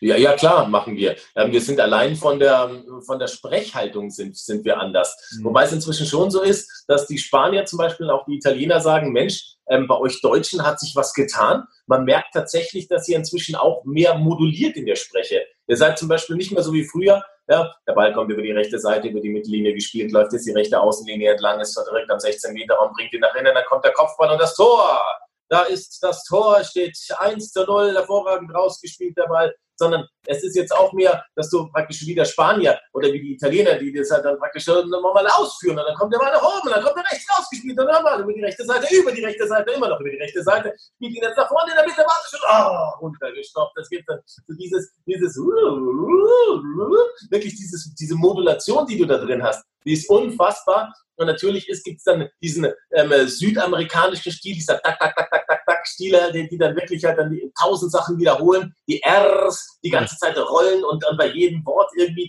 Ja, 0.00 0.16
ja, 0.16 0.32
klar, 0.32 0.66
machen 0.66 0.96
wir. 0.96 1.16
Ähm, 1.36 1.52
wir 1.52 1.60
sind 1.60 1.78
allein 1.78 2.16
von 2.16 2.38
der, 2.38 2.70
von 3.04 3.18
der 3.18 3.26
Sprechhaltung 3.26 4.10
sind, 4.10 4.34
sind 4.36 4.64
wir 4.64 4.78
anders. 4.78 5.14
Mhm. 5.38 5.44
Wobei 5.44 5.64
es 5.64 5.72
inzwischen 5.72 6.06
schon 6.06 6.30
so 6.30 6.40
ist, 6.40 6.84
dass 6.88 7.06
die 7.06 7.18
Spanier 7.18 7.66
zum 7.66 7.78
Beispiel 7.78 8.08
auch 8.08 8.24
die 8.24 8.36
Italiener 8.36 8.80
sagen, 8.80 9.12
Mensch, 9.12 9.56
ähm, 9.68 9.86
bei 9.86 9.96
euch 9.98 10.22
Deutschen 10.22 10.64
hat 10.64 10.80
sich 10.80 10.96
was 10.96 11.12
getan. 11.12 11.64
Man 11.86 12.04
merkt 12.04 12.32
tatsächlich, 12.32 12.88
dass 12.88 13.08
ihr 13.08 13.16
inzwischen 13.16 13.54
auch 13.56 13.84
mehr 13.84 14.14
moduliert 14.14 14.76
in 14.76 14.86
der 14.86 14.96
Spreche. 14.96 15.44
Ihr 15.68 15.76
seid 15.76 15.98
zum 15.98 16.08
Beispiel 16.08 16.36
nicht 16.36 16.50
mehr 16.50 16.62
so 16.62 16.72
wie 16.72 16.84
früher. 16.84 17.22
Ja, 17.46 17.74
der 17.86 17.92
Ball 17.92 18.12
kommt 18.14 18.30
über 18.30 18.42
die 18.42 18.52
rechte 18.52 18.78
Seite, 18.78 19.08
über 19.08 19.20
die 19.20 19.28
Mittellinie 19.28 19.74
gespielt, 19.74 20.12
läuft 20.12 20.32
jetzt 20.32 20.46
die 20.46 20.52
rechte 20.52 20.80
Außenlinie 20.80 21.32
entlang, 21.32 21.60
ist 21.60 21.76
direkt 21.76 22.10
am 22.10 22.20
16 22.20 22.54
Meter 22.54 22.76
Raum, 22.76 22.92
bringt 22.94 23.12
ihn 23.12 23.20
nach 23.20 23.34
innen, 23.34 23.52
dann 23.52 23.64
kommt 23.64 23.84
der 23.84 23.92
Kopfball 23.92 24.30
und 24.30 24.40
das 24.40 24.54
Tor. 24.54 25.00
Da 25.48 25.62
ist 25.62 25.98
das 26.00 26.22
Tor, 26.24 26.62
steht 26.62 26.96
1 27.18 27.50
zu 27.50 27.64
0, 27.64 27.92
hervorragend 27.94 28.54
rausgespielt 28.54 29.16
der 29.16 29.26
Ball 29.26 29.52
sondern 29.80 30.06
es 30.26 30.44
ist 30.44 30.54
jetzt 30.54 30.72
auch 30.72 30.92
mehr, 30.92 31.24
dass 31.34 31.48
du 31.50 31.66
praktisch 31.72 32.06
wie 32.06 32.14
der 32.14 32.26
Spanier 32.26 32.78
oder 32.92 33.08
wie 33.12 33.20
die 33.20 33.32
Italiener, 33.32 33.74
die 33.78 33.92
das 33.92 34.10
halt 34.10 34.24
dann 34.26 34.38
praktisch 34.38 34.66
nochmal 34.66 35.26
ausführen 35.26 35.78
und 35.78 35.84
dann 35.86 35.94
kommt 35.96 36.12
der 36.12 36.18
Ball 36.18 36.32
nach 36.32 36.42
oben, 36.42 36.70
dann 36.70 36.84
kommt 36.84 36.98
er 36.98 37.10
rechts 37.10 37.26
rausgespielt 37.36 37.78
und 37.78 37.86
dann 37.86 38.02
mal 38.04 38.20
über 38.20 38.32
die 38.32 38.44
rechte 38.44 38.64
Seite, 38.64 38.86
über 38.94 39.10
die 39.10 39.24
rechte 39.24 39.46
Seite, 39.48 39.70
immer 39.72 39.88
noch 39.88 39.98
über 40.00 40.10
die 40.10 40.18
rechte 40.18 40.42
Seite, 40.42 40.74
spielt 40.96 41.16
ihn 41.16 41.22
jetzt 41.22 41.36
nach 41.36 41.48
vorne 41.48 41.70
in 41.70 41.76
der 41.78 41.86
Mitte, 41.86 42.02
warte 42.02 42.28
schon, 42.30 42.40
oh, 42.46 43.00
runtergestoppt. 43.00 43.72
Das 43.76 43.88
gibt 43.88 44.08
dann 44.08 44.20
so 44.26 44.54
dieses, 44.54 44.92
dieses, 45.06 45.36
wirklich 47.30 47.54
dieses, 47.56 47.94
diese 47.94 48.14
Modulation, 48.14 48.86
die 48.86 48.98
du 48.98 49.06
da 49.06 49.16
drin 49.16 49.42
hast, 49.42 49.64
die 49.84 49.94
ist 49.94 50.08
unfassbar. 50.10 50.92
Und 51.16 51.26
natürlich 51.26 51.66
gibt 51.84 51.98
es 51.98 52.04
dann 52.04 52.28
diesen 52.42 52.72
ähm, 52.92 53.12
südamerikanischen 53.26 54.32
Stil, 54.32 54.54
dieser 54.54 54.80
tak, 54.80 54.98
tak, 54.98 55.14
tak, 55.14 55.30
tak, 55.30 55.39
Stile, 56.00 56.32
die, 56.32 56.48
die 56.48 56.58
dann 56.58 56.74
wirklich 56.74 57.04
halt 57.04 57.18
dann 57.18 57.30
die 57.30 57.52
tausend 57.60 57.92
Sachen 57.92 58.18
wiederholen, 58.18 58.74
die 58.88 59.00
Rs 59.06 59.78
die 59.84 59.90
ganze 59.90 60.16
Zeit 60.16 60.36
rollen 60.36 60.82
und 60.84 61.02
dann 61.04 61.16
bei 61.16 61.28
jedem 61.28 61.64
Wort 61.66 61.90
irgendwie 61.96 62.28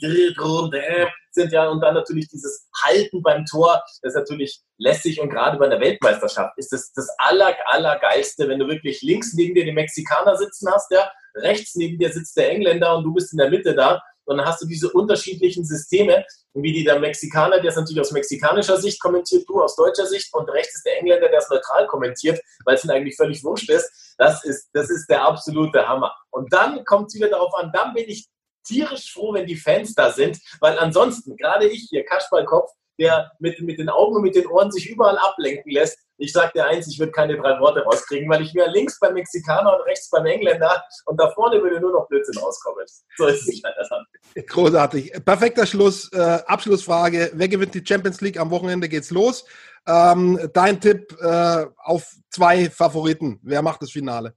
sind 1.33 1.51
ja 1.53 1.69
und 1.69 1.79
dann 1.79 1.93
natürlich 1.93 2.27
dieses 2.27 2.67
Halten 2.83 3.21
beim 3.21 3.45
Tor, 3.45 3.81
das 4.01 4.13
ist 4.13 4.19
natürlich 4.19 4.61
lässig 4.77 5.21
und 5.21 5.29
gerade 5.29 5.57
bei 5.57 5.69
der 5.69 5.79
Weltmeisterschaft 5.79 6.53
ist 6.57 6.73
das 6.73 6.91
das 6.93 7.07
aller, 7.17 7.55
allergeilste, 7.65 8.49
wenn 8.49 8.59
du 8.59 8.67
wirklich 8.67 9.01
links 9.01 9.33
neben 9.33 9.55
dir 9.55 9.63
den 9.63 9.75
Mexikaner 9.75 10.35
sitzen 10.35 10.69
hast, 10.71 10.91
ja, 10.91 11.09
rechts 11.35 11.75
neben 11.75 11.97
dir 11.97 12.11
sitzt 12.11 12.35
der 12.35 12.51
Engländer 12.51 12.97
und 12.97 13.05
du 13.05 13.13
bist 13.13 13.31
in 13.31 13.37
der 13.37 13.49
Mitte 13.49 13.73
da 13.73 14.01
und 14.31 14.37
dann 14.37 14.47
hast 14.47 14.61
du 14.61 14.67
diese 14.67 14.89
unterschiedlichen 14.91 15.65
Systeme, 15.65 16.25
wie 16.53 16.73
die 16.73 16.83
der 16.83 16.99
Mexikaner, 16.99 17.59
der 17.59 17.69
es 17.69 17.75
natürlich 17.75 18.01
aus 18.01 18.11
mexikanischer 18.11 18.77
Sicht 18.77 18.99
kommentiert, 18.99 19.47
du 19.47 19.61
aus 19.61 19.75
deutscher 19.75 20.05
Sicht 20.05 20.33
und 20.33 20.49
rechts 20.49 20.75
ist 20.75 20.85
der 20.85 20.99
Engländer, 20.99 21.29
der 21.29 21.39
es 21.39 21.49
neutral 21.49 21.87
kommentiert, 21.87 22.41
weil 22.65 22.75
es 22.75 22.83
ihm 22.83 22.89
eigentlich 22.89 23.15
völlig 23.15 23.43
wurscht 23.43 23.69
ist. 23.69 24.15
Das 24.17 24.43
ist, 24.43 24.69
das 24.73 24.89
ist 24.89 25.07
der 25.07 25.23
absolute 25.23 25.87
Hammer. 25.87 26.13
Und 26.31 26.51
dann 26.51 26.83
kommt 26.85 27.07
es 27.07 27.15
wieder 27.15 27.29
darauf 27.29 27.53
an, 27.55 27.71
dann 27.73 27.93
bin 27.93 28.05
ich 28.07 28.27
tierisch 28.63 29.11
froh, 29.13 29.33
wenn 29.33 29.45
die 29.45 29.55
Fans 29.55 29.93
da 29.95 30.11
sind, 30.11 30.39
weil 30.59 30.77
ansonsten, 30.77 31.35
gerade 31.35 31.67
ich 31.67 31.87
hier, 31.89 32.05
Kaschballkopf, 32.05 32.71
der 32.99 33.31
mit, 33.39 33.59
mit 33.61 33.79
den 33.79 33.89
Augen 33.89 34.17
und 34.17 34.21
mit 34.21 34.35
den 34.35 34.47
Ohren 34.47 34.71
sich 34.71 34.87
überall 34.89 35.17
ablenken 35.17 35.71
lässt. 35.71 35.97
Ich 36.21 36.33
sage 36.33 36.51
dir 36.53 36.65
eins, 36.65 36.87
ich 36.87 36.99
würde 36.99 37.11
keine 37.11 37.35
drei 37.35 37.59
Worte 37.59 37.81
rauskriegen, 37.81 38.29
weil 38.29 38.43
ich 38.43 38.53
mir 38.53 38.69
links 38.69 38.99
beim 38.99 39.15
Mexikaner 39.15 39.75
und 39.75 39.81
rechts 39.87 40.09
beim 40.11 40.25
Engländer 40.27 40.83
und 41.05 41.19
da 41.19 41.31
vorne 41.31 41.61
würde 41.61 41.79
nur 41.79 41.91
noch 41.91 42.07
Blödsinn 42.07 42.37
rauskommen. 42.37 42.85
So 43.17 43.25
ist 43.25 43.47
es 43.47 43.61
leider. 43.63 44.05
Großartig. 44.47 45.13
Perfekter 45.25 45.65
Schluss. 45.65 46.11
Äh, 46.13 46.39
Abschlussfrage. 46.45 47.31
Wer 47.33 47.47
gewinnt 47.47 47.73
die 47.73 47.83
Champions 47.83 48.21
League? 48.21 48.39
Am 48.39 48.51
Wochenende 48.51 48.87
geht's 48.87 49.09
los. 49.09 49.45
Ähm, 49.87 50.39
dein 50.53 50.79
Tipp 50.79 51.17
äh, 51.19 51.65
auf 51.77 52.15
zwei 52.29 52.69
Favoriten. 52.69 53.39
Wer 53.41 53.63
macht 53.63 53.81
das 53.81 53.91
Finale? 53.91 54.35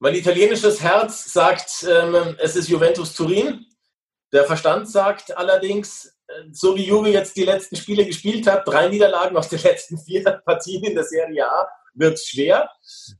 Mein 0.00 0.16
italienisches 0.16 0.80
Herz 0.80 1.32
sagt, 1.32 1.86
ähm, 1.88 2.36
es 2.38 2.56
ist 2.56 2.68
Juventus 2.68 3.14
Turin. 3.14 3.66
Der 4.32 4.44
Verstand 4.44 4.88
sagt 4.88 5.36
allerdings, 5.36 6.12
so 6.52 6.76
wie 6.76 6.86
Juve 6.86 7.10
jetzt 7.10 7.36
die 7.36 7.44
letzten 7.44 7.76
Spiele 7.76 8.04
gespielt 8.04 8.46
hat, 8.46 8.66
drei 8.66 8.88
Niederlagen 8.88 9.36
aus 9.36 9.48
den 9.48 9.60
letzten 9.62 9.98
vier 9.98 10.22
Partien 10.44 10.84
in 10.84 10.94
der 10.94 11.04
Serie 11.04 11.50
A, 11.50 11.68
wird 11.94 12.20
schwer. 12.20 12.70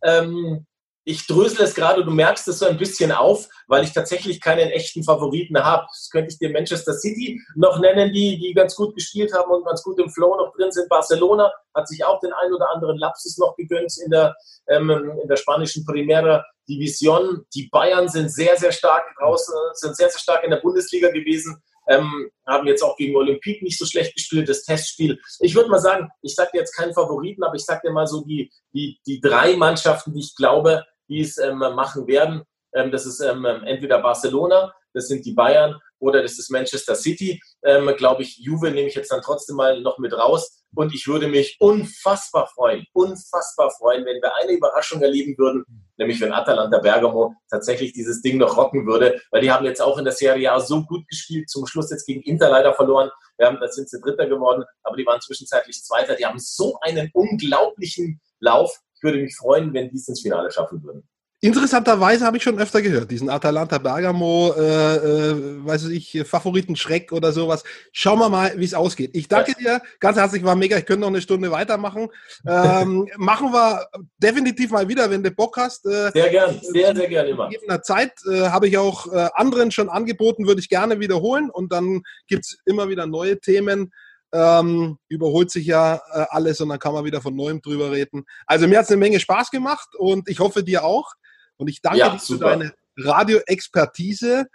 Ähm, 0.02 0.66
ich 1.04 1.26
drösel 1.26 1.62
es 1.62 1.74
gerade, 1.74 2.04
du 2.04 2.10
merkst 2.10 2.46
es 2.48 2.58
so 2.58 2.66
ein 2.66 2.76
bisschen 2.76 3.10
auf, 3.10 3.48
weil 3.66 3.84
ich 3.84 3.92
tatsächlich 3.92 4.40
keinen 4.40 4.70
echten 4.70 5.02
Favoriten 5.02 5.58
habe. 5.58 5.86
Das 5.88 6.10
könnte 6.10 6.30
ich 6.30 6.38
dir 6.38 6.50
Manchester 6.50 6.92
City 6.92 7.40
noch 7.56 7.80
nennen, 7.80 8.12
die, 8.12 8.38
die 8.38 8.52
ganz 8.52 8.76
gut 8.76 8.94
gespielt 8.94 9.32
haben 9.32 9.50
und 9.50 9.64
ganz 9.64 9.82
gut 9.82 9.98
im 9.98 10.10
Flow 10.10 10.36
noch 10.36 10.54
drin 10.54 10.70
sind. 10.70 10.88
Barcelona 10.88 11.50
hat 11.74 11.88
sich 11.88 12.04
auch 12.04 12.20
den 12.20 12.32
ein 12.32 12.52
oder 12.52 12.70
anderen 12.70 12.98
Lapsus 12.98 13.38
noch 13.38 13.56
gegönnt 13.56 13.92
in 14.04 14.10
der, 14.10 14.36
ähm, 14.68 14.90
in 15.22 15.28
der 15.28 15.36
spanischen 15.36 15.84
Primera 15.84 16.44
Division. 16.68 17.46
Die 17.54 17.68
Bayern 17.72 18.08
sind 18.08 18.30
sehr, 18.30 18.56
sehr 18.56 18.72
stark 18.72 19.04
draußen, 19.18 19.54
sind 19.72 19.96
sehr, 19.96 20.10
sehr 20.10 20.20
stark 20.20 20.44
in 20.44 20.50
der 20.50 20.58
Bundesliga 20.58 21.10
gewesen 21.10 21.60
ähm, 21.90 22.30
haben 22.46 22.66
jetzt 22.66 22.82
auch 22.82 22.96
gegen 22.96 23.16
Olympique 23.16 23.62
nicht 23.62 23.78
so 23.78 23.84
schlecht 23.84 24.14
gespielt, 24.14 24.48
das 24.48 24.62
Testspiel. 24.62 25.20
Ich 25.40 25.54
würde 25.54 25.68
mal 25.68 25.80
sagen, 25.80 26.08
ich 26.22 26.34
sage 26.34 26.50
jetzt 26.54 26.74
keinen 26.76 26.94
Favoriten, 26.94 27.42
aber 27.42 27.56
ich 27.56 27.64
sage 27.64 27.80
dir 27.84 27.92
mal 27.92 28.06
so 28.06 28.24
die, 28.24 28.50
die, 28.72 28.98
die 29.06 29.20
drei 29.20 29.56
Mannschaften, 29.56 30.14
die 30.14 30.20
ich 30.20 30.34
glaube, 30.36 30.84
die 31.08 31.20
es 31.20 31.36
ähm, 31.38 31.58
machen 31.58 32.06
werden. 32.06 32.42
Ähm, 32.72 32.92
das 32.92 33.06
ist 33.06 33.20
ähm, 33.20 33.44
entweder 33.44 34.00
Barcelona, 34.00 34.72
das 34.92 35.08
sind 35.08 35.24
die 35.26 35.32
Bayern 35.32 35.76
oder 35.98 36.22
das 36.22 36.38
ist 36.38 36.50
Manchester 36.50 36.94
City. 36.94 37.40
Ähm, 37.64 37.92
Glaube 37.96 38.22
ich, 38.22 38.38
Juve 38.38 38.70
nehme 38.70 38.88
ich 38.88 38.94
jetzt 38.94 39.12
dann 39.12 39.22
trotzdem 39.22 39.56
mal 39.56 39.80
noch 39.80 39.98
mit 39.98 40.12
raus. 40.12 40.60
Und 40.74 40.94
ich 40.94 41.06
würde 41.08 41.26
mich 41.26 41.56
unfassbar 41.58 42.46
freuen, 42.46 42.86
unfassbar 42.92 43.70
freuen, 43.72 44.04
wenn 44.04 44.22
wir 44.22 44.34
eine 44.36 44.52
Überraschung 44.52 45.02
erleben 45.02 45.36
würden, 45.36 45.64
nämlich 45.96 46.20
wenn 46.20 46.32
Atalanta 46.32 46.78
Bergamo 46.78 47.34
tatsächlich 47.50 47.92
dieses 47.92 48.22
Ding 48.22 48.38
noch 48.38 48.56
rocken 48.56 48.86
würde, 48.86 49.20
weil 49.32 49.40
die 49.40 49.50
haben 49.50 49.64
jetzt 49.64 49.82
auch 49.82 49.98
in 49.98 50.04
der 50.04 50.12
Serie 50.12 50.52
A 50.52 50.60
so 50.60 50.84
gut 50.84 51.06
gespielt, 51.08 51.50
zum 51.50 51.66
Schluss 51.66 51.90
jetzt 51.90 52.06
gegen 52.06 52.22
Inter 52.22 52.50
leider 52.50 52.72
verloren. 52.72 53.10
Wir 53.36 53.46
haben, 53.46 53.58
da 53.60 53.66
sind 53.68 53.88
sie 53.88 54.00
Dritter 54.00 54.28
geworden, 54.28 54.64
aber 54.84 54.96
die 54.96 55.06
waren 55.06 55.20
zwischenzeitlich 55.20 55.82
Zweiter. 55.82 56.14
Die 56.14 56.24
haben 56.24 56.38
so 56.38 56.78
einen 56.82 57.10
unglaublichen 57.14 58.20
Lauf. 58.38 58.78
Ich 58.94 59.02
würde 59.02 59.18
mich 59.18 59.36
freuen, 59.36 59.74
wenn 59.74 59.90
die 59.90 59.96
es 59.96 60.08
ins 60.08 60.20
Finale 60.20 60.52
schaffen 60.52 60.82
würden. 60.84 61.08
Interessanterweise 61.42 62.26
habe 62.26 62.36
ich 62.36 62.42
schon 62.42 62.58
öfter 62.58 62.82
gehört, 62.82 63.10
diesen 63.10 63.30
Atalanta 63.30 63.78
Bergamo, 63.78 64.52
äh, 64.58 64.96
äh, 64.96 65.64
weiß 65.64 65.86
ich, 65.86 66.22
Favoriten 66.26 66.76
Schreck 66.76 67.12
oder 67.12 67.32
sowas. 67.32 67.64
Schauen 67.92 68.18
wir 68.18 68.28
mal, 68.28 68.52
wie 68.56 68.64
es 68.66 68.74
ausgeht. 68.74 69.12
Ich 69.14 69.26
danke 69.26 69.54
dir 69.54 69.80
ganz 70.00 70.18
herzlich, 70.18 70.44
war 70.44 70.54
mega. 70.54 70.76
Ich 70.76 70.84
könnte 70.84 71.00
noch 71.00 71.08
eine 71.08 71.22
Stunde 71.22 71.50
weitermachen. 71.50 72.08
Ähm, 72.46 73.08
machen 73.16 73.54
wir 73.54 73.88
definitiv 74.18 74.70
mal 74.70 74.86
wieder, 74.86 75.10
wenn 75.10 75.22
du 75.22 75.30
Bock 75.30 75.56
hast. 75.56 75.86
Äh, 75.86 76.10
sehr 76.12 76.28
gern, 76.28 76.60
sehr, 76.60 76.94
sehr 76.94 77.08
gerne 77.08 77.30
immer. 77.30 77.46
In 77.50 77.68
der 77.68 77.80
Zeit 77.80 78.12
äh, 78.30 78.50
habe 78.50 78.68
ich 78.68 78.76
auch 78.76 79.10
äh, 79.10 79.30
anderen 79.32 79.70
schon 79.70 79.88
angeboten, 79.88 80.46
würde 80.46 80.60
ich 80.60 80.68
gerne 80.68 81.00
wiederholen 81.00 81.48
und 81.48 81.72
dann 81.72 82.02
gibt's 82.26 82.58
immer 82.66 82.90
wieder 82.90 83.06
neue 83.06 83.40
Themen. 83.40 83.94
Ähm, 84.32 84.98
überholt 85.08 85.50
sich 85.50 85.66
ja 85.66 86.02
äh, 86.12 86.26
alles 86.28 86.60
und 86.60 86.68
dann 86.68 86.78
kann 86.78 86.92
man 86.92 87.04
wieder 87.06 87.22
von 87.22 87.34
neuem 87.34 87.62
drüber 87.62 87.90
reden. 87.90 88.26
Also 88.46 88.68
mir 88.68 88.78
hat 88.78 88.84
es 88.84 88.90
eine 88.90 88.98
Menge 88.98 89.18
Spaß 89.18 89.50
gemacht 89.50 89.88
und 89.96 90.28
ich 90.28 90.38
hoffe 90.38 90.62
dir 90.62 90.84
auch. 90.84 91.14
Und 91.60 91.68
ich 91.68 91.82
danke 91.82 91.98
ja, 91.98 92.08
dir 92.08 92.18
für 92.18 92.38
deine 92.38 92.72
Radioexpertise. 92.96 94.46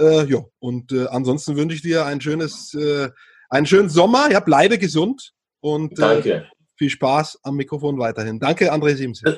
Äh, 0.00 0.24
ja, 0.24 0.44
und 0.58 0.92
äh, 0.92 1.06
ansonsten 1.06 1.56
wünsche 1.56 1.76
ich 1.76 1.82
dir 1.82 2.04
ein 2.04 2.20
schönes, 2.20 2.74
äh, 2.74 3.10
einen 3.48 3.66
schönen 3.66 3.88
Sommer, 3.88 4.30
ja, 4.30 4.40
bleibe 4.40 4.76
gesund 4.76 5.32
und 5.60 5.98
äh, 6.00 6.44
viel 6.76 6.90
Spaß 6.90 7.40
am 7.44 7.56
Mikrofon 7.56 7.98
weiterhin. 7.98 8.40
Danke, 8.40 8.72
André 8.72 8.96
Siemens. 8.96 9.20
Das, 9.22 9.36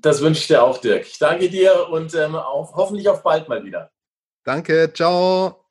das, 0.00 0.20
wünsche 0.22 0.40
ich 0.40 0.46
dir 0.46 0.62
auch, 0.62 0.78
Dirk. 0.78 1.06
Ich 1.06 1.18
danke 1.18 1.50
dir 1.50 1.88
und 1.90 2.14
ähm, 2.14 2.34
auf, 2.34 2.74
hoffentlich 2.74 3.08
auf 3.08 3.22
bald 3.22 3.48
mal 3.48 3.62
wieder. 3.64 3.90
Danke, 4.44 4.90
ciao. 4.94 5.67